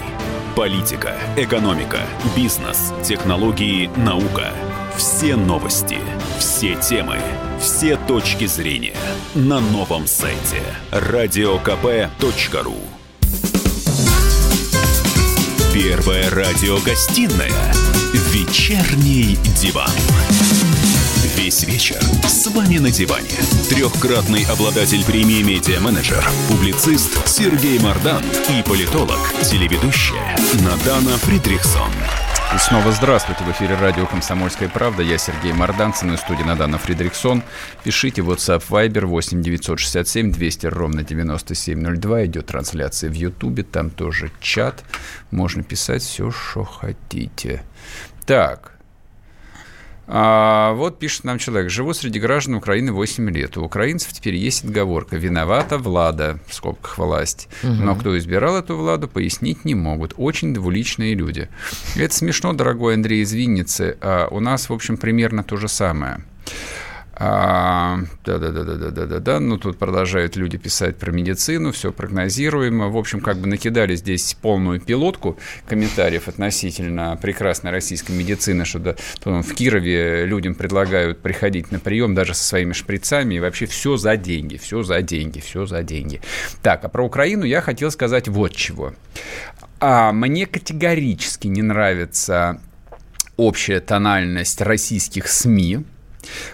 Политика, 0.55 1.15
экономика, 1.35 1.99
бизнес, 2.37 2.93
технологии, 3.03 3.89
наука. 3.97 4.53
Все 4.95 5.35
новости, 5.35 5.97
все 6.39 6.75
темы, 6.75 7.17
все 7.59 7.97
точки 7.97 8.45
зрения 8.45 8.95
на 9.35 9.59
новом 9.59 10.07
сайте 10.07 10.61
радиокп.ру. 10.91 12.77
Первая 15.73 16.29
радиогостинная 16.29 17.73
«Вечерний 18.31 19.37
диван». 19.61 19.91
Весь 21.49 21.63
вечер 21.63 21.99
с 22.27 22.45
вами 22.45 22.77
на 22.77 22.91
диване. 22.91 23.27
Трехкратный 23.71 24.45
обладатель 24.45 25.03
премии 25.03 25.41
«Медиа-менеджер», 25.41 26.23
публицист 26.47 27.27
Сергей 27.27 27.79
Мардан 27.79 28.23
и 28.55 28.61
политолог, 28.61 29.17
телеведущая 29.41 30.37
Надана 30.63 31.17
Фридрихсон. 31.17 31.89
И 32.53 32.57
снова 32.59 32.91
здравствуйте. 32.91 33.43
В 33.45 33.49
эфире 33.49 33.73
радио 33.73 34.05
«Комсомольская 34.05 34.69
правда». 34.69 35.01
Я 35.01 35.17
Сергей 35.17 35.51
Мордан, 35.51 35.91
со 35.95 36.05
мной 36.05 36.19
студии 36.19 36.43
Надана 36.43 36.77
Фридриксон. 36.77 37.41
Пишите 37.83 38.21
WhatsApp 38.21 38.63
Viber 38.69 39.07
8 39.07 39.41
967 39.41 40.31
200 40.31 40.67
ровно 40.67 41.01
9702. 41.01 42.25
Идет 42.25 42.45
трансляция 42.45 43.09
в 43.09 43.13
Ютубе, 43.13 43.63
там 43.63 43.89
тоже 43.89 44.29
чат. 44.39 44.83
Можно 45.31 45.63
писать 45.63 46.03
все, 46.03 46.29
что 46.29 46.63
хотите. 46.63 47.63
Так, 48.27 48.78
а, 50.11 50.73
вот 50.73 50.97
пишет 50.97 51.23
нам 51.23 51.37
человек. 51.37 51.69
Живу 51.69 51.93
среди 51.93 52.19
граждан 52.19 52.55
Украины 52.55 52.91
8 52.91 53.29
лет. 53.29 53.57
У 53.57 53.63
украинцев 53.63 54.11
теперь 54.11 54.35
есть 54.35 54.63
отговорка. 54.63 55.17
Виновата 55.17 55.77
влада, 55.77 56.39
в 56.47 56.53
скобках 56.55 56.97
власть. 56.97 57.47
Угу. 57.61 57.73
Но 57.73 57.95
кто 57.95 58.17
избирал 58.17 58.57
эту 58.57 58.75
владу, 58.75 59.07
пояснить 59.07 59.65
не 59.65 59.75
могут. 59.75 60.15
Очень 60.17 60.55
двуличные 60.55 61.13
люди. 61.13 61.47
Это 61.95 62.13
смешно, 62.13 62.53
дорогой 62.53 62.95
Андрей 62.95 63.21
из 63.21 63.31
Винницы. 63.33 63.97
А 64.01 64.27
у 64.31 64.39
нас, 64.39 64.69
в 64.69 64.73
общем, 64.73 64.97
примерно 64.97 65.43
то 65.43 65.57
же 65.57 65.67
самое. 65.67 66.23
А, 67.21 67.99
да-да-да-да-да-да-да. 68.23 69.41
Ну, 69.41 69.57
тут 69.57 69.77
продолжают 69.77 70.37
люди 70.37 70.57
писать 70.57 70.95
про 70.97 71.11
медицину, 71.11 71.73
все 71.73 71.91
прогнозируемо. 71.91 72.87
В 72.87 72.95
общем, 72.95 73.19
как 73.19 73.39
бы 73.39 73.47
накидали 73.47 73.93
здесь 73.95 74.37
полную 74.41 74.79
пилотку 74.79 75.37
комментариев 75.67 76.29
относительно 76.29 77.19
прекрасной 77.21 77.71
российской 77.71 78.13
медицины, 78.13 78.63
что 78.63 78.79
да, 78.79 78.95
в 79.25 79.53
Кирове 79.53 80.25
людям 80.25 80.55
предлагают 80.55 81.19
приходить 81.19 81.71
на 81.71 81.79
прием 81.79 82.15
даже 82.15 82.33
со 82.33 82.45
своими 82.45 82.71
шприцами, 82.71 83.35
и 83.35 83.39
вообще 83.41 83.65
все 83.65 83.97
за 83.97 84.15
деньги, 84.15 84.55
все 84.55 84.83
за 84.83 85.01
деньги, 85.01 85.41
все 85.41 85.65
за 85.65 85.83
деньги. 85.83 86.21
Так, 86.61 86.85
а 86.85 86.87
про 86.87 87.05
Украину 87.05 87.43
я 87.43 87.59
хотел 87.59 87.91
сказать 87.91 88.29
вот 88.29 88.55
чего. 88.55 88.93
А, 89.81 90.13
мне 90.13 90.45
категорически 90.45 91.47
не 91.47 91.63
нравится 91.63 92.61
общая 93.35 93.81
тональность 93.81 94.61
российских 94.61 95.27
СМИ, 95.27 95.83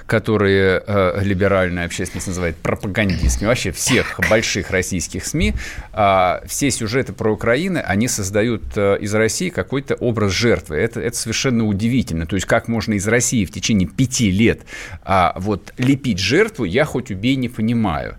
которые 0.05 0.83
э, 0.85 1.19
либеральная 1.23 1.85
общественность 1.85 2.27
называет 2.27 2.55
пропагандистскими, 2.57 3.47
вообще 3.47 3.71
всех 3.71 4.19
больших 4.29 4.71
российских 4.71 5.25
СМИ, 5.25 5.53
э, 5.93 6.39
все 6.47 6.71
сюжеты 6.71 7.13
про 7.13 7.31
Украину, 7.31 7.81
они 7.85 8.07
создают 8.07 8.63
э, 8.75 8.97
из 8.99 9.13
России 9.13 9.49
какой-то 9.49 9.95
образ 9.95 10.31
жертвы. 10.31 10.77
Это, 10.77 10.99
это 10.99 11.15
совершенно 11.15 11.65
удивительно. 11.65 12.25
То 12.25 12.35
есть 12.35 12.45
как 12.45 12.67
можно 12.67 12.93
из 12.93 13.07
России 13.07 13.45
в 13.45 13.51
течение 13.51 13.87
пяти 13.87 14.31
лет 14.31 14.61
э, 15.05 15.29
вот 15.35 15.73
лепить 15.77 16.19
жертву, 16.19 16.65
я 16.65 16.85
хоть 16.85 17.11
убей 17.11 17.35
не 17.35 17.49
понимаю. 17.49 18.17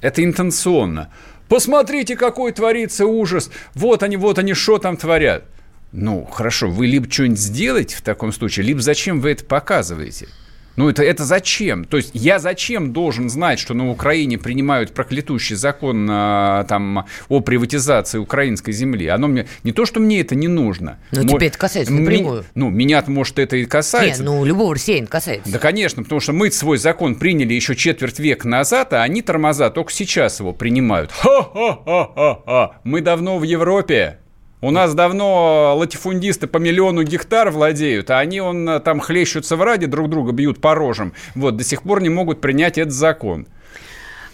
Это 0.00 0.22
интенционно. 0.22 1.10
Посмотрите, 1.48 2.16
какой 2.16 2.52
творится 2.52 3.06
ужас. 3.06 3.50
Вот 3.74 4.02
они, 4.02 4.16
вот 4.16 4.38
они, 4.38 4.54
что 4.54 4.78
там 4.78 4.96
творят. 4.96 5.44
Ну, 5.92 6.24
хорошо, 6.24 6.68
вы 6.68 6.86
либо 6.86 7.10
что-нибудь 7.10 7.38
сделаете 7.38 7.96
в 7.96 8.02
таком 8.02 8.32
случае, 8.32 8.66
либо 8.66 8.80
зачем 8.80 9.20
вы 9.20 9.30
это 9.30 9.44
показываете? 9.44 10.28
Ну, 10.76 10.88
это, 10.88 11.02
это 11.02 11.24
зачем? 11.24 11.84
То 11.84 11.96
есть 11.96 12.10
я 12.14 12.38
зачем 12.38 12.92
должен 12.92 13.28
знать, 13.30 13.58
что 13.58 13.74
на 13.74 13.90
Украине 13.90 14.38
принимают 14.38 14.92
проклятущий 14.92 15.56
закон 15.56 16.06
а, 16.10 16.64
там, 16.64 17.06
о 17.28 17.40
приватизации 17.40 18.18
украинской 18.18 18.72
земли? 18.72 19.06
Оно 19.06 19.28
мне... 19.28 19.46
Не 19.64 19.72
то, 19.72 19.86
что 19.86 20.00
мне 20.00 20.20
это 20.20 20.34
не 20.34 20.48
нужно. 20.48 20.98
Но 21.12 21.22
Мо- 21.22 21.28
тебе 21.28 21.46
это 21.48 21.58
касается 21.58 21.92
напрямую. 21.92 22.40
Ми- 22.42 22.46
Ну, 22.54 22.70
меня 22.70 23.02
может, 23.06 23.38
это 23.38 23.56
и 23.56 23.64
касается. 23.64 24.22
Не, 24.22 24.28
ну 24.28 24.44
любого 24.44 24.74
россиянина 24.74 25.06
касается. 25.06 25.50
Да, 25.50 25.58
конечно, 25.58 26.02
потому 26.02 26.20
что 26.20 26.32
мы 26.32 26.50
свой 26.50 26.78
закон 26.78 27.14
приняли 27.16 27.54
еще 27.54 27.74
четверть 27.74 28.18
века 28.18 28.46
назад, 28.48 28.92
а 28.92 29.02
они, 29.02 29.22
тормоза, 29.22 29.70
только 29.70 29.92
сейчас 29.92 30.40
его 30.40 30.52
принимают. 30.52 31.10
Ха-ха-ха-ха-ха! 31.12 32.76
Мы 32.84 33.00
давно 33.00 33.38
в 33.38 33.42
Европе. 33.42 34.18
У 34.66 34.72
нас 34.72 34.94
давно 34.94 35.76
латифундисты 35.76 36.48
по 36.48 36.58
миллиону 36.58 37.04
гектар 37.04 37.52
владеют, 37.52 38.10
а 38.10 38.18
они 38.18 38.40
он, 38.40 38.82
там 38.84 38.98
хлещутся 38.98 39.54
в 39.54 39.62
раде, 39.62 39.86
друг 39.86 40.10
друга 40.10 40.32
бьют 40.32 40.60
по 40.60 40.74
рожам. 40.74 41.12
Вот, 41.36 41.56
до 41.56 41.62
сих 41.62 41.82
пор 41.82 42.02
не 42.02 42.08
могут 42.08 42.40
принять 42.40 42.76
этот 42.76 42.92
закон. 42.92 43.46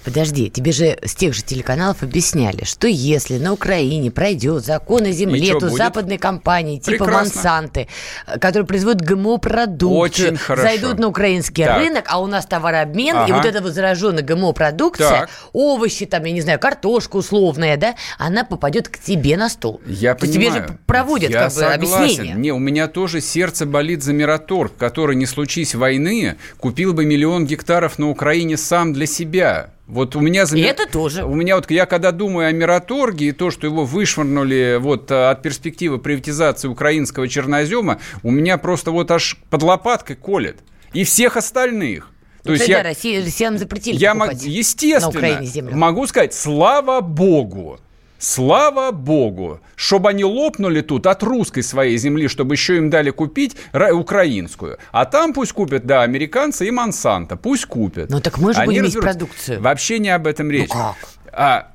Подожди, 0.05 0.51
тебе 0.51 0.73
же 0.73 0.99
с 1.05 1.15
тех 1.15 1.33
же 1.35 1.43
телеканалов 1.43 2.03
объясняли, 2.03 2.65
что 2.65 2.89
если 2.89 3.39
на 3.39 3.53
Украине 3.53 4.11
пройдет 4.11 4.65
закон 4.65 5.05
о 5.05 5.09
И 5.09 5.13
земле, 5.13 5.59
то 5.59 5.69
западные 5.69 6.19
компании 6.19 6.79
типа 6.79 7.05
Прекрасно. 7.05 7.35
Монсанты, 7.35 7.89
э, 8.27 8.39
которые 8.39 8.67
производят 8.67 9.03
ГМО-продукцию, 9.03 10.39
зайдут 10.57 10.99
на 10.99 11.09
украинский 11.09 11.65
Так. 11.65 11.79
рынок, 11.79 12.05
а 12.09 12.21
у 12.21 12.27
нас 12.27 12.47
товарообмен, 12.47 13.15
и 13.15 13.19
Ага. 13.19 13.35
вот 13.37 13.45
эта 13.47 13.61
вот 13.63 13.73
зараженная 13.75 14.23
ГМО-продукция, 14.23 15.09
Так. 15.09 15.31
овощи, 15.53 16.07
там, 16.07 16.25
я 16.25 16.33
не 16.33 16.41
знаю, 16.41 16.59
картошка 16.59 17.17
условная, 17.17 17.77
да, 17.77 17.95
она 18.19 18.45
попадет 18.45 18.89
к 18.89 18.99
тебе 18.99 19.37
на 19.37 19.49
стол. 19.49 19.81
Я 19.87 20.15
То 20.15 20.27
понимаю. 20.27 20.33
Тебе 20.33 20.53
же 20.73 20.79
проводят 20.87 21.31
Я 21.31 21.39
как 21.45 21.55
бы 21.55 21.61
согласен. 21.61 21.95
объяснение. 22.01 22.35
Не, 22.35 22.53
у 22.53 22.59
меня 22.59 22.89
тоже 22.89 23.21
сердце 23.21 23.67
болит 23.67 24.03
за 24.03 24.13
Мираторг, 24.13 24.77
который, 24.77 25.17
не 25.17 25.27
случись 25.27 25.75
войны, 25.75 26.37
купил 26.59 26.93
бы 26.93 27.05
миллион 27.05 27.47
гектаров 27.47 27.99
на 27.99 28.11
Украине 28.11 28.57
сам 28.57 28.93
для 28.93 29.07
себя. 29.07 29.71
Вот 29.87 30.17
у 30.17 30.21
меня 30.21 30.47
за 30.47 30.57
И 30.57 30.63
Ми- 30.63 30.69
это 30.69 30.91
тоже. 30.91 31.25
У 31.25 31.35
меня 31.35 31.57
вот 31.57 31.71
я 31.71 31.87
когда 31.87 32.13
думаю 32.13 32.49
о 32.49 32.53
Мираторге 32.53 33.27
и 33.27 33.33
то, 33.33 33.51
что 33.51 33.67
его 33.67 33.85
вышвырнули 33.85 34.79
вот 34.81 35.11
а, 35.11 35.31
от 35.31 35.43
перспективы 35.43 35.99
приватизации 35.99 36.69
украинского 36.69 37.29
чернозема, 37.29 37.99
у 38.23 38.31
меня 38.31 38.59
просто 38.59 38.91
вот 38.91 39.11
аж 39.11 39.39
под 39.51 39.63
лопаткой 39.63 40.17
колет. 40.17 40.59
И 40.93 41.05
всех 41.05 41.37
остальных. 41.37 42.11
То 42.43 42.53
есть 42.53 42.69
я, 42.69 42.83
Россия, 42.83 43.25
россиянам 43.25 43.59
запретили 43.59 43.97
я 43.97 44.15
покупать 44.15 44.43
естественно, 44.45 45.13
на 45.13 45.19
Украине 45.19 45.47
землю. 45.47 45.77
могу 45.77 46.07
сказать, 46.07 46.35
слава 46.35 47.01
богу, 47.01 47.79
слава 48.23 48.93
богу, 48.93 49.61
чтобы 49.75 50.11
они 50.11 50.25
лопнули 50.25 50.81
тут 50.81 51.07
от 51.09 51.23
русской 51.25 51.63
своей 51.63 51.97
земли, 51.99 52.29
чтобы 52.29 52.55
еще 52.55 52.77
им 52.77 52.89
дали 52.89 53.11
купить 53.11 53.57
ра- 53.73 53.91
украинскую. 53.91 54.79
А 54.93 55.05
там 55.07 55.33
пусть 55.33 55.53
купят, 55.53 55.85
да, 55.87 56.03
американцы 56.03 56.69
и 56.69 56.71
Монсанто, 56.71 57.37
пусть 57.37 57.67
купят. 57.67 58.11
Ну 58.11 58.21
так 58.21 58.39
мы 58.39 58.55
же 58.55 58.61
Они 58.61 58.67
будем 58.67 58.85
разберутся. 58.85 59.11
продукцию. 59.19 59.59
Ну 59.59 59.65
Вообще 59.65 59.99
не 59.99 60.11
об 60.11 60.27
этом 60.29 60.51
речь. 60.53 60.71
как? 60.71 60.95
А, 61.33 61.73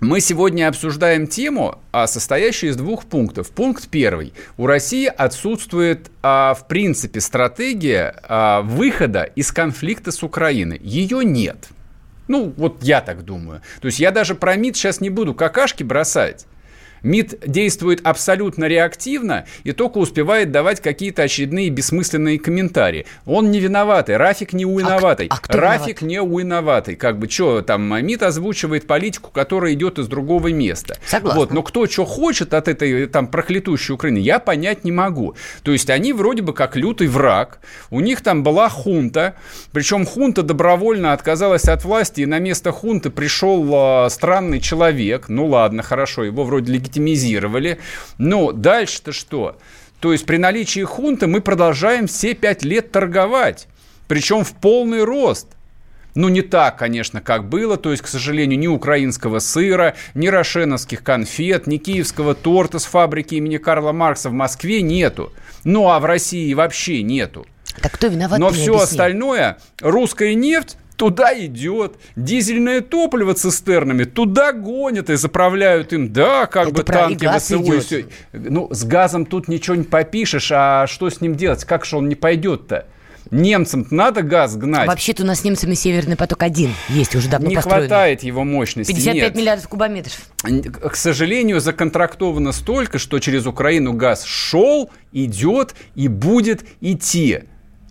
мы 0.00 0.20
сегодня 0.20 0.66
обсуждаем 0.68 1.28
тему, 1.28 1.78
а, 1.92 2.08
состоящую 2.08 2.70
из 2.72 2.76
двух 2.76 3.04
пунктов. 3.04 3.50
Пункт 3.50 3.88
первый. 3.88 4.32
У 4.56 4.66
России 4.66 5.06
отсутствует, 5.06 6.10
а, 6.22 6.54
в 6.54 6.66
принципе, 6.66 7.20
стратегия 7.20 8.14
а, 8.24 8.62
выхода 8.62 9.22
из 9.22 9.52
конфликта 9.52 10.10
с 10.10 10.22
Украиной. 10.24 10.80
Ее 10.82 11.24
нет. 11.24 11.68
Ну, 12.30 12.54
вот 12.56 12.84
я 12.84 13.00
так 13.00 13.24
думаю. 13.24 13.60
То 13.80 13.86
есть 13.86 13.98
я 13.98 14.12
даже 14.12 14.36
про 14.36 14.54
МИД 14.54 14.76
сейчас 14.76 15.00
не 15.00 15.10
буду 15.10 15.34
какашки 15.34 15.82
бросать. 15.82 16.46
МИД 17.02 17.40
действует 17.46 18.00
абсолютно 18.04 18.64
реактивно 18.64 19.46
и 19.64 19.72
только 19.72 19.98
успевает 19.98 20.50
давать 20.50 20.80
какие-то 20.80 21.22
очередные 21.22 21.70
бессмысленные 21.70 22.38
комментарии. 22.38 23.06
Он 23.26 23.50
не 23.50 23.60
виноватый, 23.60 24.16
Рафик 24.16 24.52
не 24.52 24.64
виноватый. 24.64 25.26
а 25.28 25.38
кто 25.38 25.58
Рафик 25.58 26.02
не 26.02 26.16
виноватый. 26.16 26.96
Как 26.96 27.18
бы 27.18 27.28
что, 27.28 27.62
там 27.62 27.82
МИД 28.04 28.24
озвучивает 28.24 28.86
политику, 28.86 29.30
которая 29.30 29.72
идет 29.74 29.98
из 29.98 30.08
другого 30.08 30.48
места. 30.48 30.96
Согласна. 31.06 31.40
Вот, 31.40 31.52
но 31.52 31.62
кто 31.62 31.86
что 31.86 32.04
хочет 32.04 32.54
от 32.54 32.68
этой 32.68 33.06
там 33.06 33.26
проклятущей 33.26 33.94
Украины, 33.94 34.18
я 34.18 34.38
понять 34.38 34.84
не 34.84 34.92
могу. 34.92 35.34
То 35.62 35.72
есть 35.72 35.90
они 35.90 36.12
вроде 36.12 36.42
бы 36.42 36.52
как 36.52 36.76
лютый 36.76 37.08
враг. 37.08 37.60
У 37.90 38.00
них 38.00 38.20
там 38.20 38.42
была 38.42 38.68
хунта, 38.68 39.34
причем 39.72 40.04
хунта 40.06 40.42
добровольно 40.42 41.12
отказалась 41.12 41.64
от 41.64 41.84
власти, 41.84 42.22
и 42.22 42.26
на 42.26 42.38
место 42.38 42.72
хунты 42.72 43.10
пришел 43.10 43.68
а, 43.72 44.08
странный 44.10 44.60
человек. 44.60 45.28
Ну 45.28 45.46
ладно, 45.46 45.82
хорошо, 45.82 46.24
его 46.24 46.44
вроде 46.44 46.72
легитимизировали. 46.90 47.78
Но 48.18 48.52
дальше-то 48.52 49.12
что? 49.12 49.58
То 50.00 50.12
есть 50.12 50.26
при 50.26 50.36
наличии 50.36 50.82
хунты 50.82 51.26
мы 51.26 51.40
продолжаем 51.40 52.06
все 52.06 52.34
пять 52.34 52.62
лет 52.62 52.90
торговать. 52.90 53.68
Причем 54.08 54.44
в 54.44 54.52
полный 54.54 55.04
рост. 55.04 55.48
Ну, 56.16 56.28
не 56.28 56.42
так, 56.42 56.76
конечно, 56.76 57.20
как 57.20 57.48
было. 57.48 57.76
То 57.76 57.92
есть, 57.92 58.02
к 58.02 58.08
сожалению, 58.08 58.58
ни 58.58 58.66
украинского 58.66 59.38
сыра, 59.38 59.94
ни 60.14 60.26
рошеновских 60.26 61.04
конфет, 61.04 61.68
ни 61.68 61.76
киевского 61.76 62.34
торта 62.34 62.80
с 62.80 62.84
фабрики 62.84 63.36
имени 63.36 63.58
Карла 63.58 63.92
Маркса 63.92 64.28
в 64.28 64.32
Москве 64.32 64.82
нету. 64.82 65.32
Ну, 65.62 65.88
а 65.88 66.00
в 66.00 66.04
России 66.04 66.52
вообще 66.52 67.02
нету. 67.02 67.46
Так 67.80 67.92
кто 67.92 68.08
виноват? 68.08 68.40
Но 68.40 68.50
все 68.50 68.72
объясни. 68.72 68.82
остальное, 68.82 69.58
русская 69.80 70.34
нефть, 70.34 70.76
туда 71.00 71.32
идет. 71.46 71.94
Дизельное 72.14 72.82
топливо 72.82 73.32
цистернами 73.32 74.04
туда 74.04 74.52
гонят 74.52 75.08
и 75.08 75.16
заправляют 75.16 75.94
им, 75.94 76.12
да, 76.12 76.44
как 76.44 76.68
Это 76.68 76.74
бы 76.74 76.82
танки 76.82 77.26
ВСУ. 77.38 77.62
и 77.62 77.80
всё. 77.80 78.02
Ну, 78.34 78.68
с 78.70 78.84
газом 78.84 79.24
тут 79.24 79.48
ничего 79.48 79.76
не 79.76 79.84
попишешь, 79.84 80.52
а 80.52 80.86
что 80.86 81.08
с 81.08 81.22
ним 81.22 81.36
делать? 81.36 81.64
Как 81.64 81.86
же 81.86 81.96
он 81.96 82.10
не 82.10 82.16
пойдет-то? 82.16 82.86
Немцам 83.30 83.86
надо 83.90 84.22
газ 84.22 84.56
гнать. 84.56 84.88
Вообще-то 84.88 85.22
у 85.22 85.26
нас 85.26 85.40
с 85.40 85.44
немцами 85.44 85.72
Северный 85.72 86.16
поток-1 86.16 86.68
есть 86.90 87.14
уже 87.14 87.30
давно 87.30 87.48
не 87.48 87.54
построенный. 87.54 87.88
хватает 87.88 88.22
его 88.22 88.44
мощности. 88.44 88.92
55 88.92 89.14
нет. 89.14 89.34
миллиардов 89.36 89.68
кубометров. 89.68 90.20
К 90.42 90.96
сожалению, 90.96 91.60
законтрактовано 91.60 92.52
столько, 92.52 92.98
что 92.98 93.18
через 93.20 93.46
Украину 93.46 93.94
газ 93.94 94.24
шел, 94.24 94.90
идет 95.12 95.74
и 95.94 96.08
будет 96.08 96.64
идти. 96.82 97.40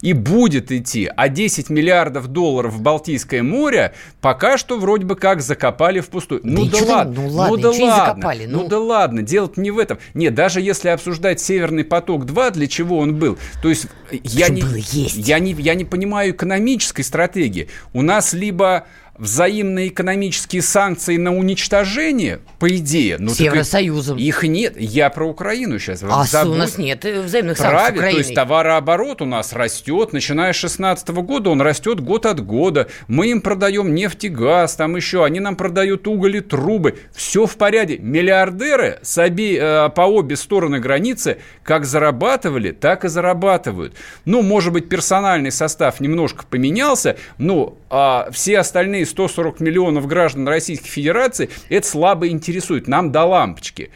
И 0.02 0.14
будет 0.14 0.72
идти. 0.72 1.10
А 1.14 1.28
10 1.28 1.70
миллиардов 1.70 2.28
долларов 2.28 2.74
в 2.74 2.82
Балтийское 2.82 3.44
море 3.44 3.94
пока 4.22 4.58
что 4.58 4.80
вроде 4.80 5.06
бы 5.06 5.16
как 5.16 5.42
закопали 5.42 6.00
впустую. 6.00 6.42
ну 6.44 6.66
да 6.66 6.78
ничего 6.80 6.86
там, 6.86 6.96
ладно. 6.98 7.22
ну 7.22 7.28
ладно, 7.28 7.58
да 7.58 7.70
ничего 7.70 7.84
не 7.84 7.90
ладно. 7.90 8.06
закопали, 8.06 8.46
Ну. 8.46 8.62
ну. 8.64 8.68
да 8.70 8.80
ладно, 8.80 9.22
дело 9.22 9.52
не 9.58 9.72
в 9.72 9.78
этом. 9.80 10.00
Нет, 10.14 10.34
даже 10.34 10.62
если 10.62 10.90
обсуждать 10.90 11.40
Северный 11.42 11.84
поток-2, 11.84 12.52
для 12.52 12.68
чего 12.68 12.98
он 12.98 13.16
был. 13.16 13.38
То 13.62 13.70
есть 13.70 13.88
я 14.12 14.48
Причем 14.48 14.74
не, 14.74 15.22
я, 15.22 15.40
не, 15.40 15.52
я 15.54 15.76
не 15.76 15.86
понимаю 15.86 16.32
экономической 16.32 17.04
стратегии. 17.04 17.68
У 17.94 18.02
нас 18.02 18.34
либо 18.34 18.86
взаимные 19.20 19.90
экономические 19.90 20.62
санкции 20.62 21.18
на 21.18 21.36
уничтожение, 21.36 22.40
по 22.58 22.68
идее. 22.76 23.18
Ну, 23.20 23.30
С 23.30 23.40
Евросоюзом. 23.40 24.18
Их 24.18 24.44
нет. 24.44 24.76
Я 24.80 25.10
про 25.10 25.26
Украину 25.28 25.78
сейчас. 25.78 26.04
А 26.04 26.26
с- 26.26 26.46
у 26.46 26.56
нас 26.56 26.78
нет 26.78 27.04
э, 27.06 27.22
взаимных 27.22 27.58
санкций 27.58 27.78
Правильно, 27.80 28.12
то 28.12 28.18
есть 28.18 28.34
товарооборот 28.34 29.22
у 29.22 29.26
нас 29.26 29.54
растет, 29.54 30.14
начиная 30.14 30.54
с 30.54 30.60
2016 30.60 31.10
года, 31.10 31.50
он 31.50 31.62
растет 31.62 32.00
год 32.00 32.26
от 32.26 32.44
года. 32.44 32.88
Мы 33.08 33.28
им 33.28 33.42
продаем 33.42 33.94
нефть 33.94 34.24
и 34.24 34.30
газ, 34.30 34.76
там 34.76 34.96
еще, 34.96 35.26
они 35.26 35.40
нам 35.40 35.56
продают 35.56 36.08
уголь 36.08 36.38
и 36.38 36.42
трубы. 36.42 36.98
Все 37.14 37.46
в 37.46 37.56
порядке. 37.58 37.98
Миллиардеры 38.00 39.00
с 39.02 39.18
обе- 39.18 39.58
э, 39.60 39.90
по 39.90 40.02
обе 40.02 40.36
стороны 40.38 40.80
границы 40.80 41.38
как 41.64 41.86
зарабатывали, 41.86 42.72
так 42.72 43.06
и 43.06 43.10
зарабатывают. 43.10 43.94
Ну, 44.26 44.42
может 44.42 44.72
быть, 44.74 44.88
персональный 44.90 45.52
состав 45.52 46.00
немножко 46.00 46.46
поменялся, 46.50 47.18
но 47.38 47.78
а 47.90 48.30
все 48.32 48.60
остальные 48.60 49.06
140 49.10 49.60
миллионов 49.60 50.08
граждан 50.08 50.48
Российской 50.48 50.90
Федерации 50.90 51.50
это 51.70 51.88
слабо 51.88 52.28
интересует. 52.30 52.88
Нам 52.88 53.12
до 53.12 53.26
лампочки. 53.26 53.92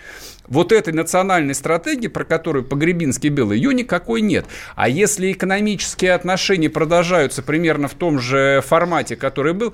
Вот 0.47 0.71
этой 0.71 0.93
национальной 0.93 1.55
стратегии, 1.55 2.07
про 2.07 2.25
которую 2.25 2.65
Погребинский 2.65 3.29
был, 3.29 3.51
ее 3.51 3.73
никакой 3.73 4.21
нет. 4.21 4.45
А 4.75 4.89
если 4.89 5.31
экономические 5.31 6.13
отношения 6.13 6.69
продолжаются 6.69 7.41
примерно 7.41 7.87
в 7.87 7.93
том 7.93 8.19
же 8.19 8.61
формате, 8.65 9.15
который 9.15 9.53
был, 9.53 9.73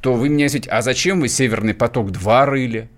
то 0.00 0.14
вы 0.14 0.28
меня 0.28 0.46
извините, 0.46 0.70
а 0.70 0.80
зачем 0.80 1.20
вы 1.20 1.28
Северный 1.28 1.74
поток-2 1.74 2.44
рыли? 2.46 2.88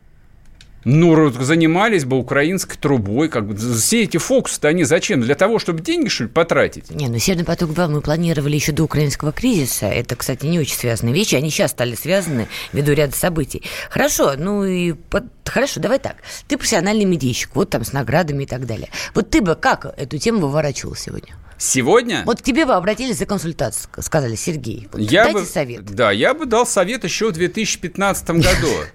Ну, 0.84 1.30
занимались 1.30 2.04
бы 2.04 2.16
украинской 2.16 2.76
трубой. 2.76 3.28
Как 3.28 3.46
бы. 3.46 3.56
Все 3.56 4.02
эти 4.04 4.16
фокусы-то 4.16 4.68
они 4.68 4.84
зачем? 4.84 5.20
Для 5.20 5.34
того, 5.34 5.58
чтобы 5.58 5.80
деньги, 5.82 6.08
что 6.08 6.24
ли, 6.24 6.30
потратить? 6.30 6.90
Не, 6.90 7.08
ну 7.08 7.18
Северный 7.18 7.44
поток-2 7.44 7.88
мы 7.88 8.00
планировали 8.00 8.54
еще 8.54 8.72
до 8.72 8.84
украинского 8.84 9.32
кризиса. 9.32 9.86
Это, 9.86 10.16
кстати, 10.16 10.46
не 10.46 10.58
очень 10.58 10.76
связанные 10.76 11.14
вещи. 11.14 11.34
Они 11.34 11.50
сейчас 11.50 11.72
стали 11.72 11.94
связаны 11.94 12.48
ввиду 12.72 12.92
ряда 12.92 13.14
событий. 13.14 13.62
Хорошо, 13.90 14.34
ну 14.36 14.64
и 14.64 14.92
под- 14.92 15.24
хорошо, 15.44 15.80
давай 15.80 15.98
так. 15.98 16.16
Ты 16.48 16.56
профессиональный 16.56 17.04
медийщик, 17.04 17.50
вот 17.54 17.70
там 17.70 17.84
с 17.84 17.92
наградами 17.92 18.44
и 18.44 18.46
так 18.46 18.66
далее. 18.66 18.88
Вот 19.14 19.30
ты 19.30 19.40
бы 19.42 19.54
как 19.56 19.86
эту 19.98 20.18
тему 20.18 20.40
выворачивал 20.46 20.94
сегодня? 20.96 21.34
Сегодня? 21.60 22.22
Вот 22.24 22.40
к 22.40 22.42
тебе 22.42 22.64
бы 22.64 22.72
обратились 22.72 23.18
за 23.18 23.26
консультацией, 23.26 23.90
сказали 24.02 24.34
Сергей. 24.34 24.88
Вот 24.90 24.98
я 25.02 25.24
дайте 25.24 25.40
бы, 25.40 25.44
совет. 25.44 25.84
Да, 25.84 26.10
я 26.10 26.32
бы 26.32 26.46
дал 26.46 26.66
совет 26.66 27.04
еще 27.04 27.28
в 27.28 27.32
2015 27.32 28.30
году. 28.30 28.46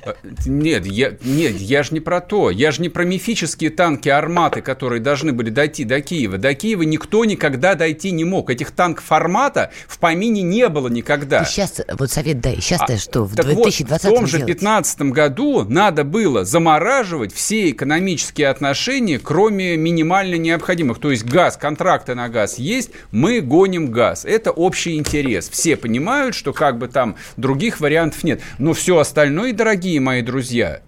Э, 0.06 0.14
Нет, 0.46 0.86
я, 0.86 1.14
нет, 1.24 1.58
я 1.58 1.84
же 1.84 1.94
не 1.94 2.00
про 2.00 2.22
то. 2.22 2.50
Я 2.52 2.72
же 2.72 2.82
не 2.82 2.90
про 2.90 3.04
мифические 3.04 3.70
танки 3.70 4.10
«Арматы», 4.10 4.62
которые 4.62 5.02
должны 5.02 5.32
были 5.32 5.50
дойти 5.50 5.84
до 5.84 6.02
Киева. 6.02 6.38
До 6.38 6.54
Киева 6.54 6.84
никто 6.84 7.26
никогда 7.26 7.76
дойти 7.76 8.12
не 8.12 8.24
мог. 8.24 8.50
Этих 8.50 8.72
танков 8.72 9.06
«Формата» 9.06 9.72
в 9.88 10.00
помине 10.00 10.42
не 10.42 10.68
было 10.70 10.88
никогда. 10.88 11.44
Ты 11.44 11.50
сейчас, 11.50 11.82
вот 11.98 12.12
совет 12.12 12.40
дай, 12.40 12.56
сейчас-то 12.56 12.94
А, 12.94 12.98
что, 12.98 13.24
в 13.26 13.36
так 13.36 13.46
вот, 13.46 13.64
2020 13.64 14.06
в 14.06 14.10
том 14.10 14.28
же 14.28 14.38
делать? 14.38 14.46
2015 14.46 15.02
году 15.02 15.66
надо 15.68 16.04
было 16.04 16.46
замораживать 16.46 17.34
все 17.34 17.70
экономические 17.72 18.50
отношения, 18.50 19.20
кроме 19.20 19.78
минимально 19.78 20.36
необходимых. 20.36 21.00
То 21.00 21.12
есть 21.12 21.26
газ, 21.26 21.58
контракты 21.58 22.16
на 22.16 22.30
газ 22.30 22.55
есть, 22.60 22.92
мы 23.12 23.42
гоним 23.42 23.92
газ. 23.92 24.26
Это 24.26 24.52
общий 24.52 24.96
интерес. 24.96 25.50
Все 25.50 25.76
понимают, 25.76 26.36
что 26.36 26.54
как 26.54 26.78
бы 26.78 26.88
там 26.88 27.16
других 27.38 27.80
вариантов 27.80 28.24
нет. 28.24 28.42
Но 28.58 28.74
все 28.74 28.98
остальное, 29.00 29.54
дорогие 29.54 30.00
мои 30.00 30.22
друзья, 30.22 30.82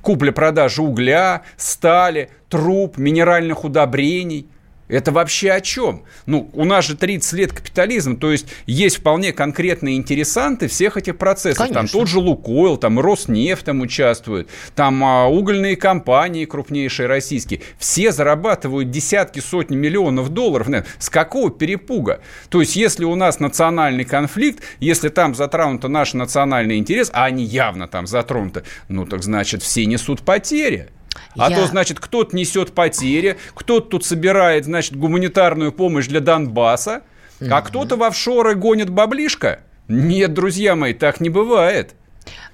купля-продажа 0.00 0.82
угля, 0.82 1.42
стали, 1.56 2.30
труб, 2.48 2.98
минеральных 2.98 3.64
удобрений– 3.64 4.48
это 4.88 5.12
вообще 5.12 5.52
о 5.52 5.60
чем? 5.60 6.02
Ну, 6.26 6.50
у 6.52 6.64
нас 6.64 6.86
же 6.86 6.96
30 6.96 7.32
лет 7.34 7.52
капитализм, 7.52 8.16
то 8.16 8.30
есть 8.30 8.46
есть 8.66 8.96
вполне 8.96 9.32
конкретные 9.32 9.96
интересанты 9.96 10.68
всех 10.68 10.96
этих 10.96 11.16
процессов. 11.16 11.66
Там 11.66 11.74
Конечно. 11.74 11.98
тот 11.98 12.08
же 12.08 12.18
Лукойл, 12.18 12.76
там 12.76 13.00
Роснефть 13.00 13.64
там 13.64 13.80
участвует, 13.80 14.48
там 14.74 15.02
а, 15.04 15.26
угольные 15.26 15.76
компании 15.76 16.44
крупнейшие 16.44 17.06
российские. 17.06 17.60
Все 17.78 18.12
зарабатывают 18.12 18.90
десятки, 18.90 19.40
сотни 19.40 19.76
миллионов 19.76 20.28
долларов. 20.28 20.68
С 20.98 21.08
какого 21.08 21.50
перепуга? 21.50 22.20
То 22.48 22.60
есть 22.60 22.76
если 22.76 23.04
у 23.04 23.14
нас 23.14 23.40
национальный 23.40 24.04
конфликт, 24.04 24.62
если 24.80 25.08
там 25.08 25.34
затронут 25.34 25.84
наш 25.84 26.14
национальный 26.14 26.78
интерес, 26.78 27.10
а 27.12 27.24
они 27.24 27.44
явно 27.44 27.88
там 27.88 28.06
затронуты, 28.06 28.64
ну 28.88 29.06
так 29.06 29.22
значит 29.22 29.62
все 29.62 29.86
несут 29.86 30.22
потери. 30.22 30.90
А 31.36 31.50
Я- 31.50 31.56
то, 31.56 31.66
значит, 31.66 31.98
кто-то 32.00 32.34
несет 32.36 32.72
потери, 32.72 33.38
кто-то 33.54 33.88
тут 33.88 34.04
собирает, 34.04 34.64
значит, 34.64 34.96
гуманитарную 34.96 35.72
помощь 35.72 36.06
для 36.06 36.20
Донбасса, 36.20 37.02
а 37.40 37.62
кто-то 37.62 37.96
в 37.96 38.02
офшоры 38.02 38.54
гонит 38.54 38.90
баблишко. 38.90 39.60
Нет, 39.88 40.32
друзья 40.34 40.76
мои, 40.76 40.94
так 40.94 41.20
не 41.20 41.28
бывает. 41.28 41.94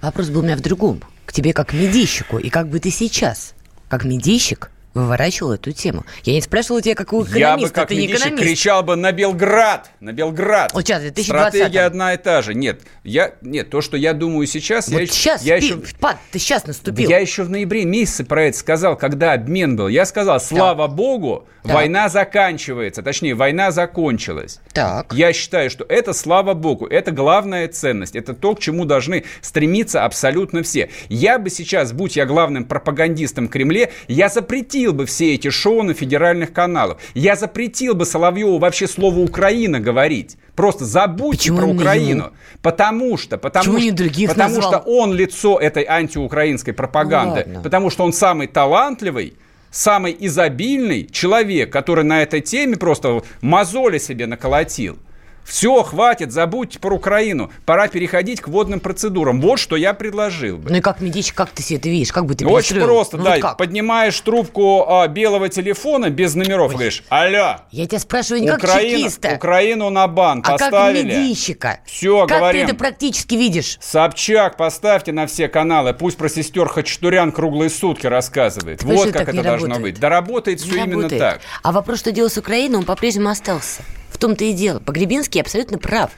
Вопрос 0.00 0.28
был 0.30 0.40
у 0.40 0.42
меня 0.44 0.56
в 0.56 0.60
другом. 0.60 1.02
К 1.26 1.32
тебе 1.32 1.52
как 1.52 1.72
медийщику. 1.72 2.38
И 2.38 2.48
как 2.48 2.68
бы 2.68 2.80
ты 2.80 2.90
сейчас, 2.90 3.54
как 3.88 4.04
медийщик, 4.04 4.70
выворачивал 4.94 5.52
эту 5.52 5.72
тему. 5.72 6.04
Я 6.24 6.32
не 6.34 6.40
спрашивала 6.40 6.82
тебя, 6.82 6.94
как 6.94 7.12
у 7.12 7.22
экономиста. 7.22 7.38
Я 7.38 7.56
бы 7.56 7.68
как 7.70 7.88
ты 7.88 7.96
не 7.96 8.06
экономист. 8.06 8.42
кричал 8.42 8.82
бы 8.82 8.96
на 8.96 9.12
Белград, 9.12 9.90
на 10.00 10.12
Белград. 10.12 10.72
Вот 10.72 10.84
сейчас, 10.84 10.98
в 10.98 11.02
2020 11.02 11.54
Стратегия 11.54 11.80
одна 11.86 12.14
и 12.14 12.16
та 12.16 12.42
же. 12.42 12.54
Нет, 12.54 12.80
я, 13.04 13.32
нет, 13.42 13.70
то, 13.70 13.80
что 13.80 13.96
я 13.96 14.12
думаю 14.12 14.46
сейчас, 14.46 14.88
Вот 14.88 15.00
я, 15.00 15.06
сейчас, 15.06 15.42
я 15.42 15.58
пи- 15.60 15.66
еще... 15.66 15.78
пад, 16.00 16.16
ты 16.32 16.38
сейчас 16.38 16.62
Да 16.62 16.68
наступил. 16.68 17.08
я 17.10 17.18
еще 17.18 17.42
в 17.44 17.50
ноябре 17.50 17.84
месяце 17.84 18.24
про 18.24 18.44
это 18.44 18.56
сказал, 18.58 18.96
когда 18.96 19.32
обмен 19.34 19.76
был. 19.76 19.88
Я 19.88 20.04
сказал, 20.06 20.40
слава 20.40 20.86
богу, 20.88 21.46
Так. 21.62 21.74
война 21.74 22.08
заканчивается. 22.08 23.02
Точнее, 23.02 23.34
война 23.34 23.70
закончилась. 23.70 24.60
Так. 24.72 25.12
Я 25.12 25.32
считаю, 25.32 25.70
что 25.70 25.84
это, 25.88 26.12
слава 26.12 26.54
богу, 26.54 26.86
это 26.86 27.10
главная 27.12 27.68
ценность. 27.68 28.16
Это 28.16 28.32
то, 28.34 28.54
к 28.54 28.60
чему 28.60 28.84
должны 28.84 29.24
стремиться 29.42 30.04
абсолютно 30.04 30.62
все. 30.62 30.90
Я 31.08 31.38
бы 31.38 31.50
сейчас, 31.50 31.92
будь 31.92 32.16
я 32.16 32.26
главным 32.26 32.64
пропагандистом 32.64 33.48
Кремле, 33.48 33.92
я 34.08 34.28
запретил 34.28 34.77
бы 34.86 35.06
все 35.06 35.34
эти 35.34 35.50
шоу 35.50 35.82
на 35.82 35.94
федеральных 35.94 36.52
каналах. 36.52 36.98
Я 37.14 37.36
запретил 37.36 37.94
бы 37.94 38.04
Соловьеву 38.06 38.58
вообще 38.58 38.86
слово 38.86 39.18
«Украина» 39.18 39.80
говорить. 39.80 40.36
Просто 40.54 40.84
забудьте 40.84 41.50
Почему 41.50 41.56
про 41.58 41.66
Украину. 41.66 42.24
ему? 42.24 42.30
Потому 42.62 43.16
что, 43.16 43.38
потому 43.38 43.62
Почему 43.64 43.80
что, 43.80 43.92
других 43.96 44.28
потому 44.30 44.54
назвал? 44.56 44.72
что 44.72 44.90
он 44.90 45.12
лицо 45.14 45.58
этой 45.58 45.84
антиукраинской 45.84 46.72
пропаганды, 46.72 47.42
Ну 47.46 47.54
ладно. 47.54 47.62
потому 47.62 47.90
что 47.90 48.04
он 48.04 48.12
самый 48.12 48.46
талантливый, 48.48 49.34
самый 49.70 50.16
изобильный 50.18 51.06
человек, 51.10 51.72
который 51.72 52.04
на 52.04 52.22
этой 52.22 52.40
теме 52.40 52.76
просто 52.76 53.22
мозоли 53.40 53.98
себе 53.98 54.26
наколотил. 54.26 54.98
Все, 55.48 55.82
хватит, 55.82 56.30
забудьте 56.30 56.78
про 56.78 56.94
Украину. 56.94 57.50
Пора 57.64 57.88
переходить 57.88 58.42
к 58.42 58.48
водным 58.48 58.80
процедурам. 58.80 59.40
Вот 59.40 59.58
что 59.58 59.76
я 59.76 59.94
предложил 59.94 60.58
бы. 60.58 60.70
Ну 60.70 60.76
и 60.76 60.80
как 60.82 61.00
медийщик, 61.00 61.34
как 61.34 61.48
ты 61.50 61.62
себе 61.62 61.78
это 61.78 61.88
видишь? 61.88 62.12
Как 62.12 62.26
бы 62.26 62.34
ты 62.34 62.46
Очень 62.46 62.80
просто, 62.82 63.16
Ну 63.16 63.24
да. 63.24 63.30
вот 63.32 63.40
как? 63.40 63.56
Поднимаешь 63.56 64.20
трубку 64.20 64.84
а, 64.86 65.08
белого 65.08 65.48
телефона 65.48 66.10
без 66.10 66.34
номеров 66.34 66.72
и 66.72 66.74
говоришь, 66.74 67.02
алло, 67.08 67.60
Я 67.70 67.86
тебя 67.86 67.98
спрашиваю 67.98 68.42
не 68.42 68.48
как 68.48 68.58
Украину, 68.62 68.98
чекиста, 68.98 69.34
Украину 69.36 69.88
на 69.88 70.06
бан 70.06 70.40
а 70.40 70.42
как 70.42 70.58
поставили. 70.58 71.02
медийщика. 71.04 71.80
Все, 71.86 72.26
как 72.26 72.38
говорим. 72.40 72.66
ты 72.66 72.72
это 72.72 72.78
практически 72.78 73.34
видишь? 73.34 73.78
Собчак 73.80 74.58
поставьте 74.58 75.12
на 75.12 75.26
все 75.26 75.48
каналы, 75.48 75.94
пусть 75.94 76.18
про 76.18 76.28
сестер 76.28 76.68
Хачатурян 76.68 77.32
круглые 77.32 77.70
сутки 77.70 78.06
рассказывает. 78.06 78.80
Понимаешь, 78.80 79.04
вот 79.06 79.12
как 79.14 79.28
это 79.30 79.42
должно 79.42 79.68
работает. 79.68 79.94
быть. 79.94 80.00
Да 80.00 80.08
работает 80.10 80.60
все 80.60 80.72
Не 80.72 80.76
именно 80.82 80.96
работает. 81.04 81.20
так. 81.20 81.40
А 81.62 81.72
вопрос, 81.72 82.00
что 82.00 82.12
делать 82.12 82.34
с 82.34 82.36
Украиной, 82.36 82.78
он 82.80 82.84
по-прежнему 82.84 83.30
остался. 83.30 83.82
В 84.18 84.20
том-то 84.20 84.42
и 84.44 84.52
дело. 84.52 84.80
Погребинский 84.80 85.40
абсолютно 85.40 85.78
прав. 85.78 86.10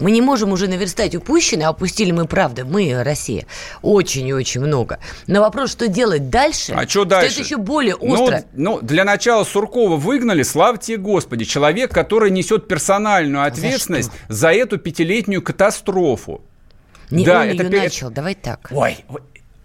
Мы 0.00 0.10
не 0.10 0.20
можем 0.20 0.50
уже 0.50 0.66
наверстать 0.66 1.14
упущенное, 1.14 1.68
а 1.68 1.70
упустили 1.70 2.10
мы, 2.10 2.26
правда, 2.26 2.64
мы, 2.64 3.04
Россия, 3.04 3.46
очень 3.82 4.26
и 4.26 4.32
очень 4.34 4.62
много. 4.62 4.98
Но 5.28 5.40
вопрос, 5.40 5.70
что 5.70 5.86
делать 5.86 6.28
дальше, 6.28 6.72
А 6.76 6.88
что 6.88 7.04
дальше? 7.04 7.34
это 7.34 7.44
еще 7.44 7.56
более 7.56 7.94
Ну, 8.02 8.14
остро. 8.20 8.42
Ну, 8.52 8.80
для 8.82 9.04
начала 9.04 9.44
Суркова 9.44 9.94
выгнали, 9.94 10.42
слава 10.42 10.76
тебе, 10.76 10.96
Господи. 10.98 11.44
Человек, 11.44 11.92
который 11.92 12.32
несет 12.32 12.66
персональную 12.66 13.44
ответственность 13.46 14.10
за, 14.28 14.50
эту 14.52 14.76
пятилетнюю 14.78 15.40
катастрофу. 15.40 16.42
не 17.10 17.24
да, 17.24 17.42
он 17.42 17.48
это 17.50 17.62
ее 17.62 17.70
пе- 17.70 17.78
начал, 17.82 18.10
давай 18.10 18.34
так. 18.34 18.68
Ой, 18.72 18.98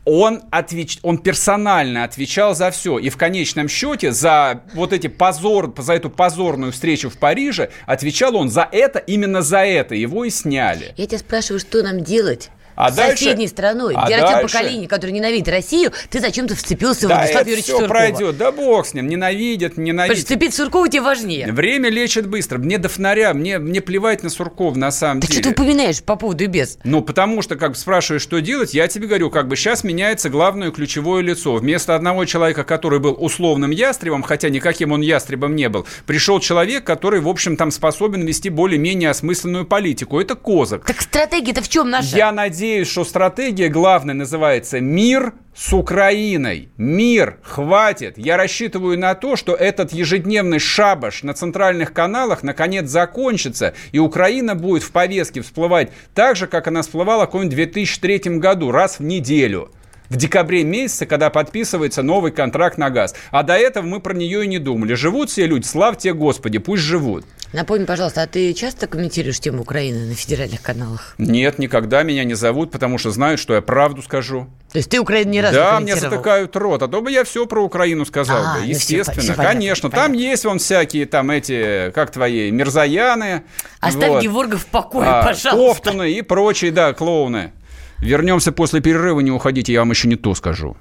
он, 0.06 0.42
отвеч... 0.52 1.00
он 1.04 1.18
персонально 1.18 2.04
отвечал 2.04 2.56
за 2.56 2.72
все. 2.72 2.98
И 3.00 3.10
в 3.10 3.18
конечном 3.18 3.68
счете 3.68 4.12
за 4.12 4.64
вот 4.74 4.94
эти 4.94 5.08
позор, 5.08 5.74
за 5.78 5.94
эту 5.94 6.10
позорную 6.10 6.72
встречу 6.72 7.10
в 7.10 7.18
Париже 7.18 7.70
отвечал 7.86 8.36
он 8.36 8.50
за 8.50 8.68
это, 8.72 9.00
именно 9.00 9.42
за 9.42 9.66
это. 9.66 9.96
Его 9.96 10.26
и 10.26 10.30
сняли. 10.30 10.94
Я 10.98 11.08
тебя 11.08 11.20
спрашиваю, 11.20 11.60
что 11.60 11.84
нам 11.84 12.04
делать? 12.04 12.50
А 12.76 12.92
дальше- 12.92 13.18
соседней 13.26 13.48
страной, 13.48 13.94
а 13.96 14.06
где 14.06 14.16
растет 14.18 14.32
дальше- 14.42 14.58
поколение, 14.58 14.88
которое 14.88 15.12
ненавидит 15.14 15.48
Россию, 15.50 15.92
ты 16.10 16.20
зачем-то 16.20 16.56
вцепился 16.56 17.06
в 17.06 17.10
Да, 17.10 17.16
Владислава 17.18 17.42
это 17.42 17.50
Юрьевича 17.50 17.64
все 17.64 17.78
Суркова. 17.80 17.88
пройдет. 17.98 18.38
Да 18.38 18.52
бог 18.52 18.86
с 18.86 18.94
ним. 18.94 19.08
Ненавидят, 19.08 19.72
Потому 19.72 19.88
ненавидят. 19.88 20.18
что 20.18 20.26
вцепиться 20.28 20.62
в 20.62 20.66
Суркова 20.66 20.90
тебе 20.90 21.02
важнее. 21.02 21.52
Время 21.52 21.90
лечит 21.90 22.28
быстро. 22.28 22.58
Мне 22.58 22.78
до 22.78 22.90
фонаря, 22.90 23.34
мне, 23.34 23.60
мне 23.60 23.82
плевать 23.82 24.24
на 24.24 24.30
Сурков 24.30 24.76
на 24.76 24.92
самом 24.92 25.22
что 25.22 25.32
деле. 25.32 25.44
ты 25.44 25.50
упоминаешь 25.52 26.02
по 26.04 26.16
поводу 26.16 26.44
и 26.44 26.48
без? 26.48 26.78
Ну, 26.84 27.02
потому 27.02 27.42
что, 27.42 27.56
как 27.56 27.72
бы 27.72 27.76
спрашиваешь, 27.78 28.22
что 28.22 28.40
делать, 28.42 28.74
я 28.74 28.88
тебе 28.88 29.08
говорю, 29.08 29.30
как 29.30 29.48
бы 29.48 29.56
сейчас 29.56 29.84
меняется 29.84 30.30
главное 30.30 30.72
ключевое 30.72 31.22
лицо. 31.22 31.56
Вместо 31.56 31.96
одного 31.96 32.26
человека, 32.26 32.64
который 32.64 33.00
был 33.00 33.16
условным 33.20 33.72
ястребом, 33.72 34.24
хотя 34.24 34.50
никаким 34.50 34.92
он 34.92 35.02
ястребом 35.02 35.56
не 35.56 35.70
был, 35.70 35.86
пришел 36.06 36.40
человек, 36.40 36.84
который, 36.84 37.20
в 37.20 37.28
общем, 37.28 37.58
там 37.58 37.72
способен 37.72 38.26
вести 38.26 38.50
более-менее 38.50 39.10
осмысленную 39.10 39.66
политику. 39.66 40.20
Это 40.20 40.36
Козак. 40.36 40.86
Так 40.86 41.02
стратегия-то 41.02 41.62
в 41.62 41.70
чем 41.70 41.90
наша? 41.90 42.16
Я 42.16 42.32
надеюсь, 42.32 42.61
что 42.62 43.04
стратегия 43.04 43.70
главная 43.70 44.14
называется 44.14 44.80
«Мир 44.80 45.34
с 45.56 45.74
Украиной». 45.74 46.70
Мир, 46.78 47.40
хватит. 47.42 48.18
Я 48.18 48.38
рассчитываю 48.38 49.00
на 49.00 49.16
то, 49.16 49.36
что 49.36 49.56
этот 49.56 49.92
ежедневный 49.94 50.60
шабаш 50.60 51.24
на 51.24 51.34
центральных 51.34 51.92
каналах 51.92 52.44
наконец 52.44 52.88
закончится, 52.88 53.74
и 53.92 53.98
Украина 53.98 54.54
будет 54.54 54.84
в 54.84 54.92
повестке 54.92 55.42
всплывать 55.42 55.92
так 56.14 56.36
же, 56.36 56.46
как 56.46 56.68
она 56.68 56.84
всплывала 56.84 57.24
в 57.24 57.26
каком-нибудь 57.28 57.56
2003 57.56 58.38
году, 58.38 58.70
раз 58.72 59.00
в 59.00 59.04
неделю. 59.04 59.72
В 60.12 60.18
декабре 60.18 60.66
месяце, 60.66 61.06
когда 61.06 61.30
подписывается 61.30 62.04
новый 62.04 62.34
контракт 62.34 62.78
на 62.78 62.90
газ. 62.90 63.16
А 63.32 63.44
до 63.44 63.54
этого 63.54 63.86
мы 63.86 64.02
про 64.02 64.14
нее 64.14 64.44
и 64.44 64.48
не 64.48 64.60
думали. 64.60 64.94
Живут 64.94 65.30
все 65.30 65.48
люди, 65.48 65.66
славьте 65.66 66.12
Господи, 66.12 66.58
пусть 66.58 66.84
живут. 66.84 67.24
Напомни, 67.54 67.86
пожалуйста, 67.86 68.24
а 68.24 68.28
ты 68.28 68.54
часто 68.54 68.88
комментируешь 68.88 69.40
тему 69.40 69.62
Украины 69.62 70.08
на 70.08 70.14
федеральных 70.14 70.62
каналах? 70.62 71.16
Нет, 71.18 71.60
никогда 71.60 72.04
меня 72.04 72.26
не 72.26 72.34
зовут, 72.34 72.72
потому 72.72 72.98
что 72.98 73.12
знают, 73.12 73.40
что 73.40 73.56
я 73.56 73.62
правду 73.62 74.02
скажу. 74.02 74.48
То 74.74 74.80
есть 74.80 74.90
ты 74.90 75.00
Украину 75.00 75.32
ни 75.32 75.40
разу 75.40 75.56
Да, 75.56 75.78
не 75.78 75.84
мне 75.84 75.96
затыкают 75.96 76.58
рот, 76.58 76.84
а 76.84 76.90
то 76.90 77.02
бы 77.02 77.10
я 77.10 77.24
все 77.24 77.46
про 77.46 77.64
Украину 77.64 78.06
сказал 78.06 78.38
А, 78.38 78.56
бы, 78.56 78.60
ну 78.64 78.68
естественно, 78.68 79.22
всё 79.22 79.34
понятно, 79.34 79.54
конечно. 79.54 79.90
понятно. 79.90 80.14
Там 80.14 80.20
есть 80.20 80.44
вон 80.44 80.60
всякие 80.60 81.06
там 81.06 81.32
эти, 81.32 81.92
как 81.96 82.12
твои, 82.12 82.52
мерзояны. 82.52 83.44
Оставь 83.80 84.10
вот, 84.10 84.24
Геворга 84.24 84.58
в 84.58 84.66
покое, 84.66 85.08
а, 85.08 85.24
пожалуйста. 85.24 85.52
Кофтуны 85.52 86.12
и 86.12 86.22
прочие, 86.22 86.72
да, 86.72 86.92
клоуны. 86.92 87.54
Вернемся 88.02 88.52
после 88.52 88.82
перерыва, 88.82 89.20
не 89.20 89.32
уходите, 89.32 89.72
я 89.72 89.80
вам 89.80 89.92
еще 89.92 90.08
не 90.08 90.16
то 90.16 90.34
скажу. 90.34 90.76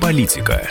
Политика 0.00 0.70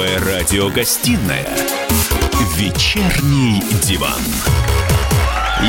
Первая 0.00 0.40
радиогостинная 0.40 1.46
«Вечерний 2.56 3.60
диван». 3.82 4.18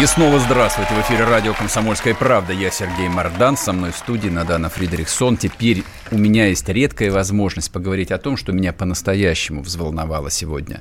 И 0.01 0.05
снова 0.05 0.39
здравствуйте. 0.39 0.93
В 0.93 1.01
эфире 1.01 1.25
радио 1.25 1.53
«Комсомольская 1.53 2.15
правда». 2.15 2.53
Я 2.53 2.71
Сергей 2.71 3.09
Мардан. 3.09 3.57
Со 3.57 3.73
мной 3.73 3.91
в 3.91 3.97
студии 3.97 4.29
Надана 4.29 4.69
Фридрихсон. 4.69 5.35
Теперь 5.35 5.83
у 6.11 6.17
меня 6.17 6.45
есть 6.45 6.69
редкая 6.69 7.11
возможность 7.11 7.73
поговорить 7.73 8.11
о 8.11 8.19
том, 8.19 8.37
что 8.37 8.53
меня 8.53 8.71
по-настоящему 8.71 9.63
взволновало 9.63 10.31
сегодня. 10.31 10.79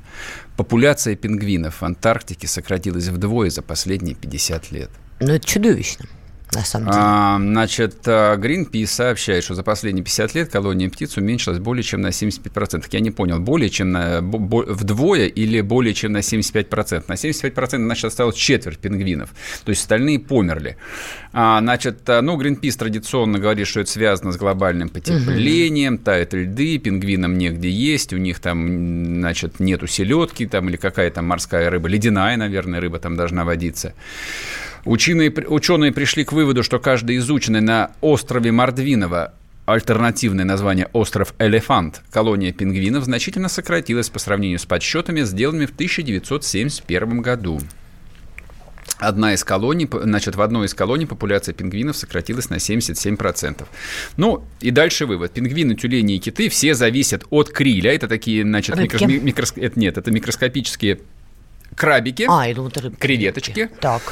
Популяция 0.56 1.16
пингвинов 1.16 1.80
в 1.80 1.84
Антарктике 1.84 2.46
сократилась 2.46 3.08
вдвое 3.08 3.50
за 3.50 3.62
последние 3.62 4.14
50 4.14 4.70
лет. 4.70 4.90
Ну, 5.18 5.32
это 5.32 5.44
чудовищно, 5.44 6.06
на 6.52 6.64
самом 6.64 6.86
деле. 6.86 6.98
А, 7.02 7.38
значит, 7.38 7.96
а, 8.06 8.36
Greenpeace 8.36 8.86
сообщает, 8.86 9.44
что 9.44 9.54
за 9.54 9.62
последние 9.62 10.04
50 10.04 10.34
лет 10.34 10.50
колония 10.50 10.88
птиц 10.90 11.16
уменьшилась 11.16 11.58
более 11.58 11.82
чем 11.82 12.00
на 12.00 12.08
75%. 12.08 12.86
Я 12.90 13.00
не 13.00 13.10
понял, 13.10 13.38
более 13.40 13.70
чем 13.70 13.92
на, 13.92 14.20
бо- 14.22 14.64
вдвое 14.66 15.26
или 15.26 15.60
более 15.60 15.94
чем 15.94 16.12
на 16.12 16.18
75%? 16.18 17.04
На 17.08 17.14
75% 17.14 17.76
значит 17.76 18.04
осталось 18.04 18.36
четверть 18.36 18.78
пингвинов, 18.78 19.30
то 19.64 19.70
есть 19.70 19.82
остальные 19.82 20.18
померли. 20.20 20.76
А, 21.32 21.60
значит, 21.60 22.08
а, 22.08 22.20
ну, 22.22 22.40
Greenpeace 22.40 22.78
традиционно 22.78 23.38
говорит, 23.38 23.66
что 23.66 23.80
это 23.80 23.90
связано 23.90 24.32
с 24.32 24.36
глобальным 24.36 24.88
потеплением, 24.88 25.98
тают 25.98 26.34
льды, 26.34 26.78
пингвинам 26.78 27.38
негде 27.38 27.70
есть, 27.70 28.12
у 28.12 28.16
них 28.16 28.40
там, 28.40 29.16
значит, 29.20 29.60
нету 29.60 29.86
селедки 29.86 30.46
там 30.46 30.68
или 30.68 30.76
какая 30.76 31.10
там 31.10 31.26
морская 31.26 31.70
рыба, 31.70 31.88
ледяная, 31.88 32.36
наверное, 32.36 32.80
рыба 32.80 32.98
там 32.98 33.16
должна 33.16 33.44
водиться. 33.44 33.94
Ученые, 34.84 35.30
ученые 35.30 35.92
пришли 35.92 36.24
к 36.24 36.32
выводу, 36.32 36.62
что 36.62 36.78
каждый 36.78 37.18
изученный 37.18 37.60
на 37.60 37.90
острове 38.00 38.50
Мордвинова 38.52 39.34
альтернативное 39.66 40.44
название 40.44 40.88
«Остров 40.92 41.34
Элефант» 41.38 42.02
колония 42.10 42.52
пингвинов 42.52 43.04
значительно 43.04 43.48
сократилась 43.48 44.08
по 44.08 44.18
сравнению 44.18 44.58
с 44.58 44.66
подсчетами, 44.66 45.22
сделанными 45.22 45.66
в 45.66 45.70
1971 45.72 47.20
году. 47.20 47.60
Одна 48.98 49.32
из 49.32 49.44
колоний, 49.44 49.88
значит, 49.90 50.36
в 50.36 50.42
одной 50.42 50.66
из 50.66 50.74
колоний 50.74 51.06
популяция 51.06 51.54
пингвинов 51.54 51.96
сократилась 51.96 52.50
на 52.50 52.56
77%. 52.56 53.66
Ну, 54.18 54.44
и 54.60 54.70
дальше 54.70 55.06
вывод. 55.06 55.32
Пингвины, 55.32 55.74
тюлени 55.74 56.16
и 56.16 56.18
киты 56.18 56.48
все 56.50 56.74
зависят 56.74 57.24
от 57.30 57.50
криля. 57.50 57.94
Это 57.94 58.08
такие, 58.08 58.42
значит, 58.42 58.76
Рыбки? 58.76 58.96
микрос- 58.96 59.20
микрос- 59.22 59.52
это, 59.56 59.78
нет, 59.80 59.96
это 59.96 60.10
микроскопические 60.10 61.00
крабики, 61.80 62.26
А, 62.28 62.46
я 62.46 62.54
думал, 62.54 62.68
это 62.68 62.82
рыбки. 62.82 63.00
креветочки, 63.00 63.70
Так. 63.80 64.02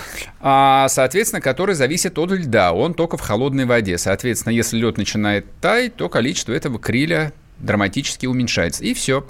а, 0.40 0.88
соответственно, 0.88 1.42
который 1.42 1.74
зависит 1.74 2.18
от 2.18 2.30
льда. 2.30 2.72
Он 2.72 2.94
только 2.94 3.18
в 3.18 3.20
холодной 3.20 3.66
воде. 3.66 3.98
Соответственно, 3.98 4.54
если 4.54 4.78
лед 4.78 4.96
начинает 4.96 5.44
таять, 5.60 5.94
то 5.96 6.08
количество 6.08 6.52
этого 6.54 6.78
криля 6.78 7.32
драматически 7.58 8.24
уменьшается. 8.26 8.82
И 8.84 8.94
все. 8.94 9.24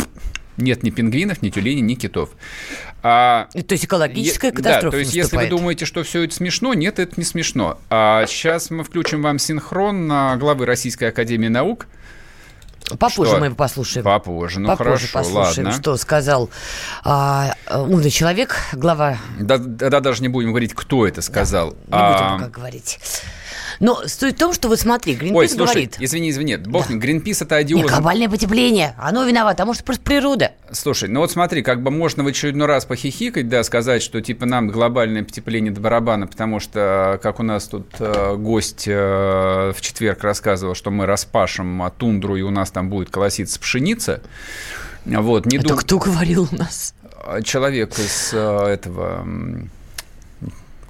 Нет 0.56 0.82
ни 0.82 0.90
пингвинов, 0.90 1.40
ни 1.43 1.51
тюленей, 1.51 1.82
ни 1.82 1.94
китов. 1.94 2.31
А, 3.02 3.48
То 3.52 3.73
есть 3.73 3.85
экологическая 3.85 4.48
е- 4.48 4.52
катастрофа 4.52 4.85
Да, 4.86 4.90
то 4.90 4.97
есть 4.98 5.15
если 5.15 5.36
вы 5.36 5.43
наступает. 5.43 5.51
думаете, 5.51 5.85
что 5.85 6.02
все 6.02 6.23
это 6.24 6.35
смешно, 6.35 6.74
нет, 6.74 6.98
это 6.98 7.15
не 7.16 7.24
смешно. 7.24 7.78
А 7.90 8.27
сейчас 8.27 8.70
мы 8.70 8.82
включим 8.85 9.23
вам 9.23 9.39
синхрон 9.39 10.06
на 10.09 10.36
главы 10.36 10.66
Российской 10.66 11.10
Академии 11.10 11.48
Наук. 11.48 11.86
Попозже 12.97 13.32
Что? 13.32 13.40
мы 13.40 13.47
его 13.47 13.55
послушаем. 13.56 14.05
Попозже, 14.05 14.60
ну 14.60 14.69
Попозже 14.69 15.06
хорошо, 15.09 15.09
послушаем, 15.12 15.66
ладно. 15.66 15.81
что 15.82 15.97
сказал 15.97 16.51
а, 17.05 17.55
умный 17.70 18.10
человек, 18.10 18.56
глава. 18.73 19.19
Да, 19.39 19.59
да, 19.59 20.01
даже 20.01 20.23
не 20.23 20.28
будем 20.28 20.51
говорить, 20.51 20.74
кто 20.74 21.06
это 21.06 21.20
сказал. 21.23 21.70
Не 21.70 21.77
А, 21.90 22.12
будем 22.12 22.39
пока 22.47 22.51
говорить. 22.60 22.98
Но 23.80 24.02
суть 24.06 24.34
в 24.36 24.38
том, 24.38 24.52
что 24.52 24.68
вот 24.68 24.80
смотри, 24.80 25.14
Гринпис 25.14 25.36
Ой, 25.36 25.48
слушай, 25.48 25.72
говорит. 25.72 25.96
извини, 26.00 26.30
извини, 26.30 26.56
бог 26.56 26.88
да. 26.88 26.94
Гринпис 26.94 27.42
это 27.42 27.56
Не, 27.56 27.60
одиозный 27.60 27.88
глобальное 27.88 28.28
потепление, 28.28 28.94
оно 28.98 29.24
виновато, 29.24 29.62
а 29.62 29.66
может 29.66 29.84
просто 29.84 30.02
природа. 30.02 30.52
Слушай, 30.72 31.09
ну 31.09 31.20
вот 31.20 31.30
смотри, 31.30 31.62
как 31.62 31.82
бы 31.82 31.90
можно 31.90 32.24
в 32.24 32.26
очередной 32.26 32.66
раз 32.66 32.84
похихикать, 32.84 33.48
да, 33.48 33.62
сказать, 33.62 34.02
что 34.02 34.20
типа 34.20 34.46
нам 34.46 34.68
глобальное 34.68 35.22
потепление 35.22 35.72
до 35.72 35.80
барабана, 35.80 36.26
потому 36.26 36.60
что, 36.60 37.20
как 37.22 37.40
у 37.40 37.42
нас 37.42 37.68
тут 37.68 37.86
э, 37.98 38.36
гость 38.36 38.84
э, 38.86 39.72
в 39.74 39.80
четверг 39.80 40.22
рассказывал, 40.24 40.74
что 40.74 40.90
мы 40.90 41.06
распашем 41.06 41.82
а, 41.82 41.90
тундру, 41.90 42.36
и 42.36 42.42
у 42.42 42.50
нас 42.50 42.70
там 42.70 42.90
будет 42.90 43.10
колоситься 43.10 43.60
пшеница. 43.60 44.20
Вот, 45.05 45.46
не 45.46 45.59
Это 45.59 45.68
дум- 45.68 45.78
кто 45.78 45.98
говорил 45.98 46.48
у 46.50 46.55
нас? 46.56 46.94
Человек 47.44 47.98
из 47.98 48.30
э, 48.32 48.66
этого... 48.66 49.26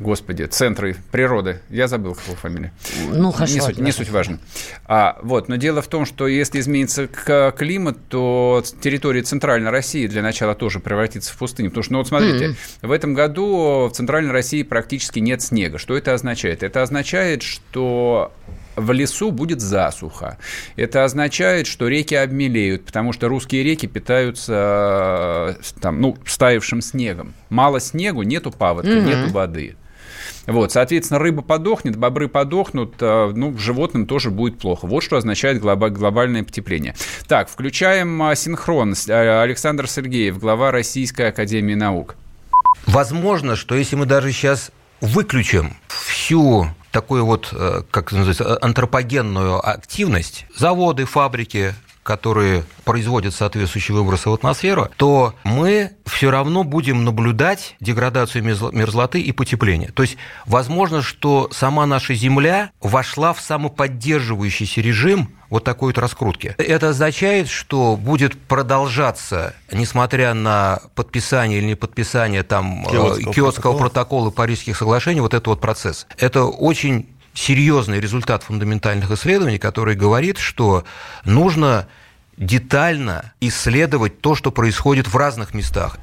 Господи, 0.00 0.44
центры 0.44 0.96
природы. 1.10 1.60
Я 1.70 1.88
забыл, 1.88 2.16
его 2.26 2.36
фамилия. 2.36 2.72
Ну, 3.10 3.32
хорошо, 3.32 3.54
Не 3.54 3.60
суть, 3.60 3.78
не 3.78 3.92
суть 3.92 4.10
важно. 4.10 4.38
А, 4.86 5.18
вот, 5.22 5.48
но 5.48 5.56
дело 5.56 5.82
в 5.82 5.88
том, 5.88 6.06
что 6.06 6.26
если 6.28 6.60
изменится 6.60 7.08
климат, 7.56 7.98
то 8.08 8.62
территория 8.80 9.22
Центральной 9.22 9.70
России 9.70 10.06
для 10.06 10.22
начала 10.22 10.54
тоже 10.54 10.78
превратится 10.78 11.32
в 11.32 11.36
пустыню. 11.36 11.70
Потому 11.70 11.82
что, 11.82 11.92
ну 11.92 11.98
вот 11.98 12.08
смотрите, 12.08 12.54
в 12.82 12.92
этом 12.92 13.14
году 13.14 13.88
в 13.90 13.92
Центральной 13.96 14.30
России 14.32 14.62
практически 14.62 15.18
нет 15.18 15.42
снега. 15.42 15.78
Что 15.78 15.96
это 15.96 16.14
означает? 16.14 16.62
Это 16.62 16.82
означает, 16.82 17.42
что 17.42 18.32
в 18.76 18.92
лесу 18.92 19.32
будет 19.32 19.60
засуха. 19.60 20.38
Это 20.76 21.02
означает, 21.02 21.66
что 21.66 21.88
реки 21.88 22.14
обмелеют, 22.14 22.84
потому 22.84 23.12
что 23.12 23.26
русские 23.28 23.64
реки 23.64 23.86
питаются 23.88 25.56
э, 25.58 25.80
там, 25.80 26.00
ну, 26.00 26.16
стаившим 26.24 26.80
снегом. 26.80 27.34
Мало 27.50 27.80
снегу, 27.80 28.22
нету 28.22 28.52
паводка, 28.52 28.92
Мгм. 28.92 29.06
нету 29.06 29.32
воды. 29.32 29.74
Вот, 30.48 30.72
соответственно, 30.72 31.20
рыба 31.20 31.42
подохнет, 31.42 31.96
бобры 31.96 32.26
подохнут, 32.26 32.94
э, 33.00 33.32
ну, 33.34 33.56
животным 33.58 34.06
тоже 34.06 34.30
будет 34.30 34.58
плохо. 34.58 34.86
Вот 34.86 35.02
что 35.02 35.18
означает 35.18 35.62
глоба- 35.62 35.90
глобальное 35.90 36.42
потепление. 36.42 36.94
Так, 37.26 37.50
включаем 37.50 38.22
а, 38.22 38.34
синхрон. 38.34 38.94
А, 39.10 39.42
Александр 39.42 39.86
Сергеев, 39.86 40.38
глава 40.38 40.72
Российской 40.72 41.28
Академии 41.28 41.74
Наук. 41.74 42.16
Возможно, 42.86 43.56
что 43.56 43.74
если 43.74 43.96
мы 43.96 44.06
даже 44.06 44.32
сейчас 44.32 44.72
выключим 45.02 45.76
всю 45.88 46.68
такую 46.92 47.26
вот, 47.26 47.50
э, 47.52 47.82
как 47.90 48.12
называется, 48.12 48.58
антропогенную 48.62 49.68
активность, 49.68 50.46
заводы, 50.56 51.04
фабрики, 51.04 51.74
которые 52.08 52.64
производят 52.84 53.34
соответствующие 53.34 53.94
выбросы 53.94 54.30
в 54.30 54.32
атмосферу, 54.32 54.88
то 54.96 55.34
мы 55.44 55.90
все 56.06 56.30
равно 56.30 56.64
будем 56.64 57.04
наблюдать 57.04 57.76
деградацию 57.80 58.42
мерзло- 58.42 58.74
мерзлоты 58.74 59.20
и 59.20 59.30
потепление. 59.32 59.92
То 59.92 60.04
есть, 60.04 60.16
возможно, 60.46 61.02
что 61.02 61.50
сама 61.52 61.84
наша 61.84 62.14
Земля 62.14 62.70
вошла 62.80 63.34
в 63.34 63.42
самоподдерживающийся 63.42 64.80
режим 64.80 65.34
вот 65.50 65.64
такой 65.64 65.88
вот 65.88 65.98
раскрутки. 65.98 66.54
Это 66.56 66.88
означает, 66.88 67.50
что 67.50 67.94
будет 67.96 68.40
продолжаться, 68.40 69.54
несмотря 69.70 70.32
на 70.32 70.80
подписание 70.94 71.58
или 71.58 71.66
не 71.66 71.74
подписание 71.74 72.42
там 72.42 72.86
э, 72.86 72.90
Киотского 72.90 73.34
Киотского 73.34 73.72
протокола. 73.72 73.78
протокола 73.80 74.30
Парижских 74.30 74.78
соглашений, 74.78 75.20
вот 75.20 75.34
этот 75.34 75.48
вот 75.48 75.60
процесс. 75.60 76.06
Это 76.16 76.44
очень 76.44 77.06
серьезный 77.38 78.00
результат 78.00 78.42
фундаментальных 78.42 79.10
исследований, 79.10 79.58
который 79.58 79.94
говорит, 79.94 80.38
что 80.38 80.84
нужно 81.24 81.86
детально 82.38 83.32
исследовать 83.40 84.20
то, 84.20 84.34
что 84.34 84.50
происходит 84.50 85.08
в 85.08 85.16
разных 85.16 85.54
местах. 85.54 85.98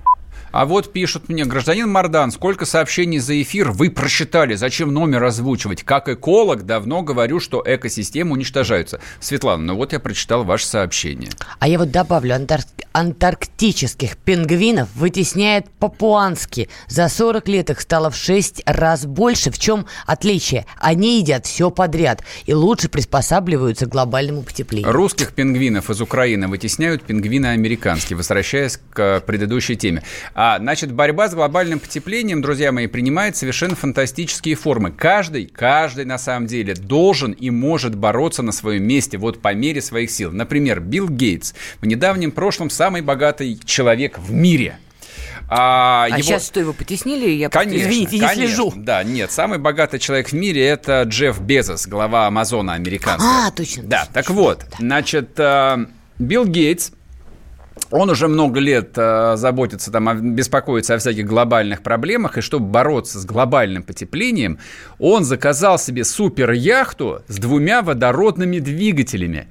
А 0.51 0.65
вот 0.65 0.93
пишут 0.93 1.27
мне, 1.27 1.43
гражданин 1.43 1.89
Мардан, 1.89 2.31
сколько 2.31 2.65
сообщений 2.65 3.19
за 3.19 3.41
эфир 3.41 3.71
вы 3.71 3.89
просчитали, 3.89 4.55
зачем 4.55 4.93
номер 4.93 5.25
озвучивать? 5.25 5.83
Как 5.83 6.07
эколог 6.07 6.65
давно 6.65 7.01
говорю, 7.01 7.41
что 7.41 7.61
экосистемы 7.65 8.31
уничтожаются. 8.31 9.01
Светлана, 9.19 9.63
ну 9.63 9.75
вот 9.75 9.91
я 9.91 9.99
прочитал 9.99 10.45
ваше 10.45 10.65
сообщение. 10.65 11.29
А 11.59 11.67
я 11.67 11.77
вот 11.77 11.91
добавлю, 11.91 12.35
Антар- 12.35 12.63
антарктических 12.95 14.15
пингвинов 14.15 14.88
вытесняет 14.95 15.69
папуанские. 15.69 16.69
За 16.88 17.09
40 17.09 17.47
лет 17.49 17.69
их 17.69 17.81
стало 17.81 18.09
в 18.09 18.15
6 18.15 18.63
раз 18.65 19.05
больше. 19.05 19.51
В 19.51 19.59
чем 19.59 19.85
отличие? 20.05 20.65
Они 20.77 21.19
едят 21.19 21.45
все 21.45 21.69
подряд 21.72 22.23
и 22.45 22.53
лучше 22.53 22.88
приспосабливаются 22.88 23.85
к 23.85 23.89
глобальному 23.89 24.43
потеплению. 24.43 24.93
Русских 24.93 25.34
пингвинов 25.34 25.89
из 25.89 25.99
Украины 25.99 26.47
вытесняют 26.47 27.03
пингвины 27.03 27.47
американские, 27.47 28.15
возвращаясь 28.15 28.80
к 28.93 29.19
предыдущей 29.27 29.76
теме. 29.76 30.01
А, 30.34 30.57
значит, 30.59 30.93
борьба 30.93 31.27
с 31.27 31.35
глобальным 31.35 31.80
потеплением, 31.80 32.41
друзья 32.41 32.72
мои, 32.72 32.88
принимает 32.88 33.35
совершенно 33.35 33.76
фантастические 33.76 34.55
формы. 34.55 34.91
Каждый, 34.91 35.47
каждый 35.47 36.05
на 36.05 36.17
самом 36.17 36.47
деле 36.47 36.73
должен 36.73 37.34
и 37.34 37.49
может 37.49 37.93
бороться 37.95 38.41
на 38.41 38.53
своем 38.53 38.84
месте, 38.85 39.17
вот 39.17 39.41
по 39.41 39.53
мере 39.53 39.81
своих 39.81 40.11
сил. 40.11 40.31
Например, 40.31 40.80
Билл 40.80 41.09
Гейтс 41.09 41.53
в 41.81 41.85
недавнем 41.85 42.31
прошлом 42.31 42.69
самый 42.85 43.01
богатый 43.01 43.59
человек 43.65 44.19
в 44.19 44.31
мире. 44.31 44.77
А, 45.49 46.05
а 46.05 46.09
его... 46.09 46.21
сейчас 46.21 46.45
что, 46.45 46.59
его 46.59 46.71
потеснили? 46.71 47.31
Я 47.31 47.49
конечно, 47.49 47.79
просто, 47.79 47.89
извините, 47.89 48.19
конечно, 48.19 48.41
не 48.41 48.47
слежу. 48.47 48.73
Да, 48.75 49.03
нет, 49.03 49.31
самый 49.31 49.57
богатый 49.57 49.97
человек 49.97 50.29
в 50.29 50.33
мире– 50.33 50.63
это 50.67 51.01
Джефф 51.01 51.39
Безос, 51.41 51.87
глава 51.87 52.27
Амазона 52.27 52.73
американского. 52.73 53.47
А, 53.47 53.51
точно. 53.51 53.83
Да, 53.83 53.99
точно, 54.01 54.13
так 54.13 54.25
точно, 54.27 54.41
вот, 54.41 54.59
да. 54.59 54.77
значит, 54.77 55.29
э, 55.39 55.85
Билл 56.19 56.45
Гейтс 56.45 56.91
он 57.89 58.09
уже 58.11 58.27
много 58.27 58.59
лет 58.59 58.91
э, 58.97 59.33
заботится, 59.35 59.91
там, 59.91 60.35
беспокоится 60.35 60.93
о 60.93 60.97
всяких 60.99 61.25
глобальных 61.25 61.81
проблемах, 61.81 62.37
и 62.37 62.41
чтобы 62.41 62.67
бороться 62.67 63.19
с 63.19 63.25
глобальным 63.25 63.81
потеплением, 63.81 64.59
он 64.99 65.23
заказал 65.23 65.79
себе 65.79 66.03
супер-яхту 66.03 67.23
с 67.27 67.37
двумя 67.37 67.81
водородными 67.81 68.59
двигателями. 68.59 69.47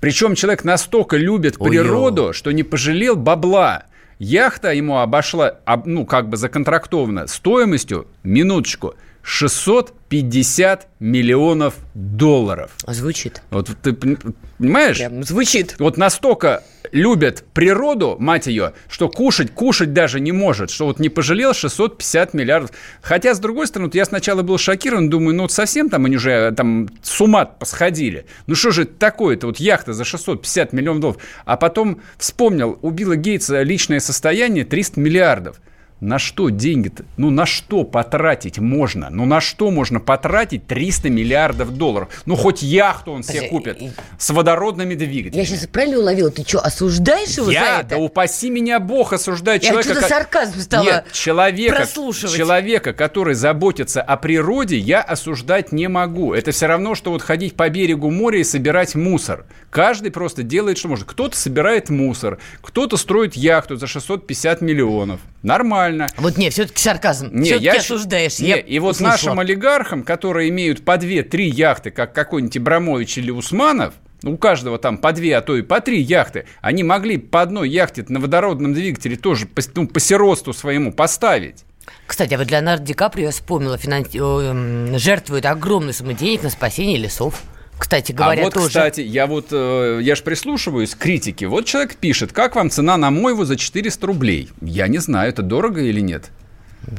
Причем 0.00 0.34
человек 0.34 0.64
настолько 0.64 1.16
любит 1.16 1.56
Ой-ё. 1.58 1.82
природу, 1.82 2.32
что 2.32 2.50
не 2.52 2.62
пожалел 2.62 3.16
бабла. 3.16 3.84
Яхта 4.18 4.72
ему 4.72 4.98
обошла, 4.98 5.58
об- 5.64 5.86
ну, 5.86 6.04
как 6.04 6.28
бы 6.28 6.36
законтрактована, 6.36 7.26
стоимостью, 7.26 8.06
минуточку, 8.22 8.94
650 9.22 10.88
миллионов 10.98 11.74
долларов. 11.94 12.72
Звучит. 12.86 13.42
Вот 13.50 13.70
ты 13.82 13.90
пон- 13.90 14.34
понимаешь? 14.58 14.98
Прям 14.98 15.22
звучит. 15.22 15.76
Вот 15.78 15.96
настолько 15.96 16.62
любят 16.92 17.44
природу, 17.54 18.16
мать 18.18 18.46
ее, 18.46 18.72
что 18.88 19.08
кушать, 19.08 19.52
кушать 19.52 19.92
даже 19.92 20.20
не 20.20 20.32
может, 20.32 20.70
что 20.70 20.86
вот 20.86 20.98
не 20.98 21.08
пожалел 21.08 21.54
650 21.54 22.34
миллиардов. 22.34 22.70
Хотя, 23.02 23.34
с 23.34 23.38
другой 23.38 23.66
стороны, 23.66 23.86
вот 23.88 23.94
я 23.94 24.04
сначала 24.04 24.42
был 24.42 24.58
шокирован, 24.58 25.10
думаю, 25.10 25.34
ну 25.36 25.42
вот 25.42 25.52
совсем 25.52 25.88
там 25.88 26.04
они 26.06 26.16
уже 26.16 26.30
э, 26.30 26.52
там 26.52 26.88
с 27.02 27.20
ума 27.20 27.44
посходили. 27.44 28.26
Ну 28.46 28.54
что 28.54 28.70
же 28.70 28.82
это 28.82 28.94
такое-то, 28.94 29.46
вот 29.46 29.58
яхта 29.58 29.92
за 29.92 30.04
650 30.04 30.72
миллионов 30.72 31.00
долларов. 31.00 31.22
А 31.44 31.56
потом 31.56 32.00
вспомнил, 32.18 32.78
у 32.82 32.90
Билла 32.90 33.16
Гейтса 33.16 33.62
личное 33.62 34.00
состояние 34.00 34.64
300 34.64 35.00
миллиардов. 35.00 35.60
На 36.00 36.18
что 36.18 36.48
деньги-то? 36.48 37.04
Ну, 37.18 37.28
на 37.30 37.44
что 37.44 37.84
потратить 37.84 38.58
можно? 38.58 39.10
Ну, 39.10 39.26
на 39.26 39.42
что 39.42 39.70
можно 39.70 40.00
потратить 40.00 40.66
300 40.66 41.10
миллиардов 41.10 41.76
долларов? 41.76 42.08
Ну, 42.24 42.36
хоть 42.36 42.62
яхту 42.62 43.12
он 43.12 43.22
себе 43.22 43.48
купит 43.48 43.78
с 44.18 44.30
водородными 44.30 44.94
двигателями. 44.94 45.44
Я 45.44 45.44
сейчас 45.44 45.66
правильно 45.66 45.98
уловила? 45.98 46.30
Ты 46.30 46.42
что, 46.48 46.60
осуждаешь 46.60 47.36
его 47.36 47.50
Я, 47.50 47.60
за 47.60 47.66
да 47.66 47.80
это? 47.96 47.98
упаси 47.98 48.48
меня 48.48 48.80
Бог, 48.80 49.12
осуждать 49.12 49.62
Я 49.62 49.70
человека... 49.70 50.00
ко- 50.00 50.08
сарказм 50.08 50.60
стала 50.60 50.84
Нет, 50.84 51.12
человека, 51.12 51.86
человека, 51.86 52.92
который 52.94 53.34
заботится 53.34 54.00
о 54.00 54.16
природе, 54.16 54.78
я 54.78 55.02
осуждать 55.02 55.70
не 55.70 55.88
могу. 55.88 56.32
Это 56.32 56.50
все 56.52 56.66
равно, 56.66 56.94
что 56.94 57.10
вот 57.10 57.20
ходить 57.20 57.56
по 57.56 57.68
берегу 57.68 58.10
моря 58.10 58.40
и 58.40 58.44
собирать 58.44 58.94
мусор. 58.94 59.44
Каждый 59.68 60.10
просто 60.10 60.42
делает, 60.42 60.78
что 60.78 60.88
может. 60.88 61.06
Кто-то 61.06 61.36
собирает 61.36 61.90
мусор, 61.90 62.38
кто-то 62.62 62.96
строит 62.96 63.34
яхту 63.34 63.76
за 63.76 63.86
650 63.86 64.62
миллионов. 64.62 65.20
Нормально. 65.42 65.89
Вот 66.18 66.36
не, 66.36 66.50
все-таки 66.50 66.80
сарказм. 66.80 67.28
Не, 67.32 67.44
все-таки 67.44 67.64
я 67.64 67.74
осуждаешь. 67.74 68.38
Не, 68.38 68.48
я 68.48 68.56
и 68.56 68.78
вот 68.78 68.96
услышала. 68.96 69.12
нашим 69.12 69.40
олигархам, 69.40 70.02
которые 70.02 70.48
имеют 70.50 70.84
по 70.84 70.96
две-три 70.96 71.48
яхты, 71.48 71.90
как 71.90 72.12
какой-нибудь 72.14 72.56
Ибрамович 72.56 73.18
или 73.18 73.30
Усманов, 73.30 73.94
у 74.22 74.36
каждого 74.36 74.78
там 74.78 74.98
по 74.98 75.12
две, 75.12 75.36
а 75.36 75.40
то 75.40 75.56
и 75.56 75.62
по 75.62 75.80
три 75.80 76.00
яхты, 76.00 76.46
они 76.60 76.82
могли 76.82 77.16
по 77.18 77.42
одной 77.42 77.68
яхте 77.68 78.04
на 78.08 78.20
водородном 78.20 78.74
двигателе 78.74 79.16
тоже 79.16 79.46
по, 79.46 79.62
ну, 79.74 79.86
по 79.86 80.00
сиротству 80.00 80.52
своему 80.52 80.92
поставить. 80.92 81.64
Кстати, 82.06 82.34
а 82.34 82.38
вот 82.38 82.50
Леонардо 82.50 82.84
Ди 82.84 82.92
Каприо, 82.92 83.26
я 83.26 83.30
вспомнила, 83.30 83.78
финанс- 83.78 84.14
эм, 84.14 84.98
жертвует 84.98 85.46
огромной 85.46 85.94
суммой 85.94 86.14
денег 86.14 86.42
на 86.42 86.50
спасение 86.50 86.98
лесов. 86.98 87.42
Кстати 87.80 88.12
говоря, 88.12 88.42
а 88.42 88.44
вот, 88.44 88.54
тоже. 88.54 88.68
кстати, 88.68 89.00
я 89.00 89.26
вот, 89.26 89.46
э, 89.52 90.00
я 90.02 90.14
же 90.14 90.22
прислушиваюсь 90.22 90.94
к 90.94 90.98
критике. 90.98 91.46
Вот 91.46 91.64
человек 91.64 91.96
пишет, 91.96 92.30
как 92.30 92.54
вам 92.54 92.68
цена 92.68 92.98
на 92.98 93.10
мойву 93.10 93.44
за 93.44 93.56
400 93.56 94.06
рублей? 94.06 94.50
Я 94.60 94.86
не 94.86 94.98
знаю, 94.98 95.30
это 95.30 95.40
дорого 95.40 95.80
или 95.80 96.00
нет. 96.00 96.30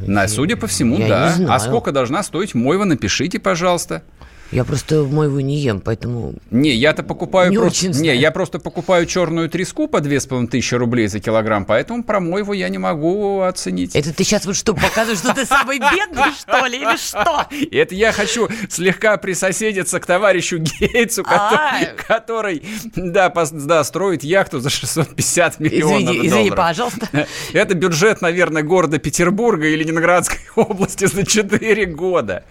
На, 0.07 0.27
судя 0.27 0.57
по 0.57 0.65
всему, 0.65 0.97
я 0.97 1.07
да. 1.07 1.27
не 1.27 1.35
знаю. 1.35 1.53
А 1.53 1.59
сколько 1.59 1.91
должна 1.91 2.23
стоить 2.23 2.55
мойва, 2.55 2.85
напишите, 2.85 3.39
пожалуйста. 3.39 4.01
Я 4.51 4.65
просто 4.65 5.03
мойву 5.03 5.39
не 5.39 5.57
ем, 5.59 5.79
поэтому... 5.79 6.33
Не, 6.49 6.73
я-то 6.75 7.03
покупаю 7.03 7.51
Не 7.51 7.57
просто... 7.57 7.87
очень 7.87 8.01
Не, 8.01 8.15
я 8.15 8.31
просто 8.31 8.59
покупаю 8.59 9.05
черную 9.05 9.49
треску 9.49 9.87
по 9.87 10.01
2500 10.01 10.77
рублей 10.79 11.07
за 11.07 11.19
килограмм, 11.21 11.63
поэтому 11.65 12.03
про 12.03 12.19
мойву 12.19 12.51
я 12.51 12.67
не 12.67 12.77
могу 12.77 13.41
оценить. 13.41 13.95
Это 13.95 14.13
ты 14.13 14.23
сейчас 14.25 14.45
вот 14.45 14.57
что, 14.57 14.73
показываешь, 14.73 15.19
что 15.19 15.33
ты 15.33 15.45
самый 15.45 15.79
бедный, 15.79 16.33
что 16.37 16.65
ли, 16.65 16.77
или 16.79 16.97
что? 16.97 17.47
И 17.51 17.75
это 17.77 17.95
я 17.95 18.11
хочу 18.11 18.49
слегка 18.69 19.15
присоседиться 19.17 19.99
к 20.01 20.05
товарищу 20.05 20.57
Гейтсу, 20.57 21.23
А. 21.25 21.85
который, 22.07 22.61
да, 22.95 23.31
строит 23.83 24.23
яхту 24.23 24.59
за 24.59 24.69
650 24.69 25.59
миллионов 25.59 26.01
Извини, 26.01 26.27
извини, 26.27 26.49
долларов. 26.49 26.55
пожалуйста. 26.57 27.09
Это 27.53 27.73
бюджет, 27.73 28.21
наверное, 28.21 28.63
города 28.63 28.97
Петербурга 28.97 29.67
или 29.67 29.83
Ленинградской 29.83 30.39
области 30.55 31.05
за 31.05 31.25
4 31.25 31.85
года. 31.85 32.43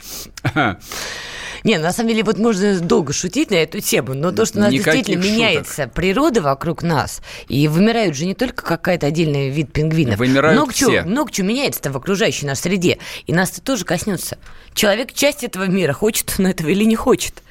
Не, 1.64 1.78
на 1.78 1.92
самом 1.92 2.10
деле, 2.10 2.24
вот 2.24 2.38
можно 2.38 2.80
долго 2.80 3.12
шутить 3.12 3.50
на 3.50 3.56
эту 3.56 3.80
тему, 3.80 4.14
но 4.14 4.32
то, 4.32 4.46
что 4.46 4.58
у 4.58 4.60
нас 4.62 4.72
Никаких 4.72 5.04
действительно 5.04 5.22
шуток. 5.22 5.36
меняется 5.36 5.88
природа 5.88 6.42
вокруг 6.42 6.82
нас, 6.82 7.20
и 7.48 7.68
вымирают 7.68 8.16
же 8.16 8.26
не 8.26 8.34
только 8.34 8.64
какая-то 8.64 9.06
отдельный 9.06 9.50
вид 9.50 9.72
пингвинов. 9.72 10.18
Вымирают 10.18 10.56
много 10.56 10.72
все. 10.72 10.86
Чего, 10.86 11.08
много 11.08 11.32
чего 11.32 11.48
меняется-то 11.48 11.90
в 11.90 11.96
окружающей 11.96 12.46
нашей 12.46 12.60
среде, 12.60 12.98
и 13.26 13.32
нас 13.32 13.52
это 13.52 13.62
тоже 13.62 13.84
коснется. 13.84 14.38
Человек 14.74 15.12
часть 15.12 15.44
этого 15.44 15.64
мира, 15.64 15.92
хочет 15.92 16.34
он 16.38 16.46
этого 16.46 16.68
или 16.68 16.84
не 16.84 16.96
хочет. 16.96 17.42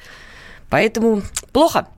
Поэтому 0.68 1.22
плохо. 1.52 1.88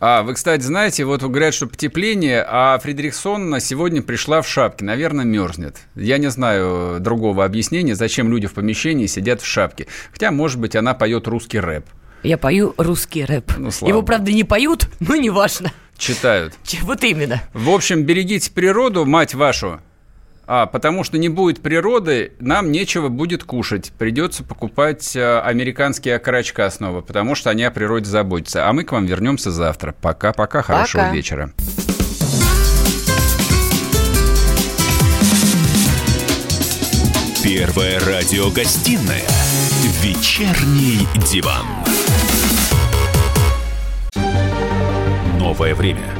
А, 0.00 0.22
вы, 0.22 0.32
кстати, 0.32 0.62
знаете, 0.62 1.04
вот 1.04 1.22
говорят, 1.22 1.52
что 1.52 1.66
потепление, 1.66 2.42
а 2.48 2.78
Фредериксон 2.78 3.60
сегодня 3.60 4.00
пришла 4.00 4.40
в 4.40 4.48
шапке. 4.48 4.82
Наверное, 4.82 5.26
мерзнет. 5.26 5.76
Я 5.94 6.16
не 6.16 6.30
знаю 6.30 7.00
другого 7.00 7.44
объяснения, 7.44 7.94
зачем 7.94 8.30
люди 8.30 8.46
в 8.46 8.54
помещении 8.54 9.06
сидят 9.06 9.42
в 9.42 9.46
шапке. 9.46 9.88
Хотя, 10.10 10.30
может 10.30 10.58
быть, 10.58 10.74
она 10.74 10.94
поет 10.94 11.28
русский 11.28 11.60
рэп. 11.60 11.84
Я 12.22 12.38
пою 12.38 12.74
русский 12.78 13.26
рэп. 13.26 13.52
Ну, 13.58 13.70
слава 13.70 13.90
Его, 13.90 14.02
правда, 14.02 14.32
не 14.32 14.44
поют, 14.44 14.88
но 15.00 15.16
неважно. 15.16 15.70
Читают. 15.98 16.54
Вот 16.82 17.04
именно. 17.04 17.42
В 17.52 17.68
общем, 17.68 18.04
берегите 18.04 18.50
природу, 18.50 19.04
мать 19.04 19.34
вашу. 19.34 19.80
А, 20.52 20.66
потому 20.66 21.04
что 21.04 21.16
не 21.16 21.28
будет 21.28 21.62
природы, 21.62 22.32
нам 22.40 22.72
нечего 22.72 23.08
будет 23.08 23.44
кушать. 23.44 23.92
Придется 23.96 24.42
покупать 24.42 25.14
э, 25.14 25.38
американские 25.38 26.16
окорочка 26.16 26.68
снова, 26.70 27.02
потому 27.02 27.36
что 27.36 27.50
они 27.50 27.62
о 27.62 27.70
природе 27.70 28.06
заботятся. 28.10 28.68
А 28.68 28.72
мы 28.72 28.82
к 28.82 28.90
вам 28.90 29.06
вернемся 29.06 29.52
завтра. 29.52 29.94
Пока-пока, 30.02 30.62
хорошего 30.62 31.02
Пока. 31.02 31.14
вечера. 31.14 31.52
Первая 37.44 38.00
радиогостинная 38.00 39.22
«Вечерний 40.02 41.06
диван». 41.30 41.66
Новое 45.38 45.76
время 45.76 46.19